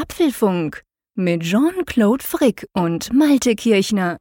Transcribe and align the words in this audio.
Apfelfunk 0.00 0.84
mit 1.16 1.42
Jean-Claude 1.42 2.22
Frick 2.22 2.68
und 2.72 3.12
Malte 3.12 3.56
Kirchner. 3.56 4.16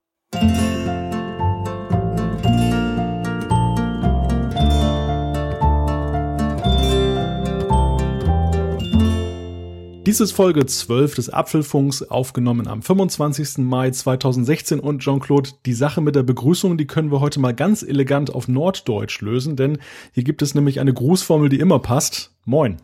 Dies 10.08 10.20
ist 10.20 10.32
Folge 10.32 10.66
12 10.66 11.14
des 11.14 11.30
Apfelfunks, 11.30 12.02
aufgenommen 12.02 12.68
am 12.68 12.82
25. 12.82 13.60
Mai 13.60 13.92
2016. 13.92 14.80
Und 14.80 15.04
Jean-Claude, 15.04 15.52
die 15.68 15.74
Sache 15.74 16.02
mit 16.02 16.16
der 16.16 16.24
Begrüßung, 16.24 16.80
die 16.80 16.88
können 16.88 17.12
wir 17.12 17.20
heute 17.20 17.40
mal 17.40 17.54
ganz 17.54 17.84
elegant 17.84 18.34
auf 18.34 18.48
Norddeutsch 18.48 19.22
lösen, 19.22 19.56
denn 19.56 19.78
hier 20.12 20.24
gibt 20.24 20.42
es 20.42 20.56
nämlich 20.56 20.80
eine 20.80 20.94
Grußformel, 20.94 21.50
die 21.50 21.60
immer 21.60 21.78
passt. 21.78 22.34
Moin. 22.46 22.78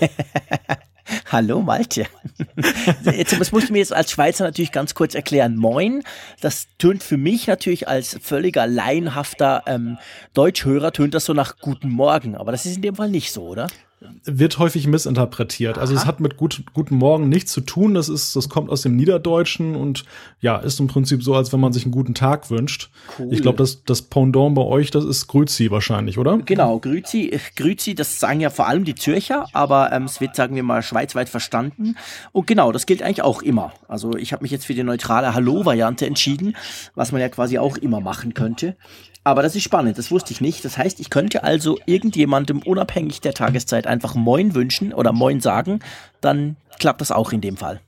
Hallo 1.32 1.60
Malte. 1.60 2.06
Jetzt 3.04 3.38
das 3.38 3.52
muss 3.52 3.64
ich 3.64 3.70
mir 3.70 3.78
jetzt 3.78 3.92
als 3.92 4.10
Schweizer 4.10 4.44
natürlich 4.44 4.72
ganz 4.72 4.94
kurz 4.94 5.14
erklären. 5.14 5.56
Moin, 5.56 6.02
das 6.40 6.68
tönt 6.78 7.02
für 7.02 7.16
mich 7.16 7.46
natürlich 7.46 7.88
als 7.88 8.18
völliger 8.20 8.66
laienhafter 8.66 9.62
ähm, 9.66 9.98
Deutschhörer, 10.34 10.92
tönt 10.92 11.14
das 11.14 11.24
so 11.24 11.32
nach 11.32 11.58
Guten 11.58 11.90
Morgen. 11.90 12.36
Aber 12.36 12.52
das 12.52 12.66
ist 12.66 12.76
in 12.76 12.82
dem 12.82 12.94
Fall 12.94 13.10
nicht 13.10 13.32
so, 13.32 13.42
oder? 13.42 13.66
Wird 14.24 14.58
häufig 14.58 14.86
missinterpretiert. 14.86 15.76
Also 15.76 15.94
es 15.94 16.06
hat 16.06 16.20
mit 16.20 16.36
gut, 16.38 16.62
guten 16.72 16.96
Morgen 16.96 17.28
nichts 17.28 17.52
zu 17.52 17.60
tun. 17.60 17.92
Das 17.92 18.08
ist, 18.08 18.34
das 18.34 18.48
kommt 18.48 18.70
aus 18.70 18.82
dem 18.82 18.96
Niederdeutschen 18.96 19.76
und 19.76 20.04
ja, 20.40 20.56
ist 20.56 20.80
im 20.80 20.86
Prinzip 20.86 21.22
so, 21.22 21.34
als 21.34 21.52
wenn 21.52 21.60
man 21.60 21.72
sich 21.72 21.84
einen 21.84 21.92
guten 21.92 22.14
Tag 22.14 22.50
wünscht. 22.50 22.90
Cool. 23.18 23.28
Ich 23.30 23.42
glaube, 23.42 23.58
das, 23.58 23.84
das 23.84 24.02
Pendant 24.02 24.54
bei 24.54 24.62
euch, 24.62 24.90
das 24.90 25.04
ist 25.04 25.26
Grüzi 25.26 25.70
wahrscheinlich, 25.70 26.16
oder? 26.16 26.38
Genau, 26.38 26.78
Grüzi, 26.78 27.38
Grüzi, 27.56 27.94
das 27.94 28.18
sagen 28.18 28.40
ja 28.40 28.48
vor 28.48 28.68
allem 28.68 28.84
die 28.84 28.94
Zürcher, 28.94 29.46
aber 29.52 29.92
ähm, 29.92 30.04
es 30.04 30.20
wird, 30.20 30.34
sagen 30.34 30.54
wir 30.54 30.62
mal, 30.62 30.82
schweizweit 30.82 31.28
verstanden. 31.28 31.96
Und 32.32 32.46
genau, 32.46 32.72
das 32.72 32.86
gilt 32.86 33.02
eigentlich 33.02 33.22
auch 33.22 33.42
immer. 33.42 33.74
Also 33.86 34.16
ich 34.16 34.32
habe 34.32 34.42
mich 34.42 34.50
jetzt 34.50 34.64
für 34.64 34.74
die 34.74 34.82
neutrale 34.82 35.34
Hallo-Variante 35.34 36.06
entschieden, 36.06 36.56
was 36.94 37.12
man 37.12 37.20
ja 37.20 37.28
quasi 37.28 37.58
auch 37.58 37.76
immer 37.76 38.00
machen 38.00 38.32
könnte. 38.32 38.76
Aber 39.22 39.42
das 39.42 39.54
ist 39.54 39.62
spannend, 39.64 39.98
das 39.98 40.10
wusste 40.10 40.32
ich 40.32 40.40
nicht. 40.40 40.64
Das 40.64 40.78
heißt, 40.78 40.98
ich 40.98 41.10
könnte 41.10 41.44
also 41.44 41.78
irgendjemandem 41.84 42.60
unabhängig 42.60 43.20
der 43.20 43.34
Tageszeit 43.34 43.86
einfach 43.86 44.14
Moin 44.14 44.54
wünschen 44.54 44.92
oder 44.94 45.12
Moin 45.12 45.40
sagen, 45.40 45.80
dann 46.20 46.56
klappt 46.78 47.00
das 47.00 47.12
auch 47.12 47.32
in 47.32 47.40
dem 47.40 47.56
Fall. 47.56 47.80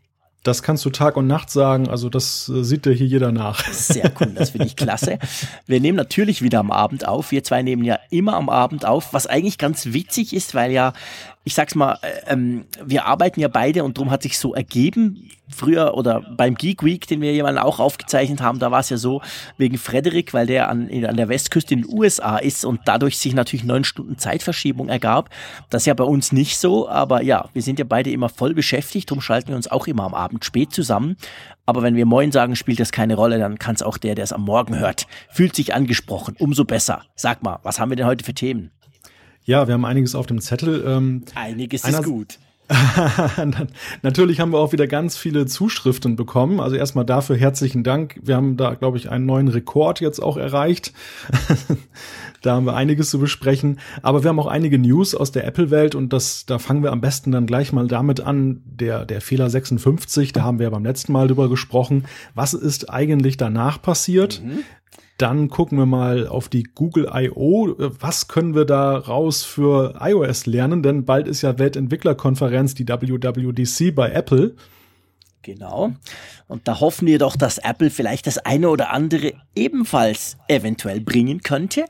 Das 0.42 0.64
kannst 0.64 0.84
du 0.84 0.90
Tag 0.90 1.16
und 1.16 1.28
Nacht 1.28 1.50
sagen, 1.50 1.88
also 1.88 2.08
das 2.08 2.48
äh, 2.48 2.64
sieht 2.64 2.84
dir 2.84 2.92
hier 2.92 3.06
jeder 3.06 3.30
nach. 3.30 3.64
Sehr 3.72 4.12
cool, 4.20 4.32
das 4.34 4.50
finde 4.50 4.66
ich 4.66 4.74
klasse. 4.74 5.20
Wir 5.66 5.78
nehmen 5.78 5.96
natürlich 5.96 6.42
wieder 6.42 6.58
am 6.58 6.72
Abend 6.72 7.06
auf. 7.06 7.30
Wir 7.30 7.44
zwei 7.44 7.62
nehmen 7.62 7.84
ja 7.84 8.00
immer 8.10 8.34
am 8.34 8.48
Abend 8.48 8.84
auf, 8.84 9.14
was 9.14 9.28
eigentlich 9.28 9.56
ganz 9.56 9.92
witzig 9.92 10.34
ist, 10.34 10.56
weil 10.56 10.72
ja 10.72 10.94
ich 11.44 11.54
sag's 11.54 11.74
mal, 11.74 11.98
äh, 12.02 12.32
ähm, 12.32 12.66
wir 12.84 13.06
arbeiten 13.06 13.40
ja 13.40 13.48
beide 13.48 13.82
und 13.82 13.98
darum 13.98 14.10
hat 14.10 14.22
sich 14.22 14.38
so 14.38 14.54
ergeben. 14.54 15.28
Früher 15.48 15.94
oder 15.94 16.22
beim 16.36 16.54
Geek 16.54 16.82
Week, 16.82 17.06
den 17.06 17.20
wir 17.20 17.32
jemanden 17.32 17.58
auch 17.58 17.78
aufgezeichnet 17.78 18.40
haben, 18.40 18.58
da 18.58 18.70
war 18.70 18.80
es 18.80 18.88
ja 18.88 18.96
so, 18.96 19.20
wegen 19.58 19.76
Frederik, 19.76 20.32
weil 20.32 20.46
der 20.46 20.70
an, 20.70 20.88
an 21.04 21.16
der 21.16 21.28
Westküste 21.28 21.74
in 21.74 21.82
den 21.82 21.92
USA 21.92 22.38
ist 22.38 22.64
und 22.64 22.80
dadurch 22.86 23.18
sich 23.18 23.34
natürlich 23.34 23.64
neun 23.64 23.84
Stunden 23.84 24.16
Zeitverschiebung 24.16 24.88
ergab. 24.88 25.28
Das 25.68 25.82
ist 25.82 25.86
ja 25.86 25.94
bei 25.94 26.04
uns 26.04 26.32
nicht 26.32 26.56
so, 26.58 26.88
aber 26.88 27.22
ja, 27.22 27.50
wir 27.52 27.60
sind 27.60 27.78
ja 27.78 27.84
beide 27.86 28.10
immer 28.10 28.30
voll 28.30 28.54
beschäftigt, 28.54 29.10
darum 29.10 29.20
schalten 29.20 29.48
wir 29.48 29.56
uns 29.56 29.70
auch 29.70 29.86
immer 29.86 30.04
am 30.04 30.14
Abend 30.14 30.44
spät 30.44 30.72
zusammen. 30.72 31.16
Aber 31.66 31.82
wenn 31.82 31.96
wir 31.96 32.06
Moin 32.06 32.32
sagen, 32.32 32.56
spielt 32.56 32.80
das 32.80 32.92
keine 32.92 33.14
Rolle, 33.14 33.38
dann 33.38 33.58
kann 33.58 33.74
es 33.74 33.82
auch 33.82 33.98
der, 33.98 34.14
der 34.14 34.24
es 34.24 34.32
am 34.32 34.42
Morgen 34.42 34.78
hört, 34.78 35.06
fühlt 35.28 35.54
sich 35.54 35.74
angesprochen, 35.74 36.34
umso 36.38 36.64
besser. 36.64 37.02
Sag 37.14 37.42
mal, 37.42 37.58
was 37.62 37.78
haben 37.78 37.90
wir 37.90 37.96
denn 37.96 38.06
heute 38.06 38.24
für 38.24 38.34
Themen? 38.34 38.70
Ja, 39.44 39.66
wir 39.66 39.74
haben 39.74 39.84
einiges 39.84 40.14
auf 40.14 40.26
dem 40.26 40.40
Zettel. 40.40 40.84
Ähm, 40.86 41.24
einiges 41.34 41.84
ist 41.84 42.04
gut. 42.04 42.38
Natürlich 44.02 44.40
haben 44.40 44.52
wir 44.52 44.58
auch 44.58 44.72
wieder 44.72 44.86
ganz 44.86 45.16
viele 45.16 45.46
Zuschriften 45.46 46.16
bekommen. 46.16 46.60
Also 46.60 46.76
erstmal 46.76 47.04
dafür 47.04 47.36
herzlichen 47.36 47.82
Dank. 47.82 48.18
Wir 48.22 48.36
haben 48.36 48.56
da, 48.56 48.74
glaube 48.74 48.96
ich, 48.96 49.10
einen 49.10 49.26
neuen 49.26 49.48
Rekord 49.48 50.00
jetzt 50.00 50.20
auch 50.20 50.36
erreicht. 50.36 50.92
da 52.42 52.54
haben 52.54 52.66
wir 52.66 52.74
einiges 52.74 53.10
zu 53.10 53.18
besprechen. 53.18 53.80
Aber 54.02 54.22
wir 54.22 54.30
haben 54.30 54.38
auch 54.38 54.46
einige 54.46 54.78
News 54.78 55.14
aus 55.14 55.32
der 55.32 55.46
Apple-Welt 55.46 55.94
und 55.94 56.12
das, 56.12 56.46
da 56.46 56.58
fangen 56.58 56.82
wir 56.82 56.92
am 56.92 57.00
besten 57.00 57.32
dann 57.32 57.46
gleich 57.46 57.72
mal 57.72 57.88
damit 57.88 58.20
an. 58.20 58.62
Der, 58.64 59.04
der 59.04 59.20
Fehler 59.20 59.50
56, 59.50 60.32
da 60.32 60.42
haben 60.42 60.58
wir 60.58 60.64
ja 60.64 60.70
beim 60.70 60.84
letzten 60.84 61.12
Mal 61.12 61.28
drüber 61.28 61.48
gesprochen. 61.48 62.04
Was 62.34 62.54
ist 62.54 62.90
eigentlich 62.90 63.36
danach 63.36 63.82
passiert? 63.82 64.40
Mhm. 64.42 64.60
Dann 65.22 65.50
gucken 65.50 65.78
wir 65.78 65.86
mal 65.86 66.26
auf 66.26 66.48
die 66.48 66.64
Google 66.64 67.08
I.O. 67.14 67.76
Was 67.78 68.26
können 68.26 68.56
wir 68.56 68.64
da 68.64 68.96
raus 68.96 69.44
für 69.44 69.94
iOS 70.00 70.46
lernen? 70.46 70.82
Denn 70.82 71.04
bald 71.04 71.28
ist 71.28 71.42
ja 71.42 71.60
Weltentwicklerkonferenz, 71.60 72.74
die 72.74 72.88
WWDC 72.88 73.94
bei 73.94 74.10
Apple. 74.10 74.56
Genau. 75.42 75.92
Und 76.46 76.68
da 76.68 76.78
hoffen 76.78 77.06
wir 77.06 77.18
doch, 77.18 77.34
dass 77.34 77.58
Apple 77.58 77.90
vielleicht 77.90 78.28
das 78.28 78.38
eine 78.38 78.68
oder 78.68 78.90
andere 78.90 79.32
ebenfalls 79.56 80.36
eventuell 80.46 81.00
bringen 81.00 81.42
könnte. 81.42 81.86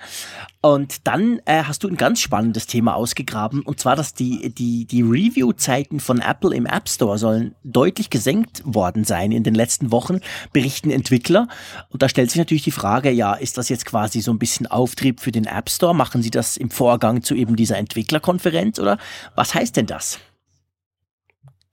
Und 0.62 1.06
dann 1.06 1.40
äh, 1.44 1.64
hast 1.64 1.84
du 1.84 1.88
ein 1.88 1.96
ganz 1.96 2.20
spannendes 2.20 2.66
Thema 2.66 2.94
ausgegraben, 2.94 3.62
und 3.62 3.80
zwar, 3.80 3.96
dass 3.96 4.14
die, 4.14 4.50
die, 4.50 4.86
die 4.86 5.02
Review-Zeiten 5.02 6.00
von 6.00 6.20
Apple 6.20 6.54
im 6.54 6.66
App 6.66 6.88
Store 6.88 7.18
sollen 7.18 7.54
deutlich 7.64 8.10
gesenkt 8.10 8.62
worden 8.64 9.04
sein 9.04 9.32
in 9.32 9.42
den 9.42 9.54
letzten 9.54 9.90
Wochen, 9.90 10.20
berichten 10.52 10.90
Entwickler. 10.90 11.48
Und 11.90 12.02
da 12.02 12.08
stellt 12.08 12.30
sich 12.30 12.38
natürlich 12.38 12.64
die 12.64 12.70
Frage, 12.70 13.10
ja, 13.10 13.34
ist 13.34 13.58
das 13.58 13.68
jetzt 13.68 13.84
quasi 13.84 14.20
so 14.20 14.32
ein 14.32 14.38
bisschen 14.38 14.66
Auftrieb 14.66 15.20
für 15.20 15.32
den 15.32 15.46
App 15.46 15.68
Store? 15.68 15.94
Machen 15.94 16.22
Sie 16.22 16.30
das 16.30 16.56
im 16.56 16.70
Vorgang 16.70 17.22
zu 17.22 17.34
eben 17.34 17.56
dieser 17.56 17.76
Entwicklerkonferenz 17.76 18.78
oder 18.78 18.98
was 19.34 19.54
heißt 19.54 19.76
denn 19.76 19.86
das? 19.86 20.20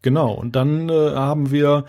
Genau, 0.01 0.33
und 0.33 0.55
dann 0.55 0.89
äh, 0.89 1.11
haben 1.13 1.51
wir 1.51 1.85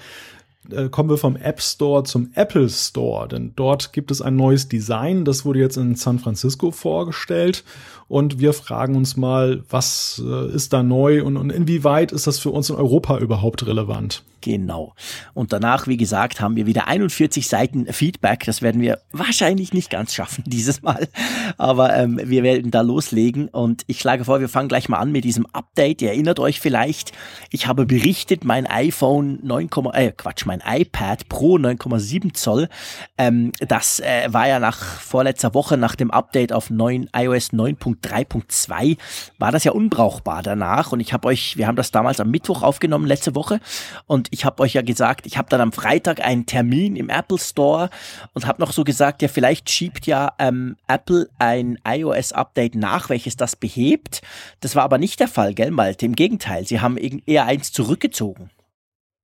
äh, 0.71 0.89
kommen 0.89 1.09
wir 1.09 1.17
vom 1.17 1.37
App 1.37 1.61
Store 1.61 2.05
zum 2.05 2.31
Apple 2.35 2.69
Store, 2.69 3.29
denn 3.29 3.53
dort 3.57 3.93
gibt 3.93 4.11
es 4.11 4.21
ein 4.21 4.37
neues 4.37 4.69
Design, 4.69 5.25
das 5.25 5.45
wurde 5.45 5.61
jetzt 5.61 5.77
in 5.77 5.95
San 5.95 6.19
Francisco 6.19 6.71
vorgestellt 6.71 7.65
und 8.09 8.41
wir 8.41 8.53
fragen 8.53 8.97
uns 8.97 9.17
mal, 9.17 9.63
was 9.69 10.23
äh, 10.25 10.51
ist 10.51 10.73
da 10.73 10.83
neu 10.83 11.25
und, 11.25 11.37
und 11.37 11.51
inwieweit 11.51 12.13
ist 12.13 12.27
das 12.27 12.39
für 12.39 12.51
uns 12.51 12.71
in 12.71 12.77
Europa 12.77 13.19
überhaupt 13.19 13.67
relevant? 13.67 14.23
Genau. 14.41 14.95
Und 15.35 15.53
danach, 15.53 15.87
wie 15.87 15.97
gesagt, 15.97 16.41
haben 16.41 16.57
wir 16.57 16.67
wieder 16.67 16.89
41 16.89 17.47
Seiten 17.47 17.93
Feedback. 17.93 18.45
Das 18.47 18.63
werden 18.63 18.81
wir 18.81 18.99
wahrscheinlich 19.13 19.73
nicht 19.73 19.91
ganz 19.91 20.15
schaffen 20.15 20.45
dieses 20.47 20.83
Mal. 20.83 21.09
Aber 21.59 21.95
ähm, 21.95 22.21
wir 22.25 22.43
werden 22.43 22.71
da 22.71 22.81
loslegen. 22.81 23.49
Und 23.49 23.85
ich 23.87 24.01
schlage 24.01 24.25
vor, 24.25 24.41
wir 24.41 24.49
fangen 24.49 24.69
gleich 24.69 24.89
mal 24.89 24.99
an 24.99 25.13
mit 25.13 25.25
diesem 25.25 25.47
Update. 25.53 26.03
Ihr 26.03 26.11
erinnert 26.11 26.39
euch 26.39 26.61
vielleicht, 26.61 27.13
ich 27.51 27.67
habe 27.67 27.87
berichtet, 27.87 28.45
mein 28.45 28.67
iPhone 28.67 29.39
9, 29.43 29.69
äh, 29.93 30.13
Quatsch, 30.13 30.47
mein 30.47 30.63
iPad 30.67 31.29
Pro 31.29 31.57
9,7 31.57 32.35
Zoll. 32.35 32.69
Ähm, 33.19 33.53
das 33.61 34.01
äh, 34.01 34.33
war 34.33 34.49
ja 34.49 34.59
nach 34.59 34.79
vorletzter 34.79 35.55
Woche, 35.55 35.77
nach 35.77 35.97
dem 35.97 36.11
Update 36.11 36.53
auf 36.53 36.71
9, 36.71 37.11
iOS 37.15 37.53
9.3.2, 37.53 38.97
war 39.39 39.53
das 39.53 39.65
ja 39.65 39.73
unbrauchbar 39.73 40.43
danach. 40.43 40.93
Und 40.93 41.01
ich 41.01 41.13
habe 41.13 41.29
euch, 41.29 41.57
wir 41.57 41.67
haben 41.67 41.77
das 41.77 41.91
damals 41.91 42.21
am 42.21 42.31
Mittwoch 42.31 42.63
aufgenommen, 42.63 43.07
letzte 43.07 43.35
Woche. 43.35 43.61
Und 44.07 44.29
ich 44.31 44.45
habe 44.45 44.63
euch 44.63 44.75
ja 44.75 44.83
gesagt, 44.83 45.27
ich 45.27 45.37
habe 45.37 45.49
dann 45.49 45.61
am 45.61 45.73
Freitag 45.73 46.25
einen 46.25 46.47
Termin 46.47 46.97
im 46.97 47.09
Apple 47.09 47.39
Store 47.39 47.91
und 48.33 48.47
habe 48.47 48.61
noch 48.61 48.73
so 48.73 48.85
gesagt, 48.85 49.23
ja, 49.23 49.29
vielleicht 49.29 49.71
schiebt 49.71 50.07
ja 50.07 50.33
ähm, 50.39 50.77
Apple 50.89 51.29
ein 51.39 51.79
iOS-Update 51.87 52.75
nach, 52.75 53.09
welches 53.09 53.37
das 53.37 53.57
behebt. 53.57 54.23
Das 54.61 54.77
war 54.77 54.85
aber 54.85 54.99
nicht 54.99 55.21
der 55.21 55.29
Fall, 55.29 55.55
gell, 55.55 55.71
Malte? 55.71 56.07
Im 56.07 56.15
Gegenteil, 56.15 56.67
sie 56.67 56.81
haben 56.81 56.97
eher 56.97 57.47
eins 57.47 57.73
zurückgezogen. 57.73 58.51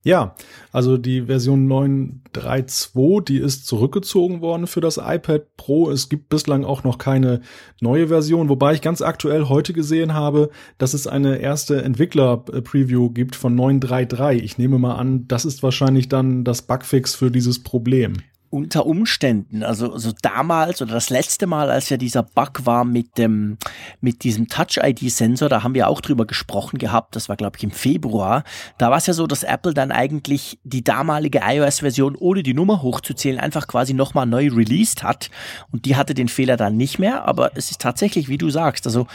Ja, 0.03 0.35
also 0.71 0.97
die 0.97 1.23
Version 1.23 1.67
9.3.2, 1.67 3.25
die 3.25 3.39
ist 3.39 3.67
zurückgezogen 3.67 4.39
worden 4.39 4.67
für 4.67 4.79
das 4.79 4.97
iPad 4.97 5.57
Pro. 5.57 5.89
Es 5.89 6.07
gibt 6.07 6.29
bislang 6.29 6.63
auch 6.63 6.83
noch 6.85 6.97
keine 6.97 7.41
neue 7.81 8.07
Version, 8.07 8.47
wobei 8.47 8.73
ich 8.73 8.81
ganz 8.81 9.01
aktuell 9.01 9.49
heute 9.49 9.73
gesehen 9.73 10.13
habe, 10.13 10.49
dass 10.77 10.93
es 10.93 11.07
eine 11.07 11.39
erste 11.39 11.81
Entwickler-Preview 11.81 13.09
gibt 13.09 13.35
von 13.35 13.59
9.3.3. 13.59 14.35
Ich 14.35 14.57
nehme 14.57 14.79
mal 14.79 14.95
an, 14.95 15.27
das 15.27 15.43
ist 15.43 15.61
wahrscheinlich 15.61 16.07
dann 16.07 16.45
das 16.45 16.61
Bugfix 16.61 17.13
für 17.13 17.29
dieses 17.29 17.61
Problem 17.61 18.13
unter 18.49 18.85
Umständen, 18.85 19.63
also 19.63 19.97
so 19.97 20.11
damals 20.21 20.81
oder 20.81 20.93
das 20.93 21.09
letzte 21.09 21.47
Mal, 21.47 21.69
als 21.69 21.89
ja 21.89 21.97
dieser 21.97 22.23
Bug 22.23 22.65
war 22.65 22.85
mit 22.85 23.17
dem 23.17 23.57
mit 24.01 24.23
diesem 24.23 24.47
Touch-ID-Sensor, 24.47 25.49
da 25.49 25.63
haben 25.63 25.73
wir 25.73 25.87
auch 25.87 26.01
drüber 26.01 26.25
gesprochen 26.25 26.77
gehabt. 26.77 27.15
Das 27.15 27.29
war 27.29 27.35
glaube 27.35 27.57
ich 27.57 27.63
im 27.63 27.71
Februar. 27.71 28.43
Da 28.77 28.89
war 28.89 28.97
es 28.97 29.07
ja 29.07 29.13
so, 29.13 29.27
dass 29.27 29.43
Apple 29.43 29.73
dann 29.73 29.91
eigentlich 29.91 30.59
die 30.63 30.83
damalige 30.83 31.41
iOS-Version 31.43 32.15
ohne 32.15 32.43
die 32.43 32.53
Nummer 32.53 32.81
hochzuzählen 32.81 33.39
einfach 33.39 33.67
quasi 33.67 33.93
nochmal 33.93 34.25
neu 34.25 34.49
released 34.49 35.03
hat 35.03 35.29
und 35.71 35.85
die 35.85 35.95
hatte 35.95 36.13
den 36.13 36.29
Fehler 36.29 36.57
dann 36.57 36.77
nicht 36.77 36.99
mehr. 36.99 37.27
Aber 37.27 37.51
es 37.55 37.71
ist 37.71 37.81
tatsächlich, 37.81 38.29
wie 38.29 38.37
du 38.37 38.49
sagst, 38.49 38.85
also 38.85 39.07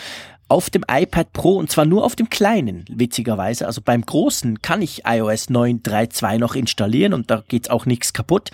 auf 0.52 0.69
dem 0.69 0.84
iPad 0.87 1.32
Pro 1.32 1.56
und 1.56 1.70
zwar 1.70 1.87
nur 1.87 2.05
auf 2.05 2.14
dem 2.14 2.29
kleinen, 2.29 2.84
witzigerweise. 2.90 3.67
Also 3.67 3.81
beim 3.82 4.05
großen 4.05 4.61
kann 4.61 4.82
ich 4.82 5.02
iOS 5.06 5.49
9.3.2 5.49 6.38
noch 6.38 6.55
installieren 6.55 7.14
und 7.14 7.31
da 7.31 7.43
geht's 7.49 7.70
auch 7.70 7.87
nichts 7.87 8.12
kaputt. 8.12 8.50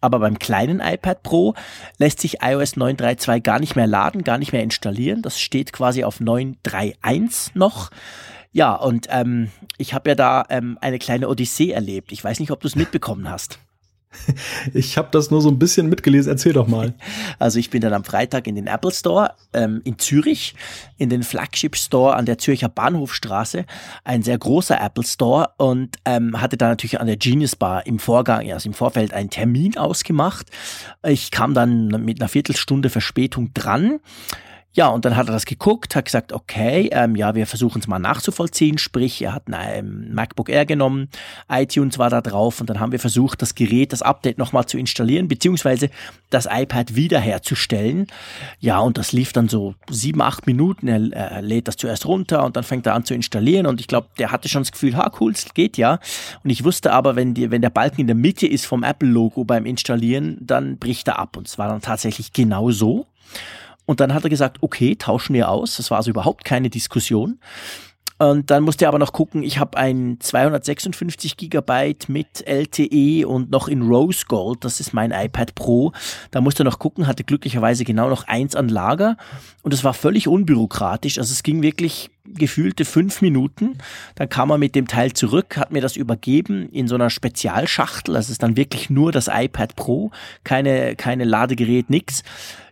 Aber 0.00 0.18
beim 0.18 0.38
kleinen 0.38 0.80
iPad 0.80 1.22
Pro 1.22 1.54
lässt 1.98 2.20
sich 2.20 2.42
iOS 2.42 2.76
9.3.2 2.76 3.40
gar 3.40 3.60
nicht 3.60 3.76
mehr 3.76 3.86
laden, 3.86 4.24
gar 4.24 4.38
nicht 4.38 4.52
mehr 4.52 4.62
installieren. 4.62 5.22
Das 5.22 5.40
steht 5.40 5.72
quasi 5.72 6.04
auf 6.04 6.20
9.3.1 6.20 7.50
noch. 7.54 7.90
Ja, 8.52 8.74
und 8.74 9.06
ähm, 9.10 9.50
ich 9.78 9.94
habe 9.94 10.10
ja 10.10 10.14
da 10.14 10.44
ähm, 10.48 10.78
eine 10.80 10.98
kleine 10.98 11.28
Odyssee 11.28 11.70
erlebt. 11.70 12.12
Ich 12.12 12.24
weiß 12.24 12.40
nicht, 12.40 12.50
ob 12.50 12.60
du 12.60 12.66
es 12.66 12.76
mitbekommen 12.76 13.30
hast. 13.30 13.60
Ich 14.74 14.98
habe 14.98 15.08
das 15.10 15.30
nur 15.30 15.40
so 15.40 15.48
ein 15.48 15.58
bisschen 15.58 15.88
mitgelesen. 15.88 16.30
Erzähl 16.30 16.52
doch 16.52 16.66
mal. 16.66 16.94
Also 17.38 17.58
ich 17.58 17.70
bin 17.70 17.80
dann 17.80 17.94
am 17.94 18.04
Freitag 18.04 18.46
in 18.46 18.54
den 18.54 18.66
Apple 18.66 18.92
Store 18.92 19.32
ähm, 19.54 19.80
in 19.84 19.98
Zürich, 19.98 20.54
in 20.98 21.08
den 21.08 21.22
Flagship 21.22 21.74
Store 21.76 22.14
an 22.14 22.26
der 22.26 22.38
Zürcher 22.38 22.68
Bahnhofstraße, 22.68 23.64
ein 24.04 24.22
sehr 24.22 24.36
großer 24.36 24.78
Apple 24.78 25.04
Store 25.04 25.50
und 25.56 25.96
ähm, 26.04 26.40
hatte 26.40 26.56
da 26.56 26.68
natürlich 26.68 27.00
an 27.00 27.06
der 27.06 27.16
Genius 27.16 27.56
Bar 27.56 27.86
im 27.86 27.98
Vorgang, 27.98 28.50
also 28.52 28.68
im 28.68 28.74
Vorfeld 28.74 29.14
einen 29.14 29.30
Termin 29.30 29.78
ausgemacht. 29.78 30.48
Ich 31.02 31.30
kam 31.30 31.54
dann 31.54 31.86
mit 32.04 32.20
einer 32.20 32.28
Viertelstunde 32.28 32.90
Verspätung 32.90 33.54
dran 33.54 34.00
ja, 34.72 34.86
und 34.86 35.04
dann 35.04 35.16
hat 35.16 35.28
er 35.28 35.32
das 35.32 35.46
geguckt, 35.46 35.96
hat 35.96 36.04
gesagt, 36.04 36.32
okay, 36.32 36.88
ähm, 36.92 37.16
ja, 37.16 37.34
wir 37.34 37.48
versuchen 37.48 37.80
es 37.80 37.88
mal 37.88 37.98
nachzuvollziehen. 37.98 38.78
Sprich, 38.78 39.20
er 39.20 39.34
hat 39.34 39.48
ein 39.48 39.84
ähm, 39.84 40.14
MacBook 40.14 40.48
Air 40.48 40.64
genommen, 40.64 41.08
iTunes 41.48 41.98
war 41.98 42.08
da 42.08 42.20
drauf 42.20 42.60
und 42.60 42.70
dann 42.70 42.78
haben 42.78 42.92
wir 42.92 43.00
versucht, 43.00 43.42
das 43.42 43.56
Gerät, 43.56 43.92
das 43.92 44.02
Update 44.02 44.38
nochmal 44.38 44.66
zu 44.66 44.78
installieren, 44.78 45.26
beziehungsweise 45.26 45.90
das 46.30 46.46
iPad 46.48 46.94
wiederherzustellen. 46.94 48.06
Ja, 48.60 48.78
und 48.78 48.96
das 48.96 49.10
lief 49.10 49.32
dann 49.32 49.48
so 49.48 49.74
sieben, 49.90 50.22
acht 50.22 50.46
Minuten. 50.46 50.86
Er, 50.86 51.12
er 51.12 51.42
lädt 51.42 51.66
das 51.66 51.76
zuerst 51.76 52.06
runter 52.06 52.44
und 52.44 52.56
dann 52.56 52.62
fängt 52.62 52.86
er 52.86 52.94
an 52.94 53.04
zu 53.04 53.14
installieren. 53.14 53.66
Und 53.66 53.80
ich 53.80 53.88
glaube, 53.88 54.06
der 54.18 54.30
hatte 54.30 54.48
schon 54.48 54.62
das 54.62 54.70
Gefühl, 54.70 54.96
ha, 54.96 55.10
cool, 55.18 55.32
es 55.32 55.52
geht 55.52 55.78
ja. 55.78 55.98
Und 56.44 56.50
ich 56.50 56.62
wusste 56.62 56.92
aber, 56.92 57.16
wenn, 57.16 57.34
die, 57.34 57.50
wenn 57.50 57.62
der 57.62 57.70
Balken 57.70 58.02
in 58.02 58.06
der 58.06 58.16
Mitte 58.16 58.46
ist 58.46 58.66
vom 58.66 58.84
Apple-Logo 58.84 59.44
beim 59.44 59.66
Installieren, 59.66 60.38
dann 60.40 60.78
bricht 60.78 61.08
er 61.08 61.18
ab. 61.18 61.36
Und 61.36 61.48
es 61.48 61.58
war 61.58 61.66
dann 61.66 61.80
tatsächlich 61.80 62.32
genau 62.32 62.70
so. 62.70 63.06
Und 63.90 63.98
dann 63.98 64.14
hat 64.14 64.22
er 64.22 64.30
gesagt, 64.30 64.58
okay, 64.60 64.94
tauschen 64.94 65.34
wir 65.34 65.48
aus. 65.48 65.76
Das 65.78 65.90
war 65.90 65.98
also 65.98 66.10
überhaupt 66.10 66.44
keine 66.44 66.70
Diskussion. 66.70 67.40
Und 68.18 68.52
dann 68.52 68.62
musste 68.62 68.84
er 68.84 68.88
aber 68.90 69.00
noch 69.00 69.12
gucken, 69.12 69.42
ich 69.42 69.58
habe 69.58 69.76
ein 69.78 70.18
256 70.20 71.36
Gigabyte 71.36 72.08
mit 72.08 72.46
LTE 72.46 73.26
und 73.26 73.50
noch 73.50 73.66
in 73.66 73.82
Rose 73.82 74.26
Gold, 74.28 74.64
das 74.64 74.78
ist 74.78 74.92
mein 74.92 75.10
iPad 75.10 75.56
Pro. 75.56 75.90
Da 76.30 76.40
musste 76.40 76.62
er 76.62 76.66
noch 76.66 76.78
gucken, 76.78 77.08
hatte 77.08 77.24
glücklicherweise 77.24 77.82
genau 77.82 78.08
noch 78.08 78.28
eins 78.28 78.54
an 78.54 78.68
Lager 78.68 79.16
und 79.62 79.74
es 79.74 79.82
war 79.82 79.92
völlig 79.92 80.28
unbürokratisch. 80.28 81.18
Also 81.18 81.32
es 81.32 81.42
ging 81.42 81.60
wirklich 81.60 82.10
gefühlte 82.24 82.84
fünf 82.84 83.22
Minuten. 83.22 83.78
Dann 84.14 84.28
kam 84.28 84.50
er 84.50 84.58
mit 84.58 84.76
dem 84.76 84.86
Teil 84.86 85.14
zurück, 85.14 85.56
hat 85.56 85.72
mir 85.72 85.82
das 85.82 85.96
übergeben 85.96 86.68
in 86.68 86.86
so 86.86 86.94
einer 86.94 87.10
Spezialschachtel. 87.10 88.14
Das 88.14 88.30
ist 88.30 88.44
dann 88.44 88.56
wirklich 88.56 88.88
nur 88.88 89.10
das 89.10 89.26
iPad 89.32 89.74
Pro, 89.74 90.12
keine, 90.44 90.94
keine 90.94 91.24
Ladegerät, 91.24 91.90
nix. 91.90 92.22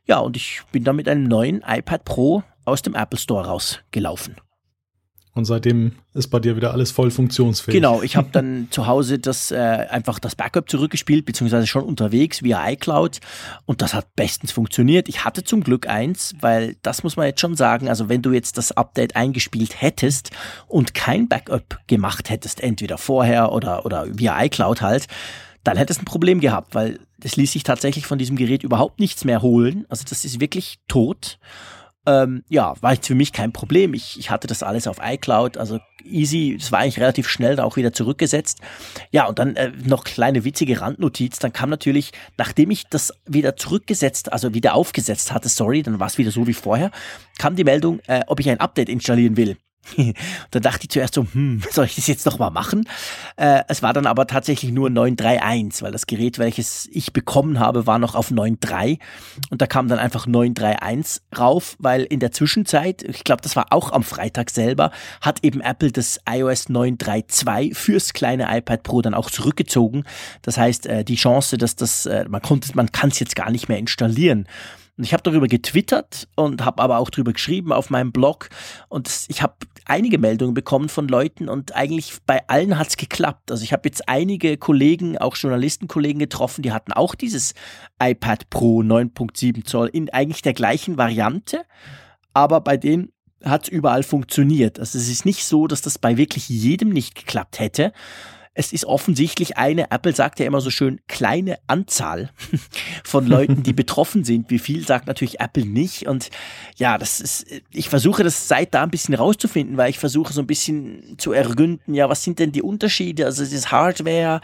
Ja, 0.09 0.19
und 0.19 0.37
ich 0.37 0.63
bin 0.73 0.85
dann 0.85 0.97
mit 0.97 1.09
einem 1.09 1.25
neuen 1.25 1.63
iPad 1.67 2.05
Pro 2.05 2.43
aus 2.65 2.83
dem 2.83 2.95
Apple 2.95 3.19
Store 3.19 3.47
rausgelaufen. 3.47 4.37
Und 5.35 5.45
seitdem 5.45 5.93
ist 6.15 6.29
bei 6.29 6.41
dir 6.41 6.57
wieder 6.57 6.73
alles 6.73 6.91
voll 6.91 7.13
funktionsfähig. 7.13 7.73
Genau, 7.73 8.03
ich 8.03 8.17
habe 8.17 8.29
dann 8.33 8.69
zu 8.71 8.89
Hause 8.89 9.21
das 9.21 9.53
äh, 9.53 9.57
einfach 9.57 10.19
das 10.19 10.35
Backup 10.35 10.69
zurückgespielt, 10.69 11.27
beziehungsweise 11.27 11.67
schon 11.69 11.85
unterwegs 11.85 12.43
via 12.43 12.69
iCloud 12.71 13.21
und 13.65 13.81
das 13.81 13.95
hat 13.95 14.17
bestens 14.17 14.51
funktioniert. 14.51 15.09
Ich 15.09 15.25
hatte 15.25 15.45
zum 15.45 15.63
Glück 15.63 15.87
eins, 15.87 16.35
weil 16.41 16.75
das 16.83 17.05
muss 17.05 17.17
man 17.17 17.27
jetzt 17.27 17.41
schon 17.41 17.55
sagen, 17.55 17.89
also 17.89 18.09
wenn 18.09 18.23
du 18.23 18.33
jetzt 18.33 18.59
das 18.59 18.73
Update 18.73 19.15
eingespielt 19.15 19.81
hättest 19.81 20.31
und 20.67 20.95
kein 20.95 21.29
Backup 21.29 21.79
gemacht 21.87 22.31
hättest, 22.31 22.61
entweder 22.61 22.99
vorher 22.99 23.53
oder, 23.53 23.87
oder 23.87 24.07
via 24.19 24.43
iCloud 24.43 24.83
halt, 24.83 25.07
dann 25.63 25.77
hättest 25.77 26.01
du 26.01 26.03
ein 26.03 26.07
Problem 26.07 26.41
gehabt, 26.41 26.75
weil 26.75 26.99
es 27.23 27.37
ließ 27.37 27.53
sich 27.53 27.63
tatsächlich 27.63 28.07
von 28.07 28.19
diesem 28.19 28.37
Gerät 28.37 28.63
überhaupt 28.63 29.01
nichts 29.01 29.25
mehr 29.25 29.43
holen. 29.43 29.87
Also 29.89 30.05
das 30.09 30.25
ist 30.25 30.41
wirklich 30.41 30.79
tot. 30.89 31.39
Ähm, 32.07 32.43
ja, 32.49 32.75
war 32.81 32.95
jetzt 32.95 33.07
für 33.07 33.15
mich 33.15 33.33
kein 33.33 33.53
Problem. 33.53 33.93
Ich, 33.93 34.19
ich 34.19 34.31
hatte 34.31 34.47
das 34.47 34.63
alles 34.63 34.87
auf 34.87 34.99
iCloud, 35.03 35.59
also 35.59 35.79
easy. 36.05 36.57
Es 36.59 36.73
war 36.73 36.79
eigentlich 36.79 37.01
relativ 37.01 37.29
schnell 37.29 37.57
da 37.57 37.65
auch 37.65 37.77
wieder 37.77 37.93
zurückgesetzt. 37.93 38.61
Ja, 39.11 39.27
und 39.27 39.39
dann 39.39 39.57
äh, 39.57 39.73
noch 39.85 40.05
kleine 40.05 40.45
witzige 40.45 40.81
Randnotiz. 40.81 41.39
Dann 41.39 41.53
kam 41.53 41.69
natürlich, 41.69 42.13
nachdem 42.39 42.71
ich 42.71 42.85
das 42.89 43.13
wieder 43.27 43.57
zurückgesetzt, 43.57 44.33
also 44.33 44.55
wieder 44.55 44.75
aufgesetzt 44.75 45.33
hatte, 45.33 45.49
sorry, 45.49 45.83
dann 45.83 46.01
war 46.01 46.07
es 46.07 46.17
wieder 46.17 46.31
so 46.31 46.47
wie 46.47 46.55
vorher, 46.55 46.93
kam 47.39 47.57
die 47.57 47.65
Meldung, 47.65 48.01
äh, 48.07 48.23
ob 48.27 48.41
ich 48.41 48.49
ein 48.49 48.61
Update 48.61 48.89
installieren 48.89 49.37
will. 49.37 49.59
Da 50.51 50.61
dachte 50.61 50.85
ich 50.85 50.91
zuerst 50.91 51.15
so, 51.15 51.27
hm, 51.33 51.63
soll 51.71 51.87
ich 51.87 51.97
das 51.97 52.07
jetzt 52.07 52.27
nochmal 52.27 52.51
machen? 52.51 52.89
Äh, 53.37 53.63
es 53.69 53.83
war 53.83 53.93
dann 53.93 54.07
aber 54.07 54.27
tatsächlich 54.27 54.73
nur 54.73 54.91
931, 54.91 55.83
weil 55.83 55.93
das 55.93 56.07
Gerät, 56.07 56.39
welches 56.39 56.89
ich 56.93 57.13
bekommen 57.13 57.59
habe, 57.59 57.87
war 57.87 57.99
noch 57.99 58.15
auf 58.15 58.31
9.3 58.31 58.99
und 59.51 59.63
da 59.63 59.67
kam 59.67 59.89
dann 59.89 59.99
einfach 59.99 60.27
931 60.27 61.23
rauf, 61.39 61.77
weil 61.79 62.03
in 62.03 62.21
der 62.21 62.33
Zwischenzeit, 62.33 63.03
ich 63.03 63.25
glaube, 63.25 63.43
das 63.43 63.57
war 63.57 63.67
auch 63.71 63.93
am 63.93 64.03
Freitag 64.03 64.51
selber, 64.51 64.91
hat 65.21 65.45
eben 65.45 65.61
Apple 65.61 65.93
das 65.93 66.21
iOS 66.29 66.69
932 66.69 67.77
fürs 67.77 68.13
kleine 68.13 68.49
iPad 68.57 68.83
Pro 68.83 69.03
dann 69.03 69.15
auch 69.15 69.31
zurückgezogen. 69.31 70.05
Das 70.43 70.59
heißt, 70.59 70.87
äh, 70.87 71.05
die 71.05 71.17
Chance, 71.17 71.59
dass 71.59 71.77
das, 71.77 72.07
äh, 72.07 72.25
man 72.29 72.43
konnte, 72.43 72.71
man 72.75 72.93
kann 72.93 73.11
es 73.11 73.19
jetzt 73.19 73.37
gar 73.37 73.51
nicht 73.51 73.69
mehr 73.69 73.79
installieren. 73.79 74.47
Und 74.99 75.05
ich 75.05 75.13
habe 75.13 75.23
darüber 75.23 75.47
getwittert 75.47 76.29
und 76.35 76.65
habe 76.65 76.83
aber 76.83 76.99
auch 76.99 77.09
darüber 77.09 77.33
geschrieben 77.33 77.73
auf 77.73 77.89
meinem 77.89 78.11
Blog. 78.11 78.51
Und 78.89 79.27
ich 79.29 79.43
habe 79.43 79.55
einige 79.85 80.19
Meldungen 80.19 80.55
bekommen 80.55 80.89
von 80.89 81.07
Leuten 81.07 81.49
und 81.49 81.77
eigentlich 81.77 82.15
bei 82.27 82.47
allen 82.49 82.77
hat's 82.77 82.97
geklappt. 82.97 83.53
Also 83.53 83.63
ich 83.63 83.73
habe 83.73 83.89
jetzt 83.89 84.09
einige 84.09 84.57
Kollegen, 84.57 85.17
auch 85.17 85.37
Journalistenkollegen 85.37 86.19
getroffen, 86.19 86.63
die 86.63 86.73
hatten 86.73 86.93
auch 86.93 87.15
dieses 87.15 87.55
iPad 88.03 88.51
Pro 88.51 88.81
9.7 88.81 89.65
Zoll 89.65 89.89
in 89.93 90.11
eigentlich 90.11 90.43
der 90.43 90.55
gleichen 90.55 90.99
Variante. 90.99 91.63
Aber 92.35 92.61
bei 92.61 92.77
denen 92.77 93.13
hat's 93.45 93.69
überall 93.69 94.03
funktioniert. 94.03 94.81
Also 94.81 94.99
es 94.99 95.09
ist 95.09 95.25
nicht 95.25 95.45
so, 95.45 95.69
dass 95.69 95.81
das 95.81 95.99
bei 95.99 96.17
wirklich 96.17 96.49
jedem 96.49 96.89
nicht 96.89 97.15
geklappt 97.15 97.61
hätte 97.61 97.93
es 98.59 98.73
ist 98.73 98.87
offensichtlich 98.87 99.57
eine, 99.57 99.93
Apple 99.93 100.13
sagt 100.13 100.41
ja 100.41 100.47
immer 100.47 100.61
so 100.61 100.71
schön, 100.71 100.99
kleine 101.07 101.61
Anzahl 101.69 102.31
von 103.05 103.25
Leuten, 103.25 103.63
die 103.63 103.73
betroffen 103.73 104.25
sind. 104.25 104.51
Wie 104.51 104.59
viel 104.59 104.85
sagt 104.85 105.07
natürlich 105.07 105.39
Apple 105.39 105.65
nicht. 105.65 106.09
Und 106.09 106.31
ja, 106.77 106.99
das 106.99 107.21
ist, 107.21 107.47
ich 107.71 107.89
versuche 107.89 108.25
das 108.25 108.49
seit 108.49 108.75
da 108.75 108.83
ein 108.83 108.91
bisschen 108.91 109.15
rauszufinden, 109.15 109.77
weil 109.77 109.91
ich 109.91 110.01
versuche 110.01 110.33
so 110.33 110.41
ein 110.41 110.49
bisschen 110.49 111.15
zu 111.19 111.31
ergründen, 111.31 111.95
ja, 111.95 112.09
was 112.09 112.25
sind 112.25 112.41
denn 112.41 112.51
die 112.51 112.63
Unterschiede? 112.63 113.27
Also 113.27 113.45
es 113.45 113.53
ist 113.53 113.71
Hardware, 113.71 114.41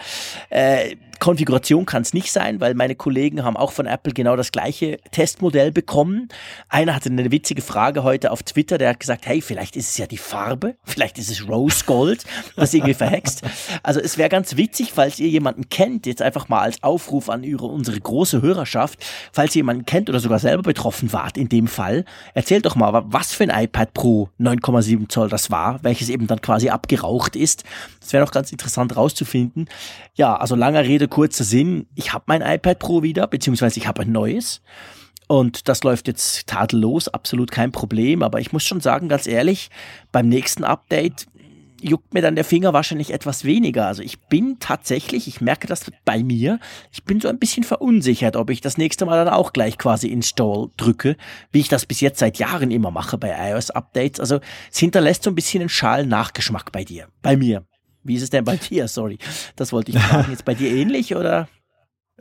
äh, 0.48 0.94
Konfiguration 1.24 1.86
kann 1.86 2.02
es 2.02 2.12
nicht 2.12 2.30
sein, 2.30 2.60
weil 2.60 2.74
meine 2.74 2.96
Kollegen 2.96 3.44
haben 3.44 3.56
auch 3.56 3.72
von 3.72 3.86
Apple 3.86 4.12
genau 4.12 4.36
das 4.36 4.52
gleiche 4.52 4.98
Testmodell 5.10 5.72
bekommen. 5.72 6.28
Einer 6.68 6.94
hatte 6.94 7.08
eine 7.08 7.30
witzige 7.30 7.62
Frage 7.62 8.02
heute 8.02 8.30
auf 8.30 8.42
Twitter, 8.42 8.76
der 8.76 8.90
hat 8.90 9.00
gesagt, 9.00 9.24
hey, 9.24 9.40
vielleicht 9.40 9.74
ist 9.74 9.88
es 9.88 9.96
ja 9.96 10.06
die 10.06 10.18
Farbe, 10.18 10.76
vielleicht 10.84 11.16
ist 11.16 11.30
es 11.30 11.48
Rose 11.48 11.86
Gold, 11.86 12.24
was 12.56 12.74
irgendwie 12.74 12.92
verhext. 12.92 13.40
Also 13.82 14.00
es 14.00 14.18
wäre 14.18 14.28
ganz 14.28 14.58
witzig, 14.58 14.92
falls 14.92 15.18
ihr 15.18 15.30
jemanden 15.30 15.70
kennt, 15.70 16.04
jetzt 16.04 16.20
einfach 16.20 16.50
mal 16.50 16.60
als 16.60 16.82
Aufruf 16.82 17.30
an 17.30 17.42
ihre, 17.42 17.64
unsere 17.64 17.98
große 17.98 18.42
Hörerschaft, 18.42 19.02
falls 19.32 19.56
ihr 19.56 19.60
jemanden 19.60 19.86
kennt 19.86 20.10
oder 20.10 20.20
sogar 20.20 20.40
selber 20.40 20.62
betroffen 20.62 21.14
wart 21.14 21.38
in 21.38 21.48
dem 21.48 21.68
Fall, 21.68 22.04
erzählt 22.34 22.66
doch 22.66 22.76
mal, 22.76 23.02
was 23.06 23.32
für 23.32 23.44
ein 23.44 23.64
iPad 23.64 23.94
Pro 23.94 24.28
9,7 24.38 25.08
Zoll 25.08 25.30
das 25.30 25.50
war, 25.50 25.82
welches 25.82 26.10
eben 26.10 26.26
dann 26.26 26.42
quasi 26.42 26.68
abgeraucht 26.68 27.34
ist. 27.34 27.64
Das 28.02 28.12
wäre 28.12 28.22
noch 28.22 28.30
ganz 28.30 28.52
interessant 28.52 28.94
rauszufinden. 28.94 29.70
Ja, 30.16 30.36
also 30.36 30.54
langer 30.54 30.84
Rede, 30.84 31.08
kurzer 31.14 31.44
Sinn. 31.44 31.86
Ich 31.94 32.12
habe 32.12 32.24
mein 32.26 32.42
iPad 32.42 32.80
Pro 32.80 33.04
wieder, 33.04 33.28
beziehungsweise 33.28 33.78
ich 33.78 33.86
habe 33.86 34.02
ein 34.02 34.10
neues. 34.10 34.62
Und 35.28 35.68
das 35.68 35.84
läuft 35.84 36.08
jetzt 36.08 36.48
tadellos, 36.48 37.06
absolut 37.06 37.52
kein 37.52 37.70
Problem. 37.70 38.24
Aber 38.24 38.40
ich 38.40 38.52
muss 38.52 38.64
schon 38.64 38.80
sagen, 38.80 39.08
ganz 39.08 39.28
ehrlich, 39.28 39.70
beim 40.10 40.28
nächsten 40.28 40.64
Update 40.64 41.26
juckt 41.80 42.14
mir 42.14 42.20
dann 42.20 42.34
der 42.34 42.44
Finger 42.44 42.72
wahrscheinlich 42.72 43.12
etwas 43.12 43.44
weniger. 43.44 43.86
Also 43.86 44.02
ich 44.02 44.22
bin 44.22 44.56
tatsächlich, 44.58 45.28
ich 45.28 45.40
merke 45.40 45.68
das 45.68 45.88
bei 46.04 46.24
mir, 46.24 46.58
ich 46.90 47.04
bin 47.04 47.20
so 47.20 47.28
ein 47.28 47.38
bisschen 47.38 47.62
verunsichert, 47.62 48.34
ob 48.34 48.50
ich 48.50 48.60
das 48.60 48.76
nächste 48.76 49.06
Mal 49.06 49.24
dann 49.24 49.32
auch 49.32 49.52
gleich 49.52 49.78
quasi 49.78 50.08
Install 50.08 50.70
drücke, 50.76 51.16
wie 51.52 51.60
ich 51.60 51.68
das 51.68 51.86
bis 51.86 52.00
jetzt 52.00 52.18
seit 52.18 52.38
Jahren 52.38 52.72
immer 52.72 52.90
mache 52.90 53.18
bei 53.18 53.52
iOS-Updates. 53.52 54.18
Also 54.18 54.40
es 54.72 54.78
hinterlässt 54.78 55.22
so 55.22 55.30
ein 55.30 55.36
bisschen 55.36 55.60
einen 55.60 55.68
schalen 55.68 56.08
Nachgeschmack 56.08 56.72
bei 56.72 56.82
dir, 56.82 57.06
bei 57.22 57.36
mir. 57.36 57.64
Wie 58.04 58.14
ist 58.14 58.22
es 58.22 58.30
denn 58.30 58.44
bei 58.44 58.56
dir? 58.56 58.86
Sorry, 58.86 59.18
das 59.56 59.72
wollte 59.72 59.90
ich 59.90 59.98
fragen. 59.98 60.30
Jetzt 60.30 60.44
bei 60.44 60.54
dir 60.54 60.70
ähnlich 60.70 61.16
oder? 61.16 61.48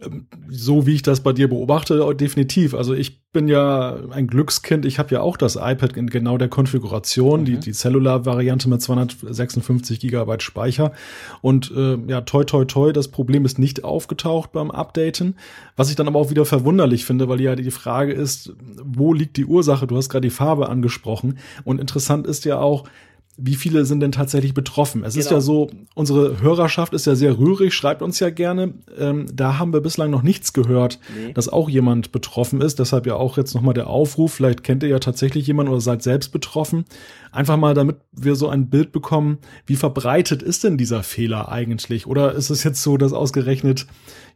Ähm, 0.02 0.28
so 0.50 0.88
wie 0.88 0.96
ich 0.96 1.02
das 1.04 1.22
bei 1.22 1.34
dir 1.34 1.48
beobachte, 1.48 2.16
definitiv. 2.16 2.74
Also 2.74 2.94
ich 2.94 3.22
bin 3.32 3.48
ja 3.48 3.98
ein 4.12 4.28
Glückskind. 4.28 4.86
Ich 4.86 4.98
habe 4.98 5.14
ja 5.14 5.22
auch 5.22 5.38
das 5.38 5.56
iPad 5.56 5.98
in 5.98 6.10
genau 6.10 6.38
der 6.38 6.48
Konfiguration, 6.48 7.42
mhm. 7.42 7.46
die, 7.46 7.58
die 7.58 7.74
Cellular-Variante 7.74 8.70
mit 8.70 8.82
256 8.82 10.00
Gigabyte 10.00 10.42
Speicher. 10.42 10.94
Und 11.42 11.72
äh, 11.76 11.98
ja, 12.08 12.22
toi, 12.22 12.44
toi, 12.44 12.66
toi, 12.66 12.92
das 12.92 13.10
Problem 13.10 13.46
ist 13.46 13.60
nicht 13.60 13.84
aufgetaucht 13.84 14.52
beim 14.52 14.72
Updaten. 14.72 15.36
Was 15.76 15.90
ich 15.90 15.96
dann 15.96 16.08
aber 16.08 16.20
auch 16.20 16.30
wieder 16.30 16.46
verwunderlich 16.46 17.06
finde, 17.06 17.30
weil 17.30 17.42
ja 17.42 17.56
die 17.56 17.72
Frage 17.72 18.14
ist, 18.14 18.54
wo 18.84 19.14
liegt 19.14 19.38
die 19.38 19.46
Ursache? 19.46 19.86
Du 19.86 19.98
hast 19.98 20.10
gerade 20.10 20.28
die 20.28 20.34
Farbe 20.34 20.70
angesprochen. 20.70 21.38
Und 21.64 21.80
interessant 21.80 22.26
ist 22.26 22.46
ja 22.46 22.58
auch, 22.58 22.86
wie 23.38 23.56
viele 23.56 23.86
sind 23.86 24.00
denn 24.02 24.12
tatsächlich 24.12 24.54
betroffen? 24.54 25.04
Es 25.04 25.16
genau. 25.16 25.26
ist 25.26 25.32
ja 25.32 25.42
so, 25.42 25.70
unsere 25.96 26.42
Hörerschaft 26.42 26.94
ist 26.94 27.08
ja 27.08 27.16
sehr 27.16 27.40
rührig, 27.40 27.74
schreibt 27.74 28.04
uns 28.04 28.20
ja 28.20 28.30
gerne. 28.30 28.74
Ähm, 28.98 29.26
da 29.34 29.58
haben 29.58 29.74
wir 29.74 29.82
bislang 29.82 30.12
noch 30.12 30.22
nichts 30.22 30.54
gehört, 30.54 31.00
nee. 31.16 31.34
dass 31.34 31.50
auch 31.50 31.68
jemand 31.68 32.12
betroffen 32.12 32.62
ist. 32.62 32.78
Deshalb 32.78 33.08
ja 33.08 33.16
auch 33.16 33.38
jetzt 33.38 33.56
nochmal 33.56 33.74
der 33.74 33.88
Aufruf. 33.88 34.34
Vielleicht 34.34 34.64
kennt 34.64 34.84
ihr 34.84 34.90
ja 34.90 35.00
tatsächlich 35.00 35.48
jemanden 35.48 35.72
oder 35.72 35.82
seid 35.82 36.04
selbst 36.04 36.32
betroffen. 36.32 36.86
Einfach 37.34 37.58
mal, 37.58 37.74
damit 37.74 37.98
wir 38.12 38.36
so 38.36 38.48
ein 38.48 38.70
Bild 38.70 38.92
bekommen, 38.92 39.40
wie 39.66 39.76
verbreitet 39.76 40.44
ist 40.44 40.64
denn 40.64 40.78
dieser 40.78 41.02
Fehler 41.02 41.52
eigentlich? 41.52 42.06
Oder 42.06 42.34
ist 42.34 42.52
es 42.52 42.64
jetzt 42.64 42.84
so, 42.84 42.96
dass 42.96 43.12
ausgerechnet 43.12 43.88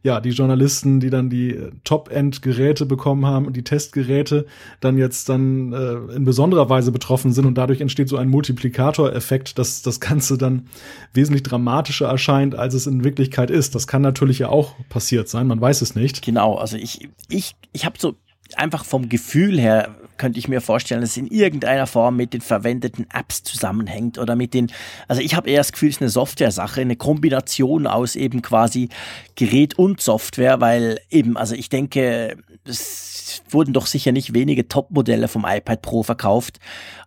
ja, 0.02 0.20
die 0.20 0.30
Journalisten, 0.30 0.98
die 0.98 1.08
dann 1.08 1.30
die 1.30 1.50
äh, 1.50 1.70
Top-End-Geräte 1.84 2.86
bekommen 2.86 3.24
haben 3.24 3.46
und 3.46 3.56
die 3.56 3.62
Testgeräte 3.62 4.46
dann 4.80 4.98
jetzt 4.98 5.28
dann 5.28 5.72
äh, 5.72 6.14
in 6.14 6.24
besonderer 6.24 6.68
Weise 6.68 6.90
betroffen 6.90 7.32
sind 7.32 7.46
und 7.46 7.56
dadurch 7.56 7.80
entsteht 7.80 8.08
so 8.08 8.16
ein 8.16 8.28
Multiplikatoreffekt, 8.28 9.58
dass 9.58 9.82
das 9.82 10.00
Ganze 10.00 10.36
dann 10.36 10.68
wesentlich 11.14 11.44
dramatischer 11.44 12.08
erscheint, 12.08 12.56
als 12.56 12.74
es 12.74 12.88
in 12.88 13.04
Wirklichkeit 13.04 13.50
ist. 13.50 13.76
Das 13.76 13.86
kann 13.86 14.02
natürlich 14.02 14.40
ja 14.40 14.48
auch 14.48 14.74
passiert 14.88 15.28
sein, 15.28 15.46
man 15.46 15.60
weiß 15.60 15.82
es 15.82 15.94
nicht. 15.94 16.24
Genau, 16.24 16.56
also 16.56 16.76
ich, 16.76 17.08
ich, 17.28 17.54
ich 17.72 17.84
habe 17.84 17.96
so 17.98 18.16
einfach 18.56 18.84
vom 18.84 19.08
Gefühl 19.08 19.58
her 19.58 19.94
könnte 20.18 20.38
ich 20.38 20.48
mir 20.48 20.60
vorstellen, 20.60 21.00
dass 21.00 21.10
es 21.10 21.16
in 21.16 21.26
irgendeiner 21.26 21.86
Form 21.86 22.16
mit 22.16 22.34
den 22.34 22.40
verwendeten 22.40 23.06
Apps 23.12 23.42
zusammenhängt 23.42 24.18
oder 24.18 24.36
mit 24.36 24.54
den, 24.54 24.70
also 25.06 25.22
ich 25.22 25.34
habe 25.34 25.48
eher 25.48 25.60
das 25.60 25.72
Gefühl, 25.72 25.88
es 25.88 25.96
ist 25.96 26.02
eine 26.02 26.10
Software-Sache, 26.10 26.80
eine 26.80 26.96
Kombination 26.96 27.86
aus 27.86 28.16
eben 28.16 28.42
quasi 28.42 28.88
Gerät 29.36 29.78
und 29.78 30.00
Software, 30.00 30.60
weil 30.60 31.00
eben, 31.10 31.36
also 31.36 31.54
ich 31.54 31.68
denke, 31.68 32.36
es 32.64 33.42
wurden 33.50 33.72
doch 33.72 33.86
sicher 33.86 34.12
nicht 34.12 34.34
wenige 34.34 34.68
Top-Modelle 34.68 35.28
vom 35.28 35.46
iPad 35.46 35.82
Pro 35.82 36.02
verkauft, 36.02 36.58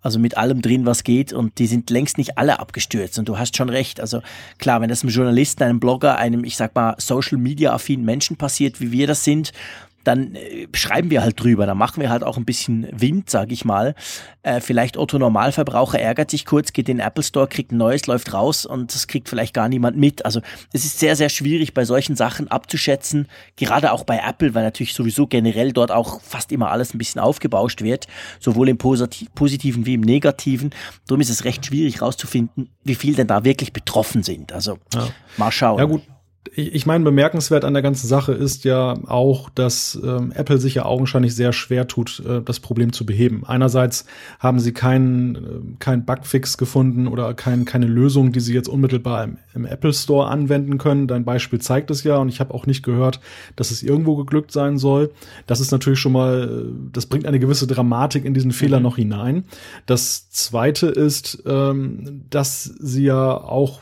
also 0.01 0.17
mit 0.17 0.37
allem 0.37 0.61
drin, 0.61 0.85
was 0.85 1.03
geht 1.03 1.33
und 1.33 1.59
die 1.59 1.67
sind 1.67 1.89
längst 1.89 2.17
nicht 2.17 2.37
alle 2.37 2.59
abgestürzt 2.59 3.19
und 3.19 3.27
du 3.27 3.37
hast 3.37 3.55
schon 3.55 3.69
recht, 3.69 3.99
also 3.99 4.21
klar, 4.57 4.81
wenn 4.81 4.89
das 4.89 5.03
einem 5.03 5.11
Journalisten, 5.11 5.63
einem 5.63 5.79
Blogger, 5.79 6.17
einem, 6.17 6.43
ich 6.43 6.57
sag 6.57 6.73
mal, 6.75 6.95
Social-Media-affinen 6.97 8.05
Menschen 8.05 8.37
passiert, 8.37 8.81
wie 8.81 8.91
wir 8.91 9.07
das 9.07 9.23
sind, 9.23 9.51
dann 10.03 10.35
äh, 10.35 10.67
schreiben 10.73 11.09
wir 11.09 11.21
halt 11.21 11.41
drüber, 11.41 11.65
dann 11.65 11.77
machen 11.77 12.01
wir 12.01 12.09
halt 12.09 12.23
auch 12.23 12.37
ein 12.37 12.45
bisschen 12.45 12.87
Wind, 12.91 13.29
sag 13.29 13.51
ich 13.51 13.65
mal. 13.65 13.95
Äh, 14.43 14.59
vielleicht 14.59 14.97
Otto 14.97 15.19
Normalverbraucher 15.19 15.99
ärgert 15.99 16.31
sich 16.31 16.45
kurz, 16.45 16.73
geht 16.73 16.89
in 16.89 16.97
den 16.97 17.05
Apple 17.05 17.23
Store, 17.23 17.47
kriegt 17.47 17.71
ein 17.71 17.77
neues, 17.77 18.07
läuft 18.07 18.33
raus 18.33 18.65
und 18.65 18.93
das 18.93 19.07
kriegt 19.07 19.29
vielleicht 19.29 19.53
gar 19.53 19.69
niemand 19.69 19.97
mit. 19.97 20.25
Also 20.25 20.41
es 20.73 20.85
ist 20.85 20.99
sehr, 20.99 21.15
sehr 21.15 21.29
schwierig 21.29 21.73
bei 21.73 21.85
solchen 21.85 22.15
Sachen 22.15 22.47
abzuschätzen, 22.49 23.27
gerade 23.55 23.91
auch 23.91 24.03
bei 24.03 24.19
Apple, 24.25 24.53
weil 24.55 24.63
natürlich 24.63 24.93
sowieso 24.93 25.27
generell 25.27 25.71
dort 25.71 25.91
auch 25.91 26.21
fast 26.21 26.51
immer 26.51 26.71
alles 26.71 26.93
ein 26.93 26.97
bisschen 26.97 27.21
aufgebauscht 27.21 27.81
wird, 27.81 28.07
sowohl 28.39 28.69
im 28.69 28.77
Positiven 28.77 29.85
wie 29.85 29.93
im 29.93 30.01
Negativen. 30.01 30.71
Darum 31.07 31.21
ist 31.21 31.29
es 31.29 31.45
recht 31.45 31.65
schwierig 31.65 32.01
rauszufinden, 32.01 32.69
wie 32.83 32.95
viel 32.95 33.15
denn 33.15 33.27
da 33.27 33.43
wirklich 33.43 33.73
betroffen 33.73 34.23
sind. 34.23 34.53
Also 34.53 34.77
ja. 34.93 35.07
mal 35.37 35.51
schauen. 35.51 35.79
Ja 35.79 35.85
gut, 35.85 36.01
ich 36.53 36.85
meine, 36.87 37.03
bemerkenswert 37.03 37.63
an 37.63 37.73
der 37.73 37.83
ganzen 37.83 38.07
Sache 38.07 38.33
ist 38.33 38.63
ja 38.63 38.97
auch, 39.07 39.49
dass 39.51 39.99
ähm, 40.03 40.31
Apple 40.33 40.57
sich 40.57 40.75
ja 40.75 40.85
augenscheinlich 40.85 41.35
sehr 41.35 41.53
schwer 41.53 41.87
tut, 41.87 42.21
äh, 42.27 42.41
das 42.41 42.59
Problem 42.59 42.91
zu 42.93 43.05
beheben. 43.05 43.43
Einerseits 43.45 44.05
haben 44.39 44.59
sie 44.59 44.73
keinen 44.73 45.35
äh, 45.35 45.39
kein 45.79 46.03
Bugfix 46.03 46.57
gefunden 46.57 47.07
oder 47.07 47.35
kein, 47.35 47.63
keine 47.65 47.85
Lösung, 47.85 48.31
die 48.31 48.39
sie 48.39 48.55
jetzt 48.55 48.67
unmittelbar 48.67 49.23
im, 49.23 49.37
im 49.53 49.65
Apple 49.65 49.93
Store 49.93 50.29
anwenden 50.29 50.79
können. 50.79 51.07
Dein 51.07 51.25
Beispiel 51.25 51.59
zeigt 51.59 51.91
es 51.91 52.03
ja 52.03 52.17
und 52.17 52.27
ich 52.27 52.39
habe 52.39 52.53
auch 52.53 52.65
nicht 52.65 52.83
gehört, 52.83 53.19
dass 53.55 53.69
es 53.69 53.83
irgendwo 53.83 54.15
geglückt 54.15 54.51
sein 54.51 54.79
soll. 54.79 55.11
Das 55.45 55.59
ist 55.59 55.71
natürlich 55.71 55.99
schon 55.99 56.11
mal, 56.11 56.65
äh, 56.65 56.89
das 56.91 57.05
bringt 57.05 57.27
eine 57.27 57.39
gewisse 57.39 57.67
Dramatik 57.67 58.25
in 58.25 58.33
diesen 58.33 58.51
Fehler 58.51 58.79
mhm. 58.79 58.83
noch 58.83 58.95
hinein. 58.97 59.45
Das 59.85 60.29
Zweite 60.31 60.87
ist, 60.87 61.43
ähm, 61.45 62.23
dass 62.29 62.63
sie 62.63 63.03
ja 63.03 63.37
auch 63.37 63.79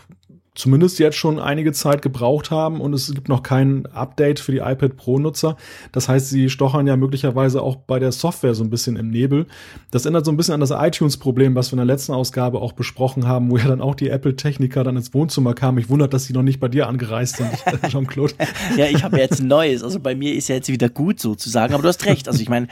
zumindest 0.60 1.00
jetzt 1.00 1.16
schon 1.16 1.40
einige 1.40 1.72
Zeit 1.72 2.02
gebraucht 2.02 2.52
haben 2.52 2.82
und 2.82 2.94
es 2.94 3.14
gibt 3.14 3.30
noch 3.30 3.44
kein 3.44 3.86
Update 3.88 4.40
für 4.40 4.52
die 4.52 4.58
iPad 4.58 4.98
Pro-Nutzer. 4.98 5.56
Das 5.94 6.10
heißt, 6.10 6.30
sie 6.30 6.50
stochern 6.50 6.86
ja 6.86 6.98
möglicherweise 6.98 7.62
auch 7.62 7.78
bei 7.78 7.98
der 7.98 8.12
Software 8.12 8.54
so 8.54 8.64
ein 8.64 8.70
bisschen 8.70 8.98
im 8.98 9.10
Nebel. 9.10 9.48
Das 9.90 10.06
ändert 10.06 10.26
so 10.26 10.32
ein 10.32 10.38
bisschen 10.38 10.54
an 10.54 10.60
das 10.60 10.72
iTunes-Problem, 10.72 11.56
was 11.56 11.72
wir 11.72 11.74
in 11.74 11.88
der 11.88 11.96
letzten 11.96 12.12
Ausgabe 12.12 12.60
auch 12.60 12.74
besprochen 12.74 13.26
haben, 13.26 13.50
wo 13.50 13.58
ja 13.58 13.68
dann 13.68 13.82
auch 13.82 13.96
die 13.96 14.10
Apple-Techniker 14.10 14.84
dann 14.84 14.98
ins 14.98 15.14
Wohnzimmer 15.14 15.54
kamen. 15.54 15.78
Ich 15.78 15.90
wundert, 15.90 16.14
dass 16.14 16.26
sie 16.26 16.34
noch 16.34 16.44
nicht 16.44 16.60
bei 16.60 16.68
dir 16.68 16.88
angereist 16.88 17.38
sind, 17.38 17.50
Jean-Claude. 17.90 18.34
ja, 18.76 18.86
ich 18.86 19.04
habe 19.04 19.18
jetzt 19.18 19.40
ein 19.40 19.48
neues. 19.48 19.82
Also 19.82 20.00
bei 20.00 20.14
mir 20.14 20.36
ist 20.36 20.50
ja 20.50 20.56
jetzt 20.56 20.68
wieder 20.68 20.90
gut 20.90 21.22
sozusagen. 21.22 21.74
Aber 21.74 21.84
du 21.84 21.88
hast 21.88 22.06
recht. 22.06 22.28
Also 22.28 22.42
ich 22.42 22.50
meine, 22.50 22.68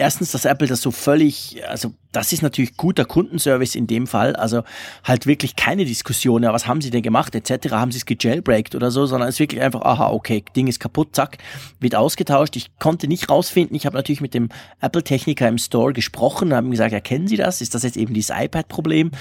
erstens, 0.00 0.32
dass 0.32 0.44
Apple 0.44 0.66
das 0.66 0.80
so 0.80 0.90
völlig, 0.90 1.62
also 1.68 1.92
das 2.10 2.32
ist 2.32 2.42
natürlich 2.42 2.76
guter 2.76 3.04
Kundenservice 3.04 3.74
in 3.76 3.86
dem 3.86 4.06
Fall, 4.06 4.34
also 4.34 4.62
halt 5.04 5.26
wirklich 5.26 5.54
keine 5.54 5.84
Diskussion, 5.84 6.42
ja, 6.42 6.52
was 6.52 6.66
haben 6.66 6.80
sie 6.80 6.90
denn 6.90 7.02
gemacht, 7.02 7.34
etc., 7.34 7.72
haben 7.72 7.92
sie 7.92 7.98
es 7.98 8.06
gejailbreakt 8.06 8.74
oder 8.74 8.90
so, 8.90 9.06
sondern 9.06 9.28
es 9.28 9.36
ist 9.36 9.40
wirklich 9.40 9.62
einfach, 9.62 9.82
aha, 9.82 10.10
okay, 10.10 10.42
Ding 10.56 10.66
ist 10.66 10.80
kaputt, 10.80 11.14
zack, 11.14 11.38
wird 11.78 11.94
ausgetauscht. 11.94 12.56
Ich 12.56 12.70
konnte 12.78 13.06
nicht 13.06 13.28
rausfinden, 13.28 13.76
ich 13.76 13.86
habe 13.86 13.96
natürlich 13.96 14.20
mit 14.20 14.34
dem 14.34 14.48
Apple-Techniker 14.80 15.46
im 15.46 15.58
Store 15.58 15.92
gesprochen, 15.92 16.54
haben 16.54 16.70
gesagt, 16.70 16.92
ja, 16.92 17.00
kennen 17.00 17.28
Sie 17.28 17.36
das? 17.36 17.60
Ist 17.60 17.74
das 17.74 17.82
jetzt 17.82 17.96
eben 17.96 18.14
dieses 18.14 18.34
iPad-Problem? 18.36 19.12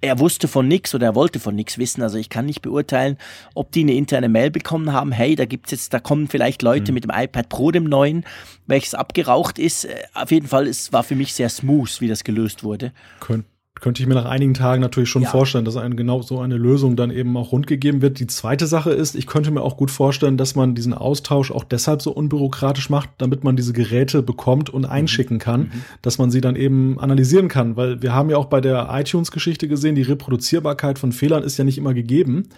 Er 0.00 0.18
wusste 0.18 0.48
von 0.48 0.68
nichts 0.68 0.94
oder 0.94 1.06
er 1.06 1.14
wollte 1.14 1.40
von 1.40 1.54
nichts 1.54 1.78
wissen. 1.78 2.02
Also 2.02 2.18
ich 2.18 2.28
kann 2.28 2.46
nicht 2.46 2.62
beurteilen, 2.62 3.18
ob 3.54 3.72
die 3.72 3.80
eine 3.80 3.94
interne 3.94 4.28
Mail 4.28 4.50
bekommen 4.50 4.92
haben. 4.92 5.12
Hey, 5.12 5.34
da 5.34 5.44
gibt's 5.44 5.70
jetzt, 5.70 5.92
da 5.92 6.00
kommen 6.00 6.28
vielleicht 6.28 6.62
Leute 6.62 6.92
mhm. 6.92 6.94
mit 6.94 7.04
dem 7.04 7.12
iPad 7.14 7.48
Pro, 7.48 7.70
dem 7.70 7.84
neuen, 7.84 8.24
welches 8.66 8.94
abgeraucht 8.94 9.58
ist. 9.58 9.84
Äh, 9.84 10.02
auf 10.14 10.30
jeden 10.30 10.46
Fall, 10.46 10.66
es 10.66 10.92
war 10.92 11.02
für 11.02 11.16
mich 11.16 11.34
sehr 11.34 11.48
smooth, 11.48 12.00
wie 12.00 12.08
das 12.08 12.24
gelöst 12.24 12.62
wurde. 12.62 12.92
Kön 13.20 13.44
könnte 13.80 14.02
ich 14.02 14.08
mir 14.08 14.14
nach 14.14 14.24
einigen 14.24 14.54
Tagen 14.54 14.80
natürlich 14.80 15.08
schon 15.08 15.22
ja. 15.22 15.30
vorstellen, 15.30 15.64
dass 15.64 15.76
ein, 15.76 15.96
genau 15.96 16.22
so 16.22 16.40
eine 16.40 16.56
Lösung 16.56 16.96
dann 16.96 17.10
eben 17.10 17.36
auch 17.36 17.52
rundgegeben 17.52 18.02
wird. 18.02 18.18
Die 18.18 18.26
zweite 18.26 18.66
Sache 18.66 18.90
ist, 18.90 19.14
ich 19.14 19.26
könnte 19.26 19.50
mir 19.50 19.62
auch 19.62 19.76
gut 19.76 19.90
vorstellen, 19.90 20.36
dass 20.36 20.54
man 20.54 20.74
diesen 20.74 20.94
Austausch 20.94 21.50
auch 21.50 21.64
deshalb 21.64 22.02
so 22.02 22.10
unbürokratisch 22.10 22.90
macht, 22.90 23.10
damit 23.18 23.44
man 23.44 23.56
diese 23.56 23.72
Geräte 23.72 24.22
bekommt 24.22 24.70
und 24.70 24.84
einschicken 24.84 25.36
mhm. 25.36 25.40
kann, 25.40 25.60
mhm. 25.60 25.70
dass 26.02 26.18
man 26.18 26.30
sie 26.30 26.40
dann 26.40 26.56
eben 26.56 26.98
analysieren 26.98 27.48
kann. 27.48 27.76
Weil 27.76 28.02
wir 28.02 28.14
haben 28.14 28.30
ja 28.30 28.36
auch 28.36 28.46
bei 28.46 28.60
der 28.60 28.88
iTunes-Geschichte 28.90 29.68
gesehen, 29.68 29.94
die 29.94 30.02
Reproduzierbarkeit 30.02 30.98
von 30.98 31.12
Fehlern 31.12 31.42
ist 31.42 31.58
ja 31.58 31.64
nicht 31.64 31.78
immer 31.78 31.94
gegeben. 31.94 32.48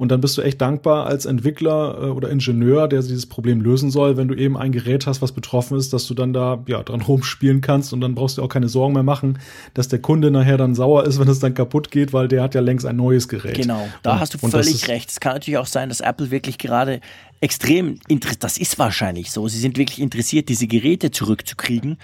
Und 0.00 0.10
dann 0.10 0.22
bist 0.22 0.38
du 0.38 0.40
echt 0.40 0.62
dankbar 0.62 1.04
als 1.04 1.26
Entwickler 1.26 1.98
äh, 2.00 2.06
oder 2.06 2.30
Ingenieur, 2.30 2.88
der 2.88 3.02
dieses 3.02 3.26
Problem 3.26 3.60
lösen 3.60 3.90
soll, 3.90 4.16
wenn 4.16 4.28
du 4.28 4.34
eben 4.34 4.56
ein 4.56 4.72
Gerät 4.72 5.06
hast, 5.06 5.20
was 5.20 5.32
betroffen 5.32 5.76
ist, 5.76 5.92
dass 5.92 6.06
du 6.06 6.14
dann 6.14 6.32
da 6.32 6.62
ja 6.66 6.82
dran 6.82 7.02
rumspielen 7.02 7.60
kannst 7.60 7.92
und 7.92 8.00
dann 8.00 8.14
brauchst 8.14 8.38
du 8.38 8.42
auch 8.42 8.48
keine 8.48 8.70
Sorgen 8.70 8.94
mehr 8.94 9.02
machen, 9.02 9.38
dass 9.74 9.88
der 9.88 9.98
Kunde 9.98 10.30
nachher 10.30 10.56
dann 10.56 10.69
sauer 10.74 11.04
ist, 11.04 11.18
wenn 11.18 11.28
es 11.28 11.38
dann 11.38 11.54
kaputt 11.54 11.90
geht, 11.90 12.12
weil 12.12 12.28
der 12.28 12.42
hat 12.42 12.54
ja 12.54 12.60
längst 12.60 12.86
ein 12.86 12.96
neues 12.96 13.28
Gerät. 13.28 13.56
Genau, 13.56 13.88
da 14.02 14.14
und, 14.14 14.20
hast 14.20 14.34
du 14.34 14.38
völlig 14.38 14.88
recht. 14.88 15.10
Es 15.10 15.20
kann 15.20 15.34
natürlich 15.34 15.58
auch 15.58 15.66
sein, 15.66 15.88
dass 15.88 16.00
Apple 16.00 16.30
wirklich 16.30 16.58
gerade 16.58 17.00
extrem 17.40 17.98
interessiert, 18.08 18.44
das 18.44 18.58
ist 18.58 18.78
wahrscheinlich 18.78 19.30
so, 19.30 19.48
sie 19.48 19.58
sind 19.58 19.78
wirklich 19.78 20.00
interessiert, 20.00 20.48
diese 20.48 20.66
Geräte 20.66 21.10
zurückzukriegen, 21.10 21.98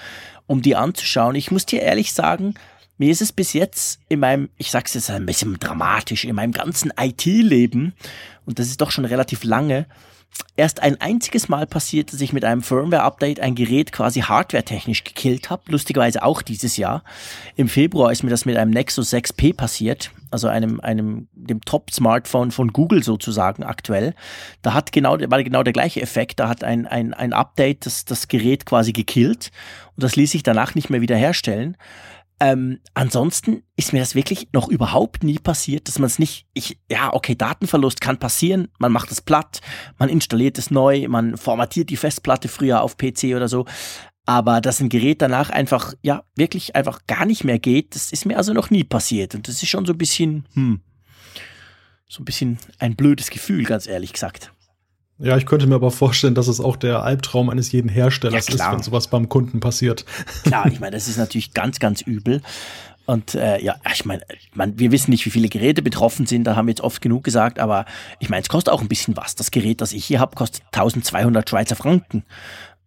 um 0.46 0.62
die 0.62 0.76
anzuschauen. 0.76 1.34
Ich 1.34 1.50
muss 1.50 1.66
dir 1.66 1.82
ehrlich 1.82 2.12
sagen, 2.12 2.54
mir 2.98 3.10
ist 3.10 3.20
es 3.20 3.32
bis 3.32 3.52
jetzt 3.52 4.00
in 4.08 4.20
meinem, 4.20 4.48
ich 4.56 4.70
sag's 4.70 4.94
jetzt 4.94 5.10
ein 5.10 5.26
bisschen 5.26 5.58
dramatisch, 5.58 6.24
in 6.24 6.34
meinem 6.34 6.52
ganzen 6.52 6.92
IT-Leben, 6.98 7.92
und 8.46 8.58
das 8.58 8.68
ist 8.68 8.80
doch 8.80 8.90
schon 8.90 9.04
relativ 9.04 9.44
lange, 9.44 9.86
erst 10.56 10.82
ein 10.82 11.00
einziges 11.00 11.48
Mal 11.48 11.66
passiert, 11.66 12.12
dass 12.12 12.20
ich 12.20 12.32
mit 12.32 12.44
einem 12.44 12.62
Firmware-Update 12.62 13.40
ein 13.40 13.54
Gerät 13.54 13.92
quasi 13.92 14.20
hardware-technisch 14.20 15.04
gekillt 15.04 15.50
habe. 15.50 15.62
Lustigerweise 15.68 16.22
auch 16.22 16.42
dieses 16.42 16.76
Jahr. 16.76 17.04
Im 17.56 17.68
Februar 17.68 18.10
ist 18.10 18.22
mir 18.22 18.30
das 18.30 18.46
mit 18.46 18.56
einem 18.56 18.70
Nexus 18.70 19.12
6P 19.12 19.54
passiert, 19.54 20.10
also 20.30 20.48
einem, 20.48 20.80
einem, 20.80 21.28
dem 21.34 21.60
Top-Smartphone 21.60 22.50
von 22.50 22.72
Google 22.72 23.02
sozusagen 23.02 23.62
aktuell. 23.62 24.14
Da 24.62 24.74
hat 24.74 24.92
genau, 24.92 25.18
war 25.30 25.42
genau 25.42 25.62
der 25.62 25.72
gleiche 25.72 26.00
Effekt. 26.00 26.40
Da 26.40 26.48
hat 26.48 26.64
ein, 26.64 26.86
ein, 26.86 27.12
ein 27.14 27.32
Update 27.32 27.86
das, 27.86 28.04
das 28.04 28.28
Gerät 28.28 28.66
quasi 28.66 28.92
gekillt 28.92 29.50
und 29.94 30.02
das 30.02 30.16
ließ 30.16 30.30
sich 30.30 30.42
danach 30.42 30.74
nicht 30.74 30.90
mehr 30.90 31.00
wiederherstellen. 31.00 31.76
Ähm, 32.38 32.80
ansonsten 32.92 33.62
ist 33.76 33.94
mir 33.94 34.00
das 34.00 34.14
wirklich 34.14 34.48
noch 34.52 34.68
überhaupt 34.68 35.24
nie 35.24 35.38
passiert, 35.38 35.88
dass 35.88 35.98
man 35.98 36.06
es 36.06 36.18
nicht, 36.18 36.46
ich, 36.52 36.78
ja, 36.90 37.12
okay, 37.14 37.34
Datenverlust 37.34 38.02
kann 38.02 38.18
passieren, 38.18 38.68
man 38.78 38.92
macht 38.92 39.10
es 39.10 39.22
platt, 39.22 39.60
man 39.98 40.10
installiert 40.10 40.58
es 40.58 40.70
neu, 40.70 41.08
man 41.08 41.38
formatiert 41.38 41.88
die 41.88 41.96
Festplatte 41.96 42.48
früher 42.48 42.82
auf 42.82 42.98
PC 42.98 43.34
oder 43.34 43.48
so, 43.48 43.64
aber 44.26 44.60
dass 44.60 44.80
ein 44.80 44.90
Gerät 44.90 45.22
danach 45.22 45.48
einfach, 45.48 45.94
ja, 46.02 46.24
wirklich 46.34 46.76
einfach 46.76 47.06
gar 47.06 47.24
nicht 47.24 47.44
mehr 47.44 47.58
geht, 47.58 47.94
das 47.94 48.12
ist 48.12 48.26
mir 48.26 48.36
also 48.36 48.52
noch 48.52 48.68
nie 48.68 48.84
passiert 48.84 49.34
und 49.34 49.48
das 49.48 49.62
ist 49.62 49.70
schon 49.70 49.86
so 49.86 49.94
ein 49.94 49.98
bisschen, 49.98 50.44
hm, 50.52 50.80
so 52.06 52.20
ein 52.20 52.26
bisschen 52.26 52.58
ein 52.78 52.96
blödes 52.96 53.30
Gefühl, 53.30 53.64
ganz 53.64 53.86
ehrlich 53.86 54.12
gesagt. 54.12 54.52
Ja, 55.18 55.36
ich 55.36 55.46
könnte 55.46 55.66
mir 55.66 55.76
aber 55.76 55.90
vorstellen, 55.90 56.34
dass 56.34 56.46
es 56.46 56.60
auch 56.60 56.76
der 56.76 57.02
Albtraum 57.02 57.48
eines 57.48 57.72
jeden 57.72 57.88
Herstellers 57.88 58.48
ja, 58.48 58.54
ist, 58.54 58.72
wenn 58.72 58.82
sowas 58.82 59.08
beim 59.08 59.28
Kunden 59.28 59.60
passiert. 59.60 60.04
Klar, 60.44 60.66
ich 60.72 60.78
meine, 60.78 60.92
das 60.92 61.08
ist 61.08 61.16
natürlich 61.16 61.54
ganz, 61.54 61.78
ganz 61.78 62.02
übel. 62.02 62.42
Und 63.06 63.34
äh, 63.34 63.62
ja, 63.62 63.76
ich 63.94 64.04
meine, 64.04 64.22
man, 64.52 64.78
wir 64.78 64.90
wissen 64.90 65.12
nicht, 65.12 65.24
wie 65.24 65.30
viele 65.30 65.48
Geräte 65.48 65.80
betroffen 65.80 66.26
sind, 66.26 66.44
da 66.44 66.56
haben 66.56 66.66
wir 66.66 66.72
jetzt 66.72 66.80
oft 66.80 67.00
genug 67.00 67.24
gesagt, 67.24 67.60
aber 67.60 67.86
ich 68.18 68.28
meine, 68.28 68.42
es 68.42 68.48
kostet 68.48 68.74
auch 68.74 68.82
ein 68.82 68.88
bisschen 68.88 69.16
was. 69.16 69.36
Das 69.36 69.52
Gerät, 69.52 69.80
das 69.80 69.92
ich 69.92 70.04
hier 70.04 70.20
habe, 70.20 70.34
kostet 70.34 70.64
1200 70.72 71.48
Schweizer 71.48 71.76
Franken. 71.76 72.24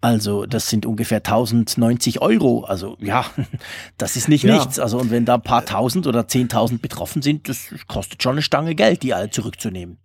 Also 0.02 0.46
das 0.46 0.70
sind 0.70 0.86
ungefähr 0.86 1.18
1090 1.18 2.22
Euro. 2.22 2.64
Also 2.66 2.98
ja, 3.00 3.26
das 3.98 4.18
ist 4.18 4.30
nicht 4.30 4.44
ja. 4.44 4.56
nichts. 4.56 4.78
Also 4.78 5.00
und 5.00 5.10
wenn 5.10 5.26
da 5.26 5.36
ein 5.36 5.42
paar 5.42 5.66
tausend 5.66 6.06
oder 6.06 6.28
zehntausend 6.28 6.82
betroffen 6.82 7.22
sind, 7.22 7.50
das 7.50 7.74
kostet 7.88 8.22
schon 8.22 8.34
eine 8.34 8.42
Stange 8.42 8.76
Geld, 8.76 9.04
die 9.04 9.14
alle 9.14 9.30
zurückzunehmen. 9.30 9.98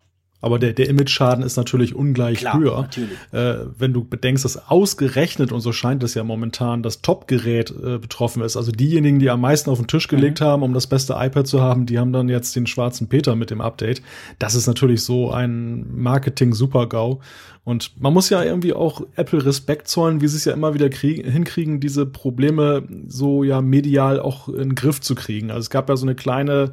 Aber 0.45 0.59
der, 0.59 0.75
der 0.75 0.89
Image-Schaden 0.91 1.43
ist 1.43 1.57
natürlich 1.57 1.95
ungleich 1.95 2.39
Klar, 2.39 2.59
höher. 2.59 2.83
natürlich. 2.83 3.17
Äh, 3.33 3.55
wenn 3.79 3.95
du 3.95 4.05
bedenkst, 4.05 4.45
dass 4.45 4.69
ausgerechnet, 4.69 5.53
und 5.53 5.61
so 5.61 5.73
scheint 5.73 6.03
es 6.03 6.13
ja 6.15 6.23
momentan, 6.23 6.83
das 6.83 7.01
Top-Gerät 7.01 7.71
äh, 7.71 7.99
betroffen 7.99 8.43
ist. 8.43 8.57
Also 8.59 8.71
diejenigen, 8.71 9.19
die 9.19 9.31
am 9.31 9.41
meisten 9.41 9.71
auf 9.71 9.79
den 9.79 9.87
Tisch 9.87 10.07
gelegt 10.07 10.41
Mhm. 10.41 10.45
haben, 10.45 10.63
um 10.63 10.75
das 10.75 10.87
beste 10.87 11.15
iPad 11.19 11.47
zu 11.47 11.63
haben, 11.63 11.87
die 11.87 11.99
haben 11.99 12.13
dann 12.13 12.29
jetzt 12.29 12.55
den 12.57 12.67
schwarzen 12.67 13.09
Peter 13.09 13.35
mit 13.37 13.51
dem 13.51 13.63
Update. 13.63 14.03
Das 14.39 14.55
ist 14.55 14.67
natürlich 14.67 15.03
so 15.03 15.31
ein 15.31 15.87
Marketing-Super-GAU. 15.97 17.21
Und 17.65 17.93
man 17.99 18.13
muss 18.13 18.29
ja 18.29 18.43
irgendwie 18.45 18.75
auch 18.75 19.01
Apple 19.17 19.47
Respekt 19.47 19.89
zollen, 19.89 20.21
wie 20.21 20.29
sie 20.29 20.37
es 20.37 20.45
ja 20.45 20.53
immer 20.53 20.75
wieder 20.75 20.91
krieg 20.91 21.25
hinkriegen, 21.25 21.81
diese 21.81 22.05
Probleme 22.05 22.83
so 23.09 23.43
ja 23.43 23.63
medial 23.63 24.21
auch 24.21 24.49
in 24.49 24.57
den 24.57 24.75
Griff 24.75 25.01
zu 25.01 25.15
kriegen. 25.15 25.51
Also 25.51 25.61
es 25.61 25.71
gab 25.71 25.89
ja 25.89 25.97
so 25.97 26.05
eine 26.05 26.15
kleine 26.15 26.73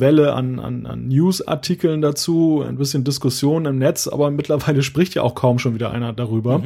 Welle 0.00 0.34
an, 0.34 0.58
an, 0.58 0.86
an 0.86 1.08
News-Artikeln 1.08 2.02
dazu, 2.02 2.64
ein 2.66 2.76
bisschen 2.76 3.04
Diskussion 3.04 3.64
im 3.66 3.78
Netz, 3.78 4.06
aber 4.08 4.30
mittlerweile 4.30 4.82
spricht 4.82 5.14
ja 5.14 5.22
auch 5.22 5.34
kaum 5.34 5.58
schon 5.58 5.74
wieder 5.74 5.90
einer 5.90 6.12
darüber. 6.12 6.62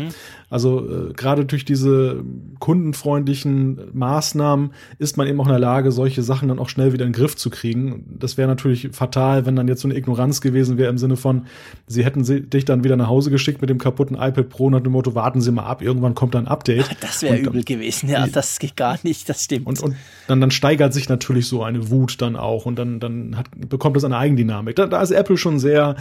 Also 0.49 0.81
äh, 1.11 1.13
gerade 1.13 1.45
durch 1.45 1.65
diese 1.65 2.23
kundenfreundlichen 2.59 3.79
Maßnahmen 3.93 4.71
ist 4.99 5.17
man 5.17 5.27
eben 5.29 5.41
auch 5.41 5.47
in 5.47 5.51
der 5.53 5.59
Lage, 5.61 5.93
solche 5.93 6.23
Sachen 6.23 6.49
dann 6.49 6.59
auch 6.59 6.69
schnell 6.69 6.93
wieder 6.93 7.05
in 7.05 7.13
den 7.13 7.19
Griff 7.21 7.37
zu 7.37 7.51
kriegen. 7.51 8.17
Das 8.19 8.37
wäre 8.37 8.49
natürlich 8.49 8.89
fatal, 8.93 9.47
wenn 9.47 9.55
dann 9.57 9.69
jetzt 9.69 9.81
so 9.83 9.89
eine 9.89 9.97
Ignoranz 9.97 10.41
gewesen 10.41 10.79
wäre 10.79 10.91
im 10.91 10.99
Sinne 10.99 11.17
von, 11.17 11.47
sie 11.87 12.05
hätten 12.05 12.25
sie, 12.25 12.41
dich 12.41 12.65
dann 12.65 12.85
wieder 12.85 12.97
nach 12.97 13.09
Hause 13.09 13.31
geschickt 13.31 13.61
mit 13.61 13.71
dem 13.71 13.79
kaputten 13.79 14.17
iPad 14.17 14.49
Pro 14.49 14.71
nach 14.71 14.81
dem 14.81 14.93
Motto, 14.93 15.15
warten 15.15 15.41
Sie 15.41 15.53
mal 15.53 15.65
ab, 15.65 15.83
irgendwann 15.83 16.15
kommt 16.15 16.35
ein 16.37 16.49
Update. 16.49 16.89
Das 17.01 17.23
wäre 17.23 17.39
Und- 17.39 17.47
übel 17.47 17.65
gewesen, 17.65 18.09
ja, 18.09 18.27
das 18.27 18.59
geht 18.59 18.77
gar 18.77 18.99
nicht, 19.03 19.29
das 19.29 19.45
stimmt. 19.45 19.67
und, 19.67 19.81
und 19.83 19.97
dann, 20.27 20.41
dann 20.41 20.51
steigert 20.51 20.93
sich 20.93 21.09
natürlich 21.09 21.47
so 21.47 21.63
eine 21.63 21.91
Wut 21.91 22.21
dann 22.21 22.37
auch 22.37 22.67
und 22.67 22.79
dann, 22.79 23.01
dann 23.01 23.20
hat, 23.37 23.47
bekommt 23.55 23.97
es 23.97 24.05
eine 24.05 24.17
Eigendynamik. 24.17 24.77
Da, 24.77 24.87
da 24.87 25.03
ist 25.03 25.11
Apple 25.11 25.37
schon 25.37 25.59
sehr 25.59 25.97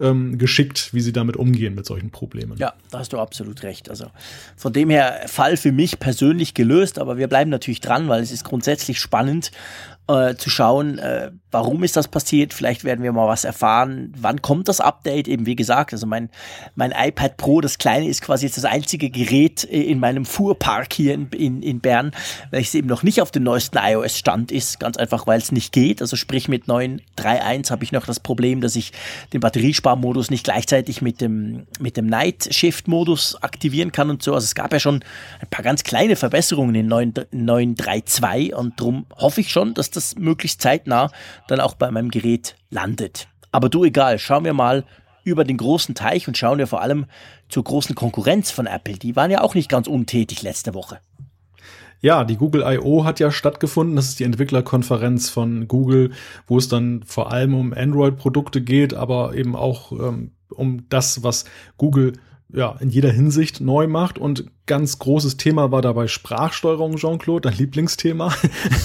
ähm, 0.00 0.38
geschickt, 0.38 0.92
wie 0.92 1.00
sie 1.00 1.12
damit 1.12 1.36
umgehen 1.36 1.74
mit 1.74 1.86
solchen 1.86 2.10
Problemen. 2.10 2.56
Ja, 2.58 2.72
da 2.90 2.98
hast 2.98 3.12
du 3.12 3.18
absolut 3.18 3.62
recht. 3.62 3.90
Also 3.90 4.06
von 4.56 4.72
dem 4.72 4.90
her 4.90 5.22
Fall 5.26 5.56
für 5.56 5.72
mich 5.72 5.98
persönlich 5.98 6.54
gelöst, 6.54 6.98
aber 6.98 7.18
wir 7.18 7.28
bleiben 7.28 7.50
natürlich 7.50 7.80
dran, 7.80 8.08
weil 8.08 8.22
es 8.22 8.32
ist 8.32 8.44
grundsätzlich 8.44 8.98
spannend 8.98 9.50
äh, 10.08 10.34
zu 10.34 10.50
schauen, 10.50 10.98
äh, 10.98 11.30
warum 11.50 11.82
ist 11.84 11.96
das 11.96 12.08
passiert. 12.08 12.54
Vielleicht 12.54 12.84
werden 12.84 13.02
wir 13.02 13.12
mal 13.12 13.28
was 13.28 13.44
erfahren. 13.44 14.12
Wann 14.16 14.42
kommt 14.42 14.68
das 14.68 14.80
Update? 14.80 15.28
Eben 15.28 15.46
wie 15.46 15.56
gesagt, 15.56 15.92
also 15.92 16.06
mein, 16.06 16.30
mein 16.74 16.92
iPad 16.92 17.36
Pro, 17.36 17.60
das 17.60 17.78
kleine, 17.78 18.08
ist 18.08 18.22
quasi 18.22 18.46
jetzt 18.46 18.56
das 18.56 18.64
einzige 18.64 19.10
Gerät 19.10 19.64
äh, 19.64 19.82
in 19.82 19.98
meinem 20.00 20.24
Fuhrpark 20.24 20.92
hier 20.92 21.14
in, 21.14 21.28
in, 21.28 21.62
in 21.62 21.80
Bern, 21.80 22.12
welches 22.50 22.74
eben 22.74 22.88
noch 22.88 23.02
nicht 23.02 23.20
auf 23.20 23.30
dem 23.30 23.42
neuesten 23.42 23.78
iOS-Stand 23.78 24.52
ist. 24.52 24.80
Ganz 24.80 24.96
einfach, 24.96 25.26
weil 25.26 25.38
es 25.38 25.52
nicht 25.52 25.72
geht. 25.72 26.00
Also 26.00 26.16
sprich 26.16 26.48
mit 26.48 26.66
9.3.1 26.66 27.70
habe 27.70 27.84
ich 27.84 27.92
noch 27.92 28.06
das 28.06 28.20
Problem, 28.20 28.60
dass 28.60 28.76
ich 28.76 28.92
den 29.32 29.40
Batteriesparmodus 29.40 30.30
nicht 30.30 30.44
gleichzeitig 30.44 31.02
mit 31.02 31.20
dem, 31.20 31.66
mit 31.78 31.96
dem 31.96 32.06
Night 32.06 32.48
Shift 32.54 32.88
Modus 32.88 33.36
aktivieren 33.42 33.92
kann 33.92 34.10
und 34.10 34.22
so. 34.22 34.34
Also 34.34 34.44
es 34.44 34.54
gab 34.54 34.72
ja 34.72 34.80
schon 34.80 35.02
ein 35.40 35.48
paar 35.50 35.64
ganz 35.64 35.84
kleine 35.84 36.16
Verbesserungen 36.16 36.74
in 36.74 36.86
9 36.86 37.10
9.3.2 37.32 38.54
und 38.54 38.78
darum 38.78 39.06
hoffe 39.16 39.40
ich 39.40 39.50
schon, 39.50 39.74
dass 39.74 39.90
das 39.90 40.16
möglichst 40.16 40.60
zeitnah 40.60 41.10
dann 41.50 41.60
auch 41.60 41.74
bei 41.74 41.90
meinem 41.90 42.10
Gerät 42.10 42.56
landet. 42.70 43.28
Aber 43.52 43.68
du 43.68 43.84
egal, 43.84 44.18
schauen 44.18 44.44
wir 44.44 44.54
mal 44.54 44.84
über 45.24 45.44
den 45.44 45.56
großen 45.56 45.94
Teich 45.94 46.28
und 46.28 46.38
schauen 46.38 46.58
wir 46.58 46.66
vor 46.66 46.80
allem 46.80 47.06
zur 47.48 47.64
großen 47.64 47.94
Konkurrenz 47.94 48.50
von 48.50 48.66
Apple. 48.66 48.94
Die 48.94 49.16
waren 49.16 49.30
ja 49.30 49.42
auch 49.42 49.54
nicht 49.54 49.68
ganz 49.68 49.86
untätig 49.86 50.42
letzte 50.42 50.74
Woche. 50.74 51.00
Ja, 52.02 52.24
die 52.24 52.36
Google 52.36 52.64
I.O. 52.66 53.04
hat 53.04 53.20
ja 53.20 53.30
stattgefunden. 53.30 53.96
Das 53.96 54.08
ist 54.08 54.20
die 54.20 54.24
Entwicklerkonferenz 54.24 55.28
von 55.28 55.68
Google, 55.68 56.12
wo 56.46 56.56
es 56.56 56.68
dann 56.68 57.02
vor 57.04 57.30
allem 57.30 57.54
um 57.54 57.74
Android-Produkte 57.74 58.62
geht, 58.62 58.94
aber 58.94 59.34
eben 59.34 59.54
auch 59.54 59.92
ähm, 59.92 60.32
um 60.48 60.88
das, 60.88 61.22
was 61.22 61.44
Google 61.76 62.14
ja 62.52 62.76
in 62.80 62.90
jeder 62.90 63.10
Hinsicht 63.10 63.60
neu 63.60 63.86
macht. 63.86 64.18
Und 64.18 64.46
ganz 64.66 64.98
großes 64.98 65.36
Thema 65.36 65.72
war 65.72 65.82
dabei 65.82 66.06
Sprachsteuerung, 66.06 66.96
Jean-Claude, 66.96 67.48
dein 67.48 67.58
Lieblingsthema. 67.58 68.32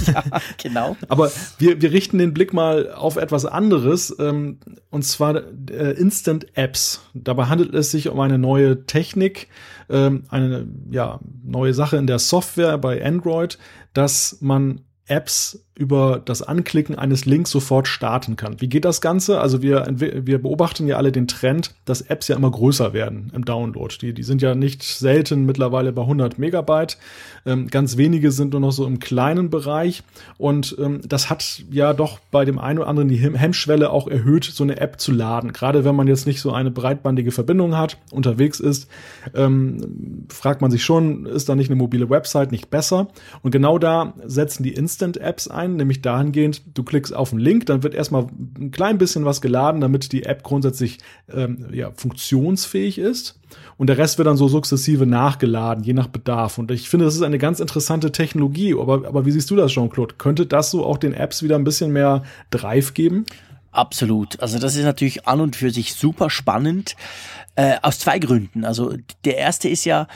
Ja, 0.07 0.23
genau. 0.61 0.95
Aber 1.07 1.31
wir, 1.57 1.81
wir 1.81 1.91
richten 1.91 2.17
den 2.17 2.33
Blick 2.33 2.53
mal 2.53 2.91
auf 2.91 3.15
etwas 3.15 3.45
anderes, 3.45 4.15
ähm, 4.19 4.59
und 4.89 5.03
zwar 5.03 5.35
äh, 5.35 5.91
Instant 5.93 6.55
Apps. 6.55 7.01
Dabei 7.13 7.45
handelt 7.45 7.73
es 7.73 7.91
sich 7.91 8.09
um 8.09 8.19
eine 8.19 8.37
neue 8.37 8.85
Technik, 8.85 9.47
ähm, 9.89 10.23
eine 10.29 10.67
ja, 10.91 11.19
neue 11.43 11.73
Sache 11.73 11.97
in 11.97 12.07
der 12.07 12.19
Software 12.19 12.77
bei 12.77 13.03
Android, 13.03 13.57
dass 13.93 14.37
man 14.41 14.81
Apps 15.07 15.64
über 15.75 16.21
das 16.23 16.41
Anklicken 16.41 16.95
eines 16.97 17.25
Links 17.25 17.51
sofort 17.51 17.89
starten 17.89 18.37
kann. 18.37 18.61
Wie 18.61 18.69
geht 18.69 18.85
das 18.85 19.01
Ganze? 19.01 19.41
Also 19.41 19.61
wir, 19.61 19.85
wir 19.89 20.41
beobachten 20.41 20.87
ja 20.87 20.95
alle 20.95 21.11
den 21.11 21.27
Trend, 21.27 21.75
dass 21.83 22.01
Apps 22.01 22.29
ja 22.29 22.37
immer 22.37 22.49
größer 22.49 22.93
werden 22.93 23.29
im 23.35 23.43
Download. 23.43 23.93
Die, 24.01 24.13
die 24.13 24.23
sind 24.23 24.41
ja 24.41 24.55
nicht 24.55 24.83
selten 24.83 25.45
mittlerweile 25.45 25.91
bei 25.91 26.03
100 26.03 26.39
Megabyte. 26.39 26.97
Ähm, 27.45 27.67
ganz 27.67 27.97
wenige 27.97 28.31
sind 28.31 28.53
nur 28.53 28.61
noch 28.61 28.71
so 28.71 28.85
im 28.85 28.99
kleinen 28.99 29.49
Bereich. 29.49 30.03
Und 30.37 30.77
ähm, 30.79 31.01
das 31.05 31.29
hat 31.29 31.63
ja 31.69 31.93
doch 31.93 32.19
bei 32.31 32.45
dem 32.45 32.57
einen 32.57 32.79
oder 32.79 32.87
anderen 32.87 33.09
die 33.09 33.17
Hemmschwelle 33.17 33.89
auch 33.89 34.07
erhöht, 34.07 34.45
so 34.45 34.63
eine 34.63 34.79
App 34.79 35.01
zu 35.01 35.11
laden. 35.11 35.51
Gerade 35.51 35.83
wenn 35.83 35.95
man 35.95 36.07
jetzt 36.07 36.25
nicht 36.25 36.39
so 36.39 36.53
eine 36.53 36.71
breitbandige 36.71 37.31
Verbindung 37.31 37.75
hat, 37.75 37.97
unterwegs 38.11 38.61
ist, 38.61 38.89
ähm, 39.33 40.25
fragt 40.29 40.61
man 40.61 40.71
sich 40.71 40.85
schon, 40.85 41.25
ist 41.25 41.49
da 41.49 41.55
nicht 41.55 41.69
eine 41.69 41.77
mobile 41.77 42.09
Website 42.09 42.53
nicht 42.53 42.69
besser? 42.69 43.09
Und 43.41 43.51
genau 43.51 43.77
da 43.77 44.13
setzen 44.25 44.63
die 44.63 44.73
Instant-Apps 44.73 45.49
ein, 45.49 45.64
nämlich 45.67 46.01
dahingehend, 46.01 46.61
du 46.73 46.83
klickst 46.83 47.13
auf 47.13 47.31
einen 47.31 47.41
Link, 47.41 47.65
dann 47.65 47.83
wird 47.83 47.93
erstmal 47.93 48.27
ein 48.59 48.71
klein 48.71 48.97
bisschen 48.97 49.25
was 49.25 49.41
geladen, 49.41 49.81
damit 49.81 50.11
die 50.11 50.23
App 50.23 50.43
grundsätzlich 50.43 50.99
ähm, 51.33 51.67
ja, 51.71 51.91
funktionsfähig 51.95 52.97
ist. 52.97 53.39
Und 53.77 53.87
der 53.87 53.97
Rest 53.97 54.17
wird 54.17 54.27
dann 54.27 54.37
so 54.37 54.47
sukzessive 54.47 55.05
nachgeladen, 55.05 55.83
je 55.83 55.93
nach 55.93 56.07
Bedarf. 56.07 56.57
Und 56.57 56.71
ich 56.71 56.89
finde, 56.89 57.05
das 57.05 57.15
ist 57.15 57.21
eine 57.21 57.37
ganz 57.37 57.59
interessante 57.59 58.11
Technologie. 58.11 58.73
Aber, 58.73 59.07
aber 59.07 59.25
wie 59.25 59.31
siehst 59.31 59.49
du 59.51 59.55
das, 59.55 59.71
Jean-Claude? 59.71 60.15
Könnte 60.17 60.45
das 60.45 60.71
so 60.71 60.85
auch 60.85 60.97
den 60.97 61.13
Apps 61.13 61.43
wieder 61.43 61.55
ein 61.55 61.63
bisschen 61.63 61.91
mehr 61.91 62.23
Drive 62.51 62.93
geben? 62.93 63.25
Absolut. 63.71 64.39
Also 64.39 64.57
das 64.57 64.75
ist 64.75 64.85
natürlich 64.85 65.27
an 65.27 65.41
und 65.41 65.55
für 65.55 65.69
sich 65.69 65.93
super 65.95 66.29
spannend. 66.29 66.95
Äh, 67.57 67.77
aus 67.81 67.99
zwei 67.99 68.19
Gründen. 68.19 68.65
Also 68.65 68.93
der 69.23 69.37
erste 69.37 69.69
ist 69.69 69.85
ja, 69.85 70.07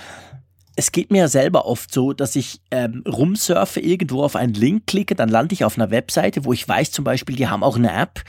es 0.79 0.93
geht 0.93 1.11
mir 1.11 1.17
ja 1.19 1.27
selber 1.27 1.65
oft 1.65 1.93
so, 1.93 2.13
dass 2.13 2.37
ich 2.37 2.61
ähm, 2.71 3.03
rumsurfe, 3.05 3.81
irgendwo 3.81 4.23
auf 4.23 4.37
einen 4.37 4.53
Link 4.53 4.87
klicke, 4.87 5.13
dann 5.13 5.27
lande 5.27 5.51
ich 5.51 5.65
auf 5.65 5.77
einer 5.77 5.91
Webseite, 5.91 6.45
wo 6.45 6.53
ich 6.53 6.65
weiß 6.65 6.91
zum 6.91 7.03
Beispiel, 7.03 7.35
die 7.35 7.49
haben 7.49 7.63
auch 7.63 7.75
eine 7.75 7.91
App 7.91 8.23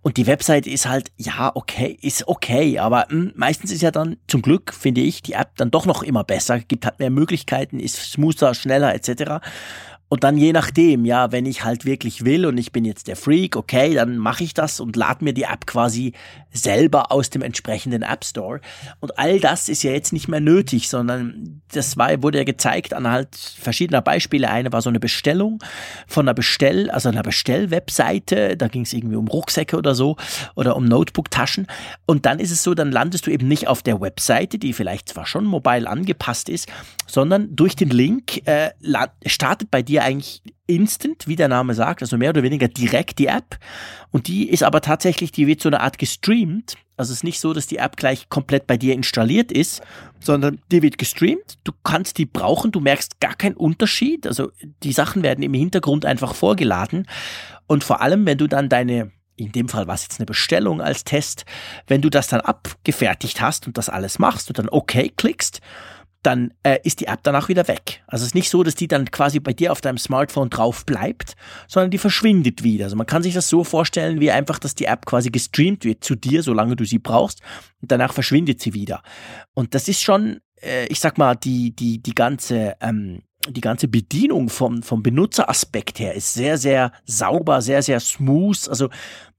und 0.00 0.16
die 0.16 0.26
Webseite 0.26 0.70
ist 0.70 0.88
halt, 0.88 1.12
ja, 1.18 1.52
okay, 1.54 1.98
ist 2.00 2.26
okay, 2.26 2.78
aber 2.78 3.06
mh, 3.10 3.32
meistens 3.34 3.70
ist 3.70 3.82
ja 3.82 3.90
dann 3.90 4.16
zum 4.28 4.40
Glück, 4.40 4.72
finde 4.72 5.02
ich, 5.02 5.20
die 5.20 5.34
App 5.34 5.56
dann 5.58 5.70
doch 5.70 5.84
noch 5.84 6.02
immer 6.02 6.24
besser, 6.24 6.58
gibt 6.60 6.86
halt 6.86 7.00
mehr 7.00 7.10
Möglichkeiten, 7.10 7.78
ist 7.78 7.96
smoother, 7.96 8.54
schneller 8.54 8.94
etc. 8.94 9.44
Und 10.08 10.24
dann 10.24 10.38
je 10.38 10.52
nachdem, 10.52 11.04
ja, 11.04 11.30
wenn 11.32 11.44
ich 11.44 11.64
halt 11.64 11.84
wirklich 11.84 12.24
will 12.24 12.46
und 12.46 12.56
ich 12.56 12.72
bin 12.72 12.86
jetzt 12.86 13.08
der 13.08 13.14
Freak, 13.14 13.56
okay, 13.56 13.94
dann 13.94 14.16
mache 14.16 14.42
ich 14.42 14.54
das 14.54 14.80
und 14.80 14.96
lade 14.96 15.22
mir 15.22 15.34
die 15.34 15.44
App 15.44 15.66
quasi 15.66 16.14
selber 16.52 17.12
aus 17.12 17.30
dem 17.30 17.42
entsprechenden 17.42 18.02
App 18.02 18.24
Store. 18.24 18.60
Und 19.00 19.18
all 19.18 19.40
das 19.40 19.68
ist 19.68 19.82
ja 19.82 19.92
jetzt 19.92 20.12
nicht 20.12 20.28
mehr 20.28 20.40
nötig, 20.40 20.88
sondern 20.88 21.62
das 21.72 21.96
war, 21.96 22.22
wurde 22.22 22.38
ja 22.38 22.44
gezeigt 22.44 22.94
an 22.94 23.08
halt 23.08 23.36
verschiedener 23.36 24.02
Beispiele. 24.02 24.50
Eine 24.50 24.72
war 24.72 24.82
so 24.82 24.88
eine 24.88 25.00
Bestellung 25.00 25.62
von 26.06 26.26
einer 26.26 26.34
Bestell, 26.34 26.90
also 26.90 27.08
einer 27.08 27.22
Bestellwebseite, 27.22 28.56
da 28.56 28.68
ging 28.68 28.82
es 28.82 28.92
irgendwie 28.92 29.16
um 29.16 29.28
Rucksäcke 29.28 29.76
oder 29.76 29.94
so 29.94 30.16
oder 30.56 30.76
um 30.76 30.84
Notebook-Taschen. 30.84 31.66
Und 32.06 32.26
dann 32.26 32.40
ist 32.40 32.50
es 32.50 32.62
so, 32.62 32.74
dann 32.74 32.92
landest 32.92 33.26
du 33.26 33.30
eben 33.30 33.48
nicht 33.48 33.68
auf 33.68 33.82
der 33.82 34.00
Webseite, 34.00 34.58
die 34.58 34.72
vielleicht 34.72 35.08
zwar 35.08 35.26
schon 35.26 35.44
mobile 35.44 35.88
angepasst 35.88 36.48
ist, 36.48 36.68
sondern 37.06 37.54
durch 37.54 37.76
den 37.76 37.90
Link 37.90 38.46
äh, 38.46 38.70
startet 39.26 39.70
bei 39.70 39.82
dir 39.82 40.04
eigentlich 40.04 40.42
instant, 40.70 41.26
wie 41.26 41.36
der 41.36 41.48
Name 41.48 41.74
sagt, 41.74 42.02
also 42.02 42.16
mehr 42.16 42.30
oder 42.30 42.42
weniger 42.42 42.68
direkt 42.68 43.18
die 43.18 43.26
App. 43.26 43.58
Und 44.10 44.28
die 44.28 44.48
ist 44.48 44.62
aber 44.62 44.80
tatsächlich, 44.80 45.32
die 45.32 45.46
wird 45.46 45.60
so 45.60 45.68
eine 45.68 45.80
Art 45.80 45.98
gestreamt. 45.98 46.76
Also 46.96 47.12
es 47.12 47.18
ist 47.18 47.24
nicht 47.24 47.40
so, 47.40 47.52
dass 47.52 47.66
die 47.66 47.78
App 47.78 47.96
gleich 47.96 48.28
komplett 48.28 48.66
bei 48.66 48.76
dir 48.76 48.94
installiert 48.94 49.52
ist, 49.52 49.82
sondern 50.20 50.60
die 50.70 50.82
wird 50.82 50.98
gestreamt. 50.98 51.58
Du 51.64 51.72
kannst 51.82 52.18
die 52.18 52.26
brauchen, 52.26 52.72
du 52.72 52.80
merkst 52.80 53.20
gar 53.20 53.34
keinen 53.34 53.56
Unterschied. 53.56 54.26
Also 54.26 54.50
die 54.82 54.92
Sachen 54.92 55.22
werden 55.22 55.42
im 55.42 55.54
Hintergrund 55.54 56.04
einfach 56.04 56.34
vorgeladen. 56.34 57.06
Und 57.66 57.84
vor 57.84 58.00
allem, 58.02 58.26
wenn 58.26 58.38
du 58.38 58.46
dann 58.46 58.68
deine 58.68 59.12
in 59.36 59.52
dem 59.52 59.68
Fall 59.68 59.86
war 59.86 59.94
es 59.94 60.02
jetzt 60.02 60.20
eine 60.20 60.26
Bestellung 60.26 60.82
als 60.82 61.04
Test, 61.04 61.46
wenn 61.86 62.02
du 62.02 62.10
das 62.10 62.28
dann 62.28 62.42
abgefertigt 62.42 63.40
hast 63.40 63.66
und 63.66 63.78
das 63.78 63.88
alles 63.88 64.18
machst 64.18 64.48
und 64.48 64.58
dann 64.58 64.68
okay 64.68 65.10
klickst, 65.16 65.62
dann 66.22 66.52
äh, 66.62 66.78
ist 66.82 67.00
die 67.00 67.06
App 67.06 67.20
danach 67.22 67.48
wieder 67.48 67.66
weg. 67.68 68.02
Also 68.06 68.22
es 68.22 68.28
ist 68.28 68.34
nicht 68.34 68.50
so, 68.50 68.62
dass 68.62 68.74
die 68.74 68.88
dann 68.88 69.10
quasi 69.10 69.40
bei 69.40 69.52
dir 69.52 69.72
auf 69.72 69.80
deinem 69.80 69.98
Smartphone 69.98 70.50
drauf 70.50 70.84
bleibt, 70.84 71.34
sondern 71.66 71.90
die 71.90 71.98
verschwindet 71.98 72.62
wieder. 72.62 72.84
Also 72.84 72.96
man 72.96 73.06
kann 73.06 73.22
sich 73.22 73.34
das 73.34 73.48
so 73.48 73.64
vorstellen, 73.64 74.20
wie 74.20 74.30
einfach, 74.30 74.58
dass 74.58 74.74
die 74.74 74.84
App 74.84 75.06
quasi 75.06 75.30
gestreamt 75.30 75.84
wird 75.84 76.04
zu 76.04 76.16
dir, 76.16 76.42
solange 76.42 76.76
du 76.76 76.84
sie 76.84 76.98
brauchst, 76.98 77.40
und 77.80 77.90
danach 77.90 78.12
verschwindet 78.12 78.60
sie 78.60 78.74
wieder. 78.74 79.02
Und 79.54 79.74
das 79.74 79.88
ist 79.88 80.02
schon, 80.02 80.40
äh, 80.62 80.86
ich 80.86 81.00
sag 81.00 81.16
mal, 81.16 81.34
die, 81.36 81.74
die, 81.74 82.02
die 82.02 82.14
ganze 82.14 82.76
ähm, 82.80 83.22
die 83.48 83.60
ganze 83.60 83.88
Bedienung 83.88 84.48
vom, 84.48 84.82
vom 84.82 85.02
Benutzeraspekt 85.02 85.98
her 85.98 86.14
ist 86.14 86.34
sehr, 86.34 86.58
sehr 86.58 86.92
sauber, 87.04 87.62
sehr, 87.62 87.82
sehr 87.82 88.00
smooth. 88.00 88.68
Also 88.68 88.90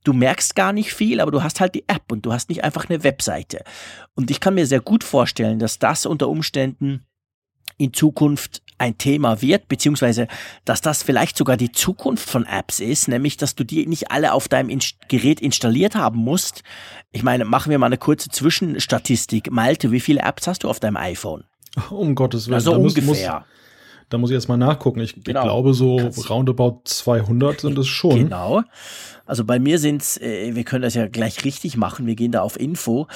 du 0.04 0.14
merkst 0.14 0.56
gar 0.56 0.74
nicht 0.74 0.94
viel, 0.94 1.20
aber 1.20 1.32
du 1.32 1.44
hast 1.44 1.60
halt 1.60 1.76
die 1.76 1.88
App 1.88 2.12
und 2.12 2.26
du 2.26 2.34
hast 2.34 2.50
nicht 2.50 2.64
einfach 2.64 2.90
eine 2.90 3.04
Webseite. 3.04 3.64
Und 4.16 4.32
ich 4.32 4.40
kann 4.40 4.56
mir 4.56 4.66
sehr 4.66 4.82
gut 4.82 5.04
vorstellen, 5.04 5.60
dass 5.60 5.78
das 5.78 6.06
unter 6.06 6.30
Umständen 6.30 7.06
in 7.78 7.94
Zukunft 7.94 8.62
ein 8.78 8.98
Thema 8.98 9.42
wird, 9.42 9.68
beziehungsweise 9.68 10.28
dass 10.66 10.82
das 10.82 11.04
vielleicht 11.04 11.38
sogar 11.38 11.56
die 11.56 11.72
Zukunft 11.72 12.28
von 12.28 12.46
Apps 12.46 12.80
ist, 12.80 13.08
nämlich 13.08 13.38
dass 13.38 13.54
du 13.54 13.64
die 13.64 13.86
nicht 13.86 14.10
alle 14.10 14.34
auf 14.34 14.48
deinem 14.48 14.70
in 14.70 14.80
Gerät 15.08 15.40
installiert 15.40 15.96
haben 15.96 16.20
musst. 16.20 16.64
Ich 17.12 17.22
meine, 17.22 17.46
machen 17.46 17.70
wir 17.70 17.78
mal 17.78 17.86
eine 17.88 17.98
kurze 17.98 18.30
Zwischenstatistik. 18.30 19.52
Malte, 19.52 19.92
wie 19.92 20.00
viele 20.00 20.22
Apps 20.22 20.48
hast 20.48 20.64
du 20.64 20.70
auf 20.70 20.80
deinem 20.80 20.98
iPhone? 20.98 21.44
Um 21.92 22.16
Gottes 22.16 22.48
Willen. 22.48 22.56
Also 22.56 22.74
ungefähr. 22.74 23.04
Muss, 23.04 23.46
da 24.12 24.18
muss 24.18 24.30
ich 24.30 24.36
erst 24.36 24.50
mal 24.50 24.58
nachgucken. 24.58 25.00
Ich, 25.00 25.16
genau. 25.24 25.40
ich 25.40 25.44
glaube, 25.46 25.74
so 25.74 25.98
Kannst 25.98 26.30
roundabout 26.30 26.82
200 26.84 27.62
sind 27.62 27.78
es 27.78 27.88
schon. 27.88 28.16
Genau. 28.16 28.62
Also 29.26 29.46
bei 29.46 29.60
mir 29.60 29.80
sind's, 29.80 30.18
äh, 30.18 30.54
wir 30.54 30.66
können 30.66 30.82
das 30.82 30.94
ja 30.94 31.08
gleich 31.08 31.46
richtig 31.46 31.78
machen, 31.78 32.06
wir 32.06 32.16
gehen 32.16 32.34
da 32.34 32.42
auf 32.42 32.60
Info. 32.60 33.08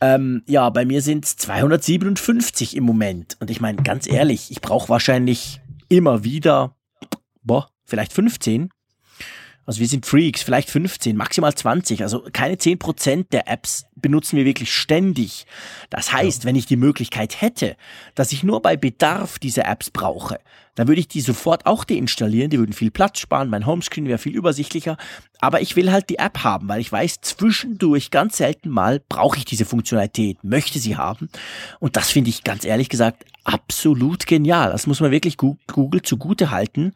Ähm, 0.00 0.42
ja, 0.46 0.70
bei 0.70 0.86
mir 0.86 1.02
sind's 1.02 1.36
257 1.36 2.74
im 2.74 2.84
Moment. 2.84 3.36
Und 3.40 3.50
ich 3.50 3.60
meine, 3.60 3.82
ganz 3.82 4.10
ehrlich, 4.10 4.50
ich 4.50 4.62
brauche 4.62 4.88
wahrscheinlich 4.88 5.60
immer 5.90 6.24
wieder, 6.24 6.74
boah, 7.42 7.68
vielleicht 7.84 8.14
15. 8.14 8.70
Also 9.68 9.80
wir 9.80 9.86
sind 9.86 10.06
Freaks, 10.06 10.42
vielleicht 10.42 10.70
15, 10.70 11.14
maximal 11.14 11.54
20. 11.54 12.02
Also 12.02 12.24
keine 12.32 12.54
10% 12.54 13.26
der 13.30 13.48
Apps 13.48 13.84
benutzen 13.96 14.38
wir 14.38 14.46
wirklich 14.46 14.72
ständig. 14.72 15.44
Das 15.90 16.10
heißt, 16.10 16.44
ja. 16.44 16.48
wenn 16.48 16.56
ich 16.56 16.64
die 16.64 16.76
Möglichkeit 16.76 17.42
hätte, 17.42 17.76
dass 18.14 18.32
ich 18.32 18.42
nur 18.42 18.62
bei 18.62 18.78
Bedarf 18.78 19.38
diese 19.38 19.64
Apps 19.64 19.90
brauche, 19.90 20.40
dann 20.74 20.88
würde 20.88 21.02
ich 21.02 21.08
die 21.08 21.20
sofort 21.20 21.66
auch 21.66 21.84
deinstallieren. 21.84 22.48
Die 22.48 22.58
würden 22.58 22.72
viel 22.72 22.90
Platz 22.90 23.18
sparen, 23.18 23.50
mein 23.50 23.66
Homescreen 23.66 24.06
wäre 24.06 24.16
viel 24.16 24.34
übersichtlicher. 24.34 24.96
Aber 25.38 25.60
ich 25.60 25.76
will 25.76 25.92
halt 25.92 26.08
die 26.08 26.18
App 26.18 26.44
haben, 26.44 26.66
weil 26.66 26.80
ich 26.80 26.90
weiß, 26.90 27.20
zwischendurch 27.20 28.10
ganz 28.10 28.38
selten 28.38 28.70
mal 28.70 29.02
brauche 29.06 29.36
ich 29.36 29.44
diese 29.44 29.66
Funktionalität, 29.66 30.42
möchte 30.44 30.78
sie 30.78 30.96
haben. 30.96 31.28
Und 31.78 31.96
das 31.96 32.10
finde 32.10 32.30
ich 32.30 32.42
ganz 32.42 32.64
ehrlich 32.64 32.88
gesagt 32.88 33.26
absolut 33.44 34.26
genial. 34.26 34.70
Das 34.70 34.86
muss 34.86 35.00
man 35.00 35.10
wirklich 35.10 35.36
Google 35.36 36.00
zugute 36.00 36.50
halten. 36.50 36.94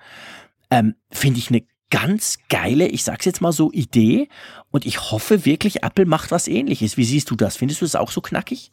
Ähm, 0.70 0.94
finde 1.10 1.38
ich 1.38 1.50
eine 1.50 1.60
ganz 1.92 2.38
geile, 2.48 2.88
ich 2.88 3.04
sag's 3.04 3.26
jetzt 3.26 3.42
mal 3.42 3.52
so, 3.52 3.70
Idee. 3.70 4.28
Und 4.70 4.86
ich 4.86 5.12
hoffe 5.12 5.44
wirklich, 5.44 5.82
Apple 5.82 6.06
macht 6.06 6.30
was 6.30 6.48
ähnliches. 6.48 6.96
Wie 6.96 7.04
siehst 7.04 7.30
du 7.30 7.36
das? 7.36 7.56
Findest 7.56 7.82
du 7.82 7.84
das 7.84 7.96
auch 7.96 8.10
so 8.10 8.22
knackig? 8.22 8.72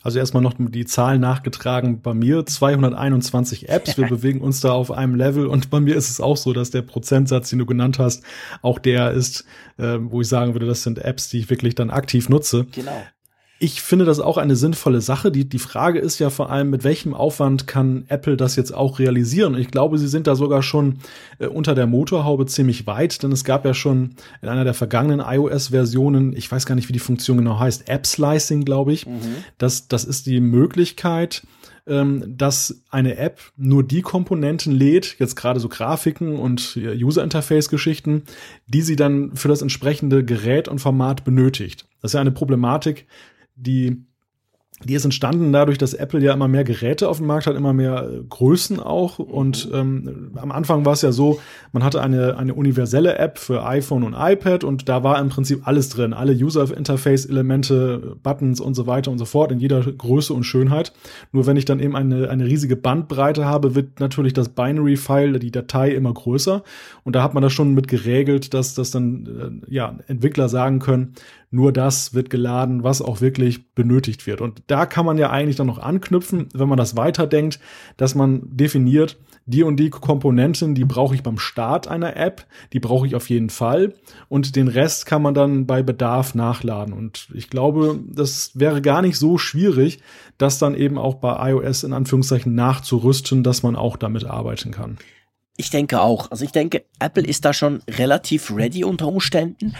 Also 0.00 0.18
erstmal 0.18 0.42
noch 0.42 0.54
die 0.58 0.86
Zahlen 0.86 1.20
nachgetragen. 1.20 2.00
Bei 2.00 2.14
mir 2.14 2.46
221 2.46 3.68
Apps. 3.68 3.98
Wir 3.98 4.08
bewegen 4.08 4.40
uns 4.40 4.60
da 4.60 4.72
auf 4.72 4.90
einem 4.90 5.14
Level 5.14 5.46
und 5.46 5.68
bei 5.68 5.78
mir 5.78 5.94
ist 5.94 6.08
es 6.08 6.20
auch 6.20 6.38
so, 6.38 6.54
dass 6.54 6.70
der 6.70 6.82
Prozentsatz, 6.82 7.50
den 7.50 7.58
du 7.58 7.66
genannt 7.66 7.98
hast, 7.98 8.24
auch 8.62 8.78
der 8.78 9.12
ist, 9.12 9.44
äh, 9.76 9.98
wo 10.00 10.22
ich 10.22 10.28
sagen 10.28 10.54
würde, 10.54 10.66
das 10.66 10.82
sind 10.82 10.98
Apps, 10.98 11.28
die 11.28 11.38
ich 11.38 11.50
wirklich 11.50 11.74
dann 11.74 11.90
aktiv 11.90 12.30
nutze. 12.30 12.66
Genau 12.72 13.02
ich 13.62 13.80
finde 13.80 14.04
das 14.04 14.18
auch 14.18 14.38
eine 14.38 14.56
sinnvolle 14.56 15.00
Sache. 15.00 15.30
Die, 15.30 15.48
die 15.48 15.60
Frage 15.60 16.00
ist 16.00 16.18
ja 16.18 16.30
vor 16.30 16.50
allem, 16.50 16.68
mit 16.70 16.82
welchem 16.82 17.14
Aufwand 17.14 17.68
kann 17.68 18.04
Apple 18.08 18.36
das 18.36 18.56
jetzt 18.56 18.74
auch 18.74 18.98
realisieren? 18.98 19.54
Und 19.54 19.60
ich 19.60 19.70
glaube, 19.70 19.98
sie 19.98 20.08
sind 20.08 20.26
da 20.26 20.34
sogar 20.34 20.64
schon 20.64 20.98
äh, 21.38 21.46
unter 21.46 21.76
der 21.76 21.86
Motorhaube 21.86 22.46
ziemlich 22.46 22.88
weit, 22.88 23.22
denn 23.22 23.30
es 23.30 23.44
gab 23.44 23.64
ja 23.64 23.72
schon 23.72 24.16
in 24.42 24.48
einer 24.48 24.64
der 24.64 24.74
vergangenen 24.74 25.24
iOS-Versionen, 25.24 26.36
ich 26.36 26.50
weiß 26.50 26.66
gar 26.66 26.74
nicht, 26.74 26.88
wie 26.88 26.92
die 26.92 26.98
Funktion 26.98 27.36
genau 27.36 27.60
heißt, 27.60 27.88
App 27.88 28.04
Slicing, 28.04 28.64
glaube 28.64 28.92
ich. 28.92 29.06
Mhm. 29.06 29.20
Das, 29.58 29.86
das 29.86 30.04
ist 30.04 30.26
die 30.26 30.40
Möglichkeit, 30.40 31.42
ähm, 31.86 32.24
dass 32.26 32.82
eine 32.90 33.16
App 33.16 33.40
nur 33.56 33.84
die 33.84 34.02
Komponenten 34.02 34.72
lädt, 34.72 35.16
jetzt 35.20 35.36
gerade 35.36 35.60
so 35.60 35.68
Grafiken 35.68 36.36
und 36.36 36.76
User 36.76 37.22
Interface 37.22 37.68
Geschichten, 37.68 38.24
die 38.66 38.82
sie 38.82 38.96
dann 38.96 39.36
für 39.36 39.46
das 39.46 39.62
entsprechende 39.62 40.24
Gerät 40.24 40.66
und 40.66 40.80
Format 40.80 41.22
benötigt. 41.24 41.86
Das 42.00 42.10
ist 42.10 42.14
ja 42.14 42.20
eine 42.20 42.32
Problematik, 42.32 43.06
die 43.54 44.04
die 44.84 44.94
ist 44.94 45.04
entstanden 45.04 45.52
dadurch, 45.52 45.78
dass 45.78 45.94
Apple 45.94 46.20
ja 46.20 46.32
immer 46.32 46.48
mehr 46.48 46.64
Geräte 46.64 47.08
auf 47.08 47.18
dem 47.18 47.26
Markt 47.26 47.46
hat, 47.46 47.56
immer 47.56 47.72
mehr 47.72 48.08
äh, 48.08 48.22
Größen 48.28 48.80
auch. 48.80 49.18
Und 49.18 49.68
ähm, 49.72 50.32
am 50.36 50.50
Anfang 50.50 50.84
war 50.84 50.92
es 50.92 51.02
ja 51.02 51.12
so, 51.12 51.40
man 51.72 51.84
hatte 51.84 52.02
eine, 52.02 52.36
eine 52.36 52.54
universelle 52.54 53.16
App 53.18 53.38
für 53.38 53.64
iPhone 53.64 54.02
und 54.02 54.14
iPad 54.16 54.64
und 54.64 54.88
da 54.88 55.02
war 55.04 55.20
im 55.20 55.28
Prinzip 55.28 55.66
alles 55.66 55.88
drin. 55.88 56.12
Alle 56.12 56.32
User-Interface-Elemente, 56.32 58.16
Buttons 58.22 58.60
und 58.60 58.74
so 58.74 58.86
weiter 58.86 59.10
und 59.10 59.18
so 59.18 59.24
fort 59.24 59.52
in 59.52 59.60
jeder 59.60 59.80
Größe 59.80 60.32
und 60.34 60.44
Schönheit. 60.44 60.92
Nur 61.32 61.46
wenn 61.46 61.56
ich 61.56 61.64
dann 61.64 61.80
eben 61.80 61.96
eine, 61.96 62.28
eine 62.28 62.46
riesige 62.46 62.76
Bandbreite 62.76 63.44
habe, 63.44 63.74
wird 63.74 64.00
natürlich 64.00 64.32
das 64.32 64.48
Binary-File, 64.50 65.38
die 65.38 65.50
Datei 65.50 65.92
immer 65.92 66.12
größer. 66.12 66.62
Und 67.04 67.14
da 67.14 67.22
hat 67.22 67.34
man 67.34 67.42
das 67.42 67.52
schon 67.52 67.74
mit 67.74 67.88
geregelt, 67.88 68.54
dass, 68.54 68.74
dass 68.74 68.90
dann 68.90 69.62
äh, 69.68 69.72
ja, 69.74 69.96
Entwickler 70.06 70.48
sagen 70.48 70.78
können, 70.78 71.14
nur 71.52 71.70
das 71.70 72.14
wird 72.14 72.30
geladen, 72.30 72.82
was 72.82 73.02
auch 73.02 73.20
wirklich 73.20 73.74
benötigt 73.74 74.26
wird. 74.26 74.40
Und 74.40 74.62
da 74.66 74.86
kann 74.86 75.04
man 75.04 75.18
ja 75.18 75.30
eigentlich 75.30 75.56
dann 75.56 75.66
noch 75.66 75.78
anknüpfen, 75.78 76.48
wenn 76.54 76.68
man 76.68 76.78
das 76.78 76.96
weiterdenkt, 76.96 77.60
dass 77.98 78.14
man 78.14 78.40
definiert, 78.44 79.18
die 79.44 79.62
und 79.62 79.76
die 79.76 79.90
Komponenten, 79.90 80.74
die 80.74 80.84
brauche 80.84 81.14
ich 81.14 81.22
beim 81.22 81.38
Start 81.38 81.88
einer 81.88 82.16
App, 82.16 82.46
die 82.72 82.80
brauche 82.80 83.06
ich 83.06 83.14
auf 83.14 83.28
jeden 83.28 83.50
Fall 83.50 83.94
und 84.28 84.56
den 84.56 84.68
Rest 84.68 85.04
kann 85.04 85.20
man 85.20 85.34
dann 85.34 85.66
bei 85.66 85.82
Bedarf 85.82 86.34
nachladen. 86.34 86.94
Und 86.94 87.28
ich 87.34 87.50
glaube, 87.50 88.00
das 88.08 88.52
wäre 88.54 88.80
gar 88.80 89.02
nicht 89.02 89.18
so 89.18 89.36
schwierig, 89.36 90.00
das 90.38 90.58
dann 90.58 90.74
eben 90.74 90.96
auch 90.96 91.16
bei 91.16 91.50
iOS 91.50 91.84
in 91.84 91.92
Anführungszeichen 91.92 92.54
nachzurüsten, 92.54 93.42
dass 93.42 93.62
man 93.62 93.76
auch 93.76 93.96
damit 93.96 94.24
arbeiten 94.24 94.70
kann. 94.70 94.96
Ich 95.58 95.68
denke 95.68 96.00
auch. 96.00 96.30
Also 96.30 96.46
ich 96.46 96.52
denke, 96.52 96.84
Apple 96.98 97.24
ist 97.24 97.44
da 97.44 97.52
schon 97.52 97.82
relativ 97.88 98.50
ready 98.50 98.84
unter 98.84 99.06
Umständen, 99.06 99.74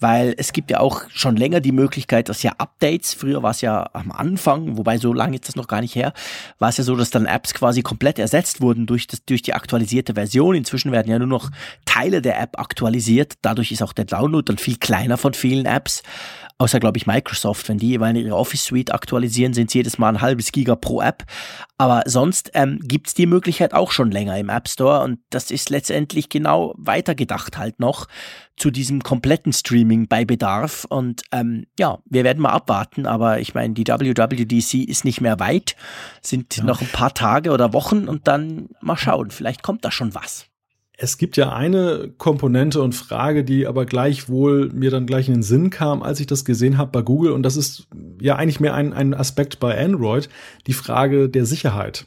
weil 0.00 0.34
es 0.38 0.54
gibt 0.54 0.70
ja 0.70 0.80
auch 0.80 1.02
schon 1.10 1.36
länger 1.36 1.60
die 1.60 1.70
Möglichkeit, 1.70 2.30
dass 2.30 2.42
ja 2.42 2.52
Updates, 2.56 3.12
früher 3.12 3.42
war 3.42 3.50
es 3.50 3.60
ja 3.60 3.90
am 3.92 4.10
Anfang, 4.10 4.78
wobei 4.78 4.96
so 4.96 5.12
lange 5.12 5.36
ist 5.36 5.46
das 5.46 5.54
noch 5.54 5.68
gar 5.68 5.82
nicht 5.82 5.94
her, 5.94 6.14
war 6.58 6.70
es 6.70 6.78
ja 6.78 6.84
so, 6.84 6.96
dass 6.96 7.10
dann 7.10 7.26
Apps 7.26 7.52
quasi 7.52 7.82
komplett 7.82 8.18
ersetzt 8.18 8.62
wurden 8.62 8.86
durch, 8.86 9.06
das, 9.06 9.22
durch 9.26 9.42
die 9.42 9.52
aktualisierte 9.52 10.14
Version. 10.14 10.54
Inzwischen 10.54 10.92
werden 10.92 11.10
ja 11.10 11.18
nur 11.18 11.28
noch 11.28 11.50
Teile 11.84 12.22
der 12.22 12.40
App 12.40 12.58
aktualisiert. 12.58 13.34
Dadurch 13.42 13.70
ist 13.70 13.82
auch 13.82 13.92
der 13.92 14.06
Download 14.06 14.44
dann 14.46 14.56
viel 14.56 14.78
kleiner 14.78 15.18
von 15.18 15.34
vielen 15.34 15.66
Apps 15.66 16.02
außer 16.58 16.80
glaube 16.80 16.98
ich 16.98 17.06
Microsoft, 17.06 17.68
wenn 17.68 17.78
die 17.78 17.88
jeweils 17.88 18.18
ihre 18.18 18.36
Office 18.36 18.64
Suite 18.64 18.92
aktualisieren, 18.92 19.54
sind 19.54 19.70
sie 19.70 19.78
jedes 19.78 19.98
Mal 19.98 20.08
ein 20.10 20.20
halbes 20.20 20.52
Giga 20.52 20.74
pro 20.74 21.00
App. 21.00 21.24
Aber 21.78 22.02
sonst 22.06 22.50
ähm, 22.54 22.80
gibt 22.82 23.16
die 23.16 23.26
Möglichkeit 23.26 23.72
auch 23.72 23.92
schon 23.92 24.10
länger 24.10 24.36
im 24.36 24.48
App 24.48 24.68
Store 24.68 25.04
und 25.04 25.20
das 25.30 25.52
ist 25.52 25.70
letztendlich 25.70 26.28
genau 26.28 26.74
weitergedacht 26.76 27.56
halt 27.56 27.78
noch 27.78 28.08
zu 28.56 28.72
diesem 28.72 29.02
kompletten 29.02 29.52
Streaming 29.52 30.08
bei 30.08 30.24
Bedarf. 30.24 30.84
Und 30.88 31.22
ähm, 31.30 31.66
ja, 31.78 31.98
wir 32.06 32.24
werden 32.24 32.42
mal 32.42 32.50
abwarten, 32.50 33.06
aber 33.06 33.38
ich 33.38 33.54
meine, 33.54 33.74
die 33.74 33.86
WWDC 33.86 34.88
ist 34.88 35.04
nicht 35.04 35.20
mehr 35.20 35.38
weit, 35.38 35.76
sind 36.22 36.56
ja. 36.56 36.64
noch 36.64 36.80
ein 36.80 36.88
paar 36.88 37.14
Tage 37.14 37.52
oder 37.52 37.72
Wochen 37.72 38.08
und 38.08 38.26
dann 38.26 38.68
mal 38.80 38.96
schauen, 38.96 39.30
vielleicht 39.30 39.62
kommt 39.62 39.84
da 39.84 39.92
schon 39.92 40.14
was. 40.14 40.47
Es 41.00 41.16
gibt 41.16 41.36
ja 41.36 41.52
eine 41.52 42.10
Komponente 42.18 42.82
und 42.82 42.92
Frage, 42.92 43.44
die 43.44 43.68
aber 43.68 43.86
gleichwohl 43.86 44.68
mir 44.74 44.90
dann 44.90 45.06
gleich 45.06 45.28
in 45.28 45.34
den 45.34 45.42
Sinn 45.44 45.70
kam, 45.70 46.02
als 46.02 46.18
ich 46.18 46.26
das 46.26 46.44
gesehen 46.44 46.76
habe 46.76 46.90
bei 46.90 47.02
Google. 47.02 47.30
Und 47.30 47.44
das 47.44 47.56
ist 47.56 47.86
ja 48.20 48.34
eigentlich 48.34 48.58
mehr 48.58 48.74
ein, 48.74 48.92
ein 48.92 49.14
Aspekt 49.14 49.60
bei 49.60 49.78
Android, 49.78 50.28
die 50.66 50.72
Frage 50.72 51.28
der 51.28 51.46
Sicherheit. 51.46 52.06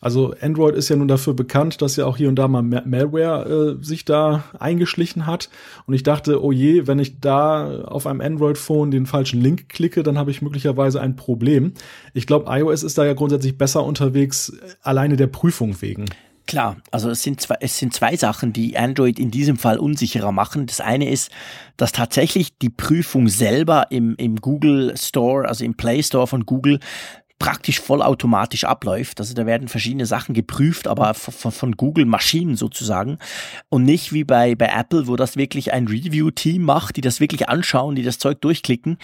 Also 0.00 0.34
Android 0.40 0.76
ist 0.76 0.88
ja 0.88 0.94
nun 0.94 1.08
dafür 1.08 1.34
bekannt, 1.34 1.82
dass 1.82 1.96
ja 1.96 2.06
auch 2.06 2.16
hier 2.16 2.28
und 2.28 2.36
da 2.36 2.46
mal 2.46 2.62
Malware 2.62 3.78
äh, 3.80 3.84
sich 3.84 4.04
da 4.04 4.44
eingeschlichen 4.56 5.26
hat. 5.26 5.50
Und 5.86 5.94
ich 5.94 6.04
dachte, 6.04 6.44
oh 6.44 6.52
je, 6.52 6.86
wenn 6.86 7.00
ich 7.00 7.18
da 7.18 7.82
auf 7.82 8.06
einem 8.06 8.20
Android-Phone 8.20 8.92
den 8.92 9.06
falschen 9.06 9.40
Link 9.40 9.68
klicke, 9.68 10.04
dann 10.04 10.16
habe 10.16 10.30
ich 10.30 10.42
möglicherweise 10.42 11.00
ein 11.00 11.16
Problem. 11.16 11.72
Ich 12.14 12.28
glaube, 12.28 12.46
iOS 12.48 12.84
ist 12.84 12.98
da 12.98 13.04
ja 13.04 13.14
grundsätzlich 13.14 13.58
besser 13.58 13.84
unterwegs, 13.84 14.50
äh, 14.50 14.74
alleine 14.82 15.16
der 15.16 15.26
Prüfung 15.26 15.80
wegen. 15.82 16.04
Klar, 16.52 16.76
also 16.90 17.08
es 17.08 17.22
sind, 17.22 17.40
zwei, 17.40 17.56
es 17.60 17.78
sind 17.78 17.94
zwei 17.94 18.14
Sachen, 18.14 18.52
die 18.52 18.76
Android 18.76 19.18
in 19.18 19.30
diesem 19.30 19.56
Fall 19.56 19.78
unsicherer 19.78 20.32
machen. 20.32 20.66
Das 20.66 20.82
eine 20.82 21.08
ist, 21.08 21.30
dass 21.78 21.92
tatsächlich 21.92 22.58
die 22.58 22.68
Prüfung 22.68 23.28
selber 23.28 23.86
im, 23.88 24.16
im 24.16 24.36
Google 24.36 24.94
Store, 24.98 25.48
also 25.48 25.64
im 25.64 25.78
Play 25.78 26.02
Store 26.02 26.26
von 26.26 26.44
Google, 26.44 26.78
praktisch 27.42 27.80
vollautomatisch 27.80 28.62
abläuft. 28.62 29.18
Also 29.18 29.34
da 29.34 29.46
werden 29.46 29.66
verschiedene 29.66 30.06
Sachen 30.06 30.32
geprüft, 30.32 30.86
aber 30.86 31.12
von, 31.12 31.50
von 31.50 31.72
Google 31.72 32.04
Maschinen 32.04 32.54
sozusagen 32.54 33.18
und 33.68 33.82
nicht 33.82 34.12
wie 34.12 34.22
bei, 34.22 34.54
bei 34.54 34.66
Apple, 34.66 35.08
wo 35.08 35.16
das 35.16 35.36
wirklich 35.36 35.72
ein 35.72 35.88
Review-Team 35.88 36.62
macht, 36.62 36.94
die 36.94 37.00
das 37.00 37.18
wirklich 37.18 37.48
anschauen, 37.48 37.96
die 37.96 38.04
das 38.04 38.20
Zeug 38.20 38.40
durchklicken. 38.42 38.96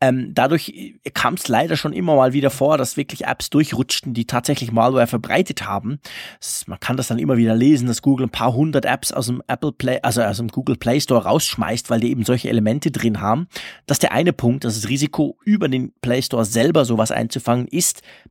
Ähm, 0.00 0.30
dadurch 0.32 0.94
kam 1.14 1.34
es 1.34 1.48
leider 1.48 1.76
schon 1.76 1.92
immer 1.92 2.14
mal 2.14 2.32
wieder 2.32 2.50
vor, 2.50 2.78
dass 2.78 2.96
wirklich 2.96 3.24
Apps 3.24 3.50
durchrutschten, 3.50 4.14
die 4.14 4.24
tatsächlich 4.24 4.70
Malware 4.70 5.08
verbreitet 5.08 5.66
haben. 5.66 5.98
Das, 6.38 6.68
man 6.68 6.78
kann 6.78 6.96
das 6.96 7.08
dann 7.08 7.18
immer 7.18 7.38
wieder 7.38 7.56
lesen, 7.56 7.88
dass 7.88 8.02
Google 8.02 8.26
ein 8.26 8.30
paar 8.30 8.54
hundert 8.54 8.84
Apps 8.84 9.10
aus 9.10 9.26
dem 9.26 9.42
Apple 9.48 9.72
Play, 9.72 9.98
also 10.02 10.22
aus 10.22 10.36
dem 10.36 10.48
Google 10.48 10.76
Play 10.76 11.00
Store 11.00 11.24
rausschmeißt, 11.24 11.90
weil 11.90 11.98
die 11.98 12.10
eben 12.10 12.24
solche 12.24 12.48
Elemente 12.48 12.92
drin 12.92 13.20
haben. 13.20 13.48
Das 13.86 13.96
ist 13.96 14.04
der 14.04 14.12
eine 14.12 14.32
Punkt, 14.32 14.62
dass 14.62 14.80
das 14.80 14.88
Risiko 14.88 15.36
über 15.44 15.68
den 15.68 15.92
Play 16.02 16.22
Store 16.22 16.44
selber 16.44 16.84
sowas 16.84 17.10
einzufangen 17.10 17.66
ist 17.66 17.79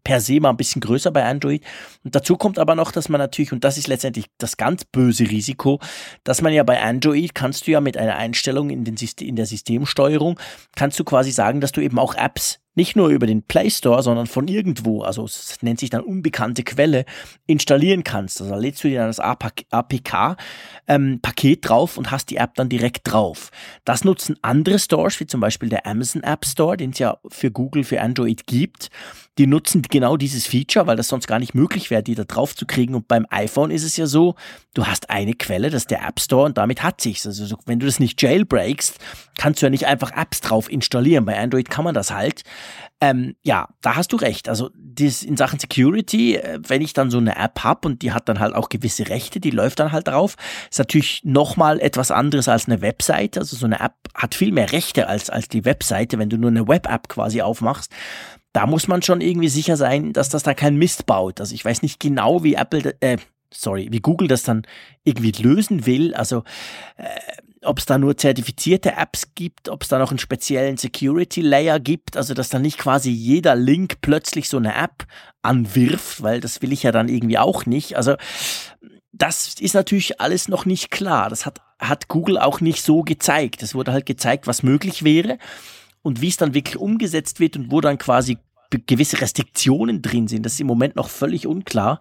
per 0.03 0.21
se 0.21 0.39
mal 0.39 0.49
ein 0.49 0.57
bisschen 0.57 0.81
größer 0.81 1.11
bei 1.11 1.25
Android. 1.25 1.63
Und 2.03 2.15
dazu 2.15 2.37
kommt 2.37 2.59
aber 2.59 2.75
noch, 2.75 2.91
dass 2.91 3.09
man 3.09 3.19
natürlich, 3.19 3.51
und 3.51 3.63
das 3.63 3.77
ist 3.77 3.87
letztendlich 3.87 4.25
das 4.37 4.57
ganz 4.57 4.85
böse 4.85 5.29
Risiko, 5.29 5.79
dass 6.23 6.41
man 6.41 6.53
ja 6.53 6.63
bei 6.63 6.81
Android 6.81 7.35
kannst 7.35 7.67
du 7.67 7.71
ja 7.71 7.81
mit 7.81 7.97
einer 7.97 8.15
Einstellung 8.15 8.69
in, 8.69 8.83
den 8.83 8.97
System, 8.97 9.27
in 9.27 9.35
der 9.35 9.45
Systemsteuerung, 9.45 10.39
kannst 10.75 10.99
du 10.99 11.03
quasi 11.03 11.31
sagen, 11.31 11.61
dass 11.61 11.71
du 11.71 11.81
eben 11.81 11.99
auch 11.99 12.15
Apps 12.15 12.59
nicht 12.79 12.95
nur 12.95 13.09
über 13.09 13.27
den 13.27 13.43
Play 13.43 13.69
Store, 13.69 14.01
sondern 14.01 14.25
von 14.25 14.47
irgendwo, 14.47 15.01
also 15.01 15.25
es 15.25 15.57
nennt 15.61 15.81
sich 15.81 15.89
dann 15.89 15.99
unbekannte 15.99 16.63
Quelle, 16.63 17.03
installieren 17.45 18.05
kannst. 18.05 18.39
Also 18.39 18.53
da 18.53 18.57
lädst 18.57 18.81
du 18.83 18.87
dir 18.87 18.99
dann 18.99 19.09
das 19.09 19.19
APK-Paket 19.19 20.37
ähm, 20.87 21.61
drauf 21.61 21.97
und 21.97 22.09
hast 22.09 22.29
die 22.29 22.37
App 22.37 22.53
dann 22.55 22.69
direkt 22.69 23.11
drauf. 23.11 23.51
Das 23.83 24.05
nutzen 24.05 24.37
andere 24.43 24.79
Stores, 24.79 25.19
wie 25.19 25.27
zum 25.27 25.41
Beispiel 25.41 25.67
der 25.67 25.85
Amazon 25.85 26.23
App 26.23 26.45
Store, 26.45 26.77
den 26.77 26.91
es 26.91 26.99
ja 26.99 27.17
für 27.27 27.51
Google, 27.51 27.83
für 27.83 27.99
Android 27.99 28.47
gibt. 28.47 28.89
Die 29.39 29.47
nutzen 29.47 29.81
genau 29.83 30.17
dieses 30.17 30.45
Feature, 30.45 30.85
weil 30.85 30.97
das 30.97 31.07
sonst 31.07 31.25
gar 31.25 31.39
nicht 31.39 31.55
möglich 31.55 31.89
wäre, 31.89 32.03
die 32.03 32.13
da 32.13 32.25
drauf 32.25 32.57
zu 32.57 32.65
kriegen. 32.65 32.93
Und 32.93 33.07
beim 33.07 33.25
iPhone 33.29 33.71
ist 33.71 33.85
es 33.85 33.95
ja 33.95 34.05
so, 34.05 34.35
du 34.73 34.85
hast 34.85 35.09
eine 35.09 35.33
Quelle, 35.33 35.69
das 35.69 35.83
ist 35.83 35.91
der 35.91 36.05
App 36.05 36.19
Store 36.19 36.43
und 36.43 36.57
damit 36.57 36.83
hat 36.83 36.99
sich's. 36.99 37.25
Also 37.25 37.55
wenn 37.65 37.79
du 37.79 37.85
das 37.85 38.01
nicht 38.01 38.21
jailbreakst, 38.21 38.97
kannst 39.37 39.61
du 39.61 39.67
ja 39.67 39.69
nicht 39.69 39.87
einfach 39.87 40.11
Apps 40.11 40.41
drauf 40.41 40.69
installieren. 40.69 41.23
Bei 41.23 41.39
Android 41.39 41.69
kann 41.69 41.85
man 41.85 41.95
das 41.95 42.11
halt. 42.11 42.43
Ähm, 42.99 43.37
ja, 43.41 43.69
da 43.79 43.95
hast 43.95 44.11
du 44.11 44.17
recht. 44.17 44.49
Also 44.49 44.71
das 44.75 45.23
in 45.23 45.37
Sachen 45.37 45.57
Security, 45.57 46.35
äh, 46.35 46.59
wenn 46.67 46.81
ich 46.81 46.91
dann 46.91 47.09
so 47.09 47.17
eine 47.17 47.37
App 47.37 47.63
habe 47.63 47.87
und 47.87 48.01
die 48.01 48.11
hat 48.11 48.27
dann 48.27 48.41
halt 48.41 48.53
auch 48.53 48.67
gewisse 48.67 49.07
Rechte, 49.07 49.39
die 49.39 49.51
läuft 49.51 49.79
dann 49.79 49.93
halt 49.93 50.09
drauf, 50.09 50.35
ist 50.69 50.79
natürlich 50.79 51.21
nochmal 51.23 51.79
etwas 51.79 52.11
anderes 52.11 52.49
als 52.49 52.67
eine 52.67 52.81
Webseite. 52.81 53.39
Also 53.39 53.55
so 53.55 53.67
eine 53.67 53.79
App 53.79 53.93
hat 54.13 54.35
viel 54.35 54.51
mehr 54.51 54.73
Rechte 54.73 55.07
als, 55.07 55.29
als 55.29 55.47
die 55.47 55.63
Webseite, 55.63 56.19
wenn 56.19 56.29
du 56.29 56.37
nur 56.37 56.49
eine 56.49 56.67
Web-App 56.67 57.07
quasi 57.07 57.41
aufmachst 57.41 57.89
da 58.59 58.65
muss 58.65 58.89
man 58.89 59.01
schon 59.01 59.21
irgendwie 59.21 59.47
sicher 59.47 59.77
sein, 59.77 60.11
dass 60.11 60.27
das 60.27 60.43
da 60.43 60.53
kein 60.53 60.75
Mist 60.75 61.05
baut. 61.05 61.39
Also 61.39 61.55
ich 61.55 61.63
weiß 61.63 61.81
nicht 61.81 61.97
genau, 61.97 62.43
wie 62.43 62.55
Apple, 62.55 62.93
äh, 62.99 63.15
sorry, 63.53 63.87
wie 63.89 64.01
Google 64.01 64.27
das 64.27 64.43
dann 64.43 64.63
irgendwie 65.05 65.31
lösen 65.31 65.85
will. 65.85 66.13
Also 66.13 66.43
äh, 66.97 67.05
ob 67.63 67.79
es 67.79 67.85
da 67.85 67.97
nur 67.97 68.17
zertifizierte 68.17 68.97
Apps 68.97 69.33
gibt, 69.33 69.69
ob 69.69 69.83
es 69.83 69.87
da 69.87 69.97
noch 69.97 70.09
einen 70.09 70.19
speziellen 70.19 70.75
Security 70.75 71.39
Layer 71.39 71.79
gibt, 71.79 72.17
also 72.17 72.33
dass 72.33 72.49
dann 72.49 72.61
nicht 72.61 72.77
quasi 72.77 73.11
jeder 73.11 73.55
Link 73.55 74.01
plötzlich 74.01 74.49
so 74.49 74.57
eine 74.57 74.75
App 74.75 75.05
anwirft, 75.41 76.21
weil 76.21 76.41
das 76.41 76.61
will 76.61 76.73
ich 76.73 76.83
ja 76.83 76.91
dann 76.91 77.07
irgendwie 77.07 77.37
auch 77.37 77.65
nicht. 77.65 77.95
Also 77.95 78.15
das 79.13 79.55
ist 79.57 79.73
natürlich 79.73 80.19
alles 80.19 80.49
noch 80.49 80.65
nicht 80.65 80.91
klar. 80.91 81.29
Das 81.29 81.45
hat, 81.45 81.61
hat 81.79 82.09
Google 82.09 82.37
auch 82.37 82.59
nicht 82.59 82.83
so 82.83 83.03
gezeigt. 83.03 83.63
Es 83.63 83.73
wurde 83.73 83.93
halt 83.93 84.05
gezeigt, 84.05 84.47
was 84.47 84.63
möglich 84.63 85.05
wäre 85.05 85.37
und 86.01 86.21
wie 86.21 86.29
es 86.29 86.37
dann 86.37 86.53
wirklich 86.53 86.77
umgesetzt 86.77 87.39
wird 87.39 87.57
und 87.57 87.71
wo 87.71 87.81
dann 87.81 87.97
quasi 87.97 88.37
gewisse 88.69 89.21
Restriktionen 89.21 90.01
drin 90.01 90.27
sind, 90.27 90.45
das 90.45 90.53
ist 90.53 90.61
im 90.61 90.67
Moment 90.67 90.95
noch 90.95 91.09
völlig 91.09 91.47
unklar. 91.47 91.99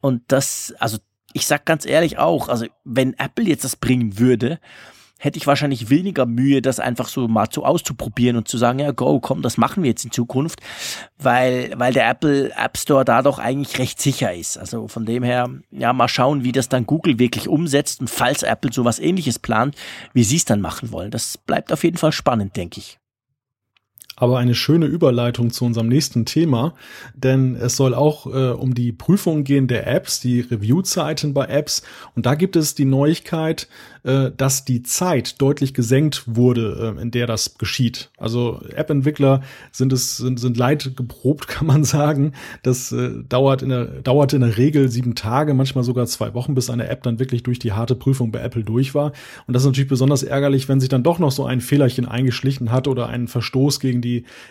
Und 0.00 0.22
das, 0.28 0.74
also 0.78 0.98
ich 1.32 1.46
sag 1.46 1.66
ganz 1.66 1.84
ehrlich 1.84 2.18
auch, 2.18 2.48
also 2.48 2.66
wenn 2.84 3.14
Apple 3.14 3.44
jetzt 3.44 3.64
das 3.64 3.76
bringen 3.76 4.18
würde, 4.18 4.58
hätte 5.18 5.38
ich 5.38 5.46
wahrscheinlich 5.46 5.88
weniger 5.88 6.26
Mühe, 6.26 6.60
das 6.60 6.78
einfach 6.78 7.08
so 7.08 7.26
mal 7.26 7.48
so 7.50 7.64
auszuprobieren 7.64 8.36
und 8.36 8.48
zu 8.48 8.58
sagen, 8.58 8.78
ja, 8.78 8.90
go, 8.92 9.18
komm, 9.20 9.42
das 9.42 9.56
machen 9.56 9.82
wir 9.82 9.90
jetzt 9.90 10.04
in 10.04 10.10
Zukunft, 10.10 10.60
weil, 11.18 11.72
weil 11.76 11.92
der 11.92 12.08
Apple 12.08 12.52
App 12.56 12.76
Store 12.76 13.04
da 13.04 13.22
doch 13.22 13.38
eigentlich 13.38 13.78
recht 13.78 14.00
sicher 14.00 14.34
ist. 14.34 14.58
Also 14.58 14.88
von 14.88 15.06
dem 15.06 15.22
her, 15.22 15.48
ja, 15.70 15.92
mal 15.92 16.08
schauen, 16.08 16.44
wie 16.44 16.52
das 16.52 16.68
dann 16.68 16.86
Google 16.86 17.18
wirklich 17.18 17.48
umsetzt 17.48 18.00
und 18.00 18.10
falls 18.10 18.42
Apple 18.42 18.72
sowas 18.72 18.98
ähnliches 18.98 19.38
plant, 19.38 19.74
wie 20.12 20.24
sie 20.24 20.36
es 20.36 20.44
dann 20.44 20.60
machen 20.60 20.92
wollen. 20.92 21.10
Das 21.10 21.38
bleibt 21.38 21.72
auf 21.72 21.84
jeden 21.84 21.96
Fall 21.96 22.12
spannend, 22.12 22.56
denke 22.56 22.80
ich 22.80 22.98
aber 24.16 24.38
eine 24.38 24.54
schöne 24.54 24.86
Überleitung 24.86 25.50
zu 25.50 25.64
unserem 25.64 25.88
nächsten 25.88 26.24
Thema, 26.24 26.74
denn 27.14 27.54
es 27.54 27.76
soll 27.76 27.94
auch 27.94 28.26
äh, 28.26 28.50
um 28.50 28.74
die 28.74 28.92
Prüfung 28.92 29.44
gehen 29.44 29.68
der 29.68 29.86
Apps, 29.86 30.20
die 30.20 30.40
Reviewzeiten 30.40 31.34
bei 31.34 31.46
Apps 31.46 31.82
und 32.14 32.26
da 32.26 32.34
gibt 32.34 32.56
es 32.56 32.74
die 32.74 32.86
Neuigkeit, 32.86 33.68
äh, 34.04 34.30
dass 34.34 34.64
die 34.64 34.82
Zeit 34.82 35.40
deutlich 35.42 35.74
gesenkt 35.74 36.22
wurde, 36.26 36.94
äh, 36.96 37.02
in 37.02 37.10
der 37.10 37.26
das 37.26 37.58
geschieht. 37.58 38.10
Also 38.16 38.60
App-Entwickler 38.74 39.42
sind 39.70 39.92
es 39.92 40.16
sind, 40.16 40.40
sind 40.40 40.56
leid 40.56 40.96
geprobt, 40.96 41.48
kann 41.48 41.66
man 41.66 41.84
sagen. 41.84 42.32
Das 42.62 42.92
äh, 42.92 43.10
dauert 43.28 43.62
in 43.62 43.68
der 43.68 43.84
dauert 43.84 44.32
in 44.32 44.40
der 44.40 44.56
Regel 44.56 44.88
sieben 44.88 45.14
Tage, 45.14 45.52
manchmal 45.54 45.84
sogar 45.84 46.06
zwei 46.06 46.32
Wochen, 46.34 46.54
bis 46.54 46.70
eine 46.70 46.88
App 46.88 47.02
dann 47.02 47.18
wirklich 47.18 47.42
durch 47.42 47.58
die 47.58 47.72
harte 47.72 47.94
Prüfung 47.94 48.32
bei 48.32 48.40
Apple 48.40 48.64
durch 48.64 48.94
war. 48.94 49.12
Und 49.46 49.54
das 49.54 49.62
ist 49.62 49.66
natürlich 49.66 49.90
besonders 49.90 50.22
ärgerlich, 50.22 50.68
wenn 50.68 50.80
sich 50.80 50.88
dann 50.88 51.02
doch 51.02 51.18
noch 51.18 51.32
so 51.32 51.44
ein 51.44 51.60
Fehlerchen 51.60 52.06
eingeschlichen 52.06 52.72
hat 52.72 52.88
oder 52.88 53.08
einen 53.08 53.28
Verstoß 53.28 53.80
gegen 53.80 54.00
die 54.00 54.05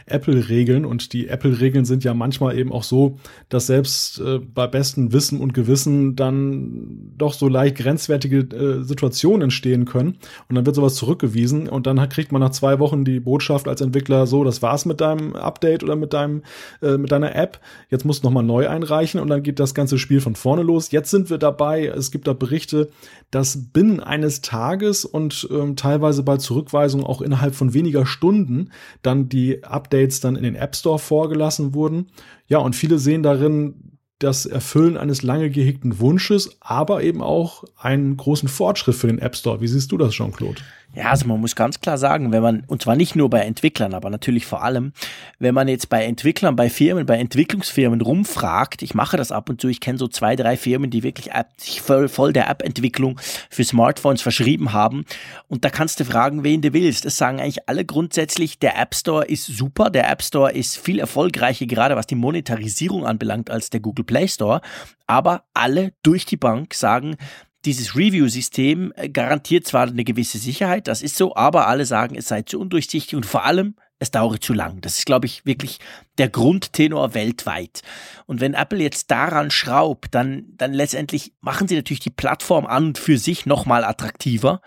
Apple-Regeln. 0.05 0.85
Und 0.85 1.13
die 1.13 1.27
Apple-Regeln 1.27 1.85
sind 1.85 2.03
ja 2.03 2.13
manchmal 2.13 2.57
eben 2.57 2.71
auch 2.71 2.83
so, 2.83 3.17
dass 3.49 3.67
selbst 3.67 4.19
äh, 4.19 4.39
bei 4.39 4.67
bestem 4.67 5.13
Wissen 5.13 5.39
und 5.39 5.53
Gewissen 5.53 6.15
dann 6.15 7.13
doch 7.17 7.33
so 7.33 7.47
leicht 7.47 7.77
grenzwertige 7.77 8.39
äh, 8.39 8.83
Situationen 8.83 9.43
entstehen 9.43 9.85
können. 9.85 10.17
Und 10.49 10.55
dann 10.55 10.65
wird 10.65 10.75
sowas 10.75 10.95
zurückgewiesen 10.95 11.67
und 11.69 11.87
dann 11.87 12.09
kriegt 12.09 12.31
man 12.31 12.41
nach 12.41 12.51
zwei 12.51 12.79
Wochen 12.79 13.05
die 13.05 13.19
Botschaft 13.19 13.67
als 13.67 13.81
Entwickler 13.81 14.27
so, 14.27 14.43
das 14.43 14.61
war's 14.61 14.85
mit 14.85 15.01
deinem 15.01 15.35
Update 15.35 15.83
oder 15.83 15.95
mit 15.95 16.13
deinem, 16.13 16.43
äh, 16.81 16.97
mit 16.97 17.11
deiner 17.11 17.35
App. 17.35 17.59
Jetzt 17.89 18.05
musst 18.05 18.23
du 18.23 18.27
nochmal 18.27 18.43
neu 18.43 18.67
einreichen 18.67 19.19
und 19.19 19.29
dann 19.29 19.43
geht 19.43 19.59
das 19.59 19.73
ganze 19.73 19.97
Spiel 19.97 20.21
von 20.21 20.35
vorne 20.35 20.63
los. 20.63 20.91
Jetzt 20.91 21.11
sind 21.11 21.29
wir 21.29 21.37
dabei. 21.37 21.85
Es 21.87 22.11
gibt 22.11 22.27
da 22.27 22.33
Berichte, 22.33 22.89
dass 23.31 23.71
binnen 23.73 23.99
eines 23.99 24.41
Tages 24.41 25.05
und 25.05 25.47
ähm, 25.51 25.75
teilweise 25.75 26.23
bei 26.23 26.37
Zurückweisung 26.37 27.03
auch 27.03 27.21
innerhalb 27.21 27.55
von 27.55 27.73
weniger 27.73 28.05
Stunden 28.05 28.71
dann 29.01 29.29
die 29.29 29.44
Updates 29.63 30.19
dann 30.19 30.35
in 30.35 30.43
den 30.43 30.55
App 30.55 30.75
Store 30.75 30.99
vorgelassen 30.99 31.73
wurden. 31.73 32.07
Ja, 32.47 32.59
und 32.59 32.75
viele 32.75 32.99
sehen 32.99 33.23
darin 33.23 33.95
das 34.19 34.45
Erfüllen 34.45 34.97
eines 34.97 35.23
lange 35.23 35.49
gehegten 35.49 35.99
Wunsches, 35.99 36.57
aber 36.61 37.03
eben 37.03 37.21
auch 37.21 37.65
einen 37.77 38.15
großen 38.15 38.47
Fortschritt 38.47 38.95
für 38.95 39.07
den 39.07 39.19
App 39.19 39.35
Store. 39.35 39.59
Wie 39.59 39.67
siehst 39.67 39.91
du 39.91 39.97
das, 39.97 40.13
Jean-Claude? 40.13 40.61
Ja, 40.95 41.09
also 41.09 41.27
man 41.27 41.41
muss 41.41 41.57
ganz 41.57 41.81
klar 41.81 41.97
sagen, 41.97 42.31
wenn 42.31 42.41
man, 42.41 42.63
und 42.67 42.81
zwar 42.81 42.95
nicht 42.95 43.17
nur 43.17 43.29
bei 43.29 43.41
Entwicklern, 43.41 43.93
aber 43.93 44.09
natürlich 44.09 44.45
vor 44.45 44.63
allem, 44.63 44.93
wenn 45.39 45.53
man 45.53 45.67
jetzt 45.67 45.89
bei 45.89 46.05
Entwicklern, 46.05 46.55
bei 46.55 46.69
Firmen, 46.69 47.05
bei 47.05 47.17
Entwicklungsfirmen 47.17 47.99
rumfragt, 47.99 48.81
ich 48.81 48.93
mache 48.93 49.17
das 49.17 49.33
ab 49.33 49.49
und 49.49 49.59
zu, 49.59 49.67
ich 49.67 49.81
kenne 49.81 49.97
so 49.97 50.07
zwei, 50.07 50.37
drei 50.37 50.55
Firmen, 50.55 50.89
die 50.89 51.03
wirklich 51.03 51.31
App, 51.31 51.49
sich 51.57 51.81
voll, 51.81 52.07
voll 52.07 52.31
der 52.31 52.49
App-Entwicklung 52.49 53.19
für 53.49 53.65
Smartphones 53.65 54.21
verschrieben 54.21 54.71
haben. 54.71 55.03
Und 55.49 55.65
da 55.65 55.69
kannst 55.69 55.99
du 55.99 56.05
fragen, 56.05 56.45
wen 56.45 56.61
du 56.61 56.71
willst. 56.71 57.05
Es 57.05 57.17
sagen 57.17 57.41
eigentlich 57.41 57.67
alle 57.67 57.83
grundsätzlich, 57.83 58.59
der 58.59 58.79
App 58.79 58.95
Store 58.95 59.25
ist 59.25 59.47
super, 59.47 59.89
der 59.89 60.09
App 60.09 60.23
Store 60.23 60.53
ist 60.53 60.77
viel 60.77 60.99
erfolgreicher, 60.99 61.65
gerade 61.65 61.97
was 61.97 62.07
die 62.07 62.15
Monetarisierung 62.15 63.05
anbelangt, 63.05 63.49
als 63.49 63.69
der 63.69 63.81
Google 63.81 64.05
Play 64.05 64.29
Store. 64.29 64.61
Aber 65.07 65.43
alle 65.53 65.91
durch 66.03 66.25
die 66.25 66.37
Bank 66.37 66.73
sagen, 66.73 67.17
dieses 67.65 67.95
Review-System 67.95 68.93
äh, 68.95 69.09
garantiert 69.09 69.67
zwar 69.67 69.87
eine 69.87 70.03
gewisse 70.03 70.37
Sicherheit, 70.37 70.87
das 70.87 71.01
ist 71.01 71.17
so, 71.17 71.35
aber 71.35 71.67
alle 71.67 71.85
sagen, 71.85 72.15
es 72.15 72.27
sei 72.27 72.43
zu 72.43 72.59
undurchsichtig 72.59 73.15
und 73.15 73.25
vor 73.25 73.45
allem, 73.45 73.75
es 73.97 74.11
dauere 74.11 74.39
zu 74.39 74.53
lang. 74.53 74.81
Das 74.81 74.97
ist, 74.97 75.05
glaube 75.05 75.25
ich, 75.25 75.45
wirklich 75.45 75.79
der 76.17 76.27
Grundtenor 76.27 77.13
weltweit. 77.13 77.81
Und 78.25 78.41
wenn 78.41 78.53
Apple 78.53 78.79
jetzt 78.79 79.09
daran 79.09 79.51
schraubt, 79.51 80.13
dann, 80.13 80.47
dann 80.57 80.73
letztendlich 80.73 81.33
machen 81.39 81.67
sie 81.67 81.75
natürlich 81.75 82.01
die 82.01 82.09
Plattform 82.09 82.65
an 82.65 82.87
und 82.87 82.97
für 82.97 83.17
sich 83.17 83.45
nochmal 83.45 83.85
attraktiver 83.85 84.61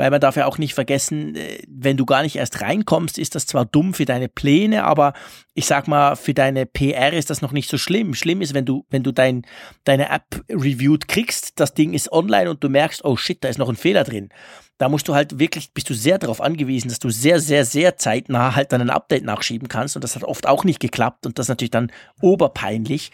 weil 0.00 0.10
man 0.10 0.20
darf 0.22 0.36
ja 0.36 0.46
auch 0.46 0.56
nicht 0.56 0.72
vergessen, 0.72 1.36
äh, 1.36 1.62
wenn 1.68 1.98
du 1.98 2.06
gar 2.06 2.22
nicht 2.22 2.36
erst 2.36 2.62
reinkommst, 2.62 3.18
ist 3.18 3.34
das 3.34 3.44
zwar 3.44 3.66
dumm 3.66 3.92
für 3.92 4.06
deine 4.06 4.30
Pläne, 4.30 4.84
aber 4.84 5.12
ich 5.52 5.66
sag 5.66 5.88
mal, 5.88 6.16
für 6.16 6.32
deine 6.32 6.64
PR 6.64 7.12
ist 7.12 7.28
das 7.28 7.42
noch 7.42 7.52
nicht 7.52 7.68
so 7.68 7.76
schlimm. 7.76 8.14
Schlimm 8.14 8.40
ist, 8.40 8.54
wenn 8.54 8.64
du, 8.64 8.86
wenn 8.88 9.02
du 9.02 9.12
dein, 9.12 9.42
deine 9.84 10.08
App 10.08 10.42
reviewed 10.48 11.06
kriegst, 11.06 11.60
das 11.60 11.74
Ding 11.74 11.92
ist 11.92 12.10
online 12.12 12.48
und 12.48 12.64
du 12.64 12.70
merkst, 12.70 13.04
oh 13.04 13.18
shit, 13.18 13.44
da 13.44 13.50
ist 13.50 13.58
noch 13.58 13.68
ein 13.68 13.76
Fehler 13.76 14.04
drin. 14.04 14.30
Da 14.78 14.88
musst 14.88 15.06
du 15.06 15.14
halt 15.14 15.38
wirklich, 15.38 15.74
bist 15.74 15.90
du 15.90 15.94
sehr 15.94 16.16
darauf 16.16 16.40
angewiesen, 16.40 16.88
dass 16.88 16.98
du 16.98 17.10
sehr, 17.10 17.38
sehr, 17.38 17.66
sehr 17.66 17.98
zeitnah 17.98 18.56
halt 18.56 18.72
dann 18.72 18.80
ein 18.80 18.88
Update 18.88 19.24
nachschieben 19.24 19.68
kannst. 19.68 19.96
Und 19.96 20.02
das 20.02 20.16
hat 20.16 20.24
oft 20.24 20.48
auch 20.48 20.64
nicht 20.64 20.80
geklappt 20.80 21.26
und 21.26 21.38
das 21.38 21.44
ist 21.44 21.50
natürlich 21.50 21.72
dann 21.72 21.92
oberpeinlich. 22.22 23.12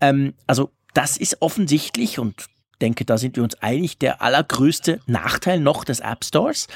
Ähm, 0.00 0.32
also 0.46 0.70
das 0.94 1.18
ist 1.18 1.42
offensichtlich 1.42 2.18
und 2.18 2.46
denke, 2.82 3.04
da 3.04 3.16
sind 3.16 3.36
wir 3.36 3.44
uns 3.44 3.54
einig, 3.62 3.98
der 3.98 4.20
allergrößte 4.20 5.00
Nachteil 5.06 5.60
noch 5.60 5.84
des 5.84 6.00
App 6.00 6.24
Stores. 6.24 6.66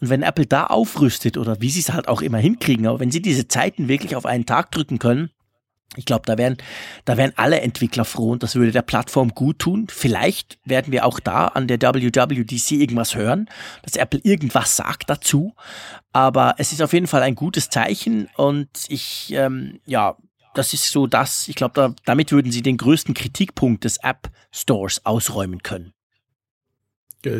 Und 0.00 0.08
wenn 0.08 0.22
Apple 0.22 0.46
da 0.46 0.66
aufrüstet 0.66 1.36
oder 1.36 1.60
wie 1.60 1.70
sie 1.70 1.80
es 1.80 1.92
halt 1.92 2.08
auch 2.08 2.22
immer 2.22 2.38
hinkriegen, 2.38 2.86
aber 2.86 3.00
wenn 3.00 3.10
sie 3.10 3.22
diese 3.22 3.46
Zeiten 3.46 3.86
wirklich 3.86 4.16
auf 4.16 4.26
einen 4.26 4.46
Tag 4.46 4.70
drücken 4.72 4.98
können, 4.98 5.30
ich 5.96 6.04
glaube, 6.04 6.22
da 6.24 6.38
wären, 6.38 6.56
da 7.04 7.16
wären 7.16 7.32
alle 7.34 7.60
Entwickler 7.60 8.04
froh 8.04 8.30
und 8.30 8.44
das 8.44 8.54
würde 8.54 8.70
der 8.70 8.82
Plattform 8.82 9.30
gut 9.30 9.58
tun. 9.58 9.88
Vielleicht 9.90 10.58
werden 10.64 10.92
wir 10.92 11.04
auch 11.04 11.18
da 11.18 11.48
an 11.48 11.66
der 11.66 11.80
WWDC 11.82 12.72
irgendwas 12.72 13.16
hören, 13.16 13.48
dass 13.82 13.96
Apple 13.96 14.20
irgendwas 14.22 14.76
sagt 14.76 15.10
dazu. 15.10 15.54
Aber 16.12 16.54
es 16.58 16.72
ist 16.72 16.80
auf 16.80 16.92
jeden 16.92 17.08
Fall 17.08 17.22
ein 17.22 17.34
gutes 17.34 17.70
Zeichen 17.70 18.28
und 18.36 18.68
ich, 18.88 19.32
ähm, 19.34 19.80
ja, 19.84 20.16
das 20.54 20.72
ist 20.72 20.90
so 20.90 21.06
das, 21.06 21.48
ich 21.48 21.54
glaube, 21.54 21.74
da, 21.74 21.94
damit 22.04 22.32
würden 22.32 22.52
sie 22.52 22.62
den 22.62 22.76
größten 22.76 23.14
Kritikpunkt 23.14 23.84
des 23.84 23.98
App 23.98 24.30
Stores 24.50 25.04
ausräumen 25.04 25.62
können. 25.62 25.92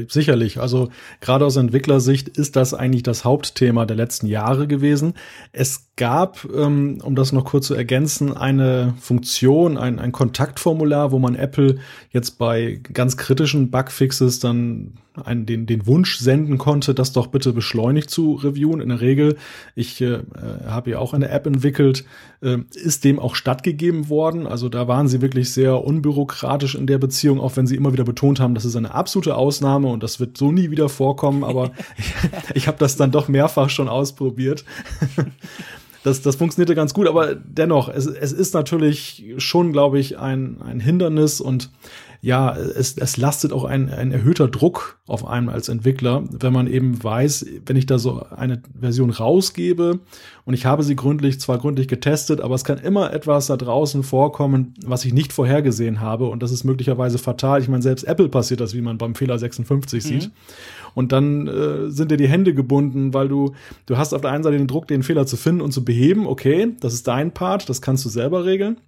Sicherlich. 0.08 0.60
Also 0.60 0.90
gerade 1.20 1.46
aus 1.46 1.56
Entwicklersicht 1.56 2.28
ist 2.28 2.54
das 2.56 2.74
eigentlich 2.74 3.02
das 3.02 3.24
Hauptthema 3.24 3.86
der 3.86 3.96
letzten 3.96 4.26
Jahre 4.26 4.66
gewesen. 4.66 5.14
Es 5.52 5.89
gab, 6.00 6.48
ähm, 6.56 6.98
um 7.04 7.14
das 7.14 7.30
noch 7.30 7.44
kurz 7.44 7.66
zu 7.66 7.74
ergänzen, 7.74 8.34
eine 8.34 8.94
Funktion, 8.98 9.76
ein, 9.76 9.98
ein 9.98 10.12
Kontaktformular, 10.12 11.12
wo 11.12 11.18
man 11.18 11.34
Apple 11.34 11.76
jetzt 12.10 12.38
bei 12.38 12.80
ganz 12.94 13.18
kritischen 13.18 13.70
Bugfixes 13.70 14.40
dann 14.40 14.94
einen, 15.22 15.44
den, 15.44 15.66
den 15.66 15.86
Wunsch 15.86 16.16
senden 16.16 16.56
konnte, 16.56 16.94
das 16.94 17.12
doch 17.12 17.26
bitte 17.26 17.52
beschleunigt 17.52 18.08
zu 18.08 18.32
reviewen. 18.32 18.80
In 18.80 18.88
der 18.88 19.02
Regel, 19.02 19.36
ich 19.74 20.00
äh, 20.00 20.20
habe 20.64 20.92
ja 20.92 21.00
auch 21.00 21.12
eine 21.12 21.28
App 21.28 21.46
entwickelt, 21.46 22.06
äh, 22.40 22.56
ist 22.74 23.04
dem 23.04 23.18
auch 23.18 23.34
stattgegeben 23.34 24.08
worden. 24.08 24.46
Also 24.46 24.70
da 24.70 24.88
waren 24.88 25.06
sie 25.06 25.20
wirklich 25.20 25.52
sehr 25.52 25.84
unbürokratisch 25.84 26.76
in 26.76 26.86
der 26.86 26.96
Beziehung, 26.96 27.40
auch 27.40 27.56
wenn 27.56 27.66
sie 27.66 27.76
immer 27.76 27.92
wieder 27.92 28.04
betont 28.04 28.40
haben, 28.40 28.54
das 28.54 28.64
ist 28.64 28.76
eine 28.76 28.94
absolute 28.94 29.36
Ausnahme 29.36 29.88
und 29.88 30.02
das 30.02 30.18
wird 30.18 30.38
so 30.38 30.50
nie 30.50 30.70
wieder 30.70 30.88
vorkommen. 30.88 31.44
Aber 31.44 31.72
ich, 31.98 32.14
ich 32.54 32.68
habe 32.68 32.78
das 32.78 32.96
dann 32.96 33.10
doch 33.10 33.28
mehrfach 33.28 33.68
schon 33.68 33.90
ausprobiert. 33.90 34.64
das, 36.02 36.22
das 36.22 36.36
funktionierte 36.36 36.74
ganz 36.74 36.94
gut, 36.94 37.08
aber 37.08 37.34
dennoch, 37.34 37.88
es, 37.88 38.06
es 38.06 38.32
ist 38.32 38.54
natürlich 38.54 39.34
schon, 39.38 39.72
glaube 39.72 39.98
ich, 39.98 40.18
ein, 40.18 40.60
ein 40.62 40.80
Hindernis 40.80 41.40
und 41.40 41.70
ja, 42.22 42.54
es, 42.54 42.98
es 42.98 43.16
lastet 43.16 43.52
auch 43.52 43.64
ein, 43.64 43.88
ein 43.88 44.12
erhöhter 44.12 44.46
Druck 44.46 44.98
auf 45.06 45.26
einem 45.26 45.48
als 45.48 45.70
Entwickler, 45.70 46.22
wenn 46.30 46.52
man 46.52 46.66
eben 46.66 47.02
weiß, 47.02 47.46
wenn 47.64 47.76
ich 47.76 47.86
da 47.86 47.98
so 47.98 48.26
eine 48.36 48.62
Version 48.78 49.08
rausgebe 49.08 50.00
und 50.44 50.54
ich 50.54 50.66
habe 50.66 50.82
sie 50.82 50.96
gründlich, 50.96 51.40
zwar 51.40 51.56
gründlich 51.56 51.88
getestet, 51.88 52.42
aber 52.42 52.54
es 52.54 52.64
kann 52.64 52.76
immer 52.78 53.14
etwas 53.14 53.46
da 53.46 53.56
draußen 53.56 54.02
vorkommen, 54.02 54.74
was 54.84 55.06
ich 55.06 55.14
nicht 55.14 55.32
vorhergesehen 55.32 56.00
habe 56.00 56.26
und 56.26 56.42
das 56.42 56.52
ist 56.52 56.64
möglicherweise 56.64 57.16
fatal. 57.16 57.62
Ich 57.62 57.68
meine, 57.68 57.82
selbst 57.82 58.04
Apple 58.04 58.28
passiert 58.28 58.60
das, 58.60 58.74
wie 58.74 58.82
man 58.82 58.98
beim 58.98 59.14
Fehler 59.14 59.38
56 59.38 60.04
mhm. 60.04 60.08
sieht. 60.08 60.30
Und 60.94 61.12
dann 61.12 61.46
äh, 61.46 61.90
sind 61.90 62.10
dir 62.10 62.16
die 62.16 62.28
Hände 62.28 62.54
gebunden, 62.54 63.14
weil 63.14 63.28
du, 63.28 63.52
du 63.86 63.96
hast 63.96 64.12
auf 64.12 64.20
der 64.20 64.30
einen 64.30 64.44
Seite 64.44 64.58
den 64.58 64.66
Druck, 64.66 64.88
den 64.88 65.02
Fehler 65.02 65.26
zu 65.26 65.36
finden 65.36 65.60
und 65.60 65.72
zu 65.72 65.84
beheben. 65.84 66.26
Okay, 66.26 66.74
das 66.80 66.94
ist 66.94 67.06
dein 67.06 67.32
Part, 67.32 67.68
das 67.68 67.82
kannst 67.82 68.04
du 68.04 68.08
selber 68.08 68.44
regeln 68.44 68.78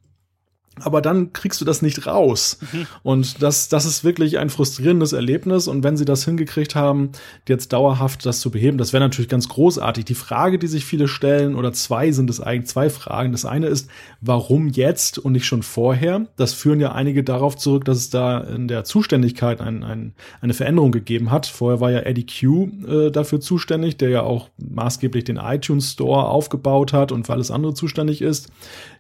aber 0.81 1.03
dann 1.03 1.33
kriegst 1.33 1.61
du 1.61 1.65
das 1.65 1.83
nicht 1.83 2.07
raus. 2.07 2.59
Mhm. 2.73 2.87
Und 3.03 3.43
das, 3.43 3.69
das 3.69 3.85
ist 3.85 4.05
wirklich 4.05 4.39
ein 4.39 4.49
frustrierendes 4.49 5.13
Erlebnis. 5.13 5.69
Und 5.69 5.85
wenn 5.85 5.97
sie 5.97 6.07
das 6.07 6.25
hingekriegt 6.25 6.75
haben, 6.75 7.11
jetzt 7.47 7.73
dauerhaft 7.73 8.25
das 8.25 8.41
zu 8.41 8.51
beheben, 8.51 8.79
das 8.79 8.93
wäre 8.93 9.03
natürlich 9.03 9.29
ganz 9.29 9.49
großartig. 9.49 10.07
Die 10.07 10.15
Frage, 10.15 10.59
die 10.59 10.67
sich 10.67 10.85
viele 10.85 11.09
stellen, 11.09 11.57
oder 11.57 11.73
zwei 11.73 12.11
sind 12.13 12.31
es 12.31 12.41
eigentlich 12.41 12.71
zwei 12.71 12.89
Fragen. 12.89 13.33
Das 13.33 13.45
eine 13.45 13.67
ist, 13.67 13.91
warum 14.21 14.69
jetzt 14.69 15.19
und 15.19 15.33
nicht 15.33 15.47
schon 15.47 15.63
vorher? 15.63 16.27
Das 16.37 16.55
führen 16.55 16.81
ja 16.81 16.93
einige 16.93 17.23
darauf 17.23 17.57
zurück, 17.57 17.85
dass 17.85 17.99
es 17.99 18.11
da 18.11 18.41
in 18.41 18.67
der 18.67 18.85
Zuständigkeit 18.85 19.61
ein, 19.61 19.85
ein, 19.85 20.15
eine 20.41 20.55
Veränderung 20.55 20.91
gegeben 20.91 21.31
hat. 21.31 21.47
Vorher 21.47 21.81
war 21.81 21.91
ja 21.91 22.01
Eddie 22.01 22.27
Q 22.27 22.71
äh, 22.87 23.11
dafür 23.11 23.41
zuständig, 23.41 23.99
der 23.99 24.09
ja 24.09 24.23
auch 24.23 24.49
maßgeblich 24.57 25.25
den 25.25 25.37
iTunes 25.37 25.93
Store 25.93 26.29
aufgebaut 26.29 26.95
hat 26.95 27.13
und 27.13 27.27
für 27.27 27.35
alles 27.35 27.51
andere 27.51 27.75
zuständig 27.75 28.23
ist. 28.23 28.49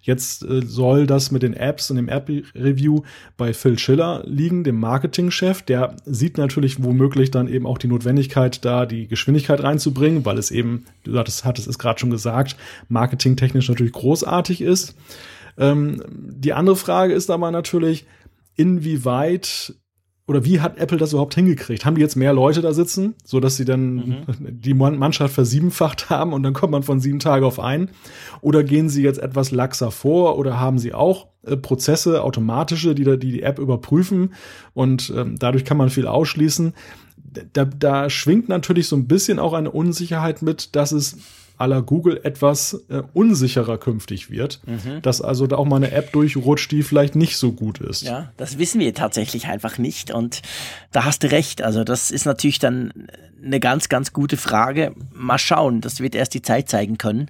Jetzt 0.02 0.42
äh, 0.44 0.60
soll 0.66 1.06
das 1.06 1.30
mit 1.30 1.42
den 1.42 1.54
Apps 1.62 1.90
und 1.90 1.96
dem 1.96 2.08
App-Review 2.08 3.02
bei 3.36 3.52
Phil 3.54 3.78
Schiller 3.78 4.22
liegen, 4.26 4.64
dem 4.64 4.78
Marketingchef. 4.78 5.62
Der 5.62 5.96
sieht 6.04 6.38
natürlich 6.38 6.82
womöglich 6.82 7.30
dann 7.30 7.48
eben 7.48 7.66
auch 7.66 7.78
die 7.78 7.88
Notwendigkeit, 7.88 8.64
da 8.64 8.86
die 8.86 9.08
Geschwindigkeit 9.08 9.62
reinzubringen, 9.62 10.24
weil 10.24 10.38
es 10.38 10.50
eben, 10.50 10.84
du 11.04 11.16
hattest, 11.18 11.44
es 11.44 11.78
gerade 11.78 11.98
schon 11.98 12.10
gesagt, 12.10 12.56
marketingtechnisch 12.88 13.68
natürlich 13.68 13.92
großartig 13.92 14.60
ist. 14.60 14.94
Ähm, 15.58 16.02
die 16.08 16.52
andere 16.52 16.76
Frage 16.76 17.14
ist 17.14 17.30
aber 17.30 17.50
natürlich, 17.50 18.06
inwieweit 18.56 19.74
oder 20.32 20.46
wie 20.46 20.60
hat 20.60 20.78
Apple 20.78 20.96
das 20.96 21.12
überhaupt 21.12 21.34
hingekriegt? 21.34 21.84
Haben 21.84 21.96
die 21.96 22.00
jetzt 22.00 22.16
mehr 22.16 22.32
Leute 22.32 22.62
da 22.62 22.72
sitzen, 22.72 23.14
so 23.22 23.38
dass 23.38 23.56
sie 23.56 23.66
dann 23.66 23.94
mhm. 23.94 24.16
die 24.40 24.72
Mannschaft 24.72 25.34
versiebenfacht 25.34 26.08
haben 26.08 26.32
und 26.32 26.42
dann 26.42 26.54
kommt 26.54 26.72
man 26.72 26.82
von 26.82 27.00
sieben 27.00 27.18
Tage 27.18 27.44
auf 27.44 27.60
einen? 27.60 27.90
Oder 28.40 28.64
gehen 28.64 28.88
sie 28.88 29.02
jetzt 29.02 29.18
etwas 29.18 29.50
laxer 29.50 29.90
vor 29.90 30.38
oder 30.38 30.58
haben 30.58 30.78
sie 30.78 30.94
auch 30.94 31.28
äh, 31.44 31.56
Prozesse, 31.56 32.22
automatische, 32.22 32.94
die, 32.94 33.04
da, 33.04 33.16
die 33.16 33.32
die 33.32 33.42
App 33.42 33.58
überprüfen 33.58 34.32
und 34.72 35.12
ähm, 35.14 35.36
dadurch 35.38 35.64
kann 35.66 35.76
man 35.76 35.90
viel 35.90 36.06
ausschließen? 36.06 36.72
Da, 37.52 37.64
da 37.66 38.10
schwingt 38.10 38.48
natürlich 38.48 38.88
so 38.88 38.96
ein 38.96 39.06
bisschen 39.06 39.38
auch 39.38 39.52
eine 39.52 39.70
Unsicherheit 39.70 40.40
mit, 40.42 40.74
dass 40.76 40.92
es 40.92 41.18
aller 41.62 41.80
Google 41.80 42.20
etwas 42.24 42.84
äh, 42.90 43.02
unsicherer 43.14 43.78
künftig 43.78 44.30
wird, 44.30 44.60
mhm. 44.66 45.00
dass 45.00 45.22
also 45.22 45.46
da 45.46 45.56
auch 45.56 45.64
mal 45.64 45.76
eine 45.76 45.92
App 45.92 46.12
durchrutscht, 46.12 46.72
die 46.72 46.82
vielleicht 46.82 47.14
nicht 47.14 47.36
so 47.36 47.52
gut 47.52 47.78
ist. 47.80 48.02
Ja, 48.02 48.32
das 48.36 48.58
wissen 48.58 48.80
wir 48.80 48.92
tatsächlich 48.92 49.46
einfach 49.46 49.78
nicht 49.78 50.10
und 50.10 50.42
da 50.90 51.04
hast 51.04 51.22
du 51.22 51.30
recht. 51.30 51.62
Also 51.62 51.84
das 51.84 52.10
ist 52.10 52.26
natürlich 52.26 52.58
dann 52.58 52.92
eine 53.42 53.60
ganz, 53.60 53.88
ganz 53.88 54.12
gute 54.12 54.36
Frage. 54.36 54.92
Mal 55.14 55.38
schauen, 55.38 55.80
das 55.80 56.00
wird 56.00 56.16
erst 56.16 56.34
die 56.34 56.42
Zeit 56.42 56.68
zeigen 56.68 56.98
können. 56.98 57.28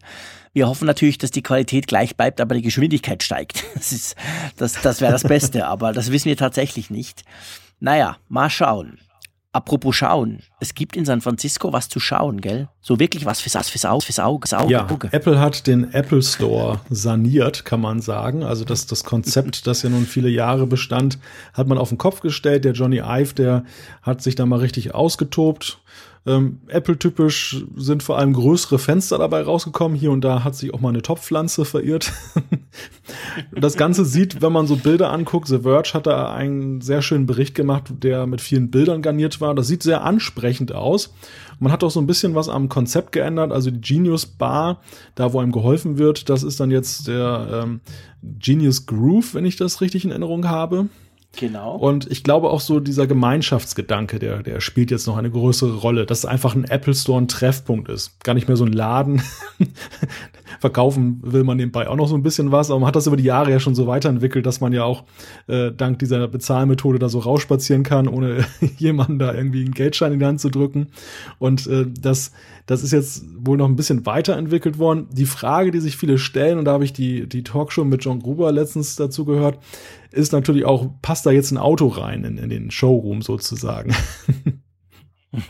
Wir 0.54 0.66
hoffen 0.68 0.86
natürlich, 0.86 1.18
dass 1.18 1.30
die 1.30 1.42
Qualität 1.42 1.86
gleich 1.86 2.16
bleibt, 2.16 2.40
aber 2.40 2.54
die 2.54 2.62
Geschwindigkeit 2.62 3.22
steigt. 3.22 3.64
Das 3.74 3.92
ist, 3.92 4.16
das, 4.56 4.80
das 4.80 5.00
wäre 5.00 5.12
das 5.12 5.24
Beste, 5.24 5.66
aber 5.66 5.92
das 5.92 6.10
wissen 6.10 6.28
wir 6.28 6.36
tatsächlich 6.36 6.88
nicht. 6.88 7.24
Naja, 7.80 8.16
mal 8.28 8.48
schauen. 8.48 8.98
Apropos 9.54 9.94
schauen, 9.94 10.38
es 10.60 10.74
gibt 10.74 10.96
in 10.96 11.04
San 11.04 11.20
Francisco 11.20 11.74
was 11.74 11.90
zu 11.90 12.00
schauen, 12.00 12.40
gell? 12.40 12.68
So 12.80 12.98
wirklich 12.98 13.26
was 13.26 13.42
fürs, 13.42 13.68
fürs 13.68 13.84
Auge, 13.84 14.02
fürs 14.02 14.18
Auge, 14.18 14.48
fürs 14.48 14.54
Auge. 14.54 14.72
Ja, 14.72 14.88
Apple 15.10 15.38
hat 15.38 15.66
den 15.66 15.92
Apple 15.92 16.22
Store 16.22 16.80
saniert, 16.88 17.66
kann 17.66 17.82
man 17.82 18.00
sagen. 18.00 18.44
Also 18.44 18.64
das, 18.64 18.86
das 18.86 19.04
Konzept, 19.04 19.66
das 19.66 19.82
ja 19.82 19.90
nun 19.90 20.06
viele 20.06 20.30
Jahre 20.30 20.66
bestand, 20.66 21.18
hat 21.52 21.68
man 21.68 21.76
auf 21.76 21.90
den 21.90 21.98
Kopf 21.98 22.20
gestellt. 22.20 22.64
Der 22.64 22.72
Johnny 22.72 23.00
Ive, 23.00 23.34
der 23.34 23.64
hat 24.00 24.22
sich 24.22 24.36
da 24.36 24.46
mal 24.46 24.60
richtig 24.60 24.94
ausgetobt 24.94 25.82
ähm, 26.24 26.60
Apple-typisch 26.68 27.64
sind 27.74 28.04
vor 28.04 28.16
allem 28.16 28.32
größere 28.32 28.78
Fenster 28.78 29.18
dabei 29.18 29.42
rausgekommen. 29.42 29.98
Hier 29.98 30.12
und 30.12 30.20
da 30.22 30.44
hat 30.44 30.54
sich 30.54 30.72
auch 30.72 30.80
mal 30.80 30.90
eine 30.90 31.02
Topfpflanze 31.02 31.64
verirrt. 31.64 32.12
das 33.52 33.76
Ganze 33.76 34.04
sieht, 34.04 34.40
wenn 34.40 34.52
man 34.52 34.68
so 34.68 34.76
Bilder 34.76 35.10
anguckt, 35.10 35.48
The 35.48 35.60
Verge 35.60 35.94
hat 35.94 36.06
da 36.06 36.32
einen 36.32 36.80
sehr 36.80 37.02
schönen 37.02 37.26
Bericht 37.26 37.56
gemacht, 37.56 37.92
der 38.04 38.26
mit 38.28 38.40
vielen 38.40 38.70
Bildern 38.70 39.02
garniert 39.02 39.40
war. 39.40 39.52
Das 39.56 39.66
sieht 39.66 39.82
sehr 39.82 40.04
ansprechend 40.04 40.72
aus. 40.72 41.12
Man 41.58 41.72
hat 41.72 41.82
auch 41.82 41.90
so 41.90 42.00
ein 42.00 42.06
bisschen 42.06 42.36
was 42.36 42.48
am 42.48 42.68
Konzept 42.68 43.10
geändert. 43.10 43.50
Also 43.50 43.72
die 43.72 43.80
Genius 43.80 44.26
Bar, 44.26 44.80
da 45.16 45.32
wo 45.32 45.40
einem 45.40 45.52
geholfen 45.52 45.98
wird, 45.98 46.28
das 46.28 46.44
ist 46.44 46.60
dann 46.60 46.70
jetzt 46.70 47.08
der 47.08 47.64
ähm, 47.64 47.80
Genius 48.22 48.86
Groove, 48.86 49.34
wenn 49.34 49.44
ich 49.44 49.56
das 49.56 49.80
richtig 49.80 50.04
in 50.04 50.10
Erinnerung 50.10 50.48
habe. 50.48 50.88
Genau. 51.38 51.76
Und 51.76 52.10
ich 52.10 52.24
glaube 52.24 52.50
auch 52.50 52.60
so 52.60 52.78
dieser 52.78 53.06
Gemeinschaftsgedanke, 53.06 54.18
der, 54.18 54.42
der 54.42 54.60
spielt 54.60 54.90
jetzt 54.90 55.06
noch 55.06 55.16
eine 55.16 55.30
größere 55.30 55.78
Rolle, 55.78 56.04
dass 56.04 56.18
es 56.18 56.26
einfach 56.26 56.54
ein 56.54 56.64
Apple 56.64 56.94
Store 56.94 57.20
ein 57.20 57.28
Treffpunkt 57.28 57.88
ist. 57.88 58.22
Gar 58.22 58.34
nicht 58.34 58.48
mehr 58.48 58.56
so 58.56 58.64
ein 58.64 58.72
Laden. 58.72 59.22
Verkaufen 60.60 61.20
will 61.22 61.42
man 61.42 61.56
nebenbei 61.56 61.88
auch 61.88 61.96
noch 61.96 62.08
so 62.08 62.14
ein 62.14 62.22
bisschen 62.22 62.52
was, 62.52 62.70
aber 62.70 62.80
man 62.80 62.88
hat 62.88 62.96
das 62.96 63.06
über 63.06 63.16
die 63.16 63.24
Jahre 63.24 63.50
ja 63.50 63.60
schon 63.60 63.74
so 63.74 63.86
weiterentwickelt, 63.86 64.44
dass 64.44 64.60
man 64.60 64.74
ja 64.74 64.84
auch 64.84 65.04
äh, 65.46 65.72
dank 65.72 65.98
dieser 65.98 66.28
Bezahlmethode 66.28 66.98
da 66.98 67.08
so 67.08 67.18
rausspazieren 67.18 67.82
kann, 67.82 68.08
ohne 68.08 68.44
jemanden 68.76 69.18
da 69.18 69.32
irgendwie 69.32 69.64
einen 69.64 69.74
Geldschein 69.74 70.12
in 70.12 70.18
die 70.18 70.26
Hand 70.26 70.40
zu 70.40 70.50
drücken. 70.50 70.88
Und 71.38 71.66
äh, 71.66 71.86
das, 71.88 72.32
das 72.66 72.82
ist 72.82 72.92
jetzt 72.92 73.24
wohl 73.38 73.56
noch 73.56 73.68
ein 73.68 73.76
bisschen 73.76 74.04
weiterentwickelt 74.04 74.78
worden. 74.78 75.08
Die 75.10 75.26
Frage, 75.26 75.70
die 75.70 75.80
sich 75.80 75.96
viele 75.96 76.18
stellen, 76.18 76.58
und 76.58 76.66
da 76.66 76.72
habe 76.72 76.84
ich 76.84 76.92
die, 76.92 77.26
die 77.26 77.42
Talkshow 77.42 77.84
mit 77.84 78.04
John 78.04 78.20
Gruber 78.20 78.52
letztens 78.52 78.96
dazu 78.96 79.24
gehört, 79.24 79.58
ist 80.12 80.32
natürlich 80.32 80.64
auch, 80.64 80.90
passt 81.02 81.26
da 81.26 81.30
jetzt 81.30 81.50
ein 81.50 81.58
Auto 81.58 81.88
rein 81.88 82.24
in, 82.24 82.38
in 82.38 82.50
den 82.50 82.70
Showroom 82.70 83.22
sozusagen? 83.22 83.94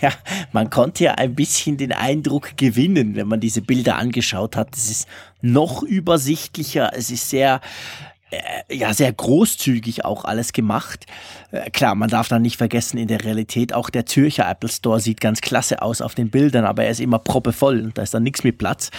ja, 0.00 0.12
man 0.52 0.70
konnte 0.70 1.04
ja 1.04 1.14
ein 1.16 1.34
bisschen 1.34 1.76
den 1.76 1.92
Eindruck 1.92 2.56
gewinnen, 2.56 3.16
wenn 3.16 3.28
man 3.28 3.40
diese 3.40 3.60
Bilder 3.60 3.96
angeschaut 3.96 4.56
hat. 4.56 4.74
Es 4.74 4.90
ist 4.90 5.06
noch 5.42 5.82
übersichtlicher, 5.82 6.92
es 6.94 7.10
ist 7.10 7.28
sehr 7.28 7.60
ja 8.70 8.92
sehr 8.92 9.12
großzügig 9.12 10.04
auch 10.04 10.24
alles 10.24 10.52
gemacht. 10.52 11.06
Äh, 11.50 11.70
klar, 11.70 11.94
man 11.94 12.10
darf 12.10 12.28
dann 12.28 12.42
nicht 12.42 12.56
vergessen, 12.56 12.98
in 12.98 13.08
der 13.08 13.24
Realität 13.24 13.72
auch 13.72 13.90
der 13.90 14.06
Zürcher 14.06 14.48
Apple 14.48 14.68
Store 14.68 15.00
sieht 15.00 15.20
ganz 15.20 15.40
klasse 15.40 15.82
aus 15.82 16.00
auf 16.00 16.14
den 16.14 16.30
Bildern, 16.30 16.64
aber 16.64 16.84
er 16.84 16.90
ist 16.90 17.00
immer 17.00 17.18
proppevoll 17.18 17.80
und 17.80 17.98
da 17.98 18.02
ist 18.02 18.14
dann 18.14 18.22
nichts 18.22 18.44
mit 18.44 18.58
Platz. 18.58 18.90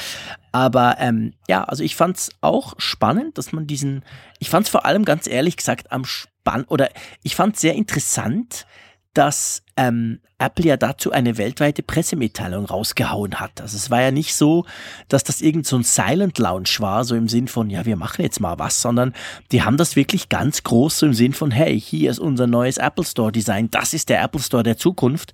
Aber 0.51 0.97
ähm, 0.99 1.33
ja, 1.47 1.63
also 1.63 1.83
ich 1.83 1.95
fand's 1.95 2.31
auch 2.41 2.73
spannend, 2.77 3.37
dass 3.37 3.51
man 3.51 3.67
diesen, 3.67 4.03
ich 4.39 4.49
fand's 4.49 4.69
vor 4.69 4.85
allem 4.85 5.05
ganz 5.05 5.27
ehrlich 5.27 5.57
gesagt 5.57 5.91
am 5.91 6.05
spann 6.05 6.63
oder 6.63 6.89
ich 7.21 7.35
fand's 7.35 7.61
sehr 7.61 7.75
interessant, 7.75 8.65
dass 9.13 9.63
ähm, 9.75 10.19
Apple 10.37 10.65
ja 10.65 10.77
dazu 10.77 11.11
eine 11.11 11.37
weltweite 11.37 11.83
Pressemitteilung 11.83 12.65
rausgehauen 12.65 13.39
hat. 13.39 13.59
Also 13.59 13.75
es 13.75 13.89
war 13.89 14.01
ja 14.01 14.11
nicht 14.11 14.35
so, 14.35 14.65
dass 15.07 15.23
das 15.23 15.41
irgend 15.41 15.65
so 15.67 15.77
ein 15.77 15.83
Silent 15.83 16.37
Lounge 16.37 16.75
war, 16.79 17.03
so 17.03 17.15
im 17.15 17.27
Sinn 17.27 17.47
von, 17.47 17.69
ja, 17.69 17.85
wir 17.85 17.95
machen 17.95 18.21
jetzt 18.21 18.39
mal 18.39 18.59
was, 18.59 18.81
sondern 18.81 19.13
die 19.51 19.63
haben 19.63 19.77
das 19.77 19.95
wirklich 19.95 20.29
ganz 20.29 20.63
groß 20.63 20.99
so 20.99 21.05
im 21.07 21.13
Sinn 21.13 21.33
von, 21.33 21.51
hey, 21.51 21.79
hier 21.79 22.11
ist 22.11 22.19
unser 22.19 22.47
neues 22.47 22.77
Apple 22.77 23.05
Store 23.05 23.31
Design, 23.31 23.69
das 23.71 23.93
ist 23.93 24.09
der 24.09 24.21
Apple 24.21 24.41
Store 24.41 24.63
der 24.63 24.77
Zukunft. 24.77 25.33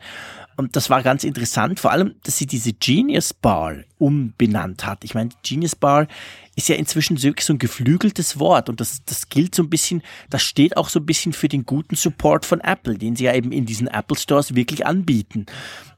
Und 0.57 0.75
das 0.75 0.89
war 0.89 1.03
ganz 1.03 1.23
interessant, 1.23 1.79
vor 1.79 1.91
allem, 1.91 2.15
dass 2.23 2.37
sie 2.37 2.45
diese 2.45 2.71
Genius 2.73 3.33
Bar 3.33 3.75
umbenannt 3.97 4.85
hat. 4.85 5.03
Ich 5.03 5.13
meine, 5.13 5.29
Genius 5.43 5.75
Bar 5.75 6.07
ist 6.55 6.69
ja 6.69 6.75
inzwischen 6.75 7.17
so 7.17 7.27
ein 7.29 7.59
geflügeltes 7.59 8.39
Wort 8.39 8.69
und 8.69 8.79
das, 8.79 9.03
das 9.05 9.27
gilt 9.27 9.53
so 9.53 9.63
ein 9.63 9.69
bisschen, 9.69 10.01
das 10.29 10.43
steht 10.43 10.77
auch 10.77 10.87
so 10.87 10.99
ein 10.99 11.05
bisschen 11.05 11.33
für 11.33 11.49
den 11.49 11.65
guten 11.65 11.95
Support 11.95 12.45
von 12.45 12.61
Apple, 12.61 12.97
den 12.97 13.15
sie 13.15 13.25
ja 13.25 13.33
eben 13.33 13.51
in 13.51 13.65
diesen 13.65 13.87
Apple 13.87 14.17
Stores 14.17 14.55
wirklich 14.55 14.85
anbieten. 14.85 15.45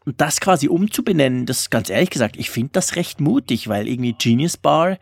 Und 0.06 0.22
das 0.22 0.40
quasi 0.40 0.70
umzubenennen, 0.70 1.46
das 1.46 1.70
ganz 1.70 1.90
ehrlich 1.90 2.10
gesagt, 2.10 2.38
ich 2.38 2.50
finde 2.50 2.70
das 2.74 2.96
recht 2.96 3.20
mutig, 3.20 3.68
weil 3.68 3.88
irgendwie 3.88 4.14
Genius 4.14 4.58
Bar 4.58 4.98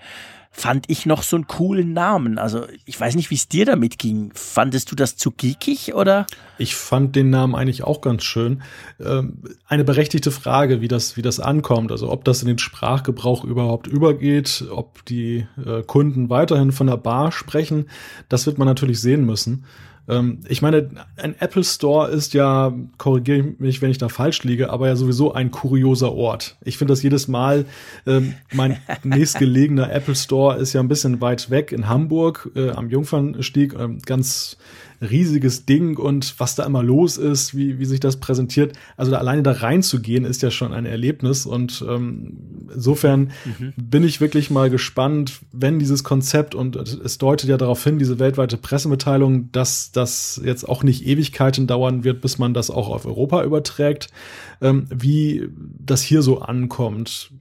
fand 0.58 0.86
ich 0.90 1.06
noch 1.06 1.22
so 1.22 1.36
einen 1.36 1.48
coolen 1.48 1.92
Namen. 1.92 2.38
Also 2.38 2.66
ich 2.86 2.98
weiß 2.98 3.16
nicht, 3.16 3.30
wie 3.30 3.36
es 3.36 3.50
dir 3.50 3.66
damit 3.66 4.00
ging. 4.00 4.32
Fandest 4.34 4.90
du 4.90 4.96
das 4.96 5.18
zu 5.18 5.32
geekig 5.32 5.94
oder? 5.94 6.26
Ich 6.58 6.76
fand 6.76 7.18
den 7.18 7.30
Namen 7.30 7.56
eigentlich 7.56 7.84
auch 7.84 8.00
ganz 8.00 8.24
schön. 8.24 8.64
Ähm, 9.02 9.44
eine 9.68 9.84
berechtigte 9.84 10.32
Frage, 10.32 10.80
wie 10.80 10.88
das, 10.88 11.18
wie 11.18 11.22
das 11.22 11.42
ankommt. 11.42 11.92
Also 11.92 12.10
ob 12.10 12.24
das 12.24 12.42
in 12.42 12.48
den 12.48 12.58
Sprachgebrauch 12.58 13.44
überhaupt 13.44 13.88
übergeht, 13.88 14.64
ob 14.72 15.04
die 15.06 15.46
äh, 15.64 15.84
Kunden 15.84 16.30
weiterhin 16.30 16.72
von 16.72 16.88
der 16.88 16.98
Bar 16.98 17.34
sprechen, 17.34 17.90
das 18.30 18.46
wird 18.46 18.58
man 18.58 18.68
natürlich 18.68 19.02
sehen 19.02 19.26
müssen. 19.26 19.66
Ähm, 20.08 20.40
ich 20.48 20.62
meine, 20.62 20.90
ein 21.18 21.36
Apple 21.40 21.64
Store 21.64 22.10
ist 22.10 22.34
ja, 22.34 22.74
korrigiere 22.98 23.56
mich, 23.60 23.82
wenn 23.82 23.92
ich 23.92 23.98
da 23.98 24.10
falsch 24.10 24.44
liege, 24.44 24.70
aber 24.70 24.88
ja 24.88 24.96
sowieso 24.96 25.34
ein 25.34 25.52
kurioser 25.52 26.14
Ort. 26.14 26.58
Ich 26.64 26.78
finde 26.78 26.94
das 26.94 27.04
jedes 27.04 27.28
Mal, 27.28 27.66
ähm, 28.06 28.36
mein 28.54 28.78
nächstgelegener 29.04 29.92
Apple 29.92 30.16
Store 30.16 30.58
ist 30.58 30.74
ja 30.74 30.82
ein 30.82 30.88
bisschen 30.88 31.22
weit 31.22 31.50
weg 31.50 31.72
in 31.72 31.88
Hamburg 31.88 32.52
äh, 32.56 32.72
am 32.72 32.90
Jungfernstieg, 32.90 33.74
ähm, 33.74 34.00
ganz 34.06 34.58
riesiges 35.02 35.66
Ding 35.66 35.98
und 35.98 36.40
was 36.40 36.56
da 36.56 36.66
immer 36.66 36.84
los 36.84 37.18
ist, 37.18 37.56
wie, 37.56 37.80
wie 37.80 37.86
sich 37.86 38.00
das 38.00 38.18
präsentiert. 38.18 38.74
Also 38.98 39.12
da 39.12 39.18
alleine 39.18 39.44
da 39.44 39.52
reinzugehen, 39.52 40.26
ist 40.26 40.42
ja 40.42 40.52
schon 40.52 40.74
ein 40.74 40.86
Erlebnis. 40.86 41.46
Und 41.46 41.84
ähm, 41.88 42.38
insofern 42.74 43.32
mhm. 43.46 43.74
bin 43.78 44.04
ich 44.04 44.22
wirklich 44.22 44.50
mal 44.50 44.70
gespannt, 44.70 45.40
wenn 45.52 45.80
dieses 45.80 46.04
Konzept, 46.04 46.56
und 46.56 46.76
es 46.76 47.18
deutet 47.18 47.50
ja 47.50 47.58
darauf 47.58 47.84
hin, 47.84 48.00
diese 48.00 48.20
weltweite 48.20 48.58
Pressemitteilung, 48.58 49.52
dass 49.52 49.92
das 49.92 50.42
jetzt 50.44 50.68
auch 50.68 50.84
nicht 50.84 51.06
Ewigkeiten 51.06 51.68
dauern 51.68 52.04
wird, 52.04 52.22
bis 52.22 52.38
man 52.38 52.54
das 52.54 52.72
auch 52.72 52.90
auf 52.90 53.06
Europa 53.06 53.44
überträgt, 53.44 54.08
ähm, 54.62 54.88
wie 54.90 55.50
das 55.80 56.02
hier 56.02 56.22
so 56.22 56.40
ankommt. 56.40 57.32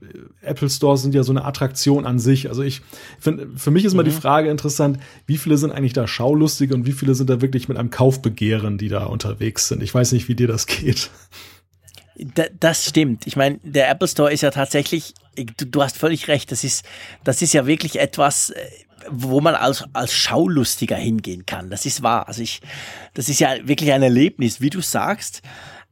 Apple 0.41 0.69
Stores 0.69 1.01
sind 1.01 1.15
ja 1.15 1.23
so 1.23 1.31
eine 1.31 1.45
Attraktion 1.45 2.05
an 2.05 2.19
sich. 2.19 2.49
Also 2.49 2.61
ich 2.61 2.81
finde, 3.19 3.47
für 3.55 3.71
mich 3.71 3.85
ist 3.85 3.93
mhm. 3.93 3.97
mal 3.97 4.03
die 4.03 4.11
Frage 4.11 4.49
interessant, 4.49 4.99
wie 5.25 5.37
viele 5.37 5.57
sind 5.57 5.71
eigentlich 5.71 5.93
da 5.93 6.07
Schaulustige 6.07 6.73
und 6.73 6.85
wie 6.85 6.91
viele 6.91 7.15
sind 7.15 7.29
da 7.29 7.41
wirklich 7.41 7.44
mit 7.53 7.77
einem 7.77 7.89
Kaufbegehren, 7.89 8.77
die 8.77 8.89
da 8.89 9.05
unterwegs 9.05 9.67
sind. 9.67 9.83
Ich 9.83 9.93
weiß 9.93 10.11
nicht, 10.11 10.27
wie 10.27 10.35
dir 10.35 10.47
das 10.47 10.67
geht. 10.67 11.09
Das 12.59 12.85
stimmt. 12.85 13.27
Ich 13.27 13.35
meine, 13.35 13.59
der 13.63 13.89
Apple 13.89 14.07
Store 14.07 14.31
ist 14.31 14.41
ja 14.41 14.51
tatsächlich, 14.51 15.13
du, 15.35 15.65
du, 15.65 15.83
hast 15.83 15.97
völlig 15.97 16.27
recht, 16.29 16.51
das 16.51 16.63
ist, 16.63 16.85
das 17.23 17.41
ist 17.41 17.53
ja 17.53 17.67
wirklich 17.67 17.99
etwas, 17.99 18.51
äh, 18.51 18.69
wo 19.09 19.41
man 19.41 19.53
als, 19.55 19.83
als 19.91 20.13
Schaulustiger 20.13 20.95
hingehen 20.95 21.45
kann. 21.45 21.69
Das 21.69 21.85
ist 21.85 22.03
wahr. 22.03 22.27
Also 22.27 22.41
ich, 22.41 22.61
das 23.13 23.27
ist 23.27 23.39
ja 23.39 23.55
wirklich 23.67 23.91
ein 23.91 24.01
Erlebnis, 24.01 24.61
wie 24.61 24.69
du 24.69 24.81
sagst. 24.81 25.41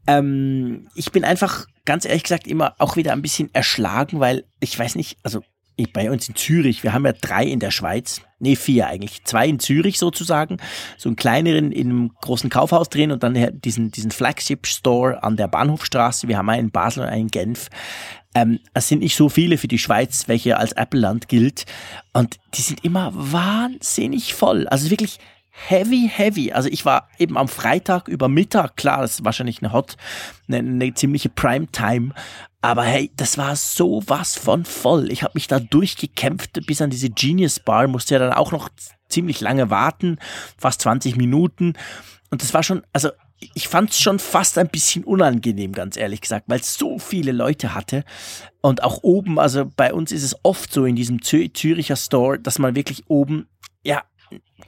Ähm, 0.07 0.87
ich 0.95 1.11
bin 1.11 1.25
einfach 1.25 1.67
ganz 1.85 2.05
ehrlich 2.05 2.23
gesagt 2.23 2.47
immer 2.47 2.75
auch 2.79 2.95
wieder 2.95 3.11
ein 3.11 3.21
bisschen 3.21 3.53
erschlagen, 3.53 4.19
weil 4.19 4.45
ich 4.61 4.77
weiß 4.77 4.95
nicht, 4.95 5.17
also 5.23 5.43
bei 5.91 6.11
uns 6.11 6.27
in 6.29 6.35
Zürich, 6.35 6.83
wir 6.83 6.93
haben 6.93 7.05
ja 7.05 7.13
drei 7.13 7.45
in 7.45 7.59
der 7.59 7.71
Schweiz, 7.71 8.21
nee, 8.43 8.55
vier 8.55 8.87
eigentlich, 8.87 9.23
zwei 9.23 9.47
in 9.47 9.59
Zürich 9.59 9.97
sozusagen, 9.97 10.57
so 10.97 11.09
einen 11.09 11.15
kleineren 11.15 11.71
in 11.71 11.89
einem 11.89 12.11
großen 12.21 12.49
Kaufhaus 12.49 12.89
drin 12.89 13.11
und 13.11 13.23
dann 13.23 13.59
diesen, 13.61 13.91
diesen 13.91 14.11
Flagship 14.11 14.67
Store 14.67 15.23
an 15.23 15.37
der 15.37 15.47
Bahnhofstraße, 15.47 16.27
wir 16.27 16.37
haben 16.37 16.49
einen 16.49 16.65
in 16.65 16.71
Basel 16.71 17.03
und 17.03 17.09
einen 17.09 17.23
in 17.23 17.27
Genf. 17.29 17.69
Ähm, 18.35 18.59
es 18.73 18.87
sind 18.87 18.99
nicht 18.99 19.15
so 19.15 19.29
viele 19.29 19.57
für 19.57 19.67
die 19.67 19.79
Schweiz, 19.79 20.27
welche 20.27 20.57
als 20.57 20.71
Apple-Land 20.73 21.27
gilt. 21.27 21.65
Und 22.13 22.39
die 22.55 22.61
sind 22.61 22.83
immer 22.83 23.11
wahnsinnig 23.13 24.33
voll, 24.33 24.67
also 24.67 24.89
wirklich 24.89 25.19
heavy, 25.53 26.09
heavy. 26.11 26.51
Also 26.51 26.67
ich 26.69 26.83
war 26.83 27.09
eben 27.19 27.37
am 27.37 27.47
Freitag 27.47 28.07
über 28.07 28.27
Mittag, 28.27 28.75
klar, 28.75 29.01
das 29.01 29.19
ist 29.19 29.25
wahrscheinlich 29.25 29.61
eine 29.61 29.71
Hot, 29.71 29.95
eine, 30.47 30.57
eine 30.57 30.93
ziemliche 30.95 31.29
Primetime, 31.29 32.13
aber 32.63 32.83
hey, 32.83 33.11
das 33.17 33.37
war 33.37 33.57
so 33.57 34.01
was 34.07 34.37
von 34.37 34.63
voll. 34.63 35.11
Ich 35.11 35.21
habe 35.21 35.33
mich 35.35 35.47
da 35.47 35.59
durchgekämpft 35.59 36.65
bis 36.65 36.81
an 36.81 36.89
diese 36.89 37.09
Genius 37.09 37.59
Bar, 37.59 37.89
musste 37.89 38.15
ja 38.15 38.19
dann 38.19 38.31
auch 38.31 38.53
noch 38.53 38.69
ziemlich 39.09 39.41
lange 39.41 39.69
warten, 39.69 40.17
fast 40.57 40.81
20 40.81 41.17
Minuten. 41.17 41.73
Und 42.31 42.41
das 42.41 42.53
war 42.53 42.63
schon, 42.63 42.81
also 42.93 43.09
ich 43.53 43.67
fand 43.67 43.89
es 43.89 43.99
schon 43.99 44.17
fast 44.17 44.57
ein 44.57 44.69
bisschen 44.69 45.03
unangenehm, 45.03 45.73
ganz 45.73 45.97
ehrlich 45.97 46.21
gesagt, 46.21 46.45
weil 46.47 46.61
es 46.61 46.75
so 46.75 46.99
viele 46.99 47.33
Leute 47.33 47.75
hatte. 47.75 48.05
Und 48.61 48.81
auch 48.81 48.99
oben, 49.03 49.39
also 49.39 49.69
bei 49.75 49.93
uns 49.93 50.13
ist 50.13 50.23
es 50.23 50.37
oft 50.43 50.71
so 50.71 50.85
in 50.85 50.95
diesem 50.95 51.21
Züricher 51.21 51.97
Store, 51.97 52.39
dass 52.39 52.59
man 52.59 52.77
wirklich 52.77 53.03
oben, 53.09 53.49
ja, 53.83 54.03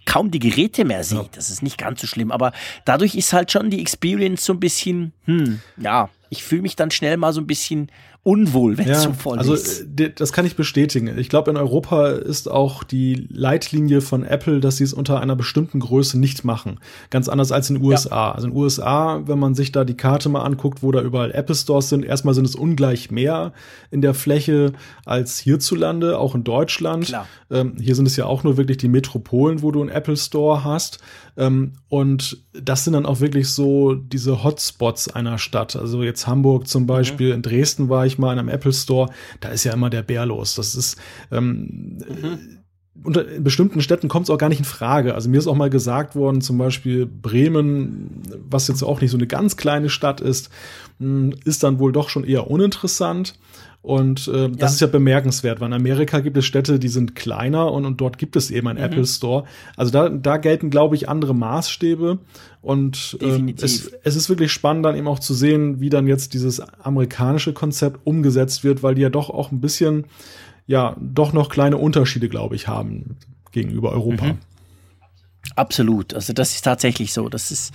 kaum 0.06 0.32
die 0.32 0.39
Geräte 0.39 0.84
mehr 0.84 1.06
sieht. 1.06 1.38
Das 1.38 1.50
ist 1.50 1.64
nicht 1.64 1.78
ganz 1.78 2.02
so 2.02 2.08
schlimm, 2.08 2.34
aber 2.34 2.52
dadurch 2.84 3.16
ist 3.16 3.32
halt 3.32 3.54
schon 3.54 3.70
die 3.70 3.80
Experience 3.80 4.43
so 4.43 4.52
ein 4.52 4.60
bisschen, 4.60 5.14
hm, 5.24 5.62
ja, 5.78 6.10
ich 6.30 6.43
fühle 6.43 6.61
mich 6.61 6.76
dann 6.76 6.91
schnell 6.91 7.17
mal 7.17 7.34
so 7.34 7.41
ein 7.41 7.47
bisschen 7.47 7.91
unwohl, 8.26 8.80
wenn 8.80 8.89
es 8.89 9.03
ja, 9.03 9.09
so 9.09 9.13
voll 9.13 9.38
also, 9.38 9.53
ist. 9.53 9.82
Also 9.82 10.09
das 10.15 10.34
kann 10.34 10.47
ich 10.47 10.55
bestätigen. 10.55 11.15
Ich 11.19 11.30
glaube, 11.30 11.51
in 11.51 11.57
Europa 11.57 12.07
ist 12.07 12.49
auch 12.49 12.84
die 12.84 13.28
Leitlinie 13.30 14.01
von 14.01 14.23
Apple, 14.23 14.61
dass 14.61 14.78
sie 14.78 14.84
es 14.84 14.93
unter 14.93 15.21
einer 15.21 15.36
bestimmten 15.36 15.80
Größe 15.80 16.19
nicht 16.19 16.43
machen. 16.43 16.80
Ganz 17.11 17.30
anders 17.30 17.51
als 17.51 17.69
in 17.69 17.76
den 17.76 17.86
USA. 17.86 18.30
Ja. 18.30 18.32
Also 18.32 18.47
in 18.47 18.53
den 18.53 18.59
USA, 18.59 19.21
wenn 19.28 19.38
man 19.38 19.53
sich 19.53 19.71
da 19.71 19.84
die 19.84 19.95
Karte 19.95 20.30
mal 20.30 20.41
anguckt, 20.41 20.82
wo 20.82 20.91
da 20.91 21.01
überall 21.01 21.32
Apple 21.34 21.53
Stores 21.53 21.89
sind, 21.89 22.03
erstmal 22.03 22.34
sind 22.34 22.45
es 22.45 22.55
ungleich 22.55 23.11
mehr 23.11 23.53
in 23.91 24.01
der 24.01 24.15
Fläche 24.15 24.73
als 25.05 25.38
hierzulande, 25.38 26.17
auch 26.17 26.34
in 26.34 26.43
Deutschland. 26.43 27.13
Ähm, 27.51 27.76
hier 27.80 27.93
sind 27.93 28.07
es 28.07 28.15
ja 28.15 28.26
auch 28.26 28.43
nur 28.43 28.57
wirklich 28.57 28.78
die 28.78 28.88
Metropolen, 28.88 29.61
wo 29.61 29.69
du 29.69 29.82
einen 29.82 29.89
Apple 29.89 30.17
Store 30.17 30.63
hast. 30.63 30.97
Ähm, 31.38 31.73
und 31.89 32.38
das 32.53 32.84
sind 32.84 32.93
dann 32.93 33.05
auch 33.05 33.19
wirklich 33.19 33.49
so 33.49 33.93
diese 33.93 34.43
Hotspots 34.43 35.09
einer 35.09 35.38
Stadt. 35.38 35.76
Also 35.76 36.03
jetzt 36.03 36.28
Hamburg 36.28 36.67
zum 36.67 36.88
Beispiel, 36.88 37.28
mhm. 37.28 37.36
in 37.36 37.41
Dresden 37.41 37.89
war 37.89 38.05
ich 38.05 38.14
mal 38.20 38.34
in 38.34 38.39
einem 38.39 38.49
Apple 38.49 38.74
Store, 38.74 39.09
da 39.39 39.49
ist 39.49 39.63
ja 39.63 39.74
immer 39.74 39.89
der 39.89 40.03
Bär 40.03 40.26
los. 40.26 40.55
Das 40.55 40.76
ist 40.76 40.97
ähm, 41.32 41.99
mhm 42.07 42.59
unter 43.03 43.28
in 43.28 43.43
bestimmten 43.43 43.82
Städten 43.82 44.07
kommt 44.07 44.26
es 44.26 44.30
auch 44.30 44.38
gar 44.38 44.49
nicht 44.49 44.59
in 44.59 44.66
Frage. 44.66 45.16
Also 45.16 45.30
mir 45.30 45.38
ist 45.38 45.47
auch 45.47 45.55
mal 45.55 45.70
gesagt 45.70 46.16
worden, 46.16 46.41
zum 46.41 46.57
Beispiel 46.57 47.05
Bremen, 47.05 48.24
was 48.49 48.68
jetzt 48.68 48.84
auch 48.84 49.01
nicht 49.01 49.11
so 49.11 49.18
eine 49.18 49.28
ganz 49.28 49.57
kleine 49.57 49.89
Stadt 49.89 50.22
ist, 50.22 50.49
hm, 50.99 51.34
ist 51.43 51.63
dann 51.63 51.80
wohl 51.80 51.91
doch 51.91 52.09
schon 52.09 52.24
eher 52.24 52.49
uninteressant. 52.49 53.38
Und 53.86 54.28
äh, 54.30 54.50
das 54.50 54.60
ja. 54.60 54.68
ist 54.68 54.82
ja 54.82 54.88
bemerkenswert, 54.88 55.60
weil 55.60 55.68
in 55.68 55.74
Amerika 55.74 56.20
gibt 56.20 56.36
es 56.38 56.46
Städte, 56.46 56.80
die 56.80 56.88
sind 56.88 57.14
kleiner 57.14 57.72
und, 57.72 57.86
und 57.86 58.02
dort 58.02 58.18
gibt 58.18 58.36
es 58.36 58.50
eben 58.50 58.68
ein 58.68 58.78
mhm. 58.78 58.82
Apple 58.82 59.06
Store. 59.06 59.44
Also 59.78 59.92
da, 59.92 60.10
da 60.10 60.38
gelten, 60.38 60.72
glaube 60.72 60.96
ich, 60.96 61.08
andere 61.08 61.36
Maßstäbe. 61.36 62.18
Und 62.64 63.16
ähm, 63.22 63.54
es, 63.62 63.92
es 64.04 64.16
ist 64.16 64.28
wirklich 64.28 64.52
spannend, 64.52 64.86
dann 64.86 64.96
eben 64.96 65.08
auch 65.08 65.20
zu 65.20 65.36
sehen, 65.36 65.82
wie 65.82 65.92
dann 65.92 66.08
jetzt 66.08 66.34
dieses 66.34 66.62
amerikanische 66.62 67.54
Konzept 67.54 68.00
umgesetzt 68.06 68.64
wird, 68.64 68.82
weil 68.82 68.96
die 68.96 69.04
ja 69.04 69.10
doch 69.10 69.30
auch 69.30 69.52
ein 69.52 69.62
bisschen, 69.62 70.06
ja, 70.66 70.96
doch 71.00 71.32
noch 71.32 71.50
kleine 71.50 71.78
Unterschiede, 71.78 72.28
glaube 72.28 72.56
ich, 72.56 72.68
haben 72.68 73.18
gegenüber 73.52 73.92
Europa. 73.92 74.26
Mhm. 74.26 74.38
Absolut. 75.56 76.16
Also 76.16 76.34
das 76.34 76.56
ist 76.56 76.64
tatsächlich 76.64 77.14
so. 77.14 77.30
Das 77.30 77.52
ist 77.52 77.72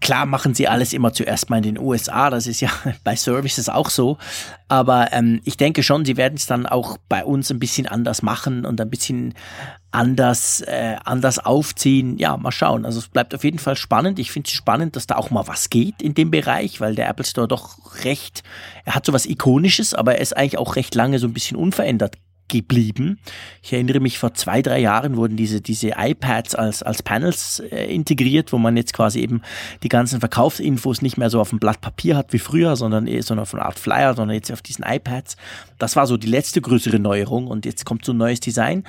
Klar 0.00 0.26
machen 0.26 0.54
sie 0.54 0.68
alles 0.68 0.92
immer 0.92 1.12
zuerst 1.12 1.50
mal 1.50 1.56
in 1.58 1.62
den 1.62 1.78
USA, 1.78 2.30
das 2.30 2.46
ist 2.46 2.60
ja 2.60 2.70
bei 3.04 3.16
Services 3.16 3.68
auch 3.68 3.90
so, 3.90 4.18
aber 4.68 5.12
ähm, 5.12 5.40
ich 5.44 5.56
denke 5.56 5.82
schon, 5.82 6.04
sie 6.04 6.16
werden 6.16 6.34
es 6.36 6.46
dann 6.46 6.66
auch 6.66 6.98
bei 7.08 7.24
uns 7.24 7.50
ein 7.50 7.58
bisschen 7.58 7.86
anders 7.86 8.22
machen 8.22 8.64
und 8.64 8.80
ein 8.80 8.90
bisschen 8.90 9.34
anders, 9.90 10.62
äh, 10.62 10.96
anders 11.04 11.38
aufziehen. 11.38 12.18
Ja, 12.18 12.36
mal 12.36 12.52
schauen. 12.52 12.86
Also 12.86 12.98
es 12.98 13.08
bleibt 13.08 13.34
auf 13.34 13.44
jeden 13.44 13.58
Fall 13.58 13.76
spannend. 13.76 14.18
Ich 14.18 14.32
finde 14.32 14.48
es 14.48 14.54
spannend, 14.54 14.96
dass 14.96 15.06
da 15.06 15.16
auch 15.16 15.30
mal 15.30 15.46
was 15.46 15.70
geht 15.70 16.00
in 16.00 16.14
dem 16.14 16.30
Bereich, 16.30 16.80
weil 16.80 16.94
der 16.94 17.08
Apple 17.08 17.26
Store 17.26 17.46
doch 17.46 18.04
recht, 18.04 18.42
er 18.84 18.94
hat 18.94 19.06
so 19.06 19.12
was 19.12 19.26
Ikonisches, 19.26 19.94
aber 19.94 20.14
er 20.14 20.20
ist 20.22 20.36
eigentlich 20.36 20.58
auch 20.58 20.76
recht 20.76 20.94
lange 20.94 21.18
so 21.18 21.26
ein 21.26 21.34
bisschen 21.34 21.56
unverändert 21.56 22.16
geblieben. 22.52 23.18
Ich 23.62 23.72
erinnere 23.72 23.98
mich, 23.98 24.18
vor 24.18 24.34
zwei, 24.34 24.60
drei 24.60 24.78
Jahren 24.78 25.16
wurden 25.16 25.36
diese, 25.36 25.60
diese 25.60 25.94
iPads 25.96 26.54
als, 26.54 26.82
als 26.82 27.02
Panels 27.02 27.60
äh, 27.60 27.92
integriert, 27.92 28.52
wo 28.52 28.58
man 28.58 28.76
jetzt 28.76 28.92
quasi 28.92 29.20
eben 29.20 29.40
die 29.82 29.88
ganzen 29.88 30.20
Verkaufsinfos 30.20 31.00
nicht 31.00 31.16
mehr 31.16 31.30
so 31.30 31.40
auf 31.40 31.48
dem 31.48 31.58
Blatt 31.58 31.80
Papier 31.80 32.16
hat 32.16 32.32
wie 32.32 32.38
früher, 32.38 32.76
sondern, 32.76 33.06
eh, 33.06 33.22
sondern 33.22 33.42
auf 33.42 33.54
einer 33.54 33.64
Art 33.64 33.78
Flyer, 33.78 34.14
sondern 34.14 34.34
jetzt 34.34 34.52
auf 34.52 34.60
diesen 34.60 34.84
iPads. 34.84 35.36
Das 35.78 35.96
war 35.96 36.06
so 36.06 36.16
die 36.18 36.28
letzte 36.28 36.60
größere 36.60 36.98
Neuerung 36.98 37.46
und 37.46 37.64
jetzt 37.64 37.86
kommt 37.86 38.04
so 38.04 38.12
ein 38.12 38.18
neues 38.18 38.40
Design. 38.40 38.84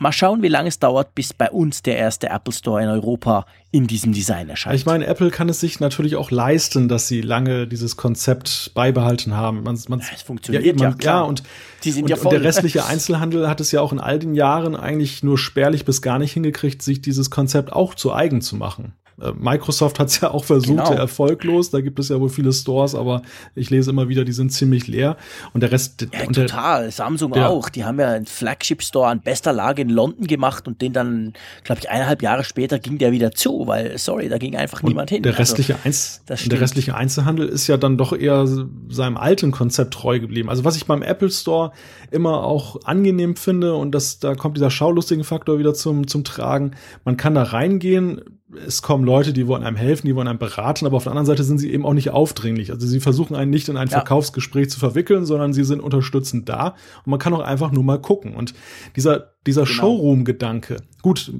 Mal 0.00 0.12
schauen, 0.12 0.42
wie 0.42 0.48
lange 0.48 0.68
es 0.68 0.78
dauert, 0.78 1.14
bis 1.14 1.34
bei 1.34 1.50
uns 1.50 1.82
der 1.82 1.98
erste 1.98 2.30
Apple 2.30 2.54
Store 2.54 2.82
in 2.82 2.88
Europa 2.88 3.44
in 3.70 3.86
diesem 3.86 4.14
Design 4.14 4.48
erscheint. 4.48 4.74
Ich 4.74 4.86
meine, 4.86 5.06
Apple 5.06 5.30
kann 5.30 5.50
es 5.50 5.60
sich 5.60 5.78
natürlich 5.78 6.16
auch 6.16 6.30
leisten, 6.30 6.88
dass 6.88 7.06
sie 7.06 7.20
lange 7.20 7.66
dieses 7.66 7.98
Konzept 7.98 8.72
beibehalten 8.72 9.36
haben. 9.36 9.62
Man, 9.62 9.78
man, 9.88 10.00
es 10.00 10.22
funktioniert 10.22 10.64
ja, 10.64 10.72
man, 10.72 10.98
ja, 11.00 11.04
ja 11.04 11.20
und, 11.20 11.42
und, 11.84 12.08
ja 12.08 12.16
und 12.16 12.32
der 12.32 12.42
restliche 12.42 12.84
Einzelhandel 12.86 13.46
hat 13.46 13.60
es 13.60 13.72
ja 13.72 13.82
auch 13.82 13.92
in 13.92 14.00
all 14.00 14.18
den 14.18 14.34
Jahren 14.34 14.74
eigentlich 14.74 15.22
nur 15.22 15.36
spärlich 15.36 15.84
bis 15.84 16.00
gar 16.00 16.18
nicht 16.18 16.32
hingekriegt, 16.32 16.80
sich 16.80 17.02
dieses 17.02 17.28
Konzept 17.28 17.70
auch 17.70 17.94
zu 17.94 18.14
eigen 18.14 18.40
zu 18.40 18.56
machen. 18.56 18.94
Äh, 19.20 19.32
Microsoft 19.38 19.98
hat 19.98 20.08
es 20.08 20.20
ja 20.20 20.30
auch 20.30 20.44
versucht, 20.44 20.84
genau. 20.84 20.92
erfolglos. 20.92 21.70
Da 21.70 21.80
gibt 21.80 21.98
es 21.98 22.08
ja 22.08 22.20
wohl 22.20 22.28
viele 22.28 22.52
Stores, 22.52 22.94
aber 22.94 23.22
ich 23.54 23.70
lese 23.70 23.90
immer 23.90 24.08
wieder, 24.08 24.24
die 24.24 24.32
sind 24.32 24.50
ziemlich 24.50 24.86
leer. 24.86 25.16
Und 25.52 25.62
der 25.62 25.72
Rest. 25.72 26.08
Ja, 26.12 26.26
und 26.26 26.34
total. 26.34 26.82
Der, 26.82 26.92
Samsung 26.92 27.32
der, 27.32 27.50
auch. 27.50 27.68
Die 27.68 27.84
haben 27.84 28.00
ja 28.00 28.10
einen 28.10 28.26
Flagship-Store 28.26 29.08
an 29.08 29.20
bester 29.20 29.52
Lage 29.52 29.82
in 29.82 29.90
London 29.90 30.26
gemacht 30.26 30.66
und 30.66 30.80
den 30.82 30.92
dann, 30.92 31.32
glaube 31.64 31.80
ich, 31.80 31.90
eineinhalb 31.90 32.22
Jahre 32.22 32.44
später 32.44 32.78
ging 32.78 32.98
der 32.98 33.12
wieder 33.12 33.32
zu, 33.32 33.66
weil, 33.66 33.98
sorry, 33.98 34.28
da 34.28 34.38
ging 34.38 34.56
einfach 34.56 34.82
niemand 34.82 35.10
hin. 35.10 35.22
Der 35.22 35.32
also, 35.32 35.40
restliche, 35.40 35.74
also, 35.74 35.86
Einz 35.86 36.22
der 36.26 36.60
restliche 36.60 36.94
Einzelhandel 36.94 37.48
ist 37.48 37.66
ja 37.66 37.76
dann 37.76 37.98
doch 37.98 38.12
eher 38.12 38.46
seinem 38.88 39.16
alten 39.16 39.50
Konzept 39.50 39.94
treu 39.94 40.20
geblieben. 40.20 40.48
Also 40.48 40.64
was 40.64 40.76
ich 40.76 40.86
beim 40.86 41.02
Apple 41.02 41.30
Store 41.30 41.72
immer 42.10 42.44
auch 42.44 42.82
angenehm 42.84 43.36
finde 43.36 43.74
und 43.74 43.92
das, 43.92 44.18
da 44.18 44.34
kommt 44.34 44.56
dieser 44.56 44.70
schaulustigen 44.70 45.24
Faktor 45.24 45.58
wieder 45.58 45.74
zum, 45.74 46.06
zum 46.06 46.24
Tragen. 46.24 46.72
Man 47.04 47.16
kann 47.16 47.34
da 47.34 47.42
reingehen, 47.42 48.20
es 48.66 48.82
kommen 48.82 49.04
Leute, 49.04 49.32
die 49.32 49.46
wollen 49.46 49.62
einem 49.62 49.76
helfen, 49.76 50.06
die 50.06 50.16
wollen 50.16 50.28
einem 50.28 50.38
beraten, 50.38 50.86
aber 50.86 50.96
auf 50.96 51.04
der 51.04 51.12
anderen 51.12 51.26
Seite 51.26 51.44
sind 51.44 51.58
sie 51.58 51.72
eben 51.72 51.86
auch 51.86 51.94
nicht 51.94 52.10
aufdringlich. 52.10 52.72
Also 52.72 52.86
sie 52.86 53.00
versuchen 53.00 53.36
einen 53.36 53.50
nicht 53.50 53.68
in 53.68 53.76
ein 53.76 53.88
ja. 53.88 53.98
Verkaufsgespräch 53.98 54.70
zu 54.70 54.78
verwickeln, 54.78 55.24
sondern 55.24 55.52
sie 55.52 55.64
sind 55.64 55.80
unterstützend 55.80 56.48
da 56.48 56.74
und 57.04 57.10
man 57.10 57.18
kann 57.18 57.32
auch 57.32 57.40
einfach 57.40 57.70
nur 57.70 57.84
mal 57.84 58.00
gucken. 58.00 58.34
Und 58.34 58.54
dieser, 58.96 59.34
dieser 59.46 59.62
genau. 59.64 59.74
Showroom-Gedanke, 59.74 60.78
gut, 61.02 61.32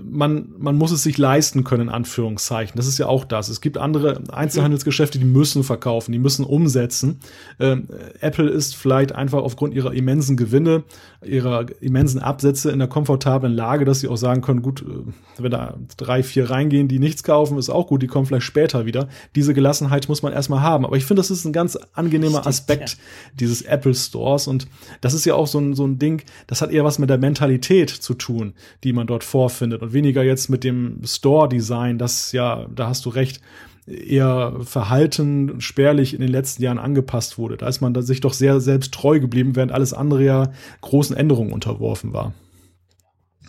man, 0.00 0.52
man 0.58 0.76
muss 0.76 0.90
es 0.90 1.02
sich 1.02 1.18
leisten 1.18 1.64
können, 1.64 1.88
in 1.88 1.94
Anführungszeichen. 1.94 2.76
Das 2.76 2.86
ist 2.86 2.98
ja 2.98 3.06
auch 3.06 3.24
das. 3.24 3.48
Es 3.48 3.60
gibt 3.60 3.76
andere 3.76 4.22
Einzelhandelsgeschäfte, 4.32 5.18
die 5.18 5.24
müssen 5.24 5.64
verkaufen, 5.64 6.12
die 6.12 6.18
müssen 6.18 6.44
umsetzen. 6.44 7.20
Ähm, 7.60 7.88
Apple 8.20 8.48
ist 8.48 8.74
vielleicht 8.74 9.12
einfach 9.12 9.42
aufgrund 9.42 9.74
ihrer 9.74 9.92
immensen 9.92 10.36
Gewinne, 10.36 10.84
ihrer 11.24 11.66
immensen 11.80 12.20
Absätze 12.20 12.70
in 12.70 12.78
der 12.78 12.88
komfortablen 12.88 13.52
Lage, 13.52 13.84
dass 13.84 14.00
sie 14.00 14.08
auch 14.08 14.16
sagen 14.16 14.40
können, 14.40 14.62
gut, 14.62 14.82
äh, 14.82 15.12
wenn 15.42 15.50
da 15.50 15.76
drei, 15.96 16.22
vier 16.22 16.48
reingehen, 16.48 16.88
die 16.88 16.98
nichts 16.98 17.22
kaufen, 17.22 17.58
ist 17.58 17.68
auch 17.68 17.86
gut, 17.86 18.02
die 18.02 18.06
kommen 18.06 18.26
vielleicht 18.26 18.46
später 18.46 18.86
wieder. 18.86 19.08
Diese 19.34 19.52
Gelassenheit 19.52 20.08
muss 20.08 20.22
man 20.22 20.32
erstmal 20.32 20.62
haben. 20.62 20.86
Aber 20.86 20.96
ich 20.96 21.04
finde, 21.04 21.20
das 21.20 21.30
ist 21.30 21.44
ein 21.44 21.52
ganz 21.52 21.78
angenehmer 21.92 22.40
Stimmt, 22.40 22.46
Aspekt 22.46 22.90
ja. 22.90 22.96
dieses 23.40 23.62
Apple 23.62 23.94
Stores. 23.94 24.46
Und 24.46 24.68
das 25.00 25.12
ist 25.12 25.26
ja 25.26 25.34
auch 25.34 25.46
so 25.46 25.58
ein, 25.58 25.74
so 25.74 25.86
ein 25.86 25.98
Ding, 25.98 26.22
das 26.46 26.62
hat 26.62 26.70
eher 26.70 26.84
was 26.84 26.98
mit 26.98 27.10
der 27.10 27.18
Mentalität 27.18 27.90
zu 27.90 28.14
tun, 28.14 28.54
die 28.84 28.92
man 28.92 29.06
dort 29.06 29.24
vorfindet 29.24 29.81
und 29.82 29.92
weniger 29.92 30.22
jetzt 30.22 30.48
mit 30.48 30.64
dem 30.64 31.00
Store-Design, 31.04 31.98
das 31.98 32.32
ja, 32.32 32.66
da 32.74 32.88
hast 32.88 33.04
du 33.04 33.10
recht, 33.10 33.40
eher 33.86 34.54
verhalten 34.62 35.60
spärlich 35.60 36.14
in 36.14 36.20
den 36.20 36.30
letzten 36.30 36.62
Jahren 36.62 36.78
angepasst 36.78 37.36
wurde. 37.36 37.56
Da 37.56 37.66
ist 37.66 37.80
man 37.80 38.00
sich 38.02 38.20
doch 38.20 38.32
sehr 38.32 38.60
selbst 38.60 38.94
treu 38.94 39.18
geblieben, 39.18 39.56
während 39.56 39.72
alles 39.72 39.92
andere 39.92 40.24
ja 40.24 40.52
großen 40.82 41.16
Änderungen 41.16 41.52
unterworfen 41.52 42.12
war. 42.12 42.32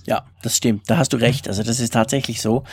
Ja, 0.06 0.26
das 0.42 0.58
stimmt. 0.58 0.90
Da 0.90 0.98
hast 0.98 1.14
du 1.14 1.18
recht. 1.18 1.48
Also 1.48 1.64
das 1.64 1.80
ist 1.80 1.94
tatsächlich 1.94 2.42
so. 2.42 2.64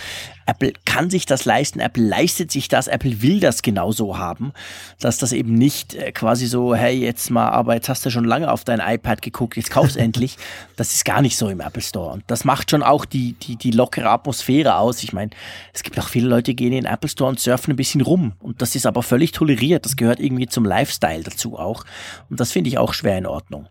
Apple 0.47 0.72
kann 0.85 1.11
sich 1.11 1.26
das 1.26 1.45
leisten. 1.45 1.78
Apple 1.78 2.03
leistet 2.03 2.51
sich 2.51 2.66
das. 2.66 2.89
Apple 2.89 3.22
will 3.22 3.39
das 3.39 3.62
genauso 3.62 4.18
haben, 4.18 4.53
dass 4.99 5.18
das 5.18 5.33
eben 5.33 5.55
nicht 5.55 5.95
äh, 5.95 6.11
quasi 6.11 6.47
so, 6.47 6.74
hey, 6.74 6.99
jetzt 6.99 7.31
mal, 7.31 7.51
aber 7.51 7.74
jetzt 7.74 7.89
hast 7.89 8.05
du 8.05 8.11
schon 8.11 8.24
lange 8.24 8.51
auf 8.51 8.64
dein 8.64 8.81
iPad 8.81 9.22
geguckt, 9.22 9.57
jetzt 9.57 9.70
kauf's 9.70 9.95
endlich. 9.97 10.39
Das 10.74 10.91
ist 10.91 11.05
gar 11.05 11.22
nicht 11.22 11.37
so 11.37 11.49
im 11.49 11.61
Apple 11.61 11.83
Store. 11.83 12.12
Und 12.12 12.24
das 12.26 12.45
macht 12.45 12.72
schon 12.72 12.83
auch 12.83 13.05
die, 13.05 13.35
die, 13.35 13.55
die 13.55 13.70
lockere 13.70 14.11
Atmosphäre 14.11 14.76
aus. 14.76 15.05
Ich 15.05 15.12
meine, 15.12 15.31
es 15.72 15.85
gibt 15.85 15.99
auch 16.01 16.09
viele 16.09 16.28
Leute, 16.28 16.51
die 16.51 16.57
gehen 16.57 16.72
in 16.72 16.85
den 16.85 16.93
Apple 16.93 17.09
Store 17.09 17.31
und 17.31 17.39
surfen 17.39 17.72
ein 17.72 17.76
bisschen 17.76 18.01
rum. 18.01 18.33
Und 18.41 18.61
das 18.61 18.74
ist 18.74 18.87
aber 18.87 19.05
völlig 19.05 19.31
toleriert. 19.31 19.85
Das 19.85 19.97
gehört 19.97 20.18
irgendwie 20.18 20.49
zum 20.49 20.64
Lifestyle 20.64 21.22
dazu 21.22 21.57
auch. 21.57 21.85
Und 22.28 22.41
das 22.41 22.51
finde 22.51 22.70
ich 22.70 22.78
auch 22.78 22.93
schwer 22.93 23.16
in 23.18 23.26
Ordnung. 23.26 23.68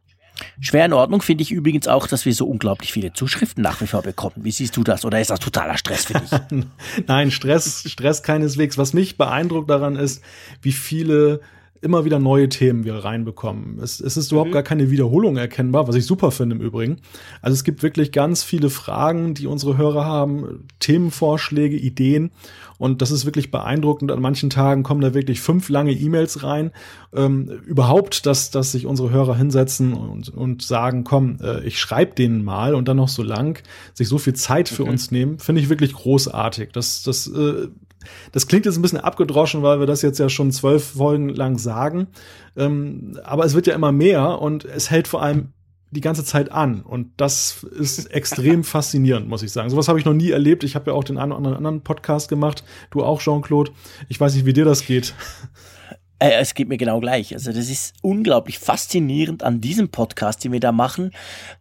Schwer 0.60 0.86
in 0.86 0.94
Ordnung 0.94 1.22
finde 1.22 1.42
ich 1.42 1.52
übrigens 1.52 1.88
auch, 1.88 2.08
dass 2.08 2.26
wir 2.26 2.34
so 2.34 2.48
unglaublich 2.48 2.92
viele 2.92 3.14
Zuschriften 3.14 3.64
nach 3.64 3.82
wie 3.82 3.88
vor 3.88 4.02
bekommen. 4.02 4.36
Wie 4.38 4.52
siehst 4.52 4.78
du 4.78 4.84
das? 4.84 5.06
Oder 5.06 5.20
ist 5.20 5.30
das 5.30 5.40
totaler 5.40 5.78
Stress 5.78 6.06
für 6.06 6.14
dich? 6.14 6.32
Nein, 7.08 7.32
Stress, 7.32 7.90
Stress 7.90 8.24
keineswegs. 8.24 8.78
Was 8.78 8.94
mich 8.94 9.18
beeindruckt 9.18 9.70
daran 9.70 9.96
ist, 9.96 10.24
wie 10.62 10.72
viele 10.72 11.42
immer 11.82 12.06
wieder 12.06 12.20
neue 12.20 12.50
Themen 12.50 12.84
wir 12.84 12.96
reinbekommen. 12.96 13.80
Es, 13.80 14.00
es 14.00 14.18
ist 14.18 14.32
überhaupt 14.32 14.50
mhm. 14.50 14.54
gar 14.54 14.64
keine 14.64 14.92
Wiederholung 14.92 15.38
erkennbar, 15.38 15.88
was 15.88 15.96
ich 15.96 16.06
super 16.06 16.32
finde 16.32 16.58
im 16.58 16.62
Übrigen. 16.62 16.98
Also 17.42 17.54
es 17.54 17.64
gibt 17.64 17.84
wirklich 17.84 18.12
ganz 18.12 18.44
viele 18.44 18.70
Fragen, 18.70 19.34
die 19.34 19.48
unsere 19.48 19.78
Hörer 19.78 20.06
haben, 20.06 20.68
Themenvorschläge, 20.80 21.78
Ideen. 21.78 22.32
Und 22.80 23.04
das 23.04 23.12
ist 23.12 23.26
wirklich 23.26 23.52
beeindruckend. 23.52 24.12
An 24.12 24.22
manchen 24.22 24.50
Tagen 24.50 24.82
kommen 24.82 25.02
da 25.02 25.14
wirklich 25.14 25.42
fünf 25.42 25.70
lange 25.70 25.92
E-Mails 25.92 26.44
rein. 26.44 26.72
Ähm, 27.14 27.48
überhaupt, 27.66 28.26
dass, 28.26 28.50
dass 28.50 28.72
sich 28.72 28.88
unsere 28.88 29.12
Hörer 29.12 29.36
hinsetzen 29.36 29.94
und, 29.94 30.30
und 30.30 30.64
sagen, 30.64 31.04
komm, 31.04 31.38
äh, 31.44 31.64
ich 31.66 31.80
schreibe 31.80 32.16
denen 32.16 32.44
mal 32.44 32.74
und 32.74 32.88
dann 32.88 32.98
noch 32.98 33.10
so 33.10 33.22
lang, 33.22 33.62
sich 33.94 34.08
so 34.08 34.18
viel 34.18 34.34
Zeit 34.34 34.70
für 34.70 34.84
okay. 34.84 34.92
uns 34.92 35.12
nehmen, 35.12 35.38
finde 35.38 35.62
ich 35.62 35.70
wirklich 35.70 35.94
großartig. 35.94 36.70
Das, 36.72 37.04
das 37.04 37.28
äh, 37.28 37.68
das 38.32 38.48
klingt 38.48 38.66
jetzt 38.66 38.78
ein 38.78 38.82
bisschen 38.82 39.00
abgedroschen, 39.00 39.62
weil 39.62 39.80
wir 39.80 39.86
das 39.86 40.02
jetzt 40.02 40.20
ja 40.20 40.30
schon 40.30 40.52
zwölf 40.52 40.92
Folgen 40.92 41.30
lang 41.30 41.58
sagen. 41.58 42.08
Ähm, 42.56 43.20
aber 43.24 43.46
es 43.46 43.54
wird 43.54 43.68
ja 43.68 43.76
immer 43.76 43.92
mehr 43.92 44.42
und 44.42 44.66
es 44.66 44.90
hält 44.90 45.08
vor 45.08 45.22
allem 45.22 45.50
die 45.92 46.02
ganze 46.02 46.24
Zeit 46.24 46.52
an. 46.52 46.82
Und 46.82 47.12
das 47.18 47.64
ist 47.64 48.06
extrem 48.12 48.64
faszinierend, 48.64 49.28
muss 49.28 49.44
ich 49.44 49.52
sagen. 49.52 49.70
Sowas 49.70 49.88
habe 49.88 50.00
ich 50.00 50.06
noch 50.06 50.14
nie 50.14 50.32
erlebt. 50.32 50.64
Ich 50.64 50.76
habe 50.76 50.92
ja 50.92 50.98
auch 50.98 51.04
den 51.04 51.18
einen 51.18 51.32
oder 51.32 51.58
anderen 51.58 51.82
Podcast 51.82 52.30
gemacht. 52.30 52.64
Du 52.92 53.04
auch, 53.04 53.22
Jean-Claude. 53.22 53.72
Ich 54.08 54.20
weiß 54.20 54.36
nicht, 54.36 54.46
wie 54.46 54.54
dir 54.54 54.66
das 54.66 54.86
geht. 54.86 55.14
Äh, 56.20 56.32
es 56.40 56.54
geht 56.54 56.68
mir 56.68 56.78
genau 56.78 57.00
gleich. 57.00 57.34
Also 57.34 57.52
das 57.52 57.70
ist 57.70 57.94
unglaublich 58.02 58.60
faszinierend 58.60 59.44
an 59.44 59.62
diesem 59.62 59.90
Podcast, 59.90 60.44
den 60.44 60.52
wir 60.52 60.60
da 60.60 60.72
machen. 60.72 61.12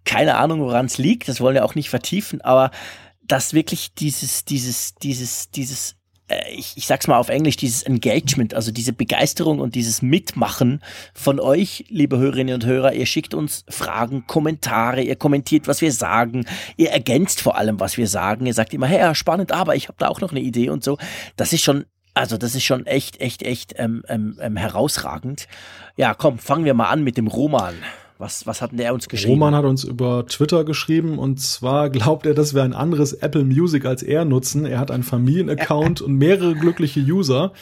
Keine 0.05 0.37
Ahnung, 0.37 0.61
woran 0.61 0.87
es 0.87 0.99
liegt. 0.99 1.29
Das 1.29 1.41
wollen 1.41 1.55
wir 1.55 1.65
auch 1.65 1.75
nicht 1.75 1.91
vertiefen. 1.91 2.41
Aber 2.41 2.71
dass 3.23 3.55
wirklich 3.55 3.95
dieses, 3.95 4.45
dieses, 4.45 4.95
dieses, 4.97 5.51
dieses 5.51 5.98
ich, 6.53 6.75
ich 6.77 6.87
sag's 6.87 7.07
mal 7.07 7.19
auf 7.19 7.29
Englisch, 7.29 7.57
dieses 7.57 7.83
Engagement, 7.83 8.55
also 8.55 8.71
diese 8.71 8.93
Begeisterung 8.93 9.61
und 9.61 9.75
dieses 9.75 10.03
Mitmachen 10.03 10.83
von 11.15 11.41
euch, 11.41 11.85
liebe 11.89 12.19
Hörerinnen 12.19 12.55
und 12.55 12.67
Hörer. 12.67 12.93
Ihr 12.93 13.07
schickt 13.07 13.35
uns 13.35 13.65
Fragen, 13.69 14.27
Kommentare, 14.27 15.03
ihr 15.03 15.17
kommentiert, 15.17 15.67
was 15.69 15.81
wir 15.81 15.93
sagen, 15.93 16.47
ihr 16.77 16.91
ergänzt 16.91 17.41
vor 17.41 17.57
allem, 17.57 17.81
was 17.81 17.97
wir 17.97 18.07
sagen. 18.07 18.47
Ihr 18.47 18.55
sagt 18.55 18.75
immer, 18.75 18.87
hey, 18.87 19.15
spannend, 19.15 19.53
aber 19.53 19.77
ich 19.77 19.89
habe 19.89 19.99
da 19.99 20.09
auch 20.09 20.21
noch 20.21 20.31
eine 20.31 20.41
Idee 20.41 20.71
und 20.71 20.85
so. 20.85 20.99
Das 21.37 21.53
ist 21.53 21.63
schon 21.63 21.85
also 22.15 22.37
das 22.37 22.57
ist 22.57 22.65
schon 22.65 22.85
echt, 22.85 23.21
echt, 23.21 23.45
echt 23.45 23.75
ähm, 23.77 24.03
ähm, 24.09 24.39
ähm 24.41 24.57
herausragend. 24.57 25.47
Ja, 25.97 26.15
komm, 26.15 26.41
fangen 26.41 26.65
wir 26.65 26.75
mal 26.75 26.89
an 26.89 27.05
mit 27.05 27.17
dem 27.17 27.29
Roman. 27.29 27.75
Was, 28.19 28.47
was 28.49 28.61
hat 28.61 28.73
denn 28.73 28.79
der 28.79 28.93
uns 28.93 29.09
geschrieben? 29.09 29.35
Roman 29.35 29.55
hat 29.55 29.65
uns 29.65 29.85
über 29.85 30.27
Twitter 30.27 30.65
geschrieben 30.65 31.19
und 31.19 31.41
zwar 31.41 31.89
glaubt 31.89 32.27
er, 32.27 32.35
dass 32.35 32.53
wir 32.53 32.65
ein 32.65 32.75
anderes 32.75 33.13
Apple 33.13 33.45
Music 33.45 33.85
als 33.85 34.03
er 34.03 34.25
nutzen. 34.25 34.67
Er 34.67 34.81
hat 34.81 34.91
einen 34.91 35.05
Familienaccount 35.05 36.01
und 36.03 36.15
mehrere 36.15 36.55
glückliche 36.55 37.01
User. 37.01 37.53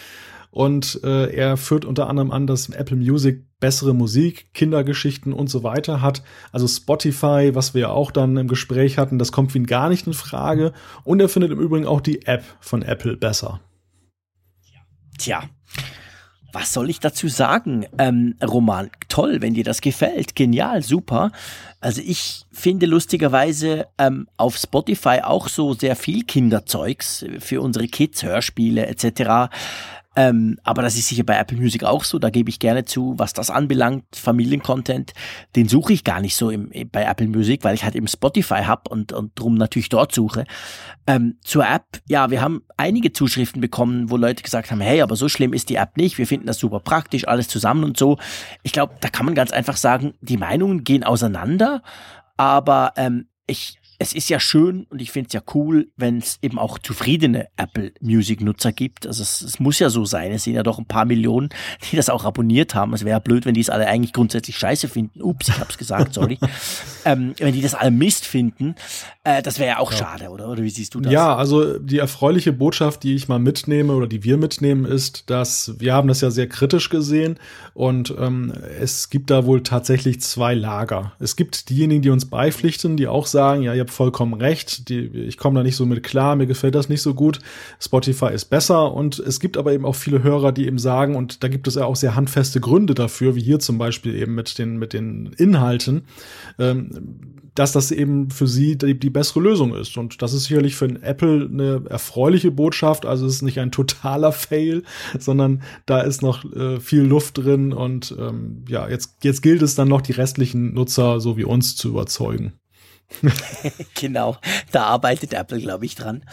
Und 0.50 1.00
äh, 1.04 1.30
er 1.34 1.58
führt 1.58 1.84
unter 1.84 2.08
anderem 2.08 2.30
an, 2.30 2.46
dass 2.46 2.70
Apple 2.70 2.96
Music 2.96 3.44
bessere 3.60 3.94
Musik, 3.94 4.54
Kindergeschichten 4.54 5.34
und 5.34 5.50
so 5.50 5.62
weiter 5.62 6.00
hat. 6.00 6.22
Also 6.50 6.66
Spotify, 6.66 7.50
was 7.52 7.74
wir 7.74 7.82
ja 7.82 7.88
auch 7.90 8.10
dann 8.10 8.38
im 8.38 8.48
Gespräch 8.48 8.96
hatten, 8.96 9.18
das 9.18 9.32
kommt 9.32 9.52
für 9.52 9.58
ihn 9.58 9.66
gar 9.66 9.90
nicht 9.90 10.06
in 10.06 10.14
Frage. 10.14 10.72
Und 11.04 11.20
er 11.20 11.28
findet 11.28 11.52
im 11.52 11.60
Übrigen 11.60 11.86
auch 11.86 12.00
die 12.00 12.24
App 12.24 12.42
von 12.60 12.80
Apple 12.80 13.18
besser. 13.18 13.60
Tja, 15.18 15.44
was 16.56 16.72
soll 16.72 16.88
ich 16.88 17.00
dazu 17.00 17.28
sagen? 17.28 17.84
Ähm, 17.98 18.34
Roman, 18.42 18.88
toll, 19.10 19.42
wenn 19.42 19.52
dir 19.52 19.62
das 19.62 19.82
gefällt. 19.82 20.34
Genial, 20.34 20.82
super. 20.82 21.30
Also 21.82 22.00
ich 22.02 22.46
finde 22.50 22.86
lustigerweise 22.86 23.88
ähm, 23.98 24.26
auf 24.38 24.56
Spotify 24.56 25.20
auch 25.22 25.48
so 25.48 25.74
sehr 25.74 25.96
viel 25.96 26.24
Kinderzeugs 26.24 27.26
für 27.40 27.60
unsere 27.60 27.88
Kids, 27.88 28.22
Hörspiele 28.22 28.86
etc. 28.86 29.52
Ähm, 30.16 30.58
aber 30.64 30.80
das 30.80 30.96
ist 30.96 31.08
sicher 31.08 31.24
bei 31.24 31.36
Apple 31.38 31.58
Music 31.58 31.84
auch 31.84 32.02
so. 32.02 32.18
Da 32.18 32.30
gebe 32.30 32.48
ich 32.48 32.58
gerne 32.58 32.86
zu, 32.86 33.14
was 33.18 33.34
das 33.34 33.50
anbelangt. 33.50 34.04
Familiencontent, 34.14 35.12
den 35.54 35.68
suche 35.68 35.92
ich 35.92 36.04
gar 36.04 36.20
nicht 36.22 36.36
so 36.36 36.48
im, 36.50 36.70
bei 36.90 37.04
Apple 37.04 37.28
Music, 37.28 37.62
weil 37.64 37.74
ich 37.74 37.84
halt 37.84 37.94
eben 37.94 38.08
Spotify 38.08 38.62
habe 38.64 38.88
und, 38.88 39.12
und 39.12 39.38
drum 39.38 39.56
natürlich 39.56 39.90
dort 39.90 40.14
suche. 40.14 40.46
Ähm, 41.06 41.36
zur 41.42 41.68
App, 41.68 42.00
ja, 42.08 42.30
wir 42.30 42.40
haben 42.40 42.62
einige 42.78 43.12
Zuschriften 43.12 43.60
bekommen, 43.60 44.10
wo 44.10 44.16
Leute 44.16 44.42
gesagt 44.42 44.70
haben, 44.70 44.80
hey, 44.80 45.02
aber 45.02 45.16
so 45.16 45.28
schlimm 45.28 45.52
ist 45.52 45.68
die 45.68 45.76
App 45.76 45.98
nicht. 45.98 46.16
Wir 46.16 46.26
finden 46.26 46.46
das 46.46 46.58
super 46.58 46.80
praktisch, 46.80 47.28
alles 47.28 47.48
zusammen 47.48 47.84
und 47.84 47.98
so. 47.98 48.18
Ich 48.62 48.72
glaube, 48.72 48.94
da 49.00 49.10
kann 49.10 49.26
man 49.26 49.34
ganz 49.34 49.52
einfach 49.52 49.76
sagen, 49.76 50.14
die 50.22 50.38
Meinungen 50.38 50.82
gehen 50.82 51.04
auseinander. 51.04 51.82
Aber 52.38 52.92
ähm, 52.96 53.28
ich 53.46 53.78
es 53.98 54.12
ist 54.12 54.28
ja 54.28 54.38
schön 54.38 54.86
und 54.90 55.00
ich 55.00 55.10
finde 55.10 55.28
es 55.28 55.32
ja 55.32 55.40
cool, 55.54 55.88
wenn 55.96 56.18
es 56.18 56.38
eben 56.42 56.58
auch 56.58 56.78
zufriedene 56.78 57.48
Apple 57.56 57.92
Music 58.00 58.40
Nutzer 58.40 58.72
gibt. 58.72 59.06
Also 59.06 59.22
es, 59.22 59.40
es, 59.40 59.58
muss 59.58 59.78
ja 59.78 59.88
so 59.88 60.04
sein. 60.04 60.32
Es 60.32 60.44
sind 60.44 60.54
ja 60.54 60.62
doch 60.62 60.78
ein 60.78 60.86
paar 60.86 61.04
Millionen, 61.04 61.48
die 61.90 61.96
das 61.96 62.10
auch 62.10 62.24
abonniert 62.24 62.74
haben. 62.74 62.92
Es 62.92 63.04
wäre 63.04 63.20
blöd, 63.20 63.46
wenn 63.46 63.54
die 63.54 63.60
es 63.60 63.70
alle 63.70 63.86
eigentlich 63.86 64.12
grundsätzlich 64.12 64.58
scheiße 64.58 64.88
finden. 64.88 65.22
Ups, 65.22 65.48
ich 65.48 65.58
hab's 65.58 65.78
gesagt, 65.78 66.14
sorry. 66.14 66.38
ähm, 67.04 67.34
wenn 67.38 67.54
die 67.54 67.62
das 67.62 67.74
alle 67.74 67.90
Mist 67.90 68.26
finden, 68.26 68.74
äh, 69.24 69.42
das 69.42 69.58
wäre 69.58 69.70
ja 69.70 69.78
auch 69.78 69.92
ja. 69.92 69.98
schade, 69.98 70.28
oder? 70.28 70.48
Oder 70.48 70.62
wie 70.62 70.70
siehst 70.70 70.94
du 70.94 71.00
das? 71.00 71.12
Ja, 71.12 71.34
also 71.34 71.78
die 71.78 71.98
erfreuliche 71.98 72.52
Botschaft, 72.52 73.02
die 73.02 73.14
ich 73.14 73.28
mal 73.28 73.38
mitnehme 73.38 73.94
oder 73.94 74.06
die 74.06 74.24
wir 74.24 74.36
mitnehmen, 74.36 74.84
ist, 74.84 75.30
dass 75.30 75.74
wir 75.78 75.94
haben 75.94 76.08
das 76.08 76.20
ja 76.20 76.30
sehr 76.30 76.48
kritisch 76.48 76.90
gesehen 76.90 77.38
und 77.74 78.14
ähm, 78.18 78.52
es 78.80 79.10
gibt 79.10 79.30
da 79.30 79.46
wohl 79.46 79.62
tatsächlich 79.62 80.20
zwei 80.20 80.54
Lager. 80.54 81.12
Es 81.18 81.36
gibt 81.36 81.70
diejenigen, 81.70 82.02
die 82.02 82.10
uns 82.10 82.26
beipflichten, 82.26 82.96
die 82.96 83.08
auch 83.08 83.26
sagen, 83.26 83.62
ja, 83.62 83.74
ihr 83.74 83.85
habt 83.86 83.96
vollkommen 83.96 84.34
recht, 84.34 84.88
die, 84.88 85.06
ich 85.06 85.38
komme 85.38 85.58
da 85.58 85.62
nicht 85.62 85.76
so 85.76 85.86
mit 85.86 86.02
klar, 86.02 86.36
mir 86.36 86.46
gefällt 86.46 86.74
das 86.74 86.88
nicht 86.88 87.02
so 87.02 87.14
gut, 87.14 87.38
Spotify 87.80 88.32
ist 88.32 88.46
besser 88.46 88.92
und 88.92 89.18
es 89.18 89.40
gibt 89.40 89.56
aber 89.56 89.72
eben 89.72 89.84
auch 89.84 89.94
viele 89.94 90.22
Hörer, 90.22 90.52
die 90.52 90.66
eben 90.66 90.78
sagen, 90.78 91.14
und 91.14 91.42
da 91.42 91.48
gibt 91.48 91.68
es 91.68 91.76
ja 91.76 91.84
auch 91.84 91.96
sehr 91.96 92.16
handfeste 92.16 92.60
Gründe 92.60 92.94
dafür, 92.94 93.36
wie 93.36 93.42
hier 93.42 93.58
zum 93.58 93.78
Beispiel 93.78 94.14
eben 94.14 94.34
mit 94.34 94.58
den, 94.58 94.78
mit 94.78 94.92
den 94.92 95.32
Inhalten, 95.36 96.04
ähm, 96.58 97.40
dass 97.54 97.72
das 97.72 97.90
eben 97.90 98.30
für 98.30 98.46
sie 98.46 98.76
die, 98.76 98.98
die, 98.98 99.08
bessere 99.08 99.40
Lösung 99.40 99.74
ist. 99.74 99.96
Und 99.96 100.20
das 100.20 100.34
ist 100.34 100.44
sicherlich 100.44 100.76
für 100.76 100.86
Apple 101.02 101.48
eine 101.50 101.82
erfreuliche 101.88 102.50
Botschaft. 102.50 103.06
Also 103.06 103.26
es 103.26 103.36
ist 103.36 103.42
nicht 103.42 103.60
ein 103.60 103.72
totaler 103.72 104.32
Fail, 104.32 104.82
sondern 105.18 105.62
da 105.86 106.00
ist 106.00 106.22
noch 106.22 106.44
äh, 106.54 106.80
viel 106.80 107.02
Luft 107.02 107.38
drin. 107.38 107.72
Und 107.72 108.14
ähm, 108.18 108.64
ja, 108.68 108.88
jetzt, 108.88 109.16
jetzt 109.22 109.40
gilt 109.40 109.62
es 109.62 109.74
dann 109.74 109.88
noch, 109.88 110.02
die 110.02 110.12
restlichen 110.12 110.74
Nutzer 110.74 111.18
so 111.18 111.38
wie 111.38 111.44
uns 111.44 111.76
zu 111.76 111.88
überzeugen. 111.88 112.52
genau, 113.94 114.36
da 114.72 114.84
arbeitet 114.84 115.32
Apple, 115.32 115.60
glaube 115.60 115.86
ich, 115.86 115.94
dran. 115.94 116.24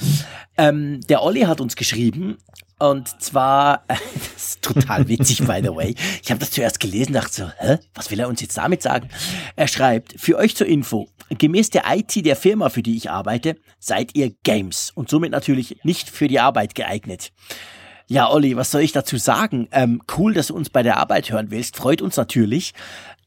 Ähm, 0.57 1.01
der 1.01 1.23
Olli 1.23 1.41
hat 1.41 1.61
uns 1.61 1.75
geschrieben, 1.75 2.37
und 2.79 3.21
zwar, 3.21 3.83
das 3.87 3.99
ist 4.35 4.61
total 4.61 5.07
witzig, 5.07 5.45
by 5.45 5.61
the 5.63 5.69
way. 5.69 5.95
Ich 6.21 6.29
habe 6.31 6.39
das 6.39 6.51
zuerst 6.51 6.79
gelesen, 6.79 7.13
dachte 7.13 7.33
so, 7.33 7.51
hä, 7.57 7.77
was 7.93 8.11
will 8.11 8.19
er 8.19 8.27
uns 8.27 8.41
jetzt 8.41 8.57
damit 8.57 8.81
sagen? 8.81 9.09
Er 9.55 9.67
schreibt, 9.67 10.19
für 10.19 10.37
euch 10.37 10.55
zur 10.55 10.67
Info, 10.67 11.07
gemäß 11.29 11.69
der 11.69 11.83
IT 11.95 12.25
der 12.25 12.35
Firma, 12.35 12.69
für 12.69 12.83
die 12.83 12.97
ich 12.97 13.09
arbeite, 13.09 13.55
seid 13.79 14.15
ihr 14.15 14.31
Games 14.43 14.91
und 14.93 15.09
somit 15.09 15.31
natürlich 15.31 15.77
nicht 15.83 16.09
für 16.09 16.27
die 16.27 16.39
Arbeit 16.39 16.75
geeignet. 16.75 17.31
Ja, 18.07 18.29
Olli, 18.29 18.57
was 18.57 18.71
soll 18.71 18.81
ich 18.81 18.91
dazu 18.91 19.17
sagen? 19.17 19.69
Ähm, 19.71 20.01
cool, 20.17 20.33
dass 20.33 20.47
du 20.47 20.55
uns 20.55 20.69
bei 20.69 20.83
der 20.83 20.97
Arbeit 20.97 21.31
hören 21.31 21.51
willst, 21.51 21.77
freut 21.77 22.01
uns 22.01 22.17
natürlich. 22.17 22.73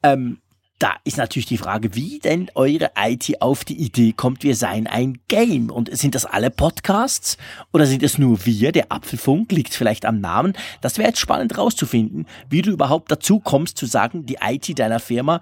Ähm, 0.02 0.38
da 0.78 0.94
ist 1.04 1.16
natürlich 1.16 1.46
die 1.46 1.56
Frage, 1.56 1.94
wie 1.94 2.18
denn 2.18 2.50
eure 2.54 2.90
IT 2.98 3.40
auf 3.40 3.64
die 3.64 3.76
Idee 3.76 4.12
kommt, 4.12 4.42
wir 4.42 4.54
seien 4.54 4.86
ein 4.86 5.18
Game. 5.28 5.70
Und 5.70 5.96
sind 5.96 6.14
das 6.14 6.26
alle 6.26 6.50
Podcasts 6.50 7.38
oder 7.72 7.86
sind 7.86 8.02
es 8.02 8.18
nur 8.18 8.44
wir? 8.44 8.72
Der 8.72 8.92
Apfelfunk 8.92 9.52
liegt 9.52 9.72
vielleicht 9.72 10.04
am 10.04 10.20
Namen. 10.20 10.52
Das 10.82 10.98
wäre 10.98 11.08
jetzt 11.08 11.20
spannend 11.20 11.56
rauszufinden, 11.56 12.26
wie 12.50 12.62
du 12.62 12.70
überhaupt 12.70 13.10
dazu 13.10 13.40
kommst 13.40 13.78
zu 13.78 13.86
sagen, 13.86 14.26
die 14.26 14.36
IT 14.42 14.78
deiner 14.78 15.00
Firma 15.00 15.40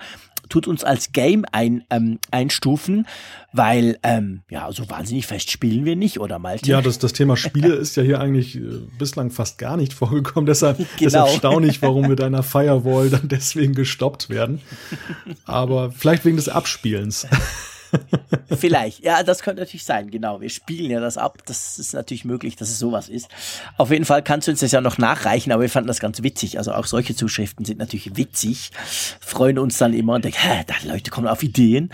tut 0.48 0.66
uns 0.66 0.84
als 0.84 1.12
Game 1.12 1.44
ein, 1.52 1.84
ähm, 1.90 2.18
einstufen, 2.30 3.06
weil 3.52 3.98
ähm, 4.02 4.42
ja, 4.50 4.70
so 4.72 4.88
wahnsinnig 4.88 5.26
fest 5.26 5.50
spielen 5.50 5.84
wir 5.84 5.96
nicht, 5.96 6.20
oder 6.20 6.38
Malte? 6.38 6.68
Ja, 6.68 6.82
das, 6.82 6.98
das 6.98 7.12
Thema 7.12 7.36
Spiele 7.36 7.74
ist 7.74 7.96
ja 7.96 8.02
hier 8.02 8.20
eigentlich 8.20 8.56
äh, 8.56 8.80
bislang 8.98 9.30
fast 9.30 9.58
gar 9.58 9.76
nicht 9.76 9.92
vorgekommen. 9.92 10.46
Deshalb 10.46 10.78
genau. 10.96 11.06
ist 11.06 11.14
erstaunlich, 11.14 11.82
warum 11.82 12.08
wir 12.08 12.16
deiner 12.24 12.42
Firewall 12.42 13.10
dann 13.10 13.28
deswegen 13.28 13.74
gestoppt 13.74 14.30
werden. 14.30 14.60
Aber 15.44 15.90
vielleicht 15.90 16.24
wegen 16.24 16.36
des 16.36 16.48
Abspielens. 16.48 17.26
Vielleicht. 18.56 19.04
Ja, 19.04 19.22
das 19.22 19.42
könnte 19.42 19.62
natürlich 19.62 19.84
sein. 19.84 20.10
Genau. 20.10 20.40
Wir 20.40 20.50
spielen 20.50 20.90
ja 20.90 21.00
das 21.00 21.18
ab. 21.18 21.38
Das 21.46 21.78
ist 21.78 21.94
natürlich 21.94 22.24
möglich, 22.24 22.56
dass 22.56 22.70
es 22.70 22.78
sowas 22.78 23.08
ist. 23.08 23.28
Auf 23.76 23.90
jeden 23.90 24.04
Fall 24.04 24.22
kannst 24.22 24.48
du 24.48 24.52
uns 24.52 24.60
das 24.60 24.72
ja 24.72 24.80
noch 24.80 24.98
nachreichen, 24.98 25.52
aber 25.52 25.62
wir 25.62 25.70
fanden 25.70 25.88
das 25.88 26.00
ganz 26.00 26.22
witzig. 26.22 26.58
Also 26.58 26.72
auch 26.72 26.86
solche 26.86 27.14
Zuschriften 27.14 27.64
sind 27.64 27.78
natürlich 27.78 28.16
witzig. 28.16 28.70
Freuen 29.20 29.58
uns 29.58 29.78
dann 29.78 29.92
immer 29.92 30.14
und 30.14 30.24
denken, 30.24 30.38
hä, 30.40 30.64
da 30.66 30.74
Leute 30.90 31.10
kommen 31.10 31.28
auf 31.28 31.42
Ideen. 31.42 31.90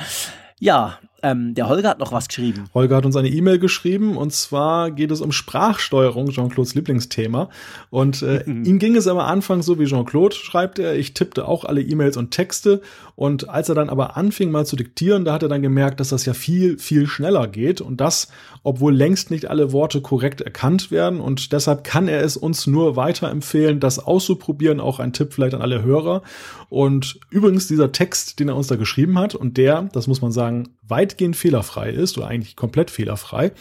Ja, 0.58 0.98
ähm, 1.22 1.54
der 1.54 1.68
Holger 1.68 1.90
hat 1.90 1.98
noch 1.98 2.12
was 2.12 2.28
geschrieben. 2.28 2.68
Holger 2.72 2.96
hat 2.96 3.04
uns 3.04 3.16
eine 3.16 3.28
E-Mail 3.28 3.58
geschrieben 3.58 4.16
und 4.16 4.32
zwar 4.32 4.90
geht 4.90 5.10
es 5.10 5.20
um 5.20 5.32
Sprachsteuerung, 5.32 6.30
Jean-Claudes 6.30 6.74
Lieblingsthema. 6.74 7.50
Und 7.90 8.22
äh, 8.22 8.42
ihm 8.46 8.78
ging 8.78 8.96
es 8.96 9.06
am 9.06 9.18
Anfang 9.18 9.62
so 9.62 9.78
wie 9.78 9.86
Jean-Claude, 9.86 10.34
schreibt 10.34 10.78
er, 10.78 10.96
ich 10.96 11.14
tippte 11.14 11.46
auch 11.46 11.64
alle 11.64 11.82
E-Mails 11.82 12.16
und 12.16 12.30
Texte 12.30 12.80
und 13.20 13.50
als 13.50 13.68
er 13.68 13.74
dann 13.74 13.90
aber 13.90 14.16
anfing 14.16 14.50
mal 14.50 14.64
zu 14.64 14.76
diktieren, 14.76 15.26
da 15.26 15.34
hat 15.34 15.42
er 15.42 15.50
dann 15.50 15.60
gemerkt, 15.60 16.00
dass 16.00 16.08
das 16.08 16.24
ja 16.24 16.32
viel, 16.32 16.78
viel 16.78 17.06
schneller 17.06 17.48
geht 17.48 17.82
und 17.82 18.00
das, 18.00 18.28
obwohl 18.62 18.96
längst 18.96 19.30
nicht 19.30 19.50
alle 19.50 19.72
Worte 19.72 20.00
korrekt 20.00 20.40
erkannt 20.40 20.90
werden 20.90 21.20
und 21.20 21.52
deshalb 21.52 21.84
kann 21.84 22.08
er 22.08 22.22
es 22.22 22.38
uns 22.38 22.66
nur 22.66 22.96
weiterempfehlen, 22.96 23.78
das 23.78 23.98
auszuprobieren, 23.98 24.80
auch 24.80 25.00
ein 25.00 25.12
Tipp 25.12 25.34
vielleicht 25.34 25.52
an 25.52 25.60
alle 25.60 25.82
Hörer. 25.82 26.22
Und 26.70 27.20
übrigens 27.28 27.68
dieser 27.68 27.92
Text, 27.92 28.40
den 28.40 28.48
er 28.48 28.56
uns 28.56 28.68
da 28.68 28.76
geschrieben 28.76 29.18
hat 29.18 29.34
und 29.34 29.58
der, 29.58 29.90
das 29.92 30.06
muss 30.06 30.22
man 30.22 30.32
sagen, 30.32 30.70
weitgehend 30.88 31.36
fehlerfrei 31.36 31.90
ist 31.90 32.16
oder 32.16 32.26
eigentlich 32.26 32.56
komplett 32.56 32.90
fehlerfrei, 32.90 33.52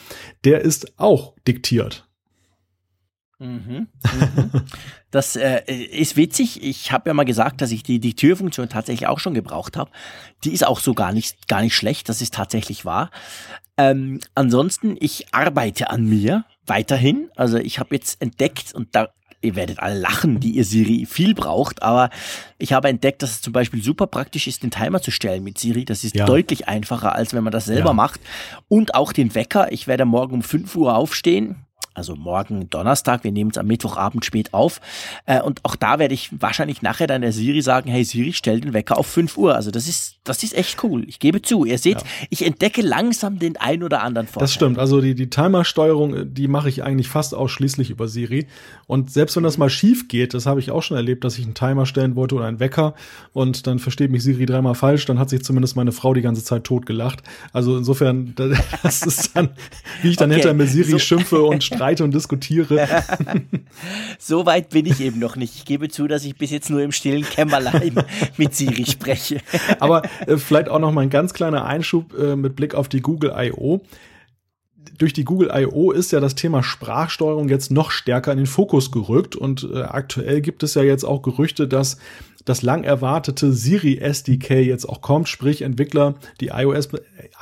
der 0.45 0.61
ist 0.61 0.97
auch 0.97 1.33
diktiert. 1.45 2.08
Mhm, 3.39 3.87
mhm. 4.03 4.51
Das 5.11 5.35
äh, 5.35 5.63
ist 5.73 6.17
witzig. 6.17 6.61
Ich 6.61 6.91
habe 6.91 7.09
ja 7.09 7.13
mal 7.13 7.23
gesagt, 7.23 7.61
dass 7.61 7.71
ich 7.71 7.81
die, 7.81 7.99
die 7.99 8.13
Türfunktion 8.13 8.69
tatsächlich 8.69 9.07
auch 9.07 9.19
schon 9.19 9.33
gebraucht 9.33 9.75
habe. 9.75 9.89
Die 10.43 10.53
ist 10.53 10.67
auch 10.67 10.79
so 10.79 10.93
gar 10.93 11.13
nicht, 11.13 11.47
gar 11.47 11.61
nicht 11.61 11.75
schlecht. 11.75 12.09
Das 12.09 12.21
ist 12.21 12.33
tatsächlich 12.33 12.85
wahr. 12.85 13.09
Ähm, 13.77 14.19
ansonsten, 14.35 14.97
ich 14.99 15.33
arbeite 15.33 15.89
an 15.89 16.05
mir 16.05 16.45
weiterhin. 16.67 17.29
Also 17.35 17.57
ich 17.57 17.79
habe 17.79 17.95
jetzt 17.95 18.21
entdeckt 18.21 18.73
und 18.75 18.93
da 18.93 19.09
ihr 19.41 19.55
werdet 19.55 19.79
alle 19.79 19.97
lachen, 19.97 20.41
die 20.41 20.51
ihr 20.51 20.65
Siri 20.65 21.05
viel 21.09 21.33
braucht, 21.33 21.81
aber 21.81 22.09
ich 22.57 22.73
habe 22.73 22.89
entdeckt, 22.89 23.23
dass 23.23 23.31
es 23.31 23.41
zum 23.41 23.53
Beispiel 23.53 23.81
super 23.81 24.05
praktisch 24.05 24.47
ist, 24.47 24.63
den 24.63 24.69
Timer 24.69 25.01
zu 25.01 25.11
stellen 25.11 25.45
mit 25.45 25.57
Siri. 25.57 25.85
Das 25.85 26.03
ist 26.03 26.13
ja. 26.13 26.25
deutlich 26.25 26.67
einfacher, 26.67 27.15
als 27.15 27.33
wenn 27.33 27.45
man 27.45 27.53
das 27.53 27.63
selber 27.63 27.91
ja. 27.91 27.93
macht. 27.93 28.19
Und 28.67 28.95
auch 28.95 29.13
den 29.13 29.33
Wecker. 29.35 29.71
Ich 29.71 29.87
werde 29.87 30.03
morgen 30.03 30.33
um 30.33 30.43
5 30.43 30.75
Uhr 30.75 30.93
aufstehen 30.93 31.65
also 31.99 32.15
morgen 32.15 32.69
Donnerstag, 32.69 33.25
wir 33.25 33.33
nehmen 33.33 33.51
es 33.51 33.57
am 33.57 33.67
Mittwochabend 33.67 34.23
spät 34.23 34.53
auf. 34.53 34.79
Äh, 35.25 35.41
und 35.41 35.59
auch 35.65 35.75
da 35.75 35.99
werde 35.99 36.13
ich 36.13 36.29
wahrscheinlich 36.31 36.81
nachher 36.81 37.07
dann 37.07 37.21
der 37.21 37.33
Siri 37.33 37.61
sagen, 37.61 37.91
hey 37.91 38.05
Siri, 38.05 38.31
stell 38.31 38.61
den 38.61 38.71
Wecker 38.73 38.97
auf 38.97 39.05
5 39.05 39.37
Uhr. 39.37 39.53
Also 39.53 39.69
das 39.69 39.87
ist, 39.87 40.15
das 40.23 40.41
ist 40.41 40.55
echt 40.55 40.81
cool. 40.81 41.03
Ich 41.07 41.19
gebe 41.19 41.41
zu. 41.41 41.65
Ihr 41.65 41.77
seht, 41.77 41.97
ja. 41.97 42.07
ich 42.29 42.45
entdecke 42.45 42.81
langsam 42.81 43.37
den 43.37 43.57
ein 43.57 43.83
oder 43.83 44.01
anderen 44.01 44.27
Vorteil. 44.27 44.45
Das 44.45 44.53
stimmt. 44.53 44.79
Also 44.79 45.01
die, 45.01 45.13
die 45.13 45.29
Timersteuerung, 45.29 46.33
die 46.33 46.47
mache 46.47 46.69
ich 46.69 46.83
eigentlich 46.83 47.09
fast 47.09 47.35
ausschließlich 47.35 47.89
über 47.89 48.07
Siri. 48.07 48.47
Und 48.87 49.11
selbst 49.11 49.35
wenn 49.35 49.43
das 49.43 49.57
mal 49.57 49.69
schief 49.69 50.07
geht, 50.07 50.33
das 50.33 50.45
habe 50.45 50.61
ich 50.61 50.71
auch 50.71 50.81
schon 50.81 50.95
erlebt, 50.95 51.25
dass 51.25 51.37
ich 51.37 51.43
einen 51.43 51.53
Timer 51.53 51.85
stellen 51.85 52.15
wollte 52.15 52.35
oder 52.35 52.45
einen 52.45 52.61
Wecker 52.61 52.93
und 53.33 53.67
dann 53.67 53.79
versteht 53.79 54.09
mich 54.09 54.23
Siri 54.23 54.45
dreimal 54.45 54.75
falsch, 54.75 55.05
dann 55.05 55.19
hat 55.19 55.29
sich 55.29 55.43
zumindest 55.43 55.75
meine 55.75 55.91
Frau 55.91 56.13
die 56.13 56.21
ganze 56.21 56.45
Zeit 56.45 56.63
tot 56.63 56.85
gelacht. 56.85 57.23
Also 57.51 57.77
insofern, 57.77 58.33
das 58.83 59.01
ist 59.01 59.35
dann, 59.35 59.49
wie 60.01 60.11
ich 60.11 60.15
dann 60.15 60.29
okay. 60.29 60.39
hinter 60.39 60.53
mir 60.53 60.65
Siri 60.65 60.91
so. 60.91 60.99
schimpfe 60.99 61.43
und 61.43 61.63
streite 61.63 61.88
und 62.01 62.13
diskutiere. 62.13 62.87
so 64.19 64.45
weit 64.45 64.69
bin 64.69 64.85
ich 64.85 65.01
eben 65.01 65.19
noch 65.19 65.35
nicht. 65.35 65.55
Ich 65.55 65.65
gebe 65.65 65.89
zu, 65.89 66.07
dass 66.07 66.23
ich 66.25 66.37
bis 66.37 66.51
jetzt 66.51 66.69
nur 66.69 66.81
im 66.81 66.91
stillen 66.91 67.23
Kämmerlein 67.23 68.03
mit 68.37 68.55
Siri 68.55 68.85
spreche. 68.85 69.41
Aber 69.79 70.03
äh, 70.27 70.37
vielleicht 70.37 70.69
auch 70.69 70.79
noch 70.79 70.91
mal 70.91 71.01
ein 71.01 71.09
ganz 71.09 71.33
kleiner 71.33 71.65
Einschub 71.65 72.13
äh, 72.17 72.35
mit 72.35 72.55
Blick 72.55 72.75
auf 72.75 72.87
die 72.87 73.01
Google 73.01 73.33
I.O 73.35 73.81
durch 74.97 75.13
die 75.13 75.23
Google 75.23 75.49
I.O. 75.53 75.91
ist 75.91 76.11
ja 76.11 76.19
das 76.19 76.35
Thema 76.35 76.61
Sprachsteuerung 76.61 77.47
jetzt 77.47 77.71
noch 77.71 77.89
stärker 77.89 78.31
in 78.31 78.37
den 78.37 78.47
Fokus 78.47 78.91
gerückt 78.91 79.35
und 79.35 79.67
äh, 79.73 79.81
aktuell 79.81 80.41
gibt 80.41 80.61
es 80.61 80.73
ja 80.73 80.83
jetzt 80.83 81.05
auch 81.05 81.21
Gerüchte, 81.21 81.67
dass 81.67 81.97
das 82.49 82.63
lang 82.63 82.83
erwartete 82.83 83.53
Siri 83.53 83.99
SDK 83.99 84.55
jetzt 84.65 84.89
auch 84.89 85.01
kommt, 85.01 85.29
sprich 85.29 85.61
Entwickler, 85.61 86.15
die 86.41 86.47
iOS, 86.47 86.89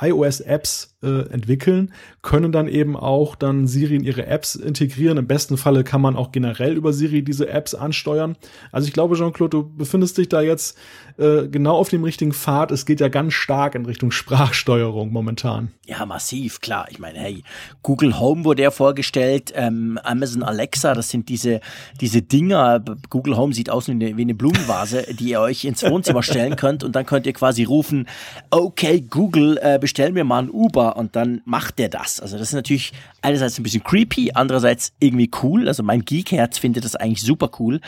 iOS 0.00 0.40
Apps 0.40 0.98
äh, 1.02 1.30
entwickeln, 1.30 1.92
können 2.22 2.52
dann 2.52 2.68
eben 2.68 2.96
auch 2.96 3.36
dann 3.36 3.66
Siri 3.66 3.96
in 3.96 4.04
ihre 4.04 4.26
Apps 4.26 4.54
integrieren. 4.54 5.16
Im 5.16 5.26
besten 5.26 5.56
Falle 5.56 5.84
kann 5.84 6.00
man 6.00 6.16
auch 6.16 6.32
generell 6.32 6.76
über 6.76 6.92
Siri 6.92 7.22
diese 7.22 7.48
Apps 7.48 7.74
ansteuern. 7.74 8.36
Also 8.72 8.86
ich 8.88 8.92
glaube, 8.92 9.16
Jean-Claude, 9.16 9.50
du 9.50 9.76
befindest 9.76 10.18
dich 10.18 10.28
da 10.28 10.42
jetzt 10.42 10.76
äh, 11.18 11.48
genau 11.48 11.76
auf 11.76 11.88
dem 11.88 12.04
richtigen 12.04 12.32
Pfad. 12.32 12.70
Es 12.70 12.84
geht 12.84 13.00
ja 13.00 13.08
ganz 13.08 13.34
stark 13.34 13.74
in 13.76 13.86
Richtung 13.86 14.10
Sprachsteuerung 14.10 15.12
momentan. 15.12 15.70
Ja, 15.86 16.04
massiv, 16.04 16.60
klar. 16.60 16.86
Ich 16.90 16.98
meine, 16.98 17.18
hey, 17.18 17.42
Google 17.82 18.18
Home 18.18 18.44
wurde 18.44 18.62
ja 18.62 18.70
vorgestellt, 18.70 19.52
ähm, 19.54 19.98
Amazon 20.02 20.42
Alexa, 20.42 20.94
das 20.94 21.10
sind 21.10 21.28
diese, 21.28 21.60
diese 22.00 22.22
Dinger. 22.22 22.84
Google 23.08 23.36
Home 23.36 23.54
sieht 23.54 23.70
aus 23.70 23.86
wie 23.86 23.92
eine, 23.92 24.16
wie 24.16 24.22
eine 24.22 24.34
Blumenvase, 24.34 24.97
die 25.10 25.30
ihr 25.30 25.40
euch 25.40 25.64
ins 25.64 25.82
Wohnzimmer 25.82 26.22
stellen 26.22 26.56
könnt 26.56 26.84
und 26.84 26.94
dann 26.94 27.06
könnt 27.06 27.26
ihr 27.26 27.32
quasi 27.32 27.64
rufen, 27.64 28.06
okay, 28.50 29.00
Google, 29.00 29.58
äh, 29.62 29.78
bestell 29.78 30.12
mir 30.12 30.24
mal 30.24 30.44
ein 30.44 30.50
Uber 30.50 30.96
und 30.96 31.16
dann 31.16 31.40
macht 31.44 31.78
der 31.78 31.88
das. 31.88 32.20
Also 32.20 32.38
das 32.38 32.48
ist 32.48 32.54
natürlich 32.54 32.92
einerseits 33.22 33.58
ein 33.58 33.62
bisschen 33.62 33.82
creepy, 33.82 34.32
andererseits 34.34 34.92
irgendwie 35.00 35.30
cool. 35.42 35.68
Also 35.68 35.82
mein 35.82 36.04
Geekherz 36.04 36.58
findet 36.58 36.84
das 36.84 36.96
eigentlich 36.96 37.22
super 37.22 37.50
cool. 37.58 37.80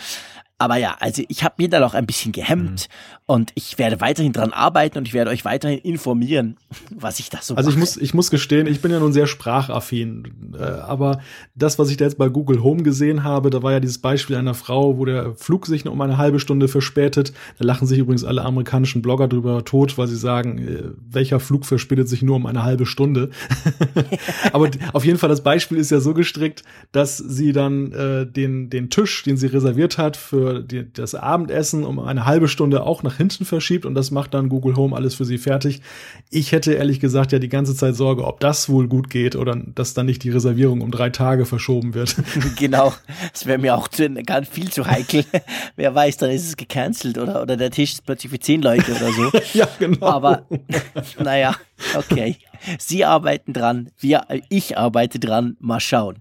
Aber 0.60 0.76
ja, 0.76 0.94
also 1.00 1.22
ich 1.28 1.42
habe 1.42 1.54
mir 1.56 1.70
dann 1.70 1.82
auch 1.82 1.94
ein 1.94 2.04
bisschen 2.04 2.32
gehemmt 2.32 2.88
mhm. 2.90 3.14
und 3.24 3.50
ich 3.54 3.78
werde 3.78 3.98
weiterhin 4.02 4.34
dran 4.34 4.52
arbeiten 4.52 4.98
und 4.98 5.08
ich 5.08 5.14
werde 5.14 5.30
euch 5.30 5.46
weiterhin 5.46 5.78
informieren, 5.78 6.58
was 6.94 7.18
ich 7.18 7.30
da 7.30 7.38
so 7.40 7.54
Also 7.54 7.70
mache. 7.70 7.74
ich 7.74 7.80
muss, 7.80 7.96
ich 7.96 8.12
muss 8.12 8.30
gestehen, 8.30 8.66
ich 8.66 8.82
bin 8.82 8.92
ja 8.92 9.00
nun 9.00 9.14
sehr 9.14 9.26
sprachaffin, 9.26 10.52
äh, 10.58 10.62
aber 10.62 11.20
das, 11.54 11.78
was 11.78 11.88
ich 11.88 11.96
da 11.96 12.04
jetzt 12.04 12.18
bei 12.18 12.28
Google 12.28 12.62
Home 12.62 12.82
gesehen 12.82 13.24
habe, 13.24 13.48
da 13.48 13.62
war 13.62 13.72
ja 13.72 13.80
dieses 13.80 13.96
Beispiel 14.02 14.36
einer 14.36 14.52
Frau, 14.52 14.98
wo 14.98 15.06
der 15.06 15.32
Flug 15.34 15.64
sich 15.64 15.86
nur 15.86 15.94
um 15.94 16.00
eine 16.02 16.18
halbe 16.18 16.38
Stunde 16.38 16.68
verspätet. 16.68 17.32
Da 17.58 17.64
lachen 17.64 17.86
sich 17.86 17.98
übrigens 17.98 18.24
alle 18.24 18.44
amerikanischen 18.44 19.00
Blogger 19.00 19.28
drüber 19.28 19.64
tot, 19.64 19.96
weil 19.96 20.08
sie 20.08 20.16
sagen, 20.16 20.58
äh, 20.58 20.82
welcher 21.10 21.40
Flug 21.40 21.64
verspätet 21.64 22.06
sich 22.06 22.20
nur 22.20 22.36
um 22.36 22.44
eine 22.44 22.64
halbe 22.64 22.84
Stunde. 22.84 23.30
aber 24.52 24.68
auf 24.92 25.06
jeden 25.06 25.18
Fall, 25.18 25.30
das 25.30 25.42
Beispiel 25.42 25.78
ist 25.78 25.90
ja 25.90 26.00
so 26.00 26.12
gestrickt, 26.12 26.64
dass 26.92 27.16
sie 27.16 27.52
dann 27.52 27.92
äh, 27.92 28.26
den, 28.26 28.68
den 28.68 28.90
Tisch, 28.90 29.22
den 29.22 29.38
sie 29.38 29.46
reserviert 29.46 29.96
hat 29.96 30.18
für 30.18 30.49
die, 30.58 30.92
das 30.92 31.14
Abendessen 31.14 31.84
um 31.84 31.98
eine 31.98 32.26
halbe 32.26 32.48
Stunde 32.48 32.84
auch 32.84 33.02
nach 33.02 33.16
hinten 33.16 33.44
verschiebt 33.44 33.86
und 33.86 33.94
das 33.94 34.10
macht 34.10 34.34
dann 34.34 34.48
Google 34.48 34.76
Home 34.76 34.94
alles 34.94 35.14
für 35.14 35.24
sie 35.24 35.38
fertig. 35.38 35.80
Ich 36.30 36.52
hätte 36.52 36.72
ehrlich 36.72 37.00
gesagt 37.00 37.32
ja 37.32 37.38
die 37.38 37.48
ganze 37.48 37.74
Zeit 37.74 37.94
Sorge, 37.94 38.24
ob 38.24 38.40
das 38.40 38.68
wohl 38.68 38.88
gut 38.88 39.10
geht 39.10 39.36
oder 39.36 39.56
dass 39.56 39.94
dann 39.94 40.06
nicht 40.06 40.24
die 40.24 40.30
Reservierung 40.30 40.80
um 40.80 40.90
drei 40.90 41.10
Tage 41.10 41.46
verschoben 41.46 41.94
wird. 41.94 42.16
genau, 42.56 42.92
das 43.32 43.46
wäre 43.46 43.58
mir 43.58 43.76
auch 43.76 43.88
zu, 43.88 44.08
ganz 44.24 44.48
viel 44.48 44.70
zu 44.70 44.86
heikel. 44.86 45.24
Wer 45.76 45.94
weiß, 45.94 46.16
dann 46.18 46.30
ist 46.30 46.46
es 46.46 46.56
gecancelt 46.56 47.18
oder, 47.18 47.42
oder 47.42 47.56
der 47.56 47.70
Tisch 47.70 47.92
ist 47.92 48.06
plötzlich 48.06 48.32
für 48.32 48.40
zehn 48.40 48.62
Leute 48.62 48.92
oder 48.92 49.12
so. 49.12 49.30
ja, 49.58 49.68
genau. 49.78 50.06
Aber 50.06 50.46
naja, 51.22 51.54
okay. 51.94 52.36
Sie 52.78 53.04
arbeiten 53.04 53.52
dran, 53.52 53.90
wir, 53.98 54.26
ich 54.48 54.76
arbeite 54.76 55.18
dran, 55.18 55.56
mal 55.60 55.80
schauen. 55.80 56.18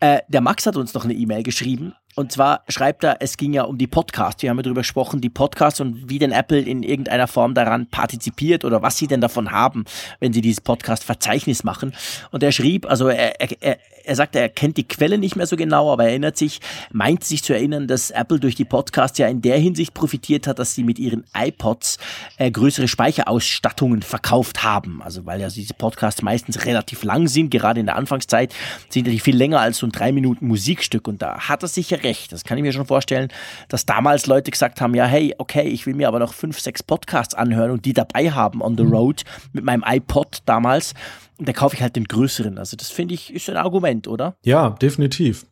Äh, 0.00 0.20
der 0.28 0.40
Max 0.40 0.66
hat 0.66 0.76
uns 0.76 0.94
noch 0.94 1.04
eine 1.04 1.14
E-Mail 1.14 1.42
geschrieben 1.42 1.92
und 2.16 2.32
zwar 2.32 2.64
schreibt 2.68 3.04
er, 3.04 3.18
es 3.20 3.36
ging 3.36 3.52
ja 3.52 3.62
um 3.62 3.78
die 3.78 3.86
Podcasts. 3.86 4.42
Wir 4.42 4.50
haben 4.50 4.56
ja 4.58 4.62
darüber 4.62 4.80
gesprochen, 4.80 5.20
die 5.20 5.30
Podcasts 5.30 5.80
und 5.80 6.08
wie 6.10 6.18
denn 6.18 6.32
Apple 6.32 6.60
in 6.60 6.82
irgendeiner 6.82 7.28
Form 7.28 7.54
daran 7.54 7.86
partizipiert 7.86 8.64
oder 8.64 8.82
was 8.82 8.98
sie 8.98 9.06
denn 9.06 9.20
davon 9.20 9.52
haben, 9.52 9.84
wenn 10.18 10.32
sie 10.32 10.40
dieses 10.40 10.60
Podcast-Verzeichnis 10.60 11.62
machen. 11.62 11.94
Und 12.30 12.42
er 12.42 12.52
schrieb, 12.52 12.86
also 12.86 13.08
er, 13.08 13.40
er, 13.40 13.78
er 14.04 14.16
sagte, 14.16 14.38
er 14.38 14.48
kennt 14.48 14.76
die 14.76 14.86
Quelle 14.86 15.18
nicht 15.18 15.36
mehr 15.36 15.46
so 15.46 15.56
genau, 15.56 15.92
aber 15.92 16.04
er 16.04 16.10
erinnert 16.10 16.36
sich, 16.36 16.60
meint 16.92 17.24
sich 17.24 17.42
zu 17.42 17.52
erinnern, 17.52 17.86
dass 17.86 18.10
Apple 18.10 18.40
durch 18.40 18.54
die 18.54 18.64
Podcasts 18.64 19.18
ja 19.18 19.28
in 19.28 19.42
der 19.42 19.58
Hinsicht 19.58 19.94
profitiert 19.94 20.46
hat, 20.46 20.58
dass 20.58 20.74
sie 20.74 20.84
mit 20.84 20.98
ihren 20.98 21.24
iPods 21.36 21.98
äh, 22.38 22.50
größere 22.50 22.88
Speicherausstattungen 22.88 24.02
verkauft 24.02 24.62
haben. 24.62 25.02
Also 25.02 25.26
weil 25.26 25.40
ja 25.40 25.48
diese 25.48 25.74
Podcasts 25.74 26.22
meistens 26.22 26.64
relativ 26.64 27.02
lang 27.02 27.28
sind, 27.28 27.50
gerade 27.50 27.80
in 27.80 27.86
der 27.86 27.96
Anfangszeit 27.96 28.54
sind 28.88 29.06
die 29.06 29.20
viel 29.20 29.36
länger 29.36 29.60
als 29.60 29.78
so 29.78 29.86
ein 29.86 29.92
drei 29.92 30.12
Minuten 30.12 30.46
Musikstück. 30.46 31.08
Und 31.08 31.22
da 31.22 31.48
hat 31.48 31.62
er 31.62 31.68
sich 31.68 31.90
ja 31.90 31.98
recht. 31.98 32.32
Das 32.32 32.44
kann 32.44 32.58
ich 32.58 32.62
mir 32.62 32.72
schon 32.72 32.86
vorstellen, 32.86 33.28
dass 33.68 33.86
damals 33.86 34.26
Leute 34.26 34.50
gesagt 34.50 34.80
haben, 34.80 34.94
ja, 34.94 35.04
hey, 35.04 35.34
okay, 35.38 35.68
ich 35.68 35.86
will 35.86 35.94
mir 35.94 36.08
aber 36.08 36.18
noch 36.18 36.34
fünf, 36.34 36.60
sechs 36.60 36.82
Podcasts 36.82 37.34
anhören 37.34 37.70
und 37.70 37.84
die 37.84 37.92
dabei 37.92 38.30
haben 38.30 38.62
on 38.62 38.76
the 38.76 38.84
road 38.84 39.22
mit 39.52 39.64
meinem 39.64 39.84
iPod 39.86 40.38
damals. 40.46 40.94
Und 41.40 41.48
da 41.48 41.54
kaufe 41.54 41.74
ich 41.74 41.80
halt 41.80 41.96
den 41.96 42.04
größeren. 42.04 42.58
Also 42.58 42.76
das 42.76 42.90
finde 42.90 43.14
ich 43.14 43.32
ist 43.32 43.48
ein 43.48 43.56
Argument, 43.56 44.06
oder? 44.06 44.36
Ja, 44.44 44.70
definitiv. 44.70 45.46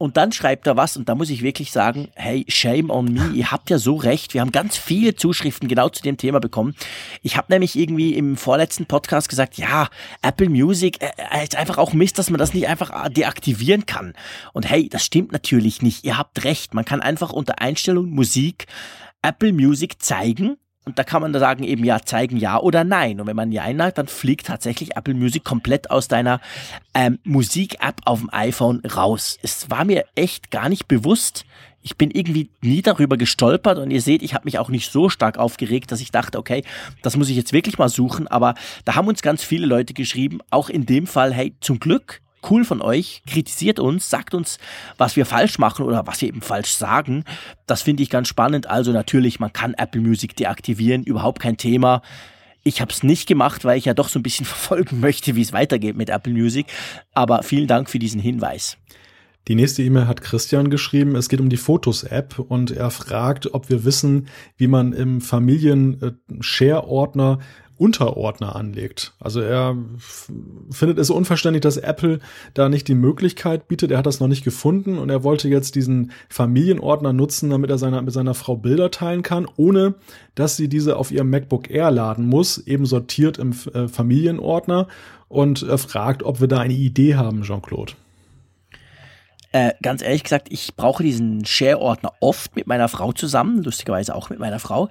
Und 0.00 0.16
dann 0.16 0.30
schreibt 0.30 0.68
er 0.68 0.76
was 0.76 0.96
und 0.96 1.08
da 1.08 1.16
muss 1.16 1.28
ich 1.28 1.42
wirklich 1.42 1.72
sagen, 1.72 2.06
hey, 2.14 2.44
shame 2.46 2.88
on 2.88 3.12
me, 3.12 3.32
ihr 3.34 3.50
habt 3.50 3.68
ja 3.68 3.78
so 3.78 3.96
recht. 3.96 4.32
Wir 4.32 4.42
haben 4.42 4.52
ganz 4.52 4.76
viele 4.76 5.16
Zuschriften 5.16 5.66
genau 5.66 5.88
zu 5.88 6.02
dem 6.04 6.16
Thema 6.16 6.38
bekommen. 6.38 6.76
Ich 7.20 7.36
habe 7.36 7.52
nämlich 7.52 7.76
irgendwie 7.76 8.14
im 8.14 8.36
vorletzten 8.36 8.86
Podcast 8.86 9.28
gesagt, 9.28 9.58
ja, 9.58 9.88
Apple 10.22 10.50
Music 10.50 11.02
äh, 11.02 11.10
äh, 11.32 11.42
ist 11.42 11.56
einfach 11.56 11.78
auch 11.78 11.94
Mist, 11.94 12.16
dass 12.16 12.30
man 12.30 12.38
das 12.38 12.54
nicht 12.54 12.68
einfach 12.68 13.08
deaktivieren 13.08 13.86
kann. 13.86 14.12
Und 14.52 14.70
hey, 14.70 14.88
das 14.88 15.04
stimmt 15.04 15.32
natürlich 15.32 15.82
nicht. 15.82 16.04
Ihr 16.04 16.16
habt 16.16 16.44
recht. 16.44 16.74
Man 16.74 16.84
kann 16.84 17.00
einfach 17.00 17.32
unter 17.32 17.60
Einstellung 17.60 18.08
Musik 18.10 18.66
Apple 19.20 19.52
Music 19.52 20.00
zeigen 20.00 20.58
und 20.88 20.98
da 20.98 21.04
kann 21.04 21.20
man 21.20 21.34
da 21.34 21.38
sagen, 21.38 21.64
eben 21.64 21.84
ja, 21.84 22.00
zeigen 22.00 22.38
ja 22.38 22.58
oder 22.58 22.82
nein. 22.82 23.20
Und 23.20 23.26
wenn 23.26 23.36
man 23.36 23.52
ja 23.52 23.66
sagt, 23.76 23.98
dann 23.98 24.08
fliegt 24.08 24.46
tatsächlich 24.46 24.96
Apple 24.96 25.12
Music 25.12 25.44
komplett 25.44 25.90
aus 25.90 26.08
deiner 26.08 26.40
ähm, 26.94 27.18
Musik-App 27.24 28.00
auf 28.06 28.20
dem 28.20 28.30
iPhone 28.32 28.80
raus. 28.86 29.38
Es 29.42 29.68
war 29.68 29.84
mir 29.84 30.06
echt 30.14 30.50
gar 30.50 30.70
nicht 30.70 30.88
bewusst. 30.88 31.44
Ich 31.82 31.98
bin 31.98 32.10
irgendwie 32.10 32.48
nie 32.62 32.80
darüber 32.80 33.18
gestolpert 33.18 33.76
und 33.76 33.90
ihr 33.90 34.00
seht, 34.00 34.22
ich 34.22 34.32
habe 34.32 34.46
mich 34.46 34.58
auch 34.58 34.70
nicht 34.70 34.90
so 34.90 35.10
stark 35.10 35.36
aufgeregt, 35.36 35.92
dass 35.92 36.00
ich 36.00 36.10
dachte, 36.10 36.38
okay, 36.38 36.64
das 37.02 37.18
muss 37.18 37.28
ich 37.28 37.36
jetzt 37.36 37.52
wirklich 37.52 37.76
mal 37.76 37.90
suchen. 37.90 38.26
Aber 38.26 38.54
da 38.86 38.94
haben 38.94 39.06
uns 39.06 39.20
ganz 39.20 39.44
viele 39.44 39.66
Leute 39.66 39.92
geschrieben, 39.92 40.38
auch 40.50 40.70
in 40.70 40.86
dem 40.86 41.06
Fall, 41.06 41.34
hey, 41.34 41.54
zum 41.60 41.80
Glück 41.80 42.22
cool 42.50 42.64
von 42.64 42.80
euch. 42.80 43.22
Kritisiert 43.26 43.78
uns, 43.78 44.10
sagt 44.10 44.34
uns, 44.34 44.58
was 44.96 45.16
wir 45.16 45.26
falsch 45.26 45.58
machen 45.58 45.84
oder 45.84 46.06
was 46.06 46.20
wir 46.20 46.28
eben 46.28 46.42
falsch 46.42 46.72
sagen. 46.72 47.24
Das 47.66 47.82
finde 47.82 48.02
ich 48.02 48.10
ganz 48.10 48.28
spannend. 48.28 48.68
Also 48.68 48.92
natürlich, 48.92 49.40
man 49.40 49.52
kann 49.52 49.74
Apple 49.74 50.00
Music 50.00 50.36
deaktivieren, 50.36 51.04
überhaupt 51.04 51.40
kein 51.40 51.56
Thema. 51.56 52.02
Ich 52.64 52.80
habe 52.80 52.92
es 52.92 53.02
nicht 53.02 53.26
gemacht, 53.26 53.64
weil 53.64 53.78
ich 53.78 53.86
ja 53.86 53.94
doch 53.94 54.08
so 54.08 54.18
ein 54.18 54.22
bisschen 54.22 54.46
verfolgen 54.46 55.00
möchte, 55.00 55.36
wie 55.36 55.42
es 55.42 55.52
weitergeht 55.52 55.96
mit 55.96 56.10
Apple 56.10 56.32
Music. 56.32 56.66
Aber 57.14 57.42
vielen 57.42 57.66
Dank 57.66 57.90
für 57.90 57.98
diesen 57.98 58.20
Hinweis. 58.20 58.76
Die 59.48 59.54
nächste 59.54 59.82
E-Mail 59.82 60.06
hat 60.06 60.20
Christian 60.20 60.68
geschrieben. 60.68 61.16
Es 61.16 61.30
geht 61.30 61.40
um 61.40 61.48
die 61.48 61.56
Fotos-App 61.56 62.38
und 62.38 62.70
er 62.70 62.90
fragt, 62.90 63.54
ob 63.54 63.70
wir 63.70 63.86
wissen, 63.86 64.28
wie 64.58 64.66
man 64.66 64.92
im 64.92 65.22
Familien-Share-Ordner 65.22 67.38
Unterordner 67.78 68.56
anlegt. 68.56 69.14
Also 69.20 69.40
er 69.40 69.76
findet 70.70 70.98
es 70.98 71.10
unverständlich, 71.10 71.62
dass 71.62 71.76
Apple 71.76 72.20
da 72.54 72.68
nicht 72.68 72.88
die 72.88 72.94
Möglichkeit 72.94 73.68
bietet. 73.68 73.90
Er 73.90 73.98
hat 73.98 74.06
das 74.06 74.20
noch 74.20 74.28
nicht 74.28 74.44
gefunden 74.44 74.98
und 74.98 75.10
er 75.10 75.22
wollte 75.22 75.48
jetzt 75.48 75.74
diesen 75.74 76.12
Familienordner 76.28 77.12
nutzen, 77.12 77.50
damit 77.50 77.70
er 77.70 77.78
seiner, 77.78 78.02
mit 78.02 78.12
seiner 78.12 78.34
Frau 78.34 78.56
Bilder 78.56 78.90
teilen 78.90 79.22
kann, 79.22 79.46
ohne 79.56 79.94
dass 80.34 80.56
sie 80.56 80.68
diese 80.68 80.96
auf 80.96 81.10
ihrem 81.10 81.30
MacBook 81.30 81.70
Air 81.70 81.90
laden 81.90 82.26
muss, 82.26 82.58
eben 82.58 82.86
sortiert 82.86 83.38
im 83.38 83.52
äh, 83.72 83.88
Familienordner 83.88 84.88
und 85.28 85.62
er 85.62 85.78
fragt, 85.78 86.22
ob 86.22 86.40
wir 86.40 86.48
da 86.48 86.58
eine 86.58 86.74
Idee 86.74 87.14
haben, 87.14 87.42
Jean-Claude. 87.42 87.92
Äh, 89.50 89.72
ganz 89.82 90.02
ehrlich 90.02 90.24
gesagt, 90.24 90.48
ich 90.50 90.76
brauche 90.76 91.02
diesen 91.02 91.46
Share-Ordner 91.46 92.12
oft 92.20 92.54
mit 92.54 92.66
meiner 92.66 92.88
Frau 92.88 93.12
zusammen, 93.12 93.62
lustigerweise 93.62 94.14
auch 94.14 94.28
mit 94.28 94.38
meiner 94.38 94.58
Frau. 94.58 94.90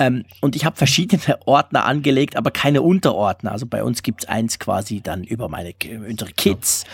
Ähm, 0.00 0.24
und 0.40 0.56
ich 0.56 0.64
habe 0.64 0.76
verschiedene 0.76 1.38
Ordner 1.46 1.84
angelegt, 1.84 2.34
aber 2.34 2.50
keine 2.50 2.82
Unterordner. 2.82 3.52
Also 3.52 3.66
bei 3.66 3.84
uns 3.84 4.02
gibt's 4.02 4.24
eins 4.24 4.58
quasi 4.58 5.00
dann 5.00 5.22
über 5.22 5.48
meine 5.48 5.72
unsere 6.08 6.32
Kids, 6.32 6.84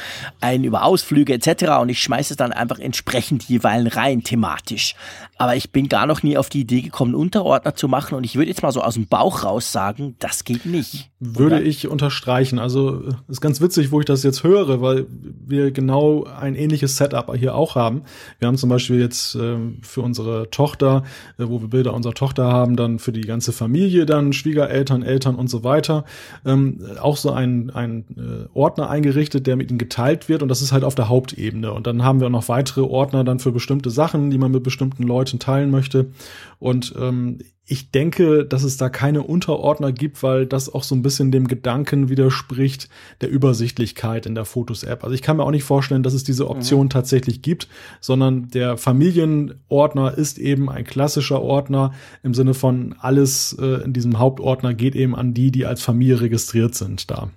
einen 0.42 0.64
über 0.64 0.84
Ausflüge 0.84 1.32
etc. 1.32 1.78
Und 1.80 1.88
ich 1.88 2.02
schmeiße 2.02 2.34
es 2.34 2.36
dann 2.36 2.52
einfach 2.52 2.78
entsprechend 2.78 3.44
jeweils 3.44 3.96
rein 3.96 4.22
thematisch. 4.22 4.94
Aber 5.38 5.56
ich 5.56 5.70
bin 5.70 5.88
gar 5.88 6.06
noch 6.06 6.22
nie 6.22 6.36
auf 6.36 6.50
die 6.50 6.61
Idee 6.61 6.82
gekommen, 6.82 7.14
Unterordner 7.14 7.74
zu 7.74 7.88
machen. 7.88 8.16
Und 8.16 8.24
ich 8.24 8.36
würde 8.36 8.50
jetzt 8.50 8.62
mal 8.62 8.72
so 8.72 8.82
aus 8.82 8.94
dem 8.94 9.06
Bauch 9.06 9.44
raus 9.44 9.72
sagen, 9.72 10.16
das 10.18 10.44
geht 10.44 10.66
nicht. 10.66 11.11
Würde 11.20 11.56
oder? 11.56 11.64
ich 11.64 11.88
unterstreichen. 11.88 12.59
Also 12.59 13.02
ist 13.28 13.40
ganz 13.40 13.61
witzig, 13.62 13.92
wo 13.92 14.00
ich 14.00 14.06
das 14.06 14.22
jetzt 14.24 14.42
höre, 14.42 14.82
weil 14.82 15.06
wir 15.11 15.70
genau 15.70 16.24
ein 16.24 16.54
ähnliches 16.54 16.97
Setup 16.99 17.34
hier 17.36 17.55
auch 17.55 17.74
haben. 17.74 18.03
Wir 18.38 18.49
haben 18.49 18.57
zum 18.57 18.68
Beispiel 18.68 19.01
jetzt 19.01 19.34
äh, 19.34 19.57
für 19.82 20.03
unsere 20.03 20.51
Tochter, 20.51 21.05
äh, 21.38 21.44
wo 21.46 21.61
wir 21.61 21.68
Bilder 21.68 21.94
unserer 21.94 22.14
Tochter 22.14 22.44
haben, 22.44 22.76
dann 22.76 22.99
für 22.99 23.12
die 23.12 23.22
ganze 23.22 23.53
Familie, 23.53 24.07
dann 24.07 24.32
Schwiegereltern, 24.32 25.03
Eltern 25.03 25.34
und 25.36 25.49
so 25.49 25.64
weiter, 25.64 26.05
ähm, 26.44 26.80
auch 27.01 27.16
so 27.16 27.30
ein, 27.30 27.70
ein 27.70 28.05
äh, 28.16 28.49
Ordner 28.57 28.90
eingerichtet, 28.90 29.46
der 29.46 29.57
mit 29.57 29.70
ihnen 29.70 29.78
geteilt 29.78 30.28
wird 30.28 30.42
und 30.42 30.49
das 30.49 30.62
ist 30.62 30.72
halt 30.72 30.84
auf 30.84 30.94
der 30.94 31.09
Hauptebene. 31.09 31.72
Und 31.72 31.86
dann 31.86 32.05
haben 32.05 32.20
wir 32.20 32.28
noch 32.28 32.49
weitere 32.49 32.82
Ordner 32.82 33.24
dann 33.24 33.38
für 33.38 33.53
bestimmte 33.53 33.90
Sachen, 33.90 34.30
die 34.30 34.38
man 34.38 34.51
mit 34.51 34.62
bestimmten 34.62 35.05
Leuten 35.05 35.38
teilen 35.38 35.70
möchte. 35.70 36.11
Und 36.59 36.94
ähm, 36.99 37.38
ich 37.71 37.91
denke, 37.91 38.47
dass 38.47 38.62
es 38.62 38.79
da 38.79 38.89
keine 38.89 39.23
Unterordner 39.23 39.93
gibt, 39.93 40.23
weil 40.23 40.47
das 40.47 40.73
auch 40.73 40.83
so 40.83 40.95
ein 40.95 41.03
bisschen 41.03 41.31
dem 41.31 41.47
Gedanken 41.47 42.09
widerspricht 42.09 42.89
der 43.21 43.29
Übersichtlichkeit 43.29 44.25
in 44.25 44.35
der 44.35 44.47
Fotos-App. 44.47 45.05
Also 45.05 45.14
ich 45.14 45.21
kann 45.21 45.37
mir 45.37 45.45
auch 45.45 45.51
nicht 45.51 45.64
vorstellen, 45.64 46.03
dass 46.03 46.14
es 46.14 46.25
diese 46.25 46.49
Option 46.49 46.87
mhm. 46.87 46.91
tatsächlich 46.91 47.43
gibt, 47.43 47.69
sondern 48.01 48.49
der 48.49 48.79
Familienordner 48.79 50.16
ist 50.16 50.39
eben 50.39 50.71
ein 50.71 50.85
klassischer 50.85 51.43
Ordner 51.43 51.93
im 52.23 52.33
Sinne 52.33 52.55
von 52.55 52.95
alles 53.01 53.55
äh, 53.61 53.85
in 53.85 53.93
diesem 53.93 54.19
Hauptordner 54.19 54.73
geht 54.73 54.97
eben 54.97 55.14
an 55.14 55.35
die, 55.35 55.51
die 55.51 55.66
als 55.66 55.83
Familie 55.83 56.23
registriert 56.23 56.75
sind 56.75 57.11
da. 57.11 57.29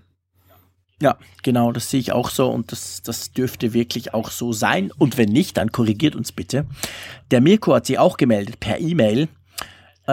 Ja, 1.02 1.18
genau, 1.44 1.72
das 1.74 1.90
sehe 1.90 2.00
ich 2.00 2.14
auch 2.14 2.30
so 2.30 2.50
und 2.50 2.72
das, 2.72 3.02
das 3.02 3.34
dürfte 3.34 3.74
wirklich 3.74 4.14
auch 4.14 4.30
so 4.30 4.54
sein. 4.54 4.92
Und 4.98 5.18
wenn 5.18 5.30
nicht, 5.30 5.58
dann 5.58 5.72
korrigiert 5.72 6.16
uns 6.16 6.32
bitte. 6.32 6.66
Der 7.32 7.42
Mirko 7.42 7.74
hat 7.74 7.88
sie 7.88 7.98
auch 7.98 8.18
gemeldet 8.18 8.60
per 8.60 8.80
E-Mail 8.80 9.28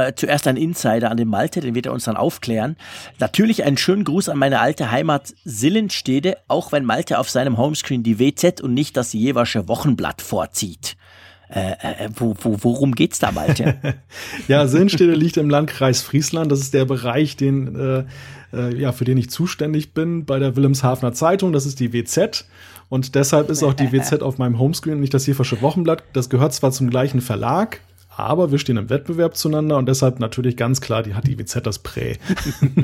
äh, 0.07 0.15
zuerst 0.15 0.47
ein 0.47 0.57
Insider 0.57 1.11
an 1.11 1.17
den 1.17 1.29
Malte, 1.29 1.61
den 1.61 1.75
wird 1.75 1.87
er 1.87 1.93
uns 1.93 2.05
dann 2.05 2.17
aufklären. 2.17 2.77
Natürlich 3.19 3.65
einen 3.65 3.77
schönen 3.77 4.05
Gruß 4.05 4.29
an 4.29 4.39
meine 4.39 4.61
alte 4.61 4.91
Heimat 4.91 5.35
Sillenstede, 5.45 6.37
auch 6.49 6.73
wenn 6.73 6.85
Malte 6.85 7.19
auf 7.19 7.31
seinem 7.31 7.57
Homescreen 7.59 8.03
die 8.03 8.19
WZ 8.19 8.61
und 8.61 8.75
nicht 8.75 8.97
das 8.97 9.13
Jewersche 9.13 9.69
Wochenblatt 9.69 10.23
vorzieht. 10.23 10.97
Äh, 11.51 11.71
äh, 11.71 12.09
wo, 12.15 12.35
wo, 12.41 12.59
worum 12.61 12.95
geht's 12.95 13.19
da, 13.19 13.33
Malte? 13.33 13.77
ja, 14.49 14.67
Sinnstede 14.67 15.15
liegt 15.15 15.39
im 15.39 15.49
Landkreis 15.49 16.03
Friesland. 16.03 16.53
Das 16.53 16.61
ist 16.61 16.75
der 16.75 16.85
Bereich, 16.85 17.37
den, 17.37 17.75
äh, 17.75 18.05
äh, 18.53 18.77
ja, 18.77 18.93
für 18.93 19.05
den 19.05 19.17
ich 19.17 19.31
zuständig 19.31 19.95
bin 19.95 20.27
bei 20.27 20.39
der 20.39 20.57
Wilhelmshavener 20.57 21.15
Zeitung. 21.15 21.53
Das 21.53 21.65
ist 21.65 21.81
die 21.81 21.93
WZ. 21.93 22.47
Und 22.91 23.15
deshalb 23.15 23.51
ist 23.51 23.63
auch 23.63 23.75
die 23.75 23.93
WZ 23.93 24.23
auf 24.23 24.39
meinem 24.39 24.59
Homescreen, 24.59 25.01
nicht 25.01 25.15
das 25.15 25.25
Hiefersche 25.25 25.61
Wochenblatt. 25.63 26.03
Das 26.13 26.29
gehört 26.29 26.53
zwar 26.53 26.71
zum 26.71 26.91
gleichen 26.91 27.21
Verlag, 27.21 27.81
aber 28.19 28.51
wir 28.51 28.59
stehen 28.59 28.77
im 28.77 28.91
Wettbewerb 28.91 29.37
zueinander 29.37 29.77
und 29.77 29.87
deshalb 29.87 30.19
natürlich 30.19 30.57
ganz 30.57 30.81
klar, 30.81 31.03
die 31.05 31.15
hat 31.15 31.27
die 31.27 31.39
WZ 31.39 31.65
das 31.65 31.79
Prä. 31.79 32.17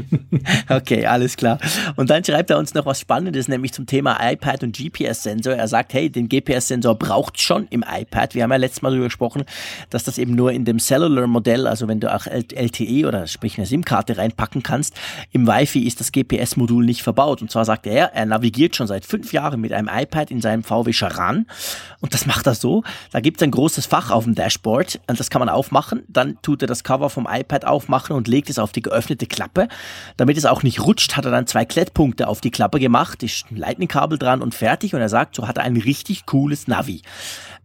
okay, 0.68 1.06
alles 1.06 1.36
klar. 1.36 1.58
Und 1.96 2.10
dann 2.10 2.24
schreibt 2.24 2.50
er 2.50 2.58
uns 2.58 2.74
noch 2.74 2.86
was 2.86 3.00
Spannendes, 3.00 3.48
nämlich 3.48 3.72
zum 3.72 3.86
Thema 3.86 4.16
iPad 4.20 4.62
und 4.62 4.76
GPS-Sensor. 4.76 5.54
Er 5.54 5.66
sagt, 5.66 5.92
hey, 5.92 6.08
den 6.08 6.28
GPS-Sensor 6.28 6.94
braucht 6.94 7.40
schon 7.40 7.66
im 7.70 7.82
iPad. 7.82 8.34
Wir 8.34 8.44
haben 8.44 8.50
ja 8.52 8.56
letztes 8.56 8.82
Mal 8.82 8.90
darüber 8.90 9.06
gesprochen, 9.06 9.44
dass 9.90 10.04
das 10.04 10.18
eben 10.18 10.34
nur 10.34 10.52
in 10.52 10.64
dem 10.64 10.78
Cellular-Modell, 10.78 11.66
also 11.66 11.88
wenn 11.88 11.98
du 11.98 12.14
auch 12.14 12.26
LTE 12.26 13.06
oder 13.06 13.26
sprich 13.26 13.58
eine 13.58 13.66
SIM-Karte 13.66 14.16
reinpacken 14.16 14.62
kannst, 14.62 14.94
im 15.32 15.48
Wi-Fi 15.48 15.84
ist 15.84 15.98
das 15.98 16.12
GPS-Modul 16.12 16.84
nicht 16.84 17.02
verbaut. 17.02 17.42
Und 17.42 17.50
zwar 17.50 17.64
sagt 17.64 17.86
er, 17.86 18.12
er 18.14 18.26
navigiert 18.26 18.76
schon 18.76 18.86
seit 18.86 19.04
fünf 19.04 19.32
Jahren 19.32 19.60
mit 19.60 19.72
einem 19.72 19.90
iPad 19.92 20.30
in 20.30 20.40
seinem 20.40 20.62
VW 20.62 20.92
Charan. 20.92 21.46
Und 22.00 22.14
das 22.14 22.26
macht 22.26 22.46
er 22.46 22.54
so. 22.54 22.84
Da 23.10 23.20
gibt 23.20 23.38
es 23.38 23.42
ein 23.42 23.50
großes 23.50 23.86
Fach 23.86 24.10
auf 24.10 24.24
dem 24.24 24.34
Dashboard. 24.34 25.00
Und 25.08 25.18
das 25.18 25.23
kann 25.30 25.40
man 25.40 25.48
aufmachen. 25.48 26.02
Dann 26.08 26.40
tut 26.42 26.62
er 26.62 26.68
das 26.68 26.84
Cover 26.84 27.10
vom 27.10 27.28
iPad 27.30 27.66
aufmachen 27.66 28.16
und 28.16 28.28
legt 28.28 28.50
es 28.50 28.58
auf 28.58 28.72
die 28.72 28.82
geöffnete 28.82 29.26
Klappe. 29.26 29.68
Damit 30.16 30.36
es 30.36 30.44
auch 30.44 30.62
nicht 30.62 30.80
rutscht, 30.80 31.16
hat 31.16 31.24
er 31.24 31.30
dann 31.30 31.46
zwei 31.46 31.64
Klettpunkte 31.64 32.28
auf 32.28 32.40
die 32.40 32.50
Klappe 32.50 32.80
gemacht, 32.80 33.22
ist 33.22 33.46
ein 33.50 33.56
Lightning-Kabel 33.56 34.18
dran 34.18 34.42
und 34.42 34.54
fertig. 34.54 34.94
Und 34.94 35.00
er 35.00 35.08
sagt, 35.08 35.36
so 35.36 35.48
hat 35.48 35.58
er 35.58 35.64
ein 35.64 35.76
richtig 35.76 36.26
cooles 36.26 36.68
Navi. 36.68 37.02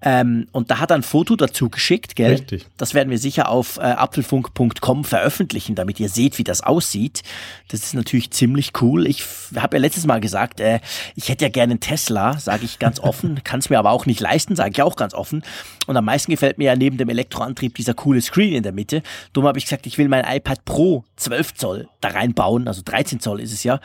Ähm, 0.01 0.47
und 0.51 0.71
da 0.71 0.79
hat 0.79 0.91
er 0.91 0.95
ein 0.95 1.03
Foto 1.03 1.35
dazu 1.35 1.69
geschickt, 1.69 2.15
gell? 2.15 2.31
Richtig. 2.31 2.65
Das 2.77 2.93
werden 2.93 3.09
wir 3.09 3.17
sicher 3.17 3.49
auf 3.49 3.77
äh, 3.77 3.81
apfelfunk.com 3.81 5.03
veröffentlichen, 5.03 5.75
damit 5.75 5.99
ihr 5.99 6.09
seht, 6.09 6.37
wie 6.37 6.43
das 6.43 6.61
aussieht. 6.61 7.23
Das 7.67 7.83
ist 7.83 7.93
natürlich 7.93 8.31
ziemlich 8.31 8.71
cool. 8.81 9.07
Ich 9.07 9.23
habe 9.55 9.77
ja 9.77 9.81
letztes 9.81 10.05
Mal 10.05 10.21
gesagt, 10.21 10.61
äh, 10.61 10.79
ich 11.15 11.29
hätte 11.29 11.45
ja 11.45 11.49
gerne 11.49 11.71
einen 11.71 11.79
Tesla, 11.81 12.39
sage 12.39 12.65
ich 12.65 12.79
ganz 12.79 12.99
offen, 12.99 13.41
kann 13.43 13.59
es 13.59 13.69
mir 13.69 13.77
aber 13.77 13.91
auch 13.91 14.05
nicht 14.05 14.21
leisten, 14.21 14.55
sage 14.55 14.71
ich 14.71 14.81
auch 14.81 14.95
ganz 14.95 15.13
offen. 15.13 15.43
Und 15.85 15.97
am 15.97 16.05
meisten 16.05 16.31
gefällt 16.31 16.57
mir 16.57 16.65
ja 16.65 16.75
neben 16.75 16.97
dem 16.97 17.09
Elektroantrieb 17.09 17.75
dieser 17.75 17.93
coole 17.93 18.21
Screen 18.21 18.53
in 18.53 18.63
der 18.63 18.71
Mitte. 18.71 19.01
Darum 19.33 19.47
habe 19.47 19.57
ich 19.57 19.65
gesagt, 19.65 19.85
ich 19.85 19.97
will 19.97 20.07
mein 20.07 20.23
iPad 20.23 20.63
Pro 20.63 21.03
12 21.17 21.55
Zoll 21.55 21.89
da 21.99 22.09
reinbauen, 22.09 22.67
also 22.67 22.81
13 22.85 23.19
Zoll 23.19 23.41
ist 23.41 23.51
es 23.51 23.63
ja. 23.63 23.81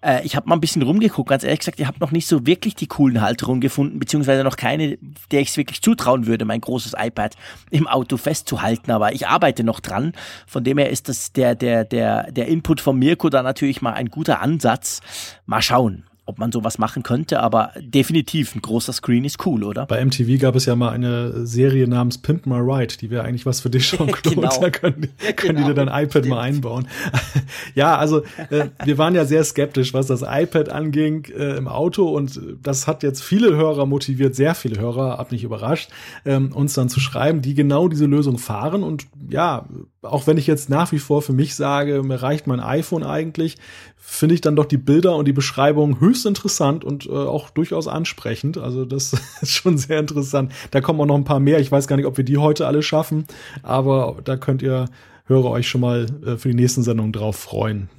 Äh, 0.00 0.24
ich 0.24 0.36
habe 0.36 0.48
mal 0.48 0.54
ein 0.54 0.60
bisschen 0.60 0.82
rumgeguckt, 0.82 1.28
ganz 1.28 1.44
ehrlich 1.44 1.58
gesagt, 1.58 1.80
ich 1.80 1.86
habe 1.86 1.98
noch 1.98 2.12
nicht 2.12 2.26
so 2.26 2.46
wirklich 2.46 2.74
die 2.74 2.86
coolen 2.86 3.20
Halterungen 3.20 3.60
gefunden, 3.60 3.98
beziehungsweise 3.98 4.44
noch 4.44 4.56
keine, 4.56 4.98
der 5.30 5.40
ich 5.40 5.52
wirklich 5.58 5.82
zutrauen 5.82 6.26
würde, 6.26 6.46
mein 6.46 6.62
großes 6.62 6.94
iPad 6.96 7.36
im 7.70 7.86
Auto 7.86 8.16
festzuhalten. 8.16 8.90
Aber 8.90 9.12
ich 9.12 9.26
arbeite 9.26 9.64
noch 9.64 9.80
dran. 9.80 10.12
Von 10.46 10.64
dem 10.64 10.78
her 10.78 10.88
ist 10.88 11.10
das 11.10 11.32
der, 11.32 11.54
der, 11.54 11.84
der, 11.84 12.32
der 12.32 12.48
Input 12.48 12.80
von 12.80 12.98
Mirko 12.98 13.28
da 13.28 13.42
natürlich 13.42 13.82
mal 13.82 13.92
ein 13.92 14.08
guter 14.08 14.40
Ansatz. 14.40 15.00
Mal 15.44 15.60
schauen 15.60 16.07
ob 16.28 16.38
man 16.38 16.52
sowas 16.52 16.76
machen 16.76 17.02
könnte, 17.02 17.40
aber 17.40 17.72
definitiv 17.78 18.54
ein 18.54 18.60
großer 18.60 18.92
Screen 18.92 19.24
ist 19.24 19.46
cool, 19.46 19.64
oder? 19.64 19.86
Bei 19.86 20.04
MTV 20.04 20.38
gab 20.38 20.56
es 20.56 20.66
ja 20.66 20.76
mal 20.76 20.90
eine 20.90 21.46
Serie 21.46 21.88
namens 21.88 22.18
Pimp 22.18 22.44
My 22.44 22.58
Ride, 22.58 22.98
die 23.00 23.10
wäre 23.10 23.24
eigentlich 23.24 23.46
was 23.46 23.60
für 23.60 23.70
dich 23.70 23.86
schon, 23.88 24.06
Claude. 24.12 24.36
genau. 24.36 24.60
Da 24.60 24.68
können, 24.68 25.08
können 25.36 25.56
genau. 25.56 25.68
die 25.68 25.74
dir 25.74 25.74
dein 25.74 25.88
iPad 25.88 26.10
Stimmt. 26.10 26.28
mal 26.28 26.40
einbauen. 26.40 26.86
ja, 27.74 27.96
also 27.96 28.22
äh, 28.50 28.66
wir 28.84 28.98
waren 28.98 29.14
ja 29.14 29.24
sehr 29.24 29.42
skeptisch, 29.42 29.94
was 29.94 30.06
das 30.06 30.20
iPad 30.22 30.68
anging 30.68 31.24
äh, 31.34 31.56
im 31.56 31.66
Auto 31.66 32.08
und 32.08 32.38
das 32.62 32.86
hat 32.86 33.02
jetzt 33.02 33.22
viele 33.24 33.56
Hörer 33.56 33.86
motiviert, 33.86 34.36
sehr 34.36 34.54
viele 34.54 34.78
Hörer, 34.78 35.16
hab 35.16 35.32
nicht 35.32 35.44
überrascht, 35.44 35.90
ähm, 36.26 36.52
uns 36.52 36.74
dann 36.74 36.90
zu 36.90 37.00
schreiben, 37.00 37.40
die 37.40 37.54
genau 37.54 37.88
diese 37.88 38.04
Lösung 38.04 38.36
fahren 38.36 38.82
und 38.82 39.06
ja, 39.30 39.64
auch 40.02 40.26
wenn 40.26 40.38
ich 40.38 40.46
jetzt 40.46 40.68
nach 40.68 40.92
wie 40.92 40.98
vor 40.98 41.22
für 41.22 41.32
mich 41.32 41.54
sage, 41.54 42.02
mir 42.02 42.22
reicht 42.22 42.46
mein 42.46 42.60
iPhone 42.60 43.02
eigentlich, 43.02 43.56
finde 43.96 44.34
ich 44.34 44.40
dann 44.40 44.56
doch 44.56 44.64
die 44.64 44.76
Bilder 44.76 45.16
und 45.16 45.26
die 45.26 45.32
Beschreibung 45.32 46.00
höchst 46.00 46.24
interessant 46.24 46.84
und 46.84 47.06
äh, 47.06 47.10
auch 47.10 47.50
durchaus 47.50 47.88
ansprechend. 47.88 48.58
Also 48.58 48.84
das 48.84 49.14
ist 49.40 49.52
schon 49.52 49.76
sehr 49.76 49.98
interessant. 49.98 50.52
Da 50.70 50.80
kommen 50.80 51.00
auch 51.00 51.06
noch 51.06 51.16
ein 51.16 51.24
paar 51.24 51.40
mehr. 51.40 51.58
Ich 51.58 51.72
weiß 51.72 51.88
gar 51.88 51.96
nicht, 51.96 52.06
ob 52.06 52.16
wir 52.16 52.24
die 52.24 52.38
heute 52.38 52.66
alle 52.66 52.82
schaffen, 52.82 53.26
aber 53.62 54.18
da 54.24 54.36
könnt 54.36 54.62
ihr, 54.62 54.86
höre 55.26 55.46
euch 55.46 55.68
schon 55.68 55.80
mal 55.80 56.06
äh, 56.24 56.36
für 56.36 56.48
die 56.48 56.54
nächsten 56.54 56.82
Sendungen 56.82 57.12
drauf 57.12 57.36
freuen. 57.36 57.90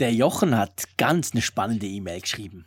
Der 0.00 0.12
Jochen 0.12 0.56
hat 0.56 0.84
ganz 0.96 1.32
eine 1.32 1.42
spannende 1.42 1.86
E-Mail 1.86 2.20
geschrieben. 2.20 2.64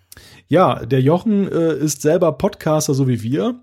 Ja, 0.47 0.85
der 0.85 1.01
Jochen 1.01 1.51
äh, 1.51 1.75
ist 1.75 2.01
selber 2.01 2.33
Podcaster, 2.33 2.93
so 2.93 3.07
wie 3.07 3.23
wir. 3.23 3.59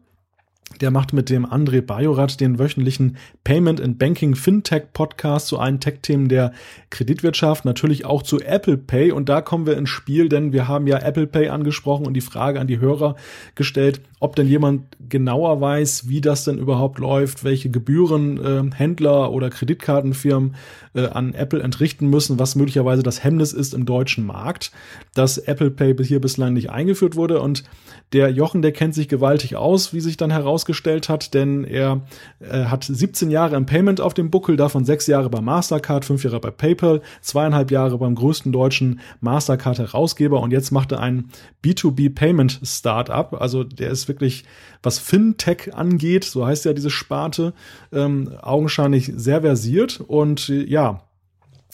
Der 0.80 0.90
macht 0.90 1.12
mit 1.12 1.30
dem 1.30 1.46
André 1.46 1.80
Bajorat 1.80 2.40
den 2.40 2.58
wöchentlichen 2.58 3.16
Payment 3.44 3.80
and 3.80 3.98
Banking 3.98 4.34
Fintech 4.34 4.92
Podcast 4.92 5.48
zu 5.48 5.58
allen 5.58 5.80
Tech-Themen 5.80 6.28
der 6.28 6.52
Kreditwirtschaft, 6.90 7.64
natürlich 7.64 8.04
auch 8.04 8.22
zu 8.22 8.40
Apple 8.40 8.76
Pay. 8.76 9.12
Und 9.12 9.28
da 9.28 9.40
kommen 9.40 9.66
wir 9.66 9.76
ins 9.76 9.90
Spiel, 9.90 10.28
denn 10.28 10.52
wir 10.52 10.68
haben 10.68 10.86
ja 10.86 10.98
Apple 10.98 11.26
Pay 11.26 11.48
angesprochen 11.48 12.06
und 12.06 12.14
die 12.14 12.20
Frage 12.20 12.60
an 12.60 12.66
die 12.66 12.80
Hörer 12.80 13.16
gestellt, 13.54 14.00
ob 14.22 14.36
denn 14.36 14.46
jemand 14.46 14.84
genauer 15.08 15.60
weiß, 15.60 16.08
wie 16.08 16.20
das 16.20 16.44
denn 16.44 16.56
überhaupt 16.56 17.00
läuft, 17.00 17.42
welche 17.42 17.70
Gebühren 17.70 18.38
äh, 18.38 18.62
Händler 18.72 19.32
oder 19.32 19.50
Kreditkartenfirmen 19.50 20.54
äh, 20.94 21.06
an 21.08 21.34
Apple 21.34 21.60
entrichten 21.60 22.06
müssen, 22.06 22.38
was 22.38 22.54
möglicherweise 22.54 23.02
das 23.02 23.24
Hemmnis 23.24 23.52
ist 23.52 23.74
im 23.74 23.84
deutschen 23.84 24.24
Markt, 24.24 24.70
dass 25.14 25.38
Apple 25.38 25.72
Pay 25.72 25.96
hier 26.04 26.20
bislang 26.20 26.52
nicht 26.52 26.70
eingeführt 26.70 27.16
wurde. 27.16 27.40
Und 27.40 27.64
der 28.12 28.30
Jochen, 28.30 28.62
der 28.62 28.70
kennt 28.70 28.94
sich 28.94 29.08
gewaltig 29.08 29.56
aus, 29.56 29.92
wie 29.92 30.00
sich 30.00 30.16
dann 30.16 30.30
herausgestellt 30.30 31.08
hat, 31.08 31.34
denn 31.34 31.64
er 31.64 32.02
äh, 32.38 32.66
hat 32.66 32.84
17 32.84 33.28
Jahre 33.28 33.56
im 33.56 33.66
Payment 33.66 34.00
auf 34.00 34.14
dem 34.14 34.30
Buckel, 34.30 34.56
davon 34.56 34.84
sechs 34.84 35.08
Jahre 35.08 35.30
bei 35.30 35.40
Mastercard, 35.40 36.04
fünf 36.04 36.22
Jahre 36.22 36.38
bei 36.38 36.52
PayPal, 36.52 37.02
zweieinhalb 37.22 37.72
Jahre 37.72 37.98
beim 37.98 38.14
größten 38.14 38.52
deutschen 38.52 39.00
Mastercard-Herausgeber 39.20 40.40
und 40.40 40.52
jetzt 40.52 40.70
macht 40.70 40.92
er 40.92 41.00
ein 41.00 41.30
B2B 41.64 42.14
Payment 42.14 42.60
Startup. 42.62 43.34
Also 43.40 43.64
der 43.64 43.90
ist 43.90 44.11
wirklich, 44.12 44.44
was 44.82 44.98
Fintech 44.98 45.74
angeht, 45.74 46.24
so 46.24 46.46
heißt 46.46 46.64
ja 46.64 46.74
diese 46.74 46.90
Sparte, 46.90 47.54
ähm, 47.92 48.30
augenscheinlich 48.40 49.12
sehr 49.16 49.40
versiert 49.40 50.00
und 50.00 50.48
äh, 50.48 50.64
ja, 50.64 51.02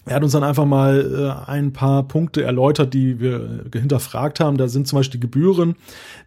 er 0.09 0.17
hat 0.17 0.23
uns 0.23 0.33
dann 0.33 0.45
einfach 0.45 0.65
mal 0.65 1.45
äh, 1.47 1.51
ein 1.51 1.73
paar 1.73 2.09
Punkte 2.09 2.43
erläutert, 2.43 2.95
die 2.95 3.21
wir 3.21 3.67
hinterfragt 3.75 4.41
haben. 4.41 4.57
Da 4.57 4.67
sind 4.67 4.89
zum 4.89 4.99
Beispiel 4.99 5.21
die 5.21 5.27
Gebühren. 5.27 5.77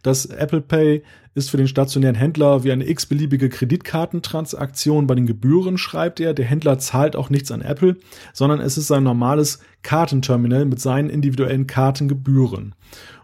Das 0.03 0.25
Apple 0.25 0.61
Pay 0.61 1.01
ist 1.33 1.49
für 1.49 1.57
den 1.57 1.67
stationären 1.67 2.15
Händler 2.15 2.63
wie 2.63 2.71
eine 2.71 2.87
x-beliebige 2.87 3.49
Kreditkartentransaktion. 3.49 5.07
Bei 5.07 5.15
den 5.15 5.25
Gebühren 5.25 5.77
schreibt 5.77 6.19
er, 6.19 6.33
der 6.33 6.45
Händler 6.45 6.77
zahlt 6.77 7.15
auch 7.15 7.29
nichts 7.29 7.51
an 7.51 7.61
Apple, 7.61 7.97
sondern 8.33 8.59
es 8.59 8.77
ist 8.77 8.91
ein 8.91 9.03
normales 9.03 9.59
Kartenterminal 9.81 10.65
mit 10.65 10.79
seinen 10.79 11.09
individuellen 11.09 11.65
Kartengebühren. 11.65 12.75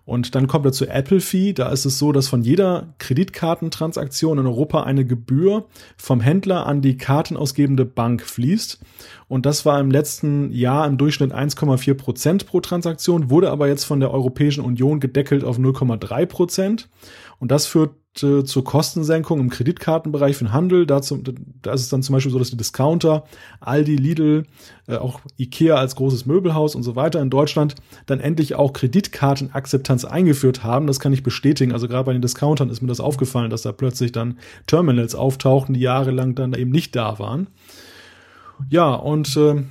Und 0.07 0.35
dann 0.35 0.47
kommt 0.47 0.65
er 0.65 0.71
zu 0.71 0.87
Apple 0.87 1.19
Fee. 1.19 1.51
Da 1.51 1.67
ist 1.67 1.83
es 1.83 1.99
so, 1.99 2.13
dass 2.13 2.29
von 2.29 2.41
jeder 2.41 2.93
Kreditkartentransaktion 2.97 4.37
in 4.39 4.45
Europa 4.47 4.83
eine 4.83 5.03
Gebühr 5.03 5.65
vom 5.97 6.21
Händler 6.21 6.65
an 6.65 6.81
die 6.81 6.95
kartenausgebende 6.95 7.83
Bank 7.83 8.21
fließt. 8.21 8.79
Und 9.27 9.45
das 9.45 9.65
war 9.65 9.81
im 9.81 9.91
letzten 9.91 10.49
Jahr 10.53 10.87
im 10.87 10.97
Durchschnitt 10.97 11.33
1,4 11.33 11.93
Prozent 11.95 12.47
pro 12.47 12.61
Transaktion, 12.61 13.29
wurde 13.29 13.51
aber 13.51 13.67
jetzt 13.67 13.83
von 13.83 13.99
der 13.99 14.11
Europäischen 14.11 14.63
Union 14.63 15.01
gedeckelt 15.01 15.43
auf 15.43 15.59
0,3 15.59 16.25
Prozent. 16.25 16.87
Und 17.39 17.51
das 17.51 17.67
führt 17.67 17.91
äh, 18.23 18.43
zur 18.43 18.63
Kostensenkung 18.63 19.39
im 19.39 19.49
Kreditkartenbereich 19.49 20.37
für 20.37 20.45
den 20.45 20.53
Handel. 20.53 20.85
Dazu, 20.85 21.21
da 21.61 21.73
ist 21.73 21.81
es 21.81 21.89
dann 21.89 22.03
zum 22.03 22.13
Beispiel 22.13 22.31
so, 22.31 22.39
dass 22.39 22.49
die 22.49 22.57
Discounter, 22.57 23.25
Aldi, 23.59 23.95
Lidl, 23.95 24.45
äh, 24.87 24.95
auch 24.95 25.21
Ikea 25.37 25.75
als 25.75 25.95
großes 25.95 26.25
Möbelhaus 26.25 26.75
und 26.75 26.83
so 26.83 26.95
weiter 26.95 27.21
in 27.21 27.29
Deutschland 27.29 27.75
dann 28.05 28.19
endlich 28.19 28.55
auch 28.55 28.73
Kreditkartenakzeptanz 28.73 30.05
eingeführt 30.05 30.63
haben. 30.63 30.87
Das 30.87 30.99
kann 30.99 31.13
ich 31.13 31.23
bestätigen. 31.23 31.73
Also 31.73 31.87
gerade 31.87 32.05
bei 32.05 32.13
den 32.13 32.21
Discountern 32.21 32.69
ist 32.69 32.81
mir 32.81 32.87
das 32.87 32.99
aufgefallen, 32.99 33.49
dass 33.49 33.61
da 33.61 33.71
plötzlich 33.71 34.11
dann 34.11 34.39
Terminals 34.65 35.15
auftauchten, 35.15 35.73
die 35.75 35.81
jahrelang 35.81 36.35
dann 36.35 36.53
eben 36.53 36.71
nicht 36.71 36.95
da 36.95 37.19
waren. 37.19 37.47
Ja, 38.69 38.93
und 38.93 39.37
äh, 39.37 39.63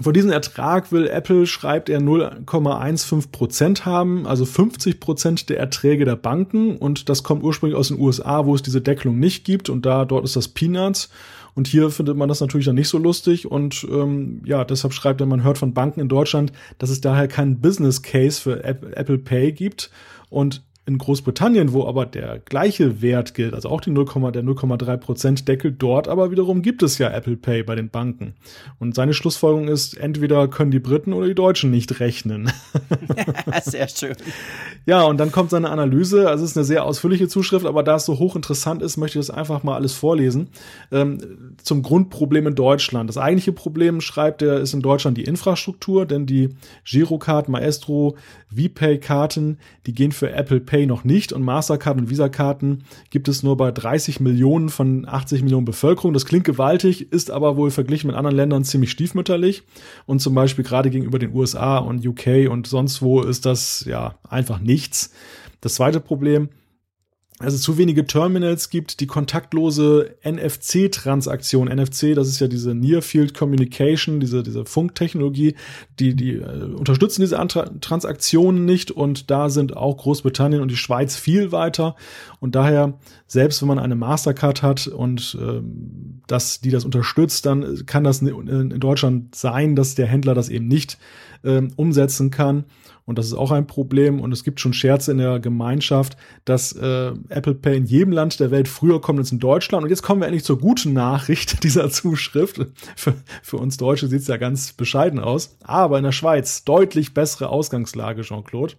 von 0.00 0.12
diesem 0.12 0.30
Ertrag 0.30 0.90
will 0.90 1.06
Apple, 1.06 1.46
schreibt 1.46 1.88
er, 1.88 2.00
0,15 2.00 3.30
Prozent 3.30 3.86
haben, 3.86 4.26
also 4.26 4.44
50 4.44 4.98
Prozent 4.98 5.48
der 5.48 5.58
Erträge 5.58 6.04
der 6.04 6.16
Banken. 6.16 6.76
Und 6.76 7.08
das 7.08 7.22
kommt 7.22 7.44
ursprünglich 7.44 7.78
aus 7.78 7.88
den 7.88 8.00
USA, 8.00 8.44
wo 8.44 8.54
es 8.54 8.62
diese 8.62 8.80
Deckelung 8.80 9.20
nicht 9.20 9.44
gibt. 9.44 9.70
Und 9.70 9.86
da, 9.86 10.04
dort 10.04 10.24
ist 10.24 10.34
das 10.34 10.48
Peanuts. 10.48 11.10
Und 11.54 11.68
hier 11.68 11.90
findet 11.90 12.16
man 12.16 12.28
das 12.28 12.40
natürlich 12.40 12.66
dann 12.66 12.74
nicht 12.74 12.88
so 12.88 12.98
lustig. 12.98 13.48
Und 13.48 13.86
ähm, 13.88 14.42
ja, 14.44 14.64
deshalb 14.64 14.92
schreibt 14.92 15.20
er, 15.20 15.28
man 15.28 15.44
hört 15.44 15.58
von 15.58 15.74
Banken 15.74 16.00
in 16.00 16.08
Deutschland, 16.08 16.52
dass 16.78 16.90
es 16.90 17.00
daher 17.00 17.28
keinen 17.28 17.60
Business 17.60 18.02
Case 18.02 18.40
für 18.40 18.64
Apple 18.64 19.18
Pay 19.18 19.52
gibt. 19.52 19.90
Und 20.28 20.64
in 20.86 20.98
Großbritannien, 20.98 21.72
wo 21.72 21.86
aber 21.86 22.04
der 22.04 22.40
gleiche 22.44 23.00
Wert 23.00 23.32
gilt, 23.32 23.54
also 23.54 23.70
auch 23.70 23.80
die 23.80 23.90
0, 23.90 24.04
der 24.32 24.44
0,3 24.44 24.96
Prozent 24.98 25.48
Deckel, 25.48 25.72
dort 25.72 26.08
aber 26.08 26.30
wiederum 26.30 26.60
gibt 26.60 26.82
es 26.82 26.98
ja 26.98 27.10
Apple 27.10 27.36
Pay 27.36 27.62
bei 27.62 27.74
den 27.74 27.88
Banken. 27.88 28.34
Und 28.78 28.94
seine 28.94 29.14
Schlussfolgerung 29.14 29.68
ist, 29.68 29.96
entweder 29.96 30.46
können 30.48 30.70
die 30.70 30.80
Briten 30.80 31.14
oder 31.14 31.26
die 31.26 31.34
Deutschen 31.34 31.70
nicht 31.70 32.00
rechnen. 32.00 32.52
sehr 33.62 33.88
schön. 33.88 34.14
Ja, 34.84 35.04
und 35.04 35.16
dann 35.16 35.32
kommt 35.32 35.50
seine 35.50 35.70
Analyse. 35.70 36.28
Also 36.28 36.44
es 36.44 36.50
ist 36.50 36.56
eine 36.58 36.64
sehr 36.64 36.84
ausführliche 36.84 37.28
Zuschrift, 37.28 37.64
aber 37.64 37.82
da 37.82 37.96
es 37.96 38.04
so 38.04 38.18
hochinteressant 38.18 38.82
ist, 38.82 38.98
möchte 38.98 39.18
ich 39.18 39.26
das 39.26 39.34
einfach 39.34 39.62
mal 39.62 39.76
alles 39.76 39.94
vorlesen. 39.94 40.48
Ähm, 40.92 41.54
zum 41.62 41.82
Grundproblem 41.82 42.48
in 42.48 42.54
Deutschland. 42.54 43.08
Das 43.08 43.16
eigentliche 43.16 43.52
Problem, 43.52 44.02
schreibt 44.02 44.42
er, 44.42 44.60
ist 44.60 44.74
in 44.74 44.82
Deutschland 44.82 45.16
die 45.16 45.24
Infrastruktur, 45.24 46.04
denn 46.04 46.26
die 46.26 46.50
Girocard, 46.84 47.48
Maestro, 47.48 48.16
VPay-Karten, 48.54 49.58
die 49.86 49.94
gehen 49.94 50.12
für 50.12 50.30
Apple 50.30 50.60
Pay 50.60 50.73
noch 50.86 51.04
nicht 51.04 51.32
und 51.32 51.42
Mastercard 51.42 51.98
und 51.98 52.10
Visa-Karten 52.10 52.84
gibt 53.10 53.28
es 53.28 53.42
nur 53.42 53.56
bei 53.56 53.70
30 53.70 54.20
Millionen 54.20 54.68
von 54.68 55.08
80 55.08 55.42
Millionen 55.42 55.64
Bevölkerung. 55.64 56.12
Das 56.12 56.26
klingt 56.26 56.44
gewaltig, 56.44 57.12
ist 57.12 57.30
aber 57.30 57.56
wohl 57.56 57.70
verglichen 57.70 58.08
mit 58.08 58.16
anderen 58.16 58.36
Ländern 58.36 58.64
ziemlich 58.64 58.90
stiefmütterlich 58.90 59.62
und 60.06 60.20
zum 60.20 60.34
Beispiel 60.34 60.64
gerade 60.64 60.90
gegenüber 60.90 61.18
den 61.18 61.34
USA 61.34 61.78
und 61.78 62.06
UK 62.06 62.50
und 62.50 62.66
sonst 62.66 63.00
wo 63.00 63.22
ist 63.22 63.46
das 63.46 63.84
ja 63.86 64.16
einfach 64.28 64.60
nichts. 64.60 65.12
Das 65.60 65.74
zweite 65.74 66.00
Problem, 66.00 66.48
also 67.40 67.58
zu 67.58 67.78
wenige 67.78 68.06
Terminals 68.06 68.70
gibt, 68.70 69.00
die 69.00 69.08
kontaktlose 69.08 70.14
NFC-Transaktion. 70.24 71.66
NFC, 71.66 72.14
das 72.14 72.28
ist 72.28 72.38
ja 72.38 72.46
diese 72.46 72.76
Near 72.76 73.02
Field 73.02 73.34
Communication, 73.34 74.20
diese, 74.20 74.44
diese 74.44 74.64
Funktechnologie, 74.64 75.56
die, 75.98 76.14
die 76.14 76.34
äh, 76.34 76.62
unterstützen 76.62 77.22
diese 77.22 77.40
Antra 77.40 77.64
Transaktionen 77.80 78.64
nicht 78.64 78.92
und 78.92 79.32
da 79.32 79.50
sind 79.50 79.76
auch 79.76 79.96
Großbritannien 79.96 80.62
und 80.62 80.70
die 80.70 80.76
Schweiz 80.76 81.16
viel 81.16 81.50
weiter. 81.50 81.96
Und 82.38 82.54
daher, 82.54 83.00
selbst 83.26 83.60
wenn 83.62 83.68
man 83.68 83.80
eine 83.80 83.96
Mastercard 83.96 84.62
hat 84.62 84.86
und 84.86 85.36
ähm, 85.40 86.22
dass 86.28 86.60
die 86.60 86.70
das 86.70 86.84
unterstützt, 86.84 87.46
dann 87.46 87.84
kann 87.84 88.04
das 88.04 88.22
in 88.22 88.80
Deutschland 88.80 89.34
sein, 89.34 89.74
dass 89.74 89.96
der 89.96 90.06
Händler 90.06 90.34
das 90.34 90.50
eben 90.50 90.68
nicht 90.68 90.98
ähm, 91.42 91.72
umsetzen 91.74 92.30
kann. 92.30 92.64
Und 93.06 93.18
das 93.18 93.26
ist 93.26 93.34
auch 93.34 93.50
ein 93.50 93.66
Problem. 93.66 94.20
Und 94.20 94.32
es 94.32 94.44
gibt 94.44 94.60
schon 94.60 94.72
Scherze 94.72 95.12
in 95.12 95.18
der 95.18 95.38
Gemeinschaft, 95.38 96.16
dass 96.44 96.72
äh, 96.72 97.12
Apple 97.28 97.54
Pay 97.54 97.76
in 97.76 97.84
jedem 97.84 98.12
Land 98.12 98.40
der 98.40 98.50
Welt 98.50 98.66
früher 98.66 99.00
kommt 99.00 99.18
als 99.18 99.30
in 99.30 99.38
Deutschland. 99.38 99.84
Und 99.84 99.90
jetzt 99.90 100.02
kommen 100.02 100.20
wir 100.20 100.26
endlich 100.26 100.44
zur 100.44 100.58
guten 100.58 100.92
Nachricht 100.94 101.62
dieser 101.64 101.90
Zuschrift. 101.90 102.60
Für, 102.96 103.14
für 103.42 103.56
uns 103.58 103.76
Deutsche 103.76 104.08
sieht 104.08 104.22
es 104.22 104.28
ja 104.28 104.38
ganz 104.38 104.72
bescheiden 104.72 105.20
aus. 105.20 105.56
Aber 105.62 105.98
in 105.98 106.04
der 106.04 106.12
Schweiz 106.12 106.64
deutlich 106.64 107.12
bessere 107.12 107.50
Ausgangslage, 107.50 108.22
Jean-Claude. 108.22 108.74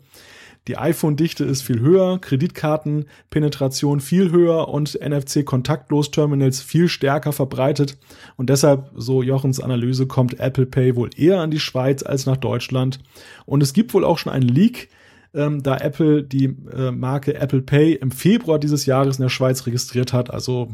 Die 0.68 0.78
iPhone-Dichte 0.78 1.43
ist 1.43 1.61
viel 1.61 1.80
höher, 1.80 2.20
Kreditkartenpenetration 2.20 3.99
viel 3.99 4.32
höher 4.32 4.68
und 4.68 4.99
NFC-Kontaktlos-Terminals 4.99 6.61
viel 6.61 6.88
stärker 6.88 7.34
verbreitet. 7.34 7.97
Und 8.36 8.49
deshalb, 8.49 8.89
so 8.95 9.22
Jochens 9.22 9.59
Analyse, 9.59 10.07
kommt 10.07 10.39
Apple 10.39 10.66
Pay 10.66 10.95
wohl 10.95 11.11
eher 11.16 11.39
an 11.39 11.51
die 11.51 11.59
Schweiz 11.59 12.01
als 12.01 12.26
nach 12.26 12.38
Deutschland. 12.38 12.99
Und 13.45 13.61
es 13.61 13.74
gibt 13.74 13.93
wohl 13.93 14.03
auch 14.03 14.18
schon 14.18 14.34
einen 14.34 14.47
Leak, 14.47 14.89
ähm, 15.36 15.62
da 15.62 15.78
Apple 15.78 16.24
die 16.24 16.56
äh, 16.76 16.92
Marke 16.92 17.36
Apple 17.36 17.62
Pay 17.62 17.94
im 17.94 18.12
Februar 18.12 18.60
dieses 18.60 18.86
Jahres 18.86 19.18
in 19.18 19.24
der 19.24 19.30
Schweiz 19.30 19.66
registriert 19.66 20.14
hat. 20.14 20.32
Also 20.32 20.70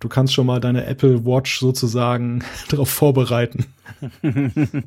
du 0.00 0.08
kannst 0.08 0.34
schon 0.34 0.46
mal 0.46 0.60
deine 0.60 0.86
Apple 0.86 1.24
Watch 1.24 1.60
sozusagen 1.60 2.42
darauf 2.68 2.90
vorbereiten. 2.90 3.66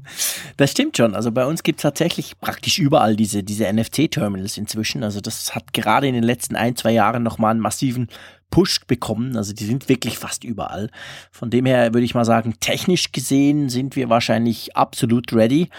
Das 0.58 0.72
stimmt 0.72 0.96
schon. 0.96 1.16
Also 1.16 1.32
bei 1.32 1.46
uns 1.46 1.64
gibt 1.64 1.80
es 1.80 1.84
tatsächlich 1.84 2.40
praktisch 2.40 2.78
überall 2.78 3.16
diese, 3.16 3.44
diese 3.44 3.72
NFC-Terminals 3.72 4.58
inzwischen. 4.58 5.04
Also 5.04 5.22
das 5.22 5.56
hat 5.56 5.74
gerade 5.74 6.08
in 6.08 6.14
den 6.14 6.24
letzten 6.24 6.56
ein, 6.56 6.76
zwei 6.76 6.92
Jahren 6.92 7.24
nochmal 7.24 7.52
einen 7.52 7.60
massiven 7.60 8.08
Push 8.52 8.82
bekommen. 8.86 9.36
Also 9.36 9.54
die 9.54 9.66
sind 9.66 9.90
wirklich 9.90 10.20
fast 10.20 10.44
überall. 10.44 10.90
Von 11.32 11.50
dem 11.50 11.66
her 11.66 11.94
würde 11.94 12.06
ich 12.06 12.14
mal 12.14 12.26
sagen, 12.26 12.56
technisch 12.60 13.12
gesehen 13.12 13.70
sind 13.70 13.96
wir 13.96 14.10
wahrscheinlich 14.10 14.76
absolut 14.76 15.34
ready. 15.34 15.70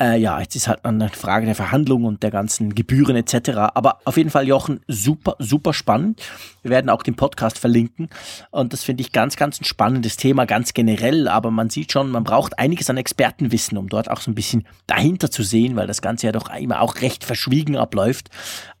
Äh, 0.00 0.18
ja, 0.18 0.40
jetzt 0.40 0.56
ist 0.56 0.66
halt 0.66 0.82
eine 0.86 1.10
Frage 1.10 1.44
der 1.44 1.54
Verhandlung 1.54 2.04
und 2.04 2.22
der 2.22 2.30
ganzen 2.30 2.74
Gebühren 2.74 3.16
etc. 3.16 3.50
Aber 3.74 3.98
auf 4.06 4.16
jeden 4.16 4.30
Fall, 4.30 4.48
Jochen, 4.48 4.80
super, 4.88 5.36
super 5.38 5.74
spannend. 5.74 6.22
Wir 6.62 6.70
werden 6.70 6.88
auch 6.88 7.02
den 7.02 7.16
Podcast 7.16 7.58
verlinken. 7.58 8.08
Und 8.50 8.72
das 8.72 8.82
finde 8.82 9.02
ich 9.02 9.12
ganz, 9.12 9.36
ganz 9.36 9.60
ein 9.60 9.64
spannendes 9.64 10.16
Thema, 10.16 10.46
ganz 10.46 10.72
generell. 10.72 11.28
Aber 11.28 11.50
man 11.50 11.68
sieht 11.68 11.92
schon, 11.92 12.10
man 12.10 12.24
braucht 12.24 12.58
einiges 12.58 12.88
an 12.88 12.96
Expertenwissen, 12.96 13.76
um 13.76 13.90
dort 13.90 14.10
auch 14.10 14.22
so 14.22 14.30
ein 14.30 14.34
bisschen 14.34 14.66
dahinter 14.86 15.30
zu 15.30 15.42
sehen, 15.42 15.76
weil 15.76 15.86
das 15.86 16.00
Ganze 16.00 16.26
ja 16.26 16.32
doch 16.32 16.48
immer 16.54 16.80
auch 16.80 17.02
recht 17.02 17.22
verschwiegen 17.22 17.76
abläuft. 17.76 18.30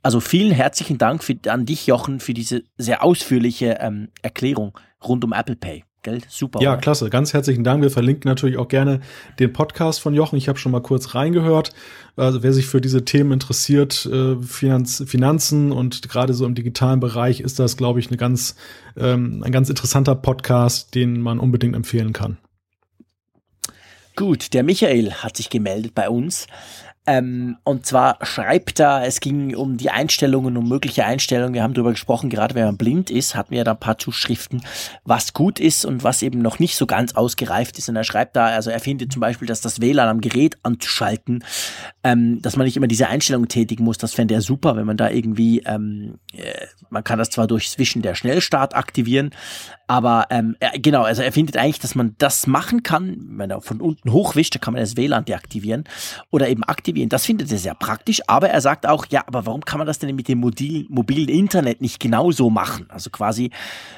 Also 0.02 0.20
vielen 0.20 0.52
herzlichen 0.52 0.96
Dank 0.96 1.22
für, 1.22 1.36
an 1.48 1.66
dich, 1.66 1.86
Jochen, 1.86 2.20
für 2.20 2.32
diese 2.32 2.62
sehr 2.78 3.04
ausführliche 3.04 3.76
ähm, 3.80 4.08
Erklärung 4.22 4.78
rund 5.04 5.22
um 5.22 5.34
Apple 5.34 5.56
Pay. 5.56 5.84
Geld, 6.02 6.26
super. 6.30 6.62
Ja, 6.62 6.72
oder? 6.72 6.80
klasse. 6.80 7.10
Ganz 7.10 7.34
herzlichen 7.34 7.62
Dank. 7.62 7.82
Wir 7.82 7.90
verlinken 7.90 8.26
natürlich 8.26 8.56
auch 8.56 8.68
gerne 8.68 9.00
den 9.38 9.52
Podcast 9.52 10.00
von 10.00 10.14
Jochen. 10.14 10.36
Ich 10.36 10.48
habe 10.48 10.58
schon 10.58 10.72
mal 10.72 10.80
kurz 10.80 11.14
reingehört. 11.14 11.74
Also 12.16 12.42
wer 12.42 12.54
sich 12.54 12.66
für 12.66 12.80
diese 12.80 13.04
Themen 13.04 13.32
interessiert, 13.32 14.06
äh, 14.06 14.36
Finanz, 14.36 15.04
Finanzen 15.06 15.72
und 15.72 16.08
gerade 16.08 16.32
so 16.32 16.46
im 16.46 16.54
digitalen 16.54 17.00
Bereich, 17.00 17.40
ist 17.40 17.58
das, 17.58 17.76
glaube 17.76 18.00
ich, 18.00 18.08
eine 18.08 18.16
ganz, 18.16 18.56
ähm, 18.96 19.42
ein 19.44 19.52
ganz 19.52 19.68
interessanter 19.68 20.14
Podcast, 20.14 20.94
den 20.94 21.20
man 21.20 21.38
unbedingt 21.38 21.76
empfehlen 21.76 22.14
kann. 22.14 22.38
Gut, 24.16 24.54
der 24.54 24.62
Michael 24.62 25.12
hat 25.12 25.36
sich 25.36 25.50
gemeldet 25.50 25.94
bei 25.94 26.08
uns. 26.08 26.46
Ähm, 27.06 27.56
und 27.64 27.86
zwar 27.86 28.18
schreibt 28.22 28.78
er, 28.78 29.06
es 29.06 29.20
ging 29.20 29.56
um 29.56 29.78
die 29.78 29.90
Einstellungen, 29.90 30.56
um 30.58 30.68
mögliche 30.68 31.06
Einstellungen. 31.06 31.54
Wir 31.54 31.62
haben 31.62 31.72
darüber 31.72 31.92
gesprochen, 31.92 32.28
gerade 32.28 32.54
wenn 32.54 32.66
man 32.66 32.76
blind 32.76 33.10
ist, 33.10 33.34
hatten 33.34 33.52
wir 33.52 33.64
da 33.64 33.72
ein 33.72 33.80
paar 33.80 33.96
Zuschriften, 33.96 34.62
was 35.04 35.32
gut 35.32 35.58
ist 35.58 35.86
und 35.86 36.04
was 36.04 36.20
eben 36.20 36.42
noch 36.42 36.58
nicht 36.58 36.76
so 36.76 36.86
ganz 36.86 37.14
ausgereift 37.14 37.78
ist. 37.78 37.88
Und 37.88 37.96
er 37.96 38.04
schreibt 38.04 38.36
da, 38.36 38.48
also 38.48 38.70
er 38.70 38.80
findet 38.80 39.12
zum 39.12 39.20
Beispiel, 39.20 39.48
dass 39.48 39.62
das 39.62 39.80
WLAN 39.80 40.08
am 40.08 40.20
Gerät 40.20 40.58
anzuschalten, 40.62 41.42
ähm, 42.04 42.42
dass 42.42 42.56
man 42.56 42.66
nicht 42.66 42.76
immer 42.76 42.86
diese 42.86 43.08
Einstellung 43.08 43.48
tätigen 43.48 43.84
muss. 43.84 43.96
Das 43.96 44.12
fände 44.12 44.34
er 44.34 44.42
super, 44.42 44.76
wenn 44.76 44.86
man 44.86 44.98
da 44.98 45.08
irgendwie, 45.08 45.60
ähm, 45.60 46.18
äh, 46.34 46.66
man 46.90 47.02
kann 47.02 47.18
das 47.18 47.30
zwar 47.30 47.46
durch 47.46 47.70
Zwischen 47.70 48.02
der 48.02 48.14
Schnellstart 48.14 48.76
aktivieren, 48.76 49.30
aber 49.86 50.26
ähm, 50.30 50.54
er, 50.60 50.78
genau, 50.78 51.02
also 51.02 51.22
er 51.22 51.32
findet 51.32 51.56
eigentlich, 51.56 51.80
dass 51.80 51.96
man 51.96 52.14
das 52.18 52.46
machen 52.46 52.84
kann, 52.84 53.16
wenn 53.30 53.50
er 53.50 53.60
von 53.60 53.80
unten 53.80 54.12
hochwischt, 54.12 54.54
dann 54.54 54.60
kann 54.60 54.74
man 54.74 54.82
das 54.82 54.96
WLAN 54.96 55.24
deaktivieren 55.24 55.82
oder 56.30 56.48
eben 56.48 56.62
aktivieren. 56.62 56.89
Das 57.08 57.26
findet 57.26 57.50
er 57.50 57.58
sehr 57.58 57.74
praktisch, 57.74 58.20
aber 58.26 58.50
er 58.50 58.60
sagt 58.60 58.86
auch, 58.86 59.06
ja, 59.10 59.22
aber 59.26 59.46
warum 59.46 59.64
kann 59.64 59.78
man 59.78 59.86
das 59.86 59.98
denn 59.98 60.14
mit 60.14 60.28
dem 60.28 60.38
mobilen, 60.38 60.86
mobilen 60.88 61.28
Internet 61.28 61.80
nicht 61.80 62.00
genauso 62.00 62.50
machen? 62.50 62.86
Also 62.90 63.10
quasi, 63.10 63.50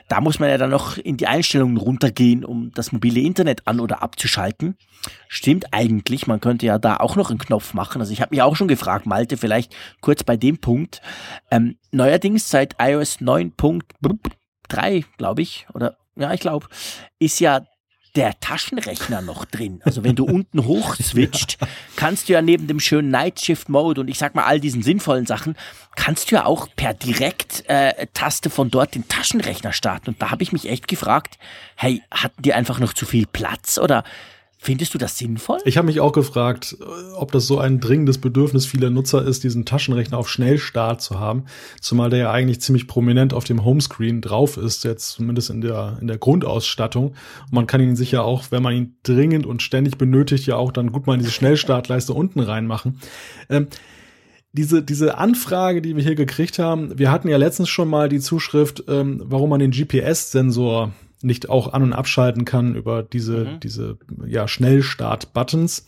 da 0.08 0.20
muss 0.20 0.38
man 0.38 0.48
ja 0.48 0.58
dann 0.58 0.70
noch 0.70 0.98
in 0.98 1.16
die 1.16 1.26
Einstellungen 1.26 1.76
runtergehen, 1.76 2.44
um 2.44 2.72
das 2.74 2.92
mobile 2.92 3.20
Internet 3.20 3.66
an- 3.66 3.80
oder 3.80 4.02
abzuschalten. 4.02 4.76
Stimmt 5.28 5.72
eigentlich, 5.72 6.26
man 6.26 6.40
könnte 6.40 6.66
ja 6.66 6.78
da 6.78 6.96
auch 6.98 7.16
noch 7.16 7.30
einen 7.30 7.38
Knopf 7.38 7.74
machen. 7.74 8.00
Also 8.00 8.12
ich 8.12 8.20
habe 8.20 8.34
mich 8.34 8.42
auch 8.42 8.56
schon 8.56 8.68
gefragt, 8.68 9.06
Malte, 9.06 9.36
vielleicht 9.36 9.74
kurz 10.00 10.22
bei 10.22 10.36
dem 10.36 10.58
Punkt. 10.58 11.02
Ähm, 11.50 11.76
neuerdings 11.90 12.48
seit 12.50 12.76
iOS 12.80 13.20
9 13.20 13.52
drei, 14.68 15.04
glaube 15.18 15.42
ich, 15.42 15.66
oder 15.74 15.96
ja, 16.16 16.32
ich 16.32 16.40
glaube, 16.40 16.66
ist 17.18 17.40
ja 17.40 17.62
der 18.14 18.38
Taschenrechner 18.40 19.22
noch 19.22 19.44
drin. 19.44 19.80
Also 19.84 20.04
wenn 20.04 20.16
du 20.16 20.24
unten 20.24 20.64
hoch 20.66 20.96
switcht, 20.96 21.58
kannst 21.96 22.28
du 22.28 22.34
ja 22.34 22.42
neben 22.42 22.66
dem 22.66 22.78
schönen 22.78 23.10
Night 23.10 23.40
Shift 23.40 23.68
Mode 23.68 24.02
und 24.02 24.08
ich 24.08 24.18
sag 24.18 24.34
mal 24.34 24.44
all 24.44 24.60
diesen 24.60 24.82
sinnvollen 24.82 25.26
Sachen, 25.26 25.56
kannst 25.96 26.30
du 26.30 26.36
ja 26.36 26.44
auch 26.44 26.68
per 26.76 26.92
Direkt-Taste 26.94 28.48
äh, 28.48 28.52
von 28.52 28.70
dort 28.70 28.94
den 28.94 29.08
Taschenrechner 29.08 29.72
starten. 29.72 30.10
Und 30.10 30.20
da 30.20 30.30
habe 30.30 30.42
ich 30.42 30.52
mich 30.52 30.68
echt 30.68 30.88
gefragt, 30.88 31.38
hey, 31.76 32.02
hatten 32.10 32.42
die 32.42 32.52
einfach 32.52 32.78
noch 32.80 32.92
zu 32.92 33.06
viel 33.06 33.26
Platz 33.26 33.78
oder 33.78 34.04
Findest 34.64 34.94
du 34.94 34.98
das 34.98 35.18
sinnvoll? 35.18 35.58
Ich 35.64 35.76
habe 35.76 35.86
mich 35.86 35.98
auch 35.98 36.12
gefragt, 36.12 36.76
ob 37.16 37.32
das 37.32 37.48
so 37.48 37.58
ein 37.58 37.80
dringendes 37.80 38.18
Bedürfnis 38.18 38.64
vieler 38.64 38.90
Nutzer 38.90 39.26
ist, 39.26 39.42
diesen 39.42 39.64
Taschenrechner 39.64 40.16
auf 40.16 40.28
Schnellstart 40.28 41.02
zu 41.02 41.18
haben, 41.18 41.46
zumal 41.80 42.10
der 42.10 42.18
ja 42.20 42.30
eigentlich 42.30 42.60
ziemlich 42.60 42.86
prominent 42.86 43.34
auf 43.34 43.42
dem 43.42 43.64
Homescreen 43.64 44.20
drauf 44.20 44.56
ist, 44.56 44.84
jetzt 44.84 45.08
zumindest 45.08 45.50
in 45.50 45.62
der 45.62 45.98
in 46.00 46.06
der 46.06 46.16
Grundausstattung. 46.16 47.08
Und 47.08 47.52
man 47.52 47.66
kann 47.66 47.80
ihn 47.80 47.96
sich 47.96 48.12
ja 48.12 48.22
auch, 48.22 48.52
wenn 48.52 48.62
man 48.62 48.76
ihn 48.76 48.94
dringend 49.02 49.46
und 49.46 49.62
ständig 49.62 49.98
benötigt, 49.98 50.46
ja 50.46 50.54
auch 50.54 50.70
dann 50.70 50.92
gut 50.92 51.08
mal 51.08 51.14
in 51.14 51.20
diese 51.20 51.32
Schnellstartleiste 51.32 52.12
unten 52.12 52.38
reinmachen. 52.38 53.00
Ähm, 53.50 53.66
diese, 54.52 54.80
diese 54.80 55.18
Anfrage, 55.18 55.82
die 55.82 55.96
wir 55.96 56.04
hier 56.04 56.14
gekriegt 56.14 56.60
haben, 56.60 56.96
wir 56.96 57.10
hatten 57.10 57.26
ja 57.26 57.36
letztens 57.36 57.68
schon 57.68 57.88
mal 57.88 58.08
die 58.08 58.20
Zuschrift, 58.20 58.84
ähm, 58.86 59.22
warum 59.24 59.50
man 59.50 59.58
den 59.58 59.72
GPS-Sensor 59.72 60.92
nicht 61.24 61.48
auch 61.48 61.72
an- 61.72 61.82
und 61.82 61.92
abschalten 61.92 62.44
kann 62.44 62.74
über 62.74 63.02
diese, 63.02 63.44
mhm. 63.44 63.60
diese 63.60 63.98
ja, 64.26 64.48
Schnellstart-Buttons. 64.48 65.86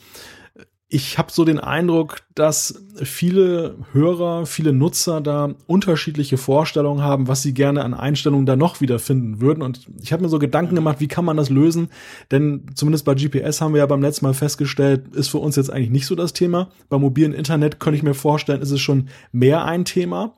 Ich 0.89 1.19
habe 1.19 1.33
so 1.33 1.45
den 1.45 1.59
Eindruck, 1.59 2.21
dass 2.35 2.85
viele 3.03 3.77
Hörer, 3.93 4.47
viele 4.47 4.73
Nutzer 4.73 5.21
da 5.21 5.55
unterschiedliche 5.67 6.37
Vorstellungen 6.37 7.03
haben, 7.03 7.27
was 7.27 7.43
sie 7.43 7.53
gerne 7.53 7.83
an 7.83 7.95
Einstellungen 7.95 8.47
da 8.47 8.55
noch 8.55 8.81
wiederfinden 8.81 9.41
würden. 9.41 9.63
Und 9.63 9.89
ich 10.01 10.13
habe 10.13 10.23
mir 10.23 10.29
so 10.29 10.39
Gedanken 10.39 10.77
gemacht, 10.77 11.01
wie 11.01 11.09
kann 11.09 11.25
man 11.25 11.37
das 11.37 11.51
lösen? 11.51 11.89
Denn 12.31 12.67
zumindest 12.75 13.07
bei 13.07 13.15
GPS 13.15 13.61
haben 13.61 13.73
wir 13.73 13.81
ja 13.81 13.87
beim 13.87 14.03
letzten 14.03 14.27
Mal 14.27 14.35
festgestellt, 14.35 15.17
ist 15.17 15.29
für 15.29 15.39
uns 15.39 15.57
jetzt 15.57 15.71
eigentlich 15.71 15.91
nicht 15.91 16.07
so 16.07 16.15
das 16.15 16.33
Thema. 16.33 16.71
Beim 16.89 17.01
mobilen 17.01 17.33
Internet 17.33 17.81
könnte 17.81 17.97
ich 17.97 18.05
mir 18.05 18.15
vorstellen, 18.15 18.63
ist 18.63 18.71
es 18.71 18.81
schon 18.81 19.09
mehr 19.33 19.65
ein 19.65 19.85
Thema. 19.85 20.37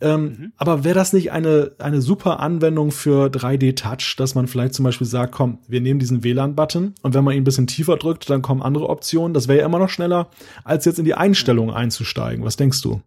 Ähm, 0.00 0.22
mhm. 0.22 0.52
Aber 0.56 0.84
wäre 0.84 0.94
das 0.94 1.12
nicht 1.12 1.32
eine, 1.32 1.72
eine 1.78 2.02
super 2.02 2.40
Anwendung 2.40 2.90
für 2.90 3.28
3D-Touch, 3.28 4.16
dass 4.16 4.34
man 4.34 4.46
vielleicht 4.48 4.74
zum 4.74 4.84
Beispiel 4.84 5.06
sagt, 5.06 5.32
komm, 5.32 5.58
wir 5.68 5.80
nehmen 5.80 6.00
diesen 6.00 6.24
WLAN-Button 6.24 6.94
und 7.02 7.14
wenn 7.14 7.24
man 7.24 7.34
ihn 7.34 7.42
ein 7.42 7.44
bisschen 7.44 7.66
tiefer 7.66 7.96
drückt, 7.96 8.28
dann 8.28 8.42
kommen 8.42 8.62
andere 8.62 8.88
Optionen. 8.88 9.34
Das 9.34 9.48
wäre 9.48 9.60
ja 9.60 9.66
immer 9.66 9.78
noch 9.78 9.88
schneller, 9.88 10.28
als 10.64 10.84
jetzt 10.84 10.98
in 10.98 11.04
die 11.04 11.14
Einstellungen 11.14 11.74
einzusteigen. 11.74 12.44
Was 12.44 12.56
denkst 12.56 12.82
du? 12.82 13.00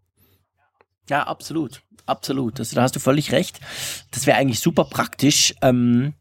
Ja, 1.09 1.23
absolut. 1.23 1.81
Absolut. 2.05 2.59
Also, 2.59 2.75
da 2.75 2.83
hast 2.83 2.95
du 2.95 2.99
völlig 3.01 3.31
recht. 3.33 3.59
Das 4.11 4.25
wäre 4.25 4.38
eigentlich 4.38 4.61
super 4.61 4.85
praktisch. 4.85 5.53
Ähm, 5.61 6.13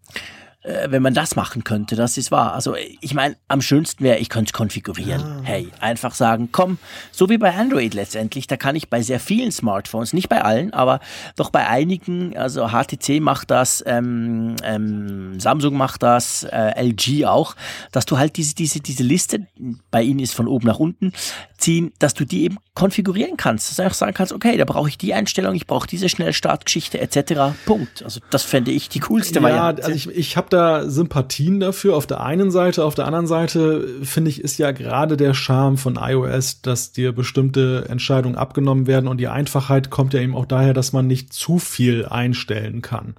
äh, 0.67 0.91
wenn 0.91 1.03
man 1.03 1.15
das 1.15 1.37
machen 1.37 1.65
könnte, 1.65 1.95
das 1.97 2.19
ist 2.19 2.31
wahr. 2.31 2.53
Also 2.55 2.75
ich 3.01 3.15
meine, 3.15 3.37
am 3.49 3.63
schönsten 3.63 4.03
wäre, 4.03 4.19
ich 4.19 4.29
könnte 4.29 4.51
es 4.51 4.53
konfigurieren. 4.53 5.23
Ah. 5.23 5.41
Hey, 5.45 5.69
einfach 5.81 6.15
sagen, 6.15 6.49
komm, 6.51 6.79
so 7.13 7.29
wie 7.29 7.39
bei 7.39 7.55
Android 7.55 7.95
letztendlich, 7.95 8.47
da 8.47 8.57
kann 8.57 8.75
ich 8.75 8.91
bei 8.91 9.03
sehr 9.03 9.21
vielen 9.21 9.53
Smartphones, 9.53 10.13
nicht 10.13 10.29
bei 10.29 10.43
allen, 10.43 10.73
aber 10.73 11.01
doch 11.37 11.51
bei 11.51 11.69
einigen, 11.69 12.37
also 12.37 12.69
HTC 12.69 13.21
macht 13.21 13.51
das, 13.51 13.83
ähm, 13.87 14.57
ähm, 14.65 15.39
Samsung 15.39 15.77
macht 15.77 16.03
das, 16.03 16.43
äh, 16.45 16.73
LG 16.83 17.27
auch, 17.27 17.55
dass 17.93 18.05
du 18.07 18.19
halt 18.19 18.37
diese, 18.37 18.55
diese, 18.55 18.81
diese 18.81 19.05
Liste, 19.05 19.47
bei 19.91 20.03
ihnen 20.03 20.21
ist 20.21 20.35
von 20.35 20.49
oben 20.49 20.67
nach 20.67 20.79
unten, 20.79 21.13
ziehen, 21.59 21.93
dass 21.99 22.15
du 22.15 22.25
die 22.25 22.45
eben 22.45 22.59
konfigurieren 22.75 23.37
kannst. 23.37 23.71
Dass 23.71 23.77
du 23.77 23.83
einfach 23.83 23.97
sagen 23.97 24.15
kannst, 24.15 24.33
okay, 24.33 24.57
da 24.57 24.65
brauche 24.65 24.89
ich 24.89 24.99
die 24.99 25.15
Einstellung, 25.15 25.55
ich 25.55 25.67
brauche 25.67 25.87
diese 25.87 26.09
Schnellstartgeschichte 26.09 27.01
etc. 27.01 27.57
Punkt. 27.65 28.03
Also 28.03 28.21
das 28.31 28.43
fände 28.43 28.71
ich 28.71 28.89
die 28.89 29.01
coolste 29.01 29.37
ja, 29.37 29.43
Variante. 29.43 29.85
Also 29.85 29.95
ich, 29.95 30.09
ich 30.09 30.37
habe 30.37 30.49
da 30.51 30.56
Sympathien 30.89 31.61
dafür 31.61 31.97
auf 31.97 32.07
der 32.07 32.21
einen 32.21 32.51
Seite, 32.51 32.85
auf 32.85 32.95
der 32.95 33.07
anderen 33.07 33.27
Seite 33.27 33.87
finde 34.03 34.31
ich, 34.31 34.41
ist 34.41 34.59
ja 34.59 34.73
gerade 34.73 35.17
der 35.17 35.35
Charme 35.35 35.77
von 35.77 35.99
iOS, 36.01 36.63
dass 36.63 36.93
dir 36.93 37.13
bestimmte 37.13 37.87
Entscheidungen 37.89 38.37
abgenommen 38.37 38.87
werden 38.87 39.09
und 39.09 39.19
die 39.19 39.29
Einfachheit 39.29 39.91
kommt 39.91 40.15
ja 40.15 40.21
eben 40.21 40.35
auch 40.35 40.47
daher, 40.47 40.75
dass 40.75 40.93
man 40.93 41.07
nicht 41.07 41.33
zu 41.33 41.59
viel 41.59 42.07
einstellen 42.07 42.83
kann. 42.83 43.15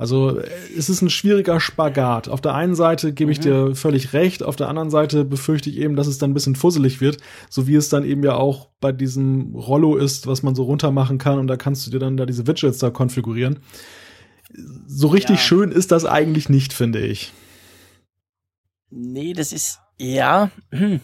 Also 0.00 0.40
es 0.74 0.88
ist 0.88 1.02
ein 1.02 1.10
schwieriger 1.10 1.60
Spagat. 1.60 2.30
Auf 2.30 2.40
der 2.40 2.54
einen 2.54 2.74
Seite 2.74 3.12
gebe 3.12 3.32
ich 3.32 3.38
mhm. 3.40 3.42
dir 3.42 3.74
völlig 3.74 4.14
recht, 4.14 4.42
auf 4.42 4.56
der 4.56 4.68
anderen 4.68 4.88
Seite 4.88 5.26
befürchte 5.26 5.68
ich 5.68 5.76
eben, 5.76 5.94
dass 5.94 6.06
es 6.06 6.16
dann 6.16 6.30
ein 6.30 6.34
bisschen 6.34 6.56
fusselig 6.56 7.02
wird, 7.02 7.18
so 7.50 7.66
wie 7.66 7.74
es 7.74 7.90
dann 7.90 8.04
eben 8.04 8.24
ja 8.24 8.34
auch 8.34 8.68
bei 8.80 8.92
diesem 8.92 9.54
Rollo 9.54 9.96
ist, 9.96 10.26
was 10.26 10.42
man 10.42 10.54
so 10.54 10.62
runter 10.62 10.90
machen 10.90 11.18
kann 11.18 11.38
und 11.38 11.48
da 11.48 11.58
kannst 11.58 11.86
du 11.86 11.90
dir 11.90 11.98
dann 11.98 12.16
da 12.16 12.24
diese 12.24 12.46
Widgets 12.46 12.78
da 12.78 12.88
konfigurieren. 12.88 13.58
So 14.86 15.08
richtig 15.08 15.36
ja. 15.36 15.42
schön 15.42 15.72
ist 15.72 15.92
das 15.92 16.04
eigentlich 16.04 16.48
nicht, 16.48 16.72
finde 16.72 17.00
ich. 17.00 17.32
Nee, 18.90 19.32
das 19.32 19.52
ist 19.52 19.80
ja. 19.98 20.50
Hm. 20.72 21.00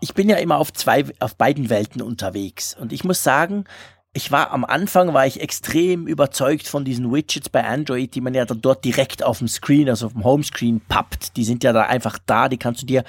Ich 0.00 0.14
bin 0.14 0.28
ja 0.28 0.36
immer 0.36 0.58
auf 0.58 0.72
zwei, 0.72 1.04
auf 1.18 1.36
beiden 1.36 1.68
Welten 1.68 2.00
unterwegs 2.00 2.76
und 2.78 2.92
ich 2.92 3.04
muss 3.04 3.22
sagen, 3.22 3.64
ich 4.12 4.32
war 4.32 4.50
am 4.50 4.64
Anfang 4.64 5.14
war 5.14 5.26
ich 5.26 5.40
extrem 5.40 6.08
überzeugt 6.08 6.66
von 6.66 6.84
diesen 6.84 7.12
Widgets 7.12 7.48
bei 7.48 7.64
Android, 7.64 8.14
die 8.14 8.20
man 8.20 8.34
ja 8.34 8.44
dann 8.44 8.60
dort 8.60 8.84
direkt 8.84 9.22
auf 9.22 9.38
dem 9.38 9.46
Screen, 9.46 9.88
also 9.88 10.06
auf 10.06 10.14
dem 10.14 10.24
Homescreen 10.24 10.80
pappt. 10.80 11.36
Die 11.36 11.44
sind 11.44 11.62
ja 11.62 11.72
da 11.72 11.82
einfach 11.82 12.18
da, 12.26 12.48
die 12.48 12.56
kannst 12.56 12.82
du 12.82 12.86
dir 12.86 13.04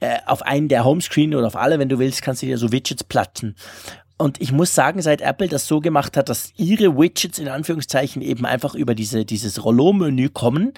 äh, 0.00 0.18
auf 0.26 0.42
einen 0.42 0.68
der 0.68 0.84
Homescreen 0.84 1.34
oder 1.34 1.46
auf 1.46 1.56
alle, 1.56 1.78
wenn 1.78 1.88
du 1.88 2.00
willst, 2.00 2.22
kannst 2.22 2.42
du 2.42 2.46
dir 2.46 2.58
so 2.58 2.72
Widgets 2.72 3.04
platten. 3.04 3.54
Und 4.20 4.38
ich 4.38 4.52
muss 4.52 4.74
sagen, 4.74 5.00
seit 5.00 5.22
Apple 5.22 5.48
das 5.48 5.66
so 5.66 5.80
gemacht 5.80 6.14
hat, 6.18 6.28
dass 6.28 6.52
ihre 6.58 6.94
Widgets 6.98 7.38
in 7.38 7.48
Anführungszeichen 7.48 8.20
eben 8.20 8.44
einfach 8.44 8.74
über 8.74 8.94
diese, 8.94 9.24
dieses 9.24 9.64
Rollo-Menü 9.64 10.28
kommen, 10.28 10.74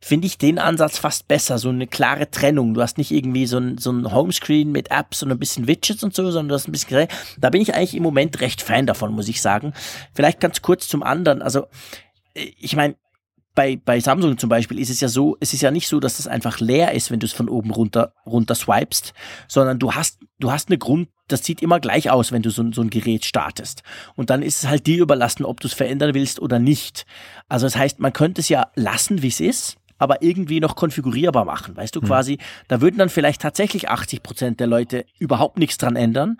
finde 0.00 0.28
ich 0.28 0.38
den 0.38 0.60
Ansatz 0.60 0.98
fast 0.98 1.26
besser. 1.26 1.58
So 1.58 1.70
eine 1.70 1.88
klare 1.88 2.30
Trennung. 2.30 2.72
Du 2.72 2.82
hast 2.82 2.96
nicht 2.96 3.10
irgendwie 3.10 3.46
so 3.46 3.58
ein, 3.58 3.78
so 3.78 3.90
ein 3.90 4.14
Homescreen 4.14 4.70
mit 4.70 4.92
Apps 4.92 5.24
und 5.24 5.32
ein 5.32 5.40
bisschen 5.40 5.66
Widgets 5.66 6.04
und 6.04 6.14
so, 6.14 6.22
sondern 6.30 6.50
du 6.50 6.54
hast 6.54 6.68
ein 6.68 6.72
bisschen, 6.72 7.08
da 7.36 7.50
bin 7.50 7.62
ich 7.62 7.74
eigentlich 7.74 7.96
im 7.96 8.04
Moment 8.04 8.40
recht 8.40 8.62
Fan 8.62 8.86
davon, 8.86 9.12
muss 9.12 9.26
ich 9.26 9.42
sagen. 9.42 9.72
Vielleicht 10.14 10.38
ganz 10.38 10.62
kurz 10.62 10.86
zum 10.86 11.02
anderen. 11.02 11.42
Also, 11.42 11.66
ich 12.32 12.76
meine, 12.76 12.94
bei, 13.54 13.76
bei 13.76 14.00
Samsung 14.00 14.36
zum 14.36 14.48
Beispiel 14.48 14.78
ist 14.78 14.90
es 14.90 15.00
ja 15.00 15.08
so, 15.08 15.36
es 15.40 15.54
ist 15.54 15.62
ja 15.62 15.70
nicht 15.70 15.88
so, 15.88 16.00
dass 16.00 16.16
das 16.16 16.26
einfach 16.26 16.60
leer 16.60 16.92
ist, 16.92 17.10
wenn 17.10 17.20
du 17.20 17.26
es 17.26 17.32
von 17.32 17.48
oben 17.48 17.70
runter, 17.70 18.12
runter 18.26 18.54
swipest, 18.54 19.14
sondern 19.46 19.78
du 19.78 19.92
hast, 19.92 20.18
du 20.40 20.50
hast 20.50 20.68
eine 20.68 20.78
Grund, 20.78 21.08
das 21.28 21.44
sieht 21.44 21.62
immer 21.62 21.78
gleich 21.78 22.10
aus, 22.10 22.32
wenn 22.32 22.42
du 22.42 22.50
so, 22.50 22.70
so 22.72 22.82
ein 22.82 22.90
Gerät 22.90 23.24
startest. 23.24 23.82
Und 24.16 24.30
dann 24.30 24.42
ist 24.42 24.64
es 24.64 24.68
halt 24.68 24.86
dir 24.86 25.00
überlassen, 25.00 25.44
ob 25.44 25.60
du 25.60 25.68
es 25.68 25.74
verändern 25.74 26.14
willst 26.14 26.40
oder 26.40 26.58
nicht. 26.58 27.06
Also 27.48 27.66
das 27.66 27.76
heißt, 27.76 28.00
man 28.00 28.12
könnte 28.12 28.40
es 28.40 28.48
ja 28.48 28.70
lassen, 28.74 29.22
wie 29.22 29.28
es 29.28 29.40
ist, 29.40 29.76
aber 29.98 30.22
irgendwie 30.22 30.58
noch 30.58 30.74
konfigurierbar 30.74 31.44
machen. 31.44 31.76
Weißt 31.76 31.94
du, 31.94 32.00
hm. 32.00 32.08
quasi, 32.08 32.38
da 32.66 32.80
würden 32.80 32.98
dann 32.98 33.08
vielleicht 33.08 33.40
tatsächlich 33.40 33.88
80 33.88 34.22
Prozent 34.22 34.60
der 34.60 34.66
Leute 34.66 35.06
überhaupt 35.18 35.58
nichts 35.58 35.78
dran 35.78 35.96
ändern 35.96 36.38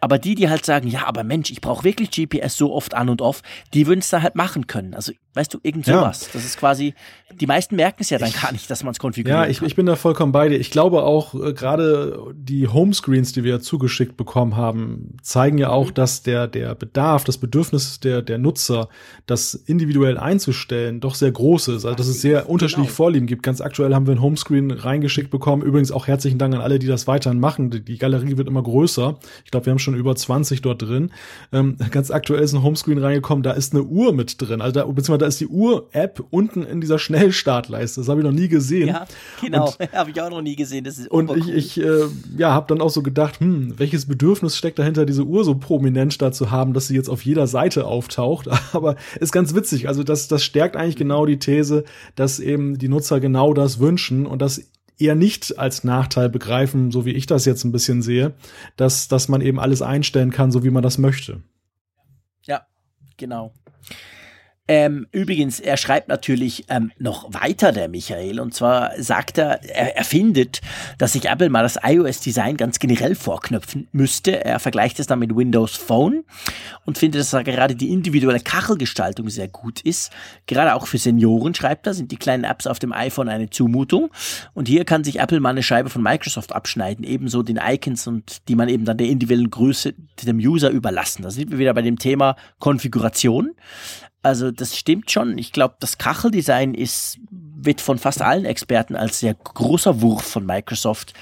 aber 0.00 0.18
die, 0.18 0.34
die 0.34 0.48
halt 0.48 0.64
sagen, 0.64 0.88
ja, 0.88 1.06
aber 1.06 1.24
Mensch, 1.24 1.50
ich 1.50 1.60
brauche 1.60 1.84
wirklich 1.84 2.10
GPS 2.10 2.56
so 2.56 2.72
oft 2.72 2.94
an 2.94 3.08
und 3.08 3.20
off, 3.20 3.42
die 3.74 3.86
würden 3.86 4.00
es 4.00 4.10
da 4.10 4.22
halt 4.22 4.34
machen 4.34 4.66
können. 4.66 4.94
Also, 4.94 5.12
weißt 5.34 5.52
du, 5.54 5.58
irgend 5.62 5.86
sowas. 5.86 6.22
Ja. 6.22 6.28
Das 6.34 6.44
ist 6.44 6.58
quasi, 6.58 6.94
die 7.32 7.46
meisten 7.46 7.74
merken 7.74 7.98
es 8.00 8.10
ja 8.10 8.18
dann 8.18 8.32
gar 8.32 8.52
nicht, 8.52 8.70
dass 8.70 8.84
man 8.84 8.92
es 8.92 8.98
konfiguriert. 9.00 9.44
Ja, 9.44 9.50
ich, 9.50 9.60
ich 9.62 9.74
bin 9.74 9.86
da 9.86 9.96
vollkommen 9.96 10.30
bei 10.30 10.48
dir. 10.48 10.58
Ich 10.58 10.70
glaube 10.70 11.02
auch, 11.02 11.34
äh, 11.34 11.52
gerade 11.52 12.32
die 12.34 12.68
Homescreens, 12.68 13.32
die 13.32 13.42
wir 13.42 13.60
zugeschickt 13.60 14.16
bekommen 14.16 14.56
haben, 14.56 15.16
zeigen 15.22 15.58
ja 15.58 15.70
auch, 15.70 15.88
mhm. 15.88 15.94
dass 15.94 16.22
der, 16.22 16.46
der 16.46 16.76
Bedarf, 16.76 17.24
das 17.24 17.38
Bedürfnis 17.38 17.98
der, 17.98 18.22
der 18.22 18.38
Nutzer, 18.38 18.88
das 19.26 19.54
individuell 19.54 20.16
einzustellen, 20.16 21.00
doch 21.00 21.16
sehr 21.16 21.32
groß 21.32 21.68
ist. 21.68 21.84
Also, 21.84 21.96
dass 21.96 22.06
es 22.06 22.20
sehr 22.20 22.48
unterschiedliche 22.48 22.86
genau. 22.86 22.96
Vorlieben 22.96 23.26
gibt. 23.26 23.42
Ganz 23.42 23.60
aktuell 23.60 23.94
haben 23.94 24.06
wir 24.06 24.14
ein 24.14 24.22
Homescreen 24.22 24.70
reingeschickt 24.70 25.30
bekommen. 25.30 25.62
Übrigens 25.62 25.90
auch 25.90 26.06
herzlichen 26.06 26.38
Dank 26.38 26.54
an 26.54 26.60
alle, 26.60 26.78
die 26.78 26.86
das 26.86 27.08
weiterhin 27.08 27.40
machen. 27.40 27.70
Die, 27.70 27.84
die 27.84 27.98
Galerie 27.98 28.36
wird 28.36 28.46
immer 28.46 28.62
größer. 28.62 29.18
Ich 29.44 29.50
glaube, 29.50 29.66
wir 29.66 29.70
haben 29.72 29.78
schon 29.78 29.88
schon 29.88 29.98
über 29.98 30.14
20 30.14 30.62
dort 30.62 30.82
drin. 30.82 31.10
Ähm, 31.52 31.76
ganz 31.90 32.10
aktuell 32.10 32.42
ist 32.42 32.52
ein 32.52 32.62
Homescreen 32.62 32.98
reingekommen, 32.98 33.42
da 33.42 33.52
ist 33.52 33.74
eine 33.74 33.82
Uhr 33.82 34.12
mit 34.12 34.40
drin. 34.40 34.60
Also 34.60 34.72
da, 34.72 34.84
beziehungsweise 34.84 35.17
da 35.18 35.26
ist 35.26 35.40
die 35.40 35.46
Uhr-App 35.46 36.24
unten 36.30 36.62
in 36.62 36.80
dieser 36.80 36.98
Schnellstartleiste. 36.98 38.00
Das 38.00 38.08
habe 38.08 38.20
ich 38.20 38.24
noch 38.24 38.32
nie 38.32 38.48
gesehen. 38.48 38.88
Ja, 38.88 39.06
genau. 39.40 39.74
habe 39.92 40.10
ich 40.10 40.20
auch 40.20 40.30
noch 40.30 40.42
nie 40.42 40.56
gesehen. 40.56 40.84
Das 40.84 40.98
ist 40.98 41.10
und 41.10 41.34
ich, 41.36 41.48
ich 41.48 41.80
äh, 41.80 42.06
ja, 42.36 42.52
habe 42.52 42.66
dann 42.68 42.80
auch 42.80 42.90
so 42.90 43.02
gedacht, 43.02 43.40
hm, 43.40 43.78
welches 43.78 44.06
Bedürfnis 44.06 44.56
steckt 44.56 44.78
dahinter, 44.78 45.06
diese 45.06 45.24
Uhr 45.24 45.44
so 45.44 45.54
prominent 45.54 46.20
da 46.22 46.32
zu 46.32 46.50
haben, 46.50 46.72
dass 46.72 46.88
sie 46.88 46.94
jetzt 46.94 47.08
auf 47.08 47.22
jeder 47.22 47.46
Seite 47.46 47.86
auftaucht. 47.86 48.48
Aber 48.72 48.96
ist 49.20 49.32
ganz 49.32 49.54
witzig. 49.54 49.88
Also 49.88 50.02
das, 50.02 50.28
das 50.28 50.44
stärkt 50.44 50.76
eigentlich 50.76 50.96
genau 50.96 51.26
die 51.26 51.38
These, 51.38 51.84
dass 52.14 52.40
eben 52.40 52.78
die 52.78 52.88
Nutzer 52.88 53.20
genau 53.20 53.54
das 53.54 53.78
wünschen 53.78 54.26
und 54.26 54.42
dass 54.42 54.62
eher 54.98 55.14
nicht 55.14 55.58
als 55.58 55.84
Nachteil 55.84 56.28
begreifen, 56.28 56.90
so 56.90 57.04
wie 57.04 57.12
ich 57.12 57.26
das 57.26 57.44
jetzt 57.44 57.64
ein 57.64 57.72
bisschen 57.72 58.02
sehe, 58.02 58.34
dass, 58.76 59.08
dass 59.08 59.28
man 59.28 59.40
eben 59.40 59.60
alles 59.60 59.82
einstellen 59.82 60.30
kann, 60.30 60.50
so 60.50 60.64
wie 60.64 60.70
man 60.70 60.82
das 60.82 60.98
möchte. 60.98 61.42
Ja, 62.42 62.66
genau. 63.16 63.52
Ähm, 64.70 65.06
übrigens, 65.12 65.60
er 65.60 65.78
schreibt 65.78 66.08
natürlich 66.08 66.66
ähm, 66.68 66.92
noch 66.98 67.32
weiter, 67.32 67.72
der 67.72 67.88
Michael, 67.88 68.38
und 68.38 68.52
zwar 68.52 68.92
sagt 69.00 69.38
er, 69.38 69.64
er, 69.64 69.96
er 69.96 70.04
findet, 70.04 70.60
dass 70.98 71.14
sich 71.14 71.24
Apple 71.24 71.48
mal 71.48 71.62
das 71.62 71.78
iOS-Design 71.82 72.58
ganz 72.58 72.78
generell 72.78 73.14
vorknöpfen 73.14 73.88
müsste. 73.92 74.44
Er 74.44 74.58
vergleicht 74.58 75.00
es 75.00 75.06
dann 75.06 75.20
mit 75.20 75.34
Windows 75.34 75.74
Phone 75.74 76.24
und 76.84 76.98
findet, 76.98 77.22
dass 77.22 77.30
da 77.30 77.42
gerade 77.42 77.74
die 77.76 77.90
individuelle 77.90 78.40
Kachelgestaltung 78.40 79.30
sehr 79.30 79.48
gut 79.48 79.80
ist. 79.80 80.12
Gerade 80.46 80.74
auch 80.74 80.86
für 80.86 80.98
Senioren, 80.98 81.54
schreibt 81.54 81.86
er, 81.86 81.94
sind 81.94 82.12
die 82.12 82.16
kleinen 82.16 82.44
Apps 82.44 82.66
auf 82.66 82.78
dem 82.78 82.92
iPhone 82.92 83.30
eine 83.30 83.48
Zumutung. 83.48 84.10
Und 84.52 84.68
hier 84.68 84.84
kann 84.84 85.02
sich 85.02 85.18
Apple 85.18 85.40
mal 85.40 85.50
eine 85.50 85.62
Scheibe 85.62 85.88
von 85.88 86.02
Microsoft 86.02 86.52
abschneiden, 86.52 87.06
ebenso 87.06 87.42
den 87.42 87.58
Icons 87.62 88.06
und 88.06 88.46
die 88.48 88.54
man 88.54 88.68
eben 88.68 88.84
dann 88.84 88.98
der 88.98 89.06
individuellen 89.06 89.48
Größe 89.50 89.94
dem 90.22 90.38
User 90.38 90.68
überlassen. 90.68 91.22
Da 91.22 91.30
sind 91.30 91.50
wir 91.50 91.58
wieder 91.58 91.72
bei 91.72 91.82
dem 91.82 91.98
Thema 91.98 92.36
Konfiguration. 92.58 93.54
Also 94.22 94.50
das 94.50 94.76
stimmt 94.76 95.10
schon. 95.10 95.38
Ich 95.38 95.52
glaube, 95.52 95.76
das 95.80 95.98
Kacheldesign 95.98 96.74
ist, 96.74 97.18
wird 97.30 97.80
von 97.80 97.98
fast 97.98 98.20
allen 98.22 98.44
Experten 98.44 98.96
als 98.96 99.20
sehr 99.20 99.34
großer 99.34 100.00
Wurf 100.00 100.22
von 100.22 100.44
Microsoft 100.44 101.14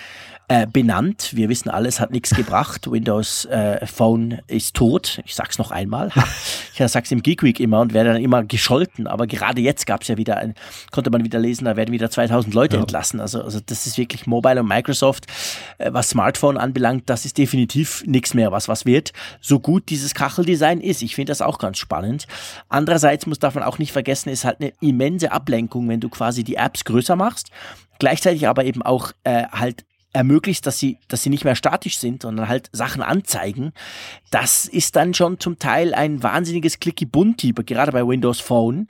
äh, 0.48 0.66
benannt. 0.66 1.30
Wir 1.34 1.48
wissen 1.48 1.70
alles, 1.70 1.98
hat 1.98 2.12
nichts 2.12 2.30
gebracht. 2.30 2.88
Windows 2.90 3.46
äh, 3.46 3.84
Phone 3.86 4.40
ist 4.46 4.74
tot. 4.74 5.20
Ich 5.24 5.34
sag's 5.34 5.58
noch 5.58 5.72
einmal. 5.72 6.10
ich 6.74 6.86
sag's 6.86 7.10
im 7.10 7.22
Geek 7.22 7.42
Week 7.42 7.58
immer 7.58 7.80
und 7.80 7.94
werde 7.94 8.12
dann 8.12 8.22
immer 8.22 8.44
gescholten. 8.44 9.08
Aber 9.08 9.26
gerade 9.26 9.60
jetzt 9.60 9.86
gab's 9.86 10.06
ja 10.06 10.16
wieder 10.16 10.36
ein, 10.36 10.54
konnte 10.92 11.10
man 11.10 11.24
wieder 11.24 11.40
lesen, 11.40 11.64
da 11.64 11.76
werden 11.76 11.92
wieder 11.92 12.10
2000 12.10 12.54
Leute 12.54 12.76
ja. 12.76 12.82
entlassen. 12.82 13.18
Also, 13.18 13.42
also 13.42 13.58
das 13.64 13.86
ist 13.86 13.98
wirklich 13.98 14.26
Mobile 14.26 14.60
und 14.60 14.68
Microsoft, 14.68 15.26
äh, 15.78 15.92
was 15.92 16.10
Smartphone 16.10 16.58
anbelangt, 16.58 17.10
das 17.10 17.24
ist 17.24 17.38
definitiv 17.38 18.04
nichts 18.06 18.32
mehr, 18.32 18.52
was 18.52 18.68
was 18.68 18.86
wird. 18.86 19.12
So 19.40 19.58
gut 19.58 19.88
dieses 19.88 20.14
Kacheldesign 20.14 20.80
ist. 20.80 21.02
Ich 21.02 21.16
finde 21.16 21.30
das 21.30 21.42
auch 21.42 21.58
ganz 21.58 21.78
spannend. 21.78 22.26
Andererseits 22.68 23.26
muss 23.26 23.40
davon 23.40 23.64
auch 23.64 23.78
nicht 23.78 23.90
vergessen, 23.90 24.28
ist 24.28 24.44
halt 24.44 24.60
eine 24.60 24.72
immense 24.80 25.32
Ablenkung, 25.32 25.88
wenn 25.88 26.00
du 26.00 26.08
quasi 26.08 26.44
die 26.44 26.54
Apps 26.54 26.84
größer 26.84 27.16
machst 27.16 27.50
gleichzeitig 27.98 28.46
aber 28.46 28.64
eben 28.64 28.82
auch 28.82 29.12
äh, 29.24 29.44
halt 29.52 29.84
ermöglicht, 30.16 30.66
dass 30.66 30.78
sie, 30.78 30.98
dass 31.08 31.22
sie 31.22 31.30
nicht 31.30 31.44
mehr 31.44 31.54
statisch 31.54 31.98
sind, 31.98 32.22
sondern 32.22 32.48
halt 32.48 32.70
Sachen 32.72 33.02
anzeigen, 33.02 33.72
das 34.30 34.64
ist 34.64 34.96
dann 34.96 35.14
schon 35.14 35.38
zum 35.38 35.58
Teil 35.58 35.94
ein 35.94 36.22
wahnsinniges 36.22 36.80
Clicky 36.80 37.04
Bunti, 37.04 37.52
gerade 37.52 37.92
bei 37.92 38.06
Windows 38.06 38.40
Phone. 38.40 38.88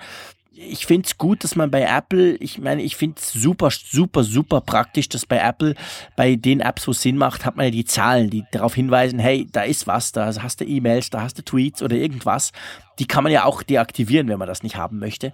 ich 0.53 0.87
finde 0.87 1.07
es 1.07 1.19
gut, 1.19 1.45
dass 1.45 1.57
man 1.57 1.71
bei 1.71 1.83
Apple, 1.83 2.37
ich 2.37 2.59
meine, 2.59 2.83
ich 2.83 2.97
finde 2.97 3.17
es 3.21 3.33
super, 3.33 3.71
super, 3.71 4.23
super 4.23 4.61
praktisch, 4.61 5.09
dass 5.09 5.27
bei 5.27 5.39
Apple, 5.39 5.75
bei 6.15 6.37
den 6.37 6.61
Apps, 6.61 6.87
wo 6.87 6.93
es 6.93 7.03
Sinn 7.03 7.19
macht, 7.19 7.45
hat 7.45 7.57
man 7.57 7.67
ja 7.67 7.71
die 7.73 7.85
Zahlen, 7.85 8.31
die 8.31 8.45
darauf 8.53 8.75
hinweisen, 8.75 9.19
hey, 9.19 9.47
da 9.51 9.63
ist 9.63 9.87
was, 9.87 10.13
da 10.13 10.33
hast 10.41 10.61
du 10.61 10.65
E-Mails, 10.65 11.11
da 11.11 11.23
hast 11.23 11.37
du 11.39 11.43
Tweets 11.43 11.83
oder 11.83 11.97
irgendwas. 11.97 12.53
Die 12.99 13.07
kann 13.07 13.25
man 13.25 13.33
ja 13.33 13.45
auch 13.45 13.63
deaktivieren, 13.63 14.29
wenn 14.29 14.39
man 14.39 14.49
das 14.49 14.63
nicht 14.63 14.77
haben 14.77 14.99
möchte. 14.99 15.33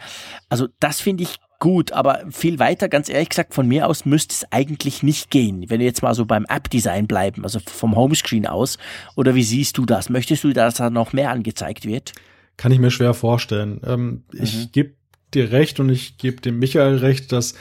Also 0.49 0.69
das 0.81 1.01
finde 1.01 1.23
ich 1.23 1.39
gut, 1.63 1.93
aber 1.93 2.25
viel 2.29 2.59
weiter, 2.59 2.89
ganz 2.89 3.09
ehrlich 3.09 3.29
gesagt, 3.29 3.55
von 3.55 3.69
mir 3.69 3.87
aus 3.87 4.05
müsste 4.05 4.35
es 4.35 4.47
eigentlich 4.51 5.05
nicht 5.05 5.31
gehen. 5.31 5.71
Wenn 5.71 5.79
wir 5.79 5.87
jetzt 5.87 6.03
mal 6.03 6.13
so 6.13 6.27
beim 6.27 6.45
App-Design 6.49 7.07
bleiben, 7.07 7.45
also 7.45 7.61
vom 7.65 7.95
Homescreen 7.95 8.49
aus, 8.49 8.79
oder 9.15 9.37
wie 9.37 9.45
siehst 9.45 9.79
du 9.79 9.87
das? 9.87 10.11
Möchtest 10.11 10.43
du, 10.43 10.53
dass 10.53 10.75
da 10.75 10.91
noch 10.91 11.13
mehr 11.13 11.31
angezeigt 11.31 11.87
wird? 11.87 12.15
Kann 12.57 12.73
ich 12.73 12.81
mir 12.81 12.91
schwer 12.91 13.15
vorstellen. 13.15 13.81
Ähm, 13.87 14.25
mhm. 14.33 14.43
Ich 14.43 14.73
gebe 14.73 14.95
dir 15.35 15.53
recht 15.53 15.81
und 15.81 15.89
ich 15.89 16.19
gebe 16.19 16.41
dem 16.41 16.59
Michael 16.59 16.97
recht, 16.97 17.33
dass 17.33 17.55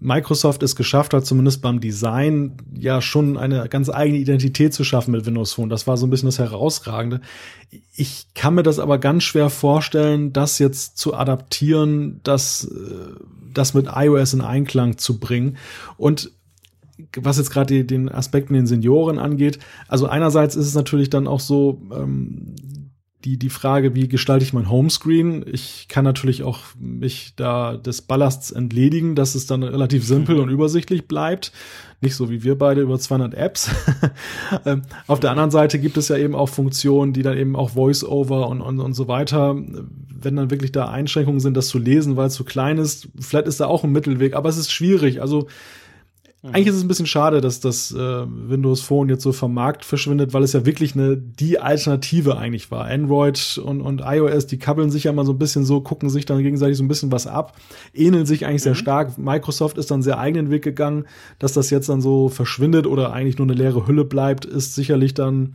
Microsoft 0.00 0.62
es 0.62 0.76
geschafft 0.76 1.12
hat, 1.12 1.26
zumindest 1.26 1.62
beim 1.62 1.80
Design 1.80 2.56
ja 2.74 3.02
schon 3.02 3.36
eine 3.36 3.68
ganz 3.68 3.90
eigene 3.90 4.18
Identität 4.18 4.72
zu 4.72 4.84
schaffen 4.84 5.12
mit 5.12 5.26
Windows 5.26 5.52
Phone. 5.52 5.68
Das 5.68 5.86
war 5.86 5.96
so 5.96 6.06
ein 6.06 6.10
bisschen 6.10 6.28
das 6.28 6.38
Herausragende. 6.38 7.20
Ich 7.94 8.28
kann 8.34 8.54
mir 8.54 8.62
das 8.62 8.78
aber 8.78 8.98
ganz 8.98 9.24
schwer 9.24 9.50
vorstellen, 9.50 10.32
das 10.32 10.58
jetzt 10.58 10.98
zu 10.98 11.14
adaptieren, 11.14 12.20
das, 12.22 12.64
äh, 12.64 13.14
das 13.52 13.74
mit 13.74 13.88
iOS 13.94 14.34
in 14.34 14.40
Einklang 14.40 14.98
zu 14.98 15.18
bringen. 15.18 15.56
Und 15.96 16.30
was 17.16 17.38
jetzt 17.38 17.50
gerade 17.50 17.84
den 17.84 18.08
Aspekten 18.08 18.54
den 18.54 18.66
Senioren 18.66 19.18
angeht, 19.18 19.58
also 19.88 20.06
einerseits 20.06 20.56
ist 20.56 20.66
es 20.66 20.74
natürlich 20.74 21.10
dann 21.10 21.26
auch 21.26 21.40
so, 21.40 21.82
ähm, 21.94 22.54
die, 23.24 23.36
die 23.36 23.50
Frage, 23.50 23.94
wie 23.94 24.08
gestalte 24.08 24.44
ich 24.44 24.52
mein 24.52 24.70
Homescreen? 24.70 25.44
Ich 25.46 25.86
kann 25.88 26.04
natürlich 26.04 26.42
auch 26.42 26.60
mich 26.78 27.34
da 27.36 27.76
des 27.76 28.02
Ballasts 28.02 28.50
entledigen, 28.50 29.14
dass 29.14 29.34
es 29.34 29.46
dann 29.46 29.62
relativ 29.62 30.06
simpel 30.06 30.38
und 30.38 30.48
übersichtlich 30.48 31.06
bleibt. 31.06 31.52
Nicht 32.00 32.14
so 32.14 32.30
wie 32.30 32.42
wir 32.42 32.56
beide 32.56 32.80
über 32.80 32.98
200 32.98 33.34
Apps. 33.34 33.70
Ähm, 34.66 34.82
auf 35.06 35.20
der 35.20 35.30
anderen 35.30 35.52
Seite 35.52 35.78
gibt 35.78 35.96
es 35.96 36.08
ja 36.08 36.16
eben 36.16 36.34
auch 36.34 36.48
Funktionen, 36.48 37.12
die 37.12 37.22
dann 37.22 37.38
eben 37.38 37.54
auch 37.54 37.70
Voice-Over 37.70 38.48
und, 38.48 38.60
und, 38.60 38.80
und 38.80 38.94
so 38.94 39.06
weiter, 39.06 39.54
wenn 39.54 40.36
dann 40.36 40.50
wirklich 40.50 40.72
da 40.72 40.88
Einschränkungen 40.88 41.40
sind, 41.40 41.56
das 41.56 41.68
zu 41.68 41.78
lesen, 41.78 42.16
weil 42.16 42.26
es 42.26 42.34
zu 42.34 42.44
klein 42.44 42.78
ist. 42.78 43.08
Vielleicht 43.18 43.46
ist 43.46 43.60
da 43.60 43.66
auch 43.66 43.84
ein 43.84 43.92
Mittelweg, 43.92 44.34
aber 44.34 44.48
es 44.48 44.58
ist 44.58 44.72
schwierig. 44.72 45.22
Also 45.22 45.46
Mhm. 46.42 46.54
Eigentlich 46.54 46.68
ist 46.68 46.76
es 46.76 46.82
ein 46.82 46.88
bisschen 46.88 47.06
schade, 47.06 47.40
dass 47.42 47.60
das 47.60 47.92
äh, 47.92 47.98
Windows 47.98 48.80
Phone 48.80 49.10
jetzt 49.10 49.22
so 49.22 49.32
vom 49.32 49.52
Markt 49.52 49.84
verschwindet, 49.84 50.32
weil 50.32 50.42
es 50.42 50.54
ja 50.54 50.64
wirklich 50.64 50.94
eine 50.94 51.16
die 51.16 51.58
Alternative 51.58 52.38
eigentlich 52.38 52.70
war. 52.70 52.86
Android 52.86 53.60
und, 53.62 53.82
und 53.82 54.02
iOS, 54.04 54.46
die 54.46 54.58
kabbeln 54.58 54.90
sich 54.90 55.04
ja 55.04 55.12
mal 55.12 55.26
so 55.26 55.32
ein 55.32 55.38
bisschen 55.38 55.64
so, 55.64 55.82
gucken 55.82 56.08
sich 56.08 56.24
dann 56.24 56.42
gegenseitig 56.42 56.78
so 56.78 56.84
ein 56.84 56.88
bisschen 56.88 57.12
was 57.12 57.26
ab, 57.26 57.56
ähneln 57.92 58.24
sich 58.24 58.46
eigentlich 58.46 58.62
mhm. 58.62 58.64
sehr 58.64 58.74
stark. 58.74 59.18
Microsoft 59.18 59.76
ist 59.76 59.90
dann 59.90 60.02
sehr 60.02 60.18
eigenen 60.18 60.50
Weg 60.50 60.62
gegangen, 60.62 61.04
dass 61.38 61.52
das 61.52 61.68
jetzt 61.68 61.90
dann 61.90 62.00
so 62.00 62.30
verschwindet 62.30 62.86
oder 62.86 63.12
eigentlich 63.12 63.36
nur 63.36 63.46
eine 63.46 63.54
leere 63.54 63.86
Hülle 63.86 64.06
bleibt, 64.06 64.46
ist 64.46 64.74
sicherlich 64.74 65.12
dann 65.12 65.54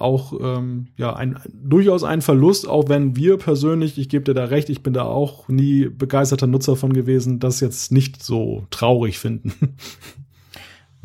auch 0.00 0.32
ähm, 0.40 0.88
ja 0.96 1.14
ein 1.14 1.38
durchaus 1.52 2.04
ein 2.04 2.22
Verlust, 2.22 2.68
auch 2.68 2.88
wenn 2.88 3.16
wir 3.16 3.36
persönlich, 3.36 3.98
ich 3.98 4.08
gebe 4.08 4.24
dir 4.24 4.34
da 4.34 4.44
recht, 4.44 4.68
ich 4.68 4.82
bin 4.82 4.92
da 4.92 5.04
auch 5.04 5.48
nie 5.48 5.88
begeisterter 5.88 6.46
Nutzer 6.46 6.76
von 6.76 6.92
gewesen, 6.92 7.40
das 7.40 7.60
jetzt 7.60 7.92
nicht 7.92 8.22
so 8.22 8.66
traurig 8.70 9.18
finden. 9.18 9.76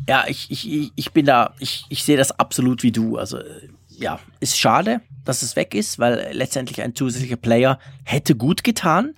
Ja, 0.08 0.24
ich, 0.28 0.50
ich, 0.50 0.92
ich 0.94 1.12
bin 1.12 1.26
da, 1.26 1.54
ich, 1.58 1.84
ich 1.88 2.04
sehe 2.04 2.16
das 2.16 2.38
absolut 2.38 2.82
wie 2.82 2.92
du. 2.92 3.16
Also 3.16 3.38
ja, 3.98 4.20
ist 4.40 4.58
schade, 4.58 5.00
dass 5.24 5.42
es 5.42 5.56
weg 5.56 5.74
ist, 5.74 5.98
weil 5.98 6.28
letztendlich 6.32 6.82
ein 6.82 6.94
zusätzlicher 6.94 7.36
Player 7.36 7.78
hätte 8.04 8.34
gut 8.34 8.62
getan, 8.64 9.14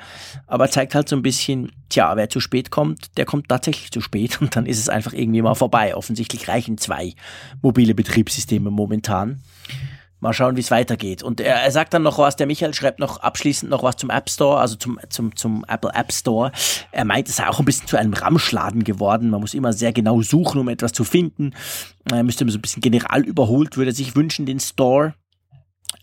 aber 0.47 0.71
zeigt 0.71 0.95
halt 0.95 1.09
so 1.09 1.17
ein 1.17 1.23
bisschen, 1.23 1.73
tja, 1.89 2.17
wer 2.17 2.31
zu 2.31 2.41
spät 2.41 2.71
kommt, 2.71 3.17
der 3.17 3.25
kommt 3.25 3.49
tatsächlich 3.49 3.91
zu 3.91 4.01
spät 4.01 4.41
und 4.41 4.57
dann 4.57 4.67
ist 4.67 4.79
es 4.79 4.89
einfach 4.89 5.13
irgendwie 5.13 5.43
mal 5.43 5.55
vorbei. 5.55 5.95
Offensichtlich 5.95 6.49
reichen 6.49 6.79
zwei 6.79 7.15
mobile 7.63 7.95
Betriebssysteme 7.95 8.71
momentan. 8.71 9.43
Mal 10.20 10.32
schauen, 10.32 10.57
wie 10.57 10.61
es 10.61 10.70
weitergeht. 10.70 11.23
Und 11.23 11.40
er, 11.40 11.57
er 11.57 11.70
sagt 11.70 11.95
dann 11.95 12.03
noch 12.03 12.19
was, 12.19 12.35
der 12.35 12.47
Michael 12.47 12.74
schreibt 12.74 12.99
noch 12.99 13.19
abschließend 13.19 13.70
noch 13.70 13.85
was 13.85 13.97
zum 13.97 14.11
App 14.11 14.28
Store, 14.28 14.59
also 14.61 14.74
zum, 14.74 14.99
zum, 15.09 15.36
zum 15.36 15.65
Apple 15.69 15.93
App 15.95 16.12
Store. 16.12 16.51
Er 16.90 17.05
meint, 17.05 17.28
es 17.28 17.36
sei 17.36 17.49
auch 17.49 17.61
ein 17.61 17.65
bisschen 17.65 17.86
zu 17.86 17.97
einem 17.97 18.15
Ramschladen 18.15 18.82
geworden. 18.82 19.31
Man 19.31 19.40
muss 19.40 19.55
immer 19.55 19.73
sehr 19.73 19.93
genau 19.93 20.20
suchen, 20.23 20.61
um 20.61 20.69
etwas 20.69 20.93
zu 20.93 21.05
finden. 21.05 21.55
Er 22.11 22.24
müsste 22.24 22.49
so 22.49 22.59
ein 22.59 22.62
bisschen 22.62 22.82
general 22.82 23.24
überholt, 23.24 23.77
würde 23.77 23.93
er 23.93 23.95
sich 23.95 24.16
wünschen, 24.16 24.47
den 24.47 24.59
Store. 24.61 25.15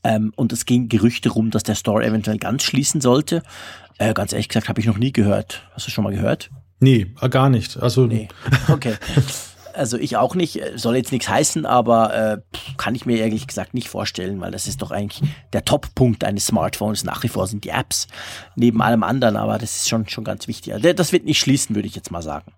Ähm, 0.03 0.31
und 0.35 0.53
es 0.53 0.65
ging 0.65 0.87
Gerüchte 0.87 1.29
rum, 1.29 1.51
dass 1.51 1.63
der 1.63 1.75
Store 1.75 2.05
eventuell 2.05 2.37
ganz 2.37 2.63
schließen 2.63 3.01
sollte. 3.01 3.43
Äh, 3.97 4.13
ganz 4.13 4.31
ehrlich 4.31 4.47
gesagt, 4.47 4.69
habe 4.69 4.79
ich 4.79 4.87
noch 4.87 4.97
nie 4.97 5.11
gehört. 5.11 5.67
Hast 5.73 5.87
du 5.87 5.91
schon 5.91 6.03
mal 6.03 6.13
gehört? 6.13 6.51
Nee, 6.79 7.13
gar 7.29 7.49
nicht. 7.49 7.77
Also 7.77 8.05
nee. 8.05 8.27
Okay. 8.69 8.95
Also 9.75 9.97
ich 9.97 10.17
auch 10.17 10.35
nicht, 10.35 10.61
soll 10.75 10.95
jetzt 10.95 11.11
nichts 11.11 11.27
heißen, 11.27 11.65
aber 11.65 12.13
äh, 12.13 12.37
kann 12.77 12.95
ich 12.95 13.05
mir 13.05 13.17
ehrlich 13.17 13.47
gesagt 13.47 13.73
nicht 13.73 13.89
vorstellen, 13.89 14.39
weil 14.41 14.51
das 14.51 14.67
ist 14.67 14.81
doch 14.81 14.91
eigentlich 14.91 15.29
der 15.53 15.65
Top-Punkt 15.65 16.23
eines 16.23 16.47
Smartphones. 16.47 17.03
Nach 17.03 17.21
wie 17.23 17.27
vor 17.27 17.47
sind 17.47 17.63
die 17.63 17.69
Apps 17.69 18.07
neben 18.55 18.81
allem 18.81 19.03
anderen, 19.03 19.35
aber 19.35 19.57
das 19.57 19.75
ist 19.75 19.89
schon, 19.89 20.07
schon 20.07 20.23
ganz 20.23 20.47
wichtig. 20.47 20.73
Das 20.95 21.11
wird 21.11 21.25
nicht 21.25 21.39
schließen, 21.39 21.75
würde 21.75 21.87
ich 21.87 21.95
jetzt 21.95 22.11
mal 22.11 22.21
sagen. 22.21 22.51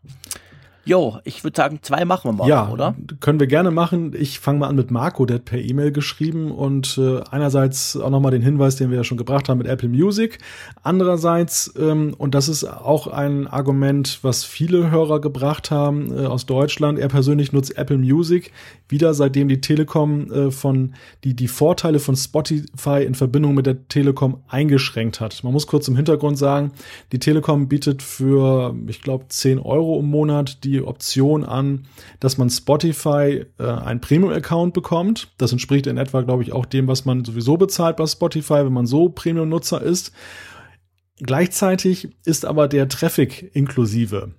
Jo, 0.88 1.18
ich 1.26 1.44
würde 1.44 1.58
sagen, 1.58 1.80
zwei 1.82 2.06
machen 2.06 2.30
wir 2.30 2.34
mal, 2.34 2.48
ja, 2.48 2.70
oder? 2.70 2.96
Können 3.20 3.42
wir 3.42 3.48
gerne 3.48 3.72
machen. 3.72 4.14
Ich 4.18 4.40
fange 4.40 4.60
mal 4.60 4.68
an 4.70 4.78
mit 4.78 4.90
Marco, 4.90 5.26
der 5.26 5.36
hat 5.36 5.46
per 5.46 5.60
E-Mail 5.60 5.92
geschrieben 5.92 6.50
und 6.50 6.98
äh, 6.98 7.20
einerseits 7.30 7.98
auch 7.98 8.10
nochmal 8.10 8.32
den 8.32 8.42
Hinweis, 8.42 8.78
den 8.78 8.90
wir 8.90 8.96
ja 8.96 9.04
schon 9.04 9.18
gebracht 9.18 9.50
haben 9.50 9.58
mit 9.58 9.68
Apple 9.68 9.90
Music. 9.90 10.38
Andererseits, 10.84 11.74
ähm, 11.78 12.16
und 12.18 12.34
das 12.36 12.48
ist 12.48 12.64
auch 12.64 13.08
ein 13.08 13.48
Argument, 13.48 14.20
was 14.22 14.46
viele 14.46 14.90
Hörer 14.90 15.20
gebracht 15.20 15.72
haben 15.72 16.18
äh, 16.18 16.26
aus 16.26 16.46
Deutschland, 16.46 17.00
er 17.00 17.10
persönlich 17.10 17.52
nutzt 17.52 17.78
Apple 17.78 17.98
Music 17.98 18.54
wieder, 18.88 19.14
seitdem 19.14 19.50
die 19.50 19.60
Telekom 19.60 20.32
äh, 20.32 20.52
von 20.52 20.94
die, 21.26 21.34
die 21.34 21.50
Vorteile 21.50 22.00
von 22.00 22.16
Spotify 22.16 23.04
in 23.06 23.14
Verbindung 23.14 23.56
mit 23.56 23.66
der 23.66 23.90
Telekom 23.90 24.38
eingeschränkt 24.48 25.20
hat. 25.20 25.44
Man 25.44 25.52
muss 25.52 25.68
kurz 25.68 25.90
im 25.90 25.98
Hintergrund 25.98 26.38
sagen, 26.38 26.72
die 27.12 27.20
Telekom 27.20 27.68
bietet 27.68 28.02
für, 28.02 28.74
ich 28.88 29.02
glaube, 29.02 29.26
10 29.28 29.60
Euro 29.60 30.00
im 30.00 30.06
Monat 30.06 30.64
die 30.64 30.77
Option 30.82 31.44
an, 31.44 31.86
dass 32.20 32.38
man 32.38 32.50
Spotify 32.50 33.46
äh, 33.60 33.64
ein 33.64 34.02
Premium-Account 34.02 34.74
bekommt. 34.74 35.30
Das 35.38 35.52
entspricht 35.52 35.88
in 35.88 35.98
etwa, 35.98 36.22
glaube 36.22 36.44
ich, 36.44 36.54
auch 36.54 36.66
dem, 36.66 36.88
was 36.88 37.06
man 37.06 37.26
sowieso 37.26 37.58
bezahlt 37.58 37.98
bei 37.98 38.06
Spotify, 38.06 38.66
wenn 38.66 38.74
man 38.74 38.86
so 38.86 39.10
Premium-Nutzer 39.10 39.82
ist. 39.82 40.12
Gleichzeitig 41.20 42.10
ist 42.26 42.46
aber 42.46 42.68
der 42.68 42.90
Traffic 42.90 43.50
inklusive. 43.54 44.34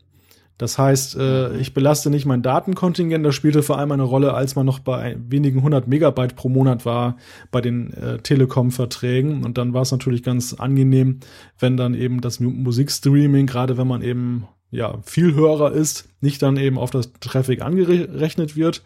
Das 0.59 0.77
heißt, 0.77 1.17
äh, 1.17 1.57
ich 1.57 1.73
belaste 1.73 2.11
nicht 2.11 2.27
mein 2.27 2.43
Datenkontingent. 2.43 3.25
Das 3.25 3.35
spielte 3.35 3.63
vor 3.63 3.79
allem 3.79 3.93
eine 3.93 4.03
Rolle, 4.03 4.35
als 4.35 4.57
man 4.57 4.67
noch 4.67 4.81
bei 4.81 5.17
wenigen 5.29 5.63
hundert 5.63 5.87
Megabyte 5.87 6.35
pro 6.35 6.49
Monat 6.49 6.85
war 6.85 7.17
bei 7.53 7.61
den 7.61 7.93
äh, 7.95 8.19
Telekom-Verträgen. 8.19 9.45
Und 9.45 9.57
dann 9.57 9.73
war 9.73 9.83
es 9.83 9.93
natürlich 9.93 10.25
ganz 10.25 10.55
angenehm, 10.55 11.21
wenn 11.61 11.77
dann 11.77 11.95
eben 11.95 12.21
das 12.21 12.41
Musikstreaming, 12.41 13.47
gerade 13.47 13.79
wenn 13.79 13.87
man 13.87 14.03
eben 14.03 14.49
ja 14.71 14.99
viel 15.05 15.35
höherer 15.35 15.73
ist, 15.73 16.09
nicht 16.21 16.43
dann 16.43 16.57
eben 16.57 16.77
auf 16.77 16.91
das 16.91 17.13
Traffic 17.21 17.63
angerechnet 17.63 18.57
wird. 18.57 18.83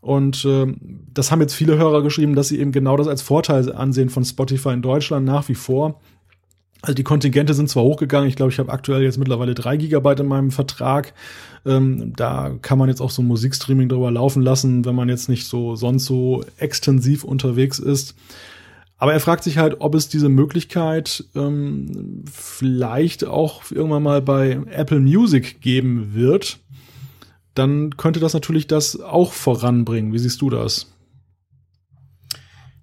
Und 0.00 0.44
äh, 0.44 0.66
das 1.14 1.30
haben 1.30 1.40
jetzt 1.40 1.54
viele 1.54 1.78
Hörer 1.78 2.02
geschrieben, 2.02 2.34
dass 2.34 2.48
sie 2.48 2.58
eben 2.58 2.72
genau 2.72 2.96
das 2.96 3.08
als 3.08 3.22
Vorteil 3.22 3.72
ansehen 3.72 4.10
von 4.10 4.24
Spotify 4.24 4.70
in 4.70 4.82
Deutschland 4.82 5.26
nach 5.26 5.48
wie 5.48 5.54
vor. 5.54 6.00
Also 6.80 6.94
die 6.94 7.04
Kontingente 7.04 7.54
sind 7.54 7.68
zwar 7.68 7.82
hochgegangen, 7.82 8.28
ich 8.28 8.36
glaube, 8.36 8.52
ich 8.52 8.58
habe 8.58 8.70
aktuell 8.70 9.02
jetzt 9.02 9.18
mittlerweile 9.18 9.54
drei 9.54 9.76
Gigabyte 9.76 10.20
in 10.20 10.26
meinem 10.26 10.52
Vertrag. 10.52 11.12
Ähm, 11.66 12.12
da 12.14 12.54
kann 12.62 12.78
man 12.78 12.88
jetzt 12.88 13.00
auch 13.00 13.10
so 13.10 13.20
Musikstreaming 13.20 13.88
drüber 13.88 14.10
laufen 14.12 14.42
lassen, 14.42 14.84
wenn 14.84 14.94
man 14.94 15.08
jetzt 15.08 15.28
nicht 15.28 15.46
so 15.46 15.74
sonst 15.74 16.04
so 16.04 16.44
extensiv 16.56 17.24
unterwegs 17.24 17.80
ist. 17.80 18.14
Aber 18.96 19.12
er 19.12 19.20
fragt 19.20 19.44
sich 19.44 19.58
halt, 19.58 19.80
ob 19.80 19.94
es 19.94 20.08
diese 20.08 20.28
Möglichkeit 20.28 21.24
ähm, 21.34 22.24
vielleicht 22.30 23.24
auch 23.24 23.70
irgendwann 23.70 24.02
mal 24.02 24.22
bei 24.22 24.60
Apple 24.70 25.00
Music 25.00 25.60
geben 25.60 26.14
wird. 26.14 26.58
Dann 27.54 27.96
könnte 27.96 28.20
das 28.20 28.34
natürlich 28.34 28.66
das 28.68 29.00
auch 29.00 29.32
voranbringen. 29.32 30.12
Wie 30.12 30.18
siehst 30.18 30.40
du 30.42 30.50
das? 30.50 30.92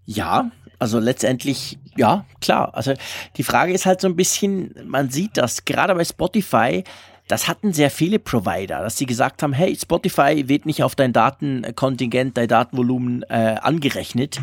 Ja, 0.05 0.51
also 0.80 0.99
letztendlich, 0.99 1.77
ja, 1.95 2.26
klar. 2.41 2.73
Also 2.73 2.93
die 3.38 3.43
Frage 3.43 3.73
ist 3.73 3.85
halt 3.85 4.02
so 4.02 4.07
ein 4.07 4.15
bisschen, 4.15 4.76
man 4.85 5.10
sieht 5.10 5.38
das, 5.38 5.65
gerade 5.65 5.95
bei 5.95 6.03
Spotify, 6.03 6.84
das 7.27 7.47
hatten 7.47 7.73
sehr 7.73 7.89
viele 7.89 8.19
Provider, 8.19 8.81
dass 8.81 8.97
sie 8.97 9.07
gesagt 9.07 9.41
haben, 9.41 9.53
hey, 9.53 9.76
Spotify 9.76 10.47
wird 10.47 10.68
nicht 10.68 10.84
auf 10.84 10.93
dein 10.93 11.11
Datenkontingent, 11.11 12.38
dein 12.38 12.47
Datenvolumen 12.47 13.23
äh, 13.23 13.56
angerechnet. 13.61 14.39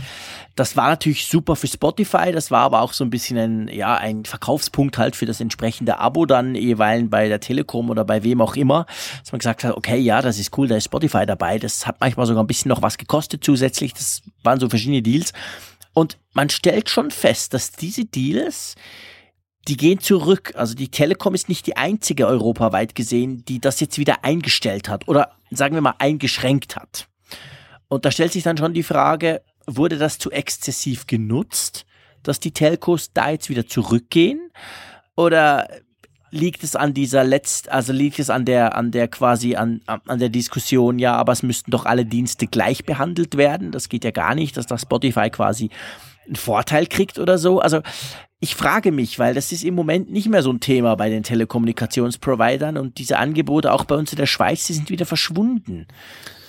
Das 0.56 0.76
war 0.76 0.88
natürlich 0.88 1.26
super 1.26 1.54
für 1.54 1.68
Spotify, 1.68 2.32
das 2.32 2.50
war 2.50 2.62
aber 2.62 2.82
auch 2.82 2.92
so 2.92 3.04
ein 3.04 3.10
bisschen 3.10 3.38
ein, 3.38 3.68
ja, 3.68 3.94
ein 3.94 4.24
Verkaufspunkt 4.24 4.98
halt 4.98 5.14
für 5.14 5.26
das 5.26 5.40
entsprechende 5.40 5.98
Abo 5.98 6.26
dann 6.26 6.56
jeweils 6.56 7.08
bei 7.08 7.28
der 7.28 7.38
Telekom 7.38 7.88
oder 7.88 8.04
bei 8.04 8.24
wem 8.24 8.40
auch 8.40 8.56
immer, 8.56 8.86
dass 9.20 9.30
man 9.30 9.38
gesagt 9.38 9.62
hat, 9.62 9.76
okay, 9.76 9.98
ja, 9.98 10.20
das 10.20 10.40
ist 10.40 10.56
cool, 10.58 10.66
da 10.66 10.76
ist 10.76 10.86
Spotify 10.86 11.24
dabei. 11.24 11.60
Das 11.60 11.86
hat 11.86 12.00
manchmal 12.00 12.26
sogar 12.26 12.42
ein 12.42 12.48
bisschen 12.48 12.68
noch 12.70 12.82
was 12.82 12.98
gekostet 12.98 13.44
zusätzlich. 13.44 13.94
Das 13.94 14.22
waren 14.42 14.58
so 14.58 14.68
verschiedene 14.68 15.02
Deals. 15.02 15.32
Und 15.94 16.18
man 16.32 16.50
stellt 16.50 16.88
schon 16.88 17.10
fest, 17.10 17.54
dass 17.54 17.72
diese 17.72 18.04
Deals 18.04 18.74
die 19.68 19.76
gehen 19.76 20.00
zurück. 20.00 20.52
Also 20.56 20.74
die 20.74 20.88
Telekom 20.88 21.34
ist 21.34 21.48
nicht 21.48 21.66
die 21.66 21.76
einzige 21.76 22.26
europaweit 22.26 22.94
gesehen, 22.94 23.44
die 23.44 23.60
das 23.60 23.80
jetzt 23.80 23.98
wieder 23.98 24.24
eingestellt 24.24 24.88
hat 24.88 25.08
oder 25.08 25.36
sagen 25.50 25.74
wir 25.74 25.82
mal 25.82 25.94
eingeschränkt 25.98 26.76
hat. 26.76 27.06
Und 27.88 28.04
da 28.04 28.10
stellt 28.10 28.32
sich 28.32 28.42
dann 28.42 28.56
schon 28.56 28.74
die 28.74 28.82
Frage, 28.82 29.42
wurde 29.66 29.98
das 29.98 30.18
zu 30.18 30.30
exzessiv 30.30 31.06
genutzt, 31.06 31.84
dass 32.22 32.40
die 32.40 32.52
Telcos 32.52 33.12
da 33.12 33.30
jetzt 33.30 33.50
wieder 33.50 33.66
zurückgehen? 33.66 34.50
Oder 35.14 35.68
liegt 36.32 36.64
es 36.64 36.74
an 36.74 36.94
dieser 36.94 37.22
letzt, 37.24 37.70
also 37.70 37.92
liegt 37.92 38.18
es 38.18 38.30
an 38.30 38.44
der, 38.44 38.74
an 38.74 38.90
der 38.90 39.06
quasi 39.06 39.54
an, 39.54 39.82
an 39.86 40.18
der 40.18 40.30
Diskussion, 40.30 40.98
ja, 40.98 41.14
aber 41.14 41.32
es 41.32 41.42
müssten 41.42 41.70
doch 41.70 41.84
alle 41.84 42.06
Dienste 42.06 42.46
gleich 42.46 42.84
behandelt 42.84 43.36
werden. 43.36 43.70
Das 43.70 43.88
geht 43.88 44.02
ja 44.02 44.10
gar 44.10 44.34
nicht, 44.34 44.56
dass 44.56 44.66
das 44.66 44.82
Spotify 44.82 45.28
quasi 45.30 45.70
einen 46.26 46.36
Vorteil 46.36 46.86
kriegt 46.86 47.18
oder 47.18 47.36
so. 47.36 47.60
Also 47.60 47.82
ich 48.42 48.56
frage 48.56 48.90
mich, 48.90 49.20
weil 49.20 49.34
das 49.34 49.52
ist 49.52 49.62
im 49.62 49.76
Moment 49.76 50.10
nicht 50.10 50.28
mehr 50.28 50.42
so 50.42 50.52
ein 50.52 50.58
Thema 50.58 50.96
bei 50.96 51.08
den 51.08 51.22
Telekommunikationsprovidern 51.22 52.76
und 52.76 52.98
diese 52.98 53.18
Angebote 53.18 53.72
auch 53.72 53.84
bei 53.84 53.94
uns 53.94 54.10
in 54.10 54.16
der 54.16 54.26
Schweiz, 54.26 54.66
die 54.66 54.72
sind 54.72 54.90
wieder 54.90 55.06
verschwunden. 55.06 55.86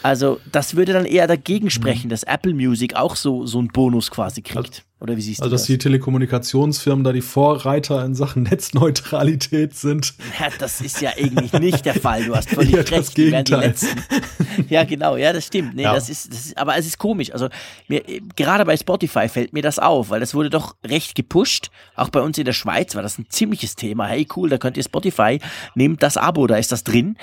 Also 0.04 0.42
das 0.52 0.76
würde 0.76 0.92
dann 0.92 1.06
eher 1.06 1.28
dagegen 1.28 1.70
sprechen, 1.70 2.08
mhm. 2.08 2.10
dass 2.10 2.24
Apple 2.24 2.54
Music 2.54 2.96
auch 2.96 3.16
so, 3.16 3.46
so 3.46 3.60
einen 3.60 3.70
Bonus 3.70 4.12
quasi 4.12 4.42
kriegt. 4.42 4.58
Also, 4.58 4.82
Oder 5.00 5.16
wie 5.16 5.22
siehst 5.22 5.40
du 5.40 5.44
also, 5.44 5.54
das? 5.54 5.62
Also 5.62 5.64
dass 5.64 5.68
die 5.68 5.78
Telekommunikationsfirmen 5.78 7.06
da 7.06 7.14
die 7.14 7.22
Vorreiter 7.22 8.04
in 8.04 8.14
Sachen 8.14 8.44
Netzneutralität 8.52 9.76
sind. 9.76 10.14
Ja, 10.38 10.48
das 10.60 10.82
ist 10.82 11.00
ja 11.00 11.12
eigentlich 11.18 11.54
nicht 11.54 11.86
der 11.86 11.94
Fall. 11.94 12.26
Du 12.26 12.36
hast 12.36 12.50
völlig 12.50 12.72
ja, 12.74 12.80
recht. 12.80 12.92
Das 12.92 13.14
Gegenteil. 13.14 13.74
ja, 14.70 14.84
genau. 14.84 15.16
Ja, 15.16 15.32
das 15.32 15.46
stimmt. 15.46 15.76
Nee, 15.76 15.84
ja. 15.84 15.94
das, 15.94 16.10
ist, 16.10 16.34
das 16.34 16.48
ist, 16.48 16.58
aber 16.58 16.76
es 16.76 16.86
ist 16.86 16.98
komisch. 16.98 17.32
Also 17.32 17.48
mir, 17.88 18.04
gerade 18.36 18.66
bei 18.66 18.76
Spotify 18.76 19.30
fällt 19.30 19.54
mir 19.54 19.64
das 19.64 19.80
auf, 19.80 20.10
weil 20.10 20.20
das 20.20 20.34
wurde 20.34 20.50
doch 20.50 20.76
recht 20.86 21.16
gepusht. 21.16 21.72
Auch 21.96 22.10
bei 22.10 22.22
uns 22.22 22.38
in 22.38 22.46
der 22.46 22.54
Schweiz 22.54 22.96
war 22.96 23.02
das 23.02 23.18
ein 23.18 23.28
ziemliches 23.30 23.76
Thema. 23.76 24.08
Hey, 24.08 24.28
cool, 24.36 24.50
da 24.50 24.58
könnt 24.58 24.78
ihr 24.78 24.84
Spotify, 24.84 25.40
nehmt 25.76 26.04
das 26.04 26.18
Abo, 26.18 26.48
da 26.48 26.58
ist 26.58 26.72
das 26.72 26.84
drin. 26.84 27.18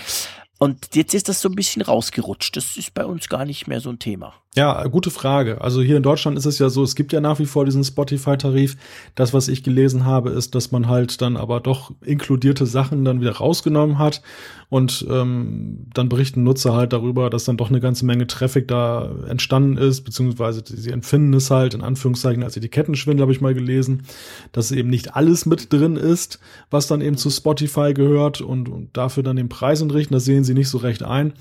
Und 0.58 0.94
jetzt 0.94 1.14
ist 1.14 1.28
das 1.28 1.40
so 1.40 1.48
ein 1.48 1.54
bisschen 1.54 1.80
rausgerutscht. 1.80 2.54
Das 2.54 2.76
ist 2.76 2.92
bei 2.92 3.06
uns 3.06 3.30
gar 3.30 3.46
nicht 3.46 3.66
mehr 3.66 3.80
so 3.80 3.88
ein 3.88 3.98
Thema. 3.98 4.34
Ja, 4.56 4.82
gute 4.88 5.12
Frage. 5.12 5.60
Also 5.60 5.80
hier 5.80 5.96
in 5.96 6.02
Deutschland 6.02 6.36
ist 6.36 6.44
es 6.44 6.58
ja 6.58 6.70
so, 6.70 6.82
es 6.82 6.96
gibt 6.96 7.12
ja 7.12 7.20
nach 7.20 7.38
wie 7.38 7.46
vor 7.46 7.64
diesen 7.64 7.84
Spotify-Tarif. 7.84 8.76
Das, 9.14 9.32
was 9.32 9.46
ich 9.46 9.62
gelesen 9.62 10.06
habe, 10.06 10.30
ist, 10.30 10.56
dass 10.56 10.72
man 10.72 10.88
halt 10.88 11.22
dann 11.22 11.36
aber 11.36 11.60
doch 11.60 11.92
inkludierte 12.00 12.66
Sachen 12.66 13.04
dann 13.04 13.20
wieder 13.20 13.36
rausgenommen 13.36 14.00
hat. 14.00 14.22
Und 14.68 15.06
ähm, 15.08 15.86
dann 15.94 16.08
berichten 16.08 16.42
Nutzer 16.42 16.74
halt 16.74 16.92
darüber, 16.92 17.30
dass 17.30 17.44
dann 17.44 17.58
doch 17.58 17.68
eine 17.68 17.78
ganze 17.78 18.04
Menge 18.04 18.26
Traffic 18.26 18.66
da 18.66 19.12
entstanden 19.28 19.76
ist, 19.76 20.00
beziehungsweise 20.00 20.64
sie 20.66 20.90
empfinden 20.90 21.34
es 21.34 21.52
halt 21.52 21.74
in 21.74 21.82
Anführungszeichen 21.82 22.42
als 22.42 22.56
Etikettenschwindel, 22.56 23.22
habe 23.22 23.32
ich 23.32 23.40
mal 23.40 23.54
gelesen, 23.54 24.02
dass 24.50 24.72
eben 24.72 24.90
nicht 24.90 25.14
alles 25.14 25.46
mit 25.46 25.72
drin 25.72 25.94
ist, 25.94 26.40
was 26.70 26.88
dann 26.88 27.02
eben 27.02 27.16
zu 27.16 27.30
Spotify 27.30 27.94
gehört 27.94 28.40
und, 28.40 28.68
und 28.68 28.96
dafür 28.96 29.22
dann 29.22 29.36
den 29.36 29.48
Preis 29.48 29.80
entrichten. 29.80 30.14
Das 30.14 30.24
sehen 30.24 30.42
sie 30.42 30.54
nicht 30.54 30.68
so 30.68 30.78
recht 30.78 31.04
ein. 31.04 31.34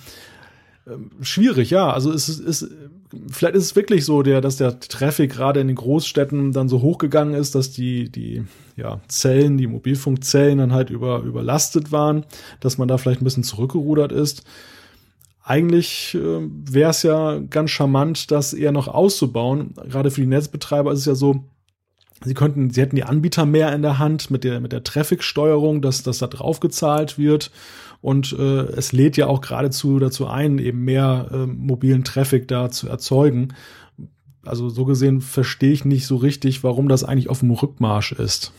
Ähm, 0.90 1.12
schwierig, 1.22 1.70
ja. 1.70 1.92
Also 1.92 2.12
es 2.12 2.30
ist, 2.30 2.40
ist, 2.40 2.70
vielleicht 3.30 3.56
ist 3.56 3.64
es 3.66 3.76
wirklich 3.76 4.06
so, 4.06 4.24
der, 4.24 4.42
dass 4.42 4.58
der 4.58 4.80
Traffic 4.80 5.32
gerade 5.32 5.60
in 5.60 5.68
den 5.68 5.76
Großstädten 5.76 6.52
dann 6.52 6.70
so 6.70 6.82
hochgegangen 6.82 7.34
ist, 7.34 7.56
dass 7.56 7.72
die, 7.72 8.10
die 8.10 8.44
ja, 8.76 9.00
Zellen, 9.08 9.58
die 9.58 9.68
Mobilfunkzellen 9.68 10.58
dann 10.58 10.74
halt 10.74 10.90
über, 10.90 11.20
überlastet 11.20 11.92
waren, 11.92 12.26
dass 12.60 12.78
man 12.78 12.88
da 12.88 12.98
vielleicht 12.98 13.22
ein 13.22 13.26
bisschen 13.26 13.44
zurückgerudert 13.44 14.12
ist. 14.12 14.44
Eigentlich 15.44 16.16
äh, 16.16 16.48
wäre 16.72 16.92
es 16.92 17.04
ja 17.04 17.40
ganz 17.40 17.72
charmant, 17.72 18.32
das 18.32 18.54
eher 18.54 18.72
noch 18.72 18.88
auszubauen. 18.88 19.74
Gerade 19.88 20.12
für 20.12 20.22
die 20.22 20.28
Netzbetreiber 20.28 20.92
ist 20.92 21.00
es 21.00 21.06
ja 21.06 21.16
so, 21.16 21.44
Sie 22.26 22.34
könnten, 22.34 22.70
sie 22.70 22.82
hätten 22.82 22.98
die 22.98 23.06
Anbieter 23.06 23.46
mehr 23.46 23.74
in 23.74 23.82
der 23.82 23.98
Hand 23.98 24.30
mit 24.30 24.44
der, 24.44 24.60
mit 24.60 24.74
der 24.74 24.84
Traffic-Steuerung, 24.84 25.82
dass, 25.82 26.04
dass 26.04 26.18
da 26.18 26.28
drauf 26.28 26.60
gezahlt 26.60 27.18
wird 27.18 27.50
und 28.02 28.34
äh, 28.34 28.62
es 28.74 28.92
lädt 28.92 29.18
ja 29.18 29.28
auch 29.28 29.42
geradezu 29.42 30.00
dazu 30.00 30.28
ein, 30.28 30.58
eben 30.58 30.86
mehr 30.86 31.30
äh, 31.32 31.46
mobilen 31.46 32.04
Traffic 32.04 32.48
da 32.48 32.70
zu 32.70 32.88
erzeugen. 32.88 33.54
Also 34.46 34.70
so 34.70 34.86
gesehen 34.86 35.22
verstehe 35.22 35.72
ich 35.72 35.84
nicht 35.84 36.08
so 36.08 36.16
richtig, 36.16 36.64
warum 36.64 36.88
das 36.88 37.04
eigentlich 37.04 37.30
auf 37.30 37.40
dem 37.40 37.52
Rückmarsch 37.52 38.14
ist. 38.14 38.54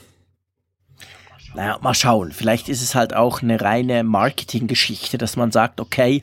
Naja, 1.55 1.79
mal 1.81 1.95
schauen. 1.95 2.33
Vielleicht 2.33 2.69
ist 2.69 2.83
es 2.83 2.95
halt 2.95 3.15
auch 3.15 3.43
eine 3.43 3.61
reine 3.61 4.05
Marketinggeschichte, 4.05 5.19
dass 5.19 5.37
man 5.37 5.51
sagt, 5.51 5.81
okay, 5.81 6.23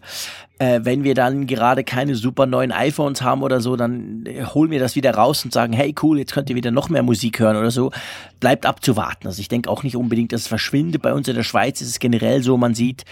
äh, 0.60 0.80
wenn 0.84 1.04
wir 1.04 1.14
dann 1.14 1.48
gerade 1.48 1.84
keine 1.84 2.16
super 2.16 2.46
neuen 2.46 2.72
iPhones 2.72 3.22
haben 3.22 3.44
oder 3.44 3.62
so, 3.62 3.76
dann 3.76 4.26
äh, 4.26 4.44
holen 4.44 4.72
wir 4.72 4.80
das 4.80 4.96
wieder 4.96 5.14
raus 5.14 5.46
und 5.46 5.54
sagen, 5.54 5.74
hey 5.74 5.94
cool, 6.02 6.18
jetzt 6.18 6.34
könnt 6.34 6.50
ihr 6.50 6.56
wieder 6.56 6.72
noch 6.72 6.90
mehr 6.90 7.04
Musik 7.04 7.40
hören 7.40 7.58
oder 7.58 7.72
so. 7.72 7.92
Bleibt 8.40 8.66
abzuwarten. 8.66 9.28
Also 9.28 9.40
ich 9.40 9.50
denke 9.50 9.70
auch 9.70 9.84
nicht 9.84 9.96
unbedingt, 9.96 10.34
dass 10.34 10.42
es 10.42 10.48
verschwindet. 10.48 11.02
Bei 11.02 11.14
uns 11.14 11.28
in 11.28 11.36
der 11.36 11.44
Schweiz 11.44 11.82
ist 11.82 11.90
es 11.90 12.00
generell 12.00 12.42
so, 12.42 12.58
man 12.58 12.74
sieht, 12.74 13.06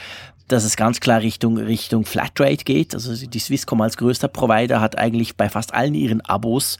dass 0.48 0.64
es 0.64 0.76
ganz 0.76 1.00
klar 1.00 1.22
Richtung, 1.22 1.58
Richtung 1.58 2.06
Flatrate 2.06 2.64
geht. 2.64 2.94
Also 2.94 3.16
die 3.28 3.40
Swisscom 3.40 3.82
als 3.82 3.98
größter 3.98 4.28
Provider 4.28 4.80
hat 4.80 4.98
eigentlich 4.98 5.36
bei 5.36 5.50
fast 5.50 5.74
allen 5.74 5.96
ihren 5.96 6.22
Abos, 6.22 6.78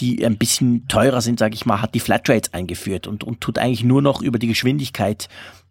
die 0.00 0.24
ein 0.24 0.36
bisschen 0.36 0.86
teurer 0.88 1.20
sind, 1.20 1.38
sage 1.38 1.54
ich 1.54 1.66
mal, 1.66 1.80
hat 1.80 1.94
die 1.94 2.00
Flatrates 2.00 2.52
eingeführt 2.52 3.06
und, 3.06 3.24
und 3.24 3.40
tut 3.40 3.58
eigentlich 3.58 3.84
nur 3.84 4.02
noch 4.02 4.20
über 4.20 4.38
die 4.38 4.46
Geschwindigkeit 4.46 5.28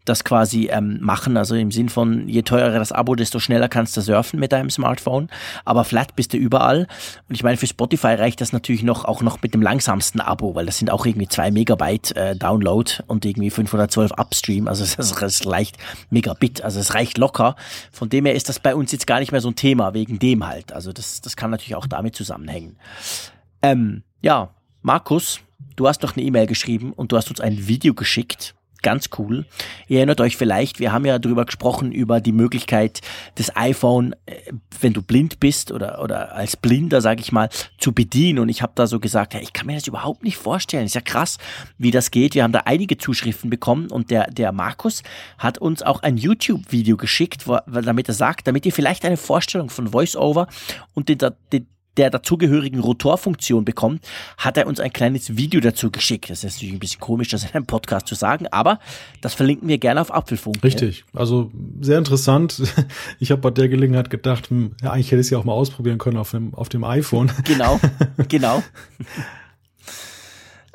das 0.10 0.24
quasi 0.24 0.70
ähm, 0.72 1.00
machen. 1.02 1.38
Also 1.38 1.56
im 1.56 1.72
Sinn 1.72 1.90
von, 1.90 2.28
je 2.28 2.42
teurer 2.42 2.78
das 2.78 2.92
Abo, 2.92 3.16
desto 3.16 3.40
schneller 3.40 3.70
kannst 3.70 3.96
du 3.98 4.02
surfen 4.02 4.40
mit 4.40 4.52
deinem 4.52 4.70
Smartphone. 4.70 5.30
Aber 5.66 5.84
flat 5.84 6.16
bist 6.16 6.34
du 6.34 6.38
überall. 6.38 6.88
Und 7.30 7.36
ich 7.36 7.44
meine, 7.44 7.58
für 7.58 7.68
Spotify 7.68 8.16
reicht 8.16 8.42
das 8.42 8.54
natürlich 8.54 8.84
noch 8.84 9.06
auch 9.06 9.22
noch 9.22 9.42
mit 9.42 9.54
dem 9.54 9.62
langsamsten 9.62 10.22
Abo, 10.22 10.56
weil 10.56 10.66
das 10.66 10.78
sind 10.78 10.92
auch 10.92 11.06
irgendwie 11.06 11.28
zwei 11.28 11.52
Megabyte 11.52 12.16
äh, 12.16 12.36
Download 12.36 12.92
und 13.08 13.26
irgendwie 13.26 13.50
512 13.50 14.12
Upstream. 14.12 14.68
Also 14.68 14.84
das, 14.84 14.96
das 14.96 15.46
reicht 15.46 15.78
Megabit. 16.10 16.62
Also 16.64 16.80
es 16.80 16.94
reicht 16.94 17.18
locker. 17.18 17.56
Von 17.92 18.10
dem 18.10 18.26
her 18.26 18.36
ist 18.36 18.50
das 18.50 18.60
bei 18.60 18.76
uns 18.76 18.92
jetzt 18.92 19.08
gar 19.08 19.20
nicht 19.20 19.32
mehr 19.32 19.42
so 19.42 19.50
ein 19.50 19.56
Thema, 19.56 19.94
wegen 19.94 20.20
dem 20.20 20.46
halt. 20.48 20.74
Also 20.74 20.94
das, 20.94 21.22
das 21.22 21.36
kann 21.36 21.52
natürlich 21.52 21.76
auch 21.76 21.88
damit 21.88 22.16
zusammenhängen. 22.16 22.78
Ähm, 23.62 24.04
ja, 24.22 24.50
Markus, 24.82 25.40
du 25.76 25.88
hast 25.88 26.04
doch 26.04 26.16
eine 26.16 26.26
E-Mail 26.26 26.48
geschrieben 26.48 26.94
und 26.94 27.12
du 27.12 27.18
hast 27.18 27.30
uns 27.30 27.42
ein 27.42 27.68
Video 27.68 27.94
geschickt 27.94 28.56
ganz 28.82 29.10
cool. 29.18 29.46
Ihr 29.88 29.98
erinnert 29.98 30.22
euch 30.22 30.38
vielleicht, 30.38 30.80
wir 30.80 30.92
haben 30.92 31.06
ja 31.06 31.20
darüber 31.20 31.46
gesprochen, 31.46 31.92
über 31.92 32.22
die 32.22 32.32
Möglichkeit 32.32 33.02
des 33.38 33.56
iPhone, 33.56 34.14
äh, 34.26 34.36
wenn 34.80 34.94
du 34.94 35.02
blind 35.02 35.40
bist 35.40 35.72
oder, 35.72 36.02
oder 36.02 36.36
als 36.36 36.58
Blinder, 36.58 37.02
sage 37.02 37.22
ich 37.22 37.32
mal, 37.32 37.50
zu 37.78 37.92
bedienen. 37.92 38.40
Und 38.40 38.50
ich 38.50 38.62
habe 38.62 38.74
da 38.76 38.88
so 38.88 39.00
gesagt, 39.00 39.34
ja, 39.34 39.40
ich 39.40 39.54
kann 39.54 39.68
mir 39.68 39.76
das 39.76 39.88
überhaupt 39.88 40.24
nicht 40.24 40.38
vorstellen. 40.38 40.86
Ist 40.86 40.96
ja 40.96 41.02
krass, 41.02 41.38
wie 41.78 41.92
das 41.92 42.12
geht. 42.12 42.36
Wir 42.36 42.44
haben 42.44 42.54
da 42.54 42.64
einige 42.66 42.98
Zuschriften 42.98 43.50
bekommen 43.50 43.90
und 43.92 44.12
der, 44.12 44.30
der 44.32 44.52
Markus 44.52 45.04
hat 45.38 45.58
uns 45.58 45.84
auch 45.84 46.04
ein 46.04 46.18
YouTube-Video 46.18 46.98
geschickt, 46.98 47.48
wo, 47.48 47.58
damit 47.68 48.08
er 48.08 48.14
sagt, 48.14 48.48
damit 48.48 48.66
ihr 48.66 48.74
vielleicht 48.74 49.06
eine 49.06 49.18
Vorstellung 49.18 49.70
von 49.70 49.94
VoiceOver 49.94 50.48
und 50.94 51.10
den, 51.10 51.20
den 51.52 51.68
der 51.98 52.10
dazugehörigen 52.10 52.80
Rotorfunktion 52.80 53.66
bekommt, 53.66 54.06
hat 54.38 54.58
er 54.58 54.68
uns 54.68 54.80
ein 54.80 54.94
kleines 54.94 55.38
Video 55.38 55.60
dazu 55.60 55.92
geschickt. 55.92 56.30
Das 56.30 56.44
ist 56.44 56.56
natürlich 56.56 56.74
ein 56.76 56.80
bisschen 56.80 57.00
komisch, 57.00 57.30
das 57.30 57.44
in 57.44 57.54
einem 57.54 57.66
Podcast 57.66 58.08
zu 58.08 58.16
sagen, 58.16 58.48
aber 58.52 58.80
das 59.22 59.34
verlinken 59.34 59.68
wir 59.68 59.78
gerne 59.78 60.02
auf 60.02 60.14
Apfelfunk. 60.14 60.64
Richtig, 60.64 61.04
also 61.14 61.52
sehr 61.82 61.98
interessant. 61.98 62.62
Ich 63.20 63.32
habe 63.32 63.42
bei 63.42 63.52
der 63.52 63.68
Gelegenheit 63.70 64.10
gedacht, 64.10 64.50
hm, 64.50 64.76
ja, 64.82 64.92
eigentlich 64.92 65.08
hätte 65.08 65.22
ich 65.22 65.28
es 65.28 65.30
ja 65.32 65.38
auch 65.38 65.44
mal 65.44 65.54
ausprobieren 65.54 65.98
können 65.98 66.18
auf 66.18 66.32
dem, 66.32 66.54
auf 66.54 66.70
dem 66.70 66.84
iPhone. 66.84 67.32
Genau, 67.44 67.80
genau. 68.28 68.64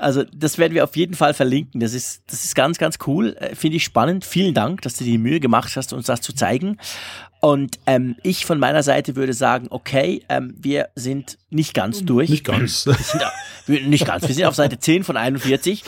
Also 0.02 0.24
das 0.34 0.58
werden 0.58 0.74
wir 0.74 0.84
auf 0.84 0.96
jeden 0.96 1.14
Fall 1.14 1.34
verlinken. 1.34 1.80
Das 1.80 1.94
ist, 1.94 2.22
das 2.26 2.44
ist 2.44 2.54
ganz, 2.54 2.78
ganz 2.78 2.98
cool. 3.06 3.36
Äh, 3.38 3.54
finde 3.54 3.76
ich 3.76 3.84
spannend. 3.84 4.24
Vielen 4.24 4.54
Dank, 4.54 4.82
dass 4.82 4.94
du 4.94 5.04
dir 5.04 5.12
die 5.12 5.18
Mühe 5.18 5.40
gemacht 5.40 5.74
hast, 5.76 5.92
uns 5.92 6.06
das 6.06 6.20
zu 6.20 6.32
zeigen. 6.32 6.78
Und 7.40 7.80
ähm, 7.86 8.14
ich 8.22 8.46
von 8.46 8.60
meiner 8.60 8.84
Seite 8.84 9.16
würde 9.16 9.32
sagen, 9.32 9.66
okay, 9.70 10.22
ähm, 10.28 10.54
wir 10.58 10.90
sind 10.94 11.38
nicht 11.50 11.74
ganz 11.74 12.04
durch. 12.04 12.30
Nicht 12.30 12.44
ganz. 12.44 12.86
Wir 12.86 12.94
sind, 12.94 13.22
wir, 13.66 13.80
nicht 13.82 14.06
ganz. 14.06 14.28
Wir 14.28 14.34
sind 14.34 14.44
auf 14.44 14.54
Seite 14.54 14.78
10 14.78 15.02
von 15.02 15.16
41. 15.16 15.82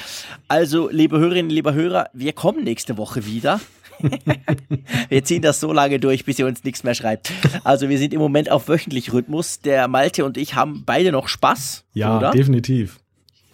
Also, 0.48 0.88
liebe 0.90 1.18
Hörerinnen, 1.18 1.50
lieber 1.50 1.72
Hörer, 1.72 2.10
wir 2.12 2.32
kommen 2.32 2.64
nächste 2.64 2.96
Woche 2.96 3.24
wieder. 3.24 3.60
wir 5.08 5.24
ziehen 5.24 5.42
das 5.42 5.60
so 5.60 5.72
lange 5.72 6.00
durch, 6.00 6.24
bis 6.24 6.40
ihr 6.40 6.46
uns 6.46 6.64
nichts 6.64 6.82
mehr 6.82 6.94
schreibt. 6.94 7.32
Also 7.62 7.88
wir 7.88 7.98
sind 7.98 8.12
im 8.12 8.20
Moment 8.20 8.50
auf 8.50 8.68
wöchentlich 8.68 9.12
Rhythmus. 9.12 9.60
Der 9.60 9.86
Malte 9.86 10.24
und 10.24 10.36
ich 10.36 10.56
haben 10.56 10.82
beide 10.84 11.12
noch 11.12 11.28
Spaß. 11.28 11.84
Ja, 11.94 12.18
oder? 12.18 12.30
definitiv. 12.32 12.98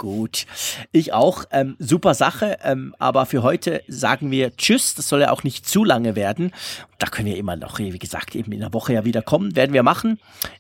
Gut. 0.01 0.47
Ich 0.93 1.13
auch. 1.13 1.45
Ähm, 1.51 1.77
super 1.79 2.15
Sache. 2.15 2.57
Ähm, 2.65 2.95
aber 2.99 3.27
für 3.27 3.43
heute 3.43 3.83
sagen 3.87 4.31
wir 4.31 4.57
Tschüss. 4.57 4.95
Das 4.95 5.11
soll 5.11 5.21
ja 5.21 5.31
auch 5.31 5.45
nicht 5.45 5.69
zu 5.69 5.85
lange 5.85 6.17
werden. 6.17 6.53
Da 6.99 7.07
können 7.07 7.29
wir 7.29 7.37
immer 7.37 7.55
noch, 7.57 7.79
wie 7.79 7.99
gesagt, 7.99 8.35
eben 8.35 8.51
in 8.53 8.61
der 8.61 8.73
Woche 8.73 8.95
ja 8.95 9.05
wieder 9.05 9.21
kommen. 9.21 9.57
Werden 9.57 9.75
wir 9.75 9.83
machen. 9.83 10.19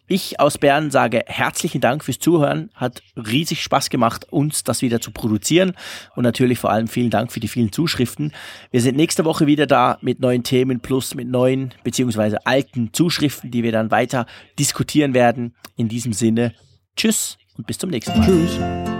Ich 0.08 0.40
aus 0.40 0.58
Bern 0.58 0.90
sage 0.90 1.24
herzlichen 1.26 1.80
Dank 1.80 2.04
fürs 2.04 2.18
Zuhören. 2.18 2.68
Hat 2.74 3.02
riesig 3.16 3.62
Spaß 3.62 3.88
gemacht, 3.88 4.30
uns 4.30 4.62
das 4.62 4.82
wieder 4.82 5.00
zu 5.00 5.10
produzieren. 5.10 5.72
Und 6.14 6.24
natürlich 6.24 6.58
vor 6.58 6.70
allem 6.70 6.86
vielen 6.86 7.08
Dank 7.08 7.32
für 7.32 7.40
die 7.40 7.48
vielen 7.48 7.72
Zuschriften. 7.72 8.34
Wir 8.70 8.82
sind 8.82 8.94
nächste 8.94 9.24
Woche 9.24 9.46
wieder 9.46 9.66
da 9.66 9.96
mit 10.02 10.20
neuen 10.20 10.42
Themen 10.42 10.80
plus 10.80 11.14
mit 11.14 11.28
neuen 11.28 11.72
beziehungsweise 11.82 12.44
alten 12.44 12.92
Zuschriften, 12.92 13.50
die 13.50 13.62
wir 13.62 13.72
dann 13.72 13.90
weiter 13.90 14.26
diskutieren 14.58 15.14
werden. 15.14 15.54
In 15.76 15.88
diesem 15.88 16.12
Sinne, 16.12 16.52
Tschüss 16.94 17.38
und 17.56 17.66
bis 17.66 17.78
zum 17.78 17.88
nächsten 17.88 18.18
Mal. 18.18 18.26
Tschüss. 18.26 18.99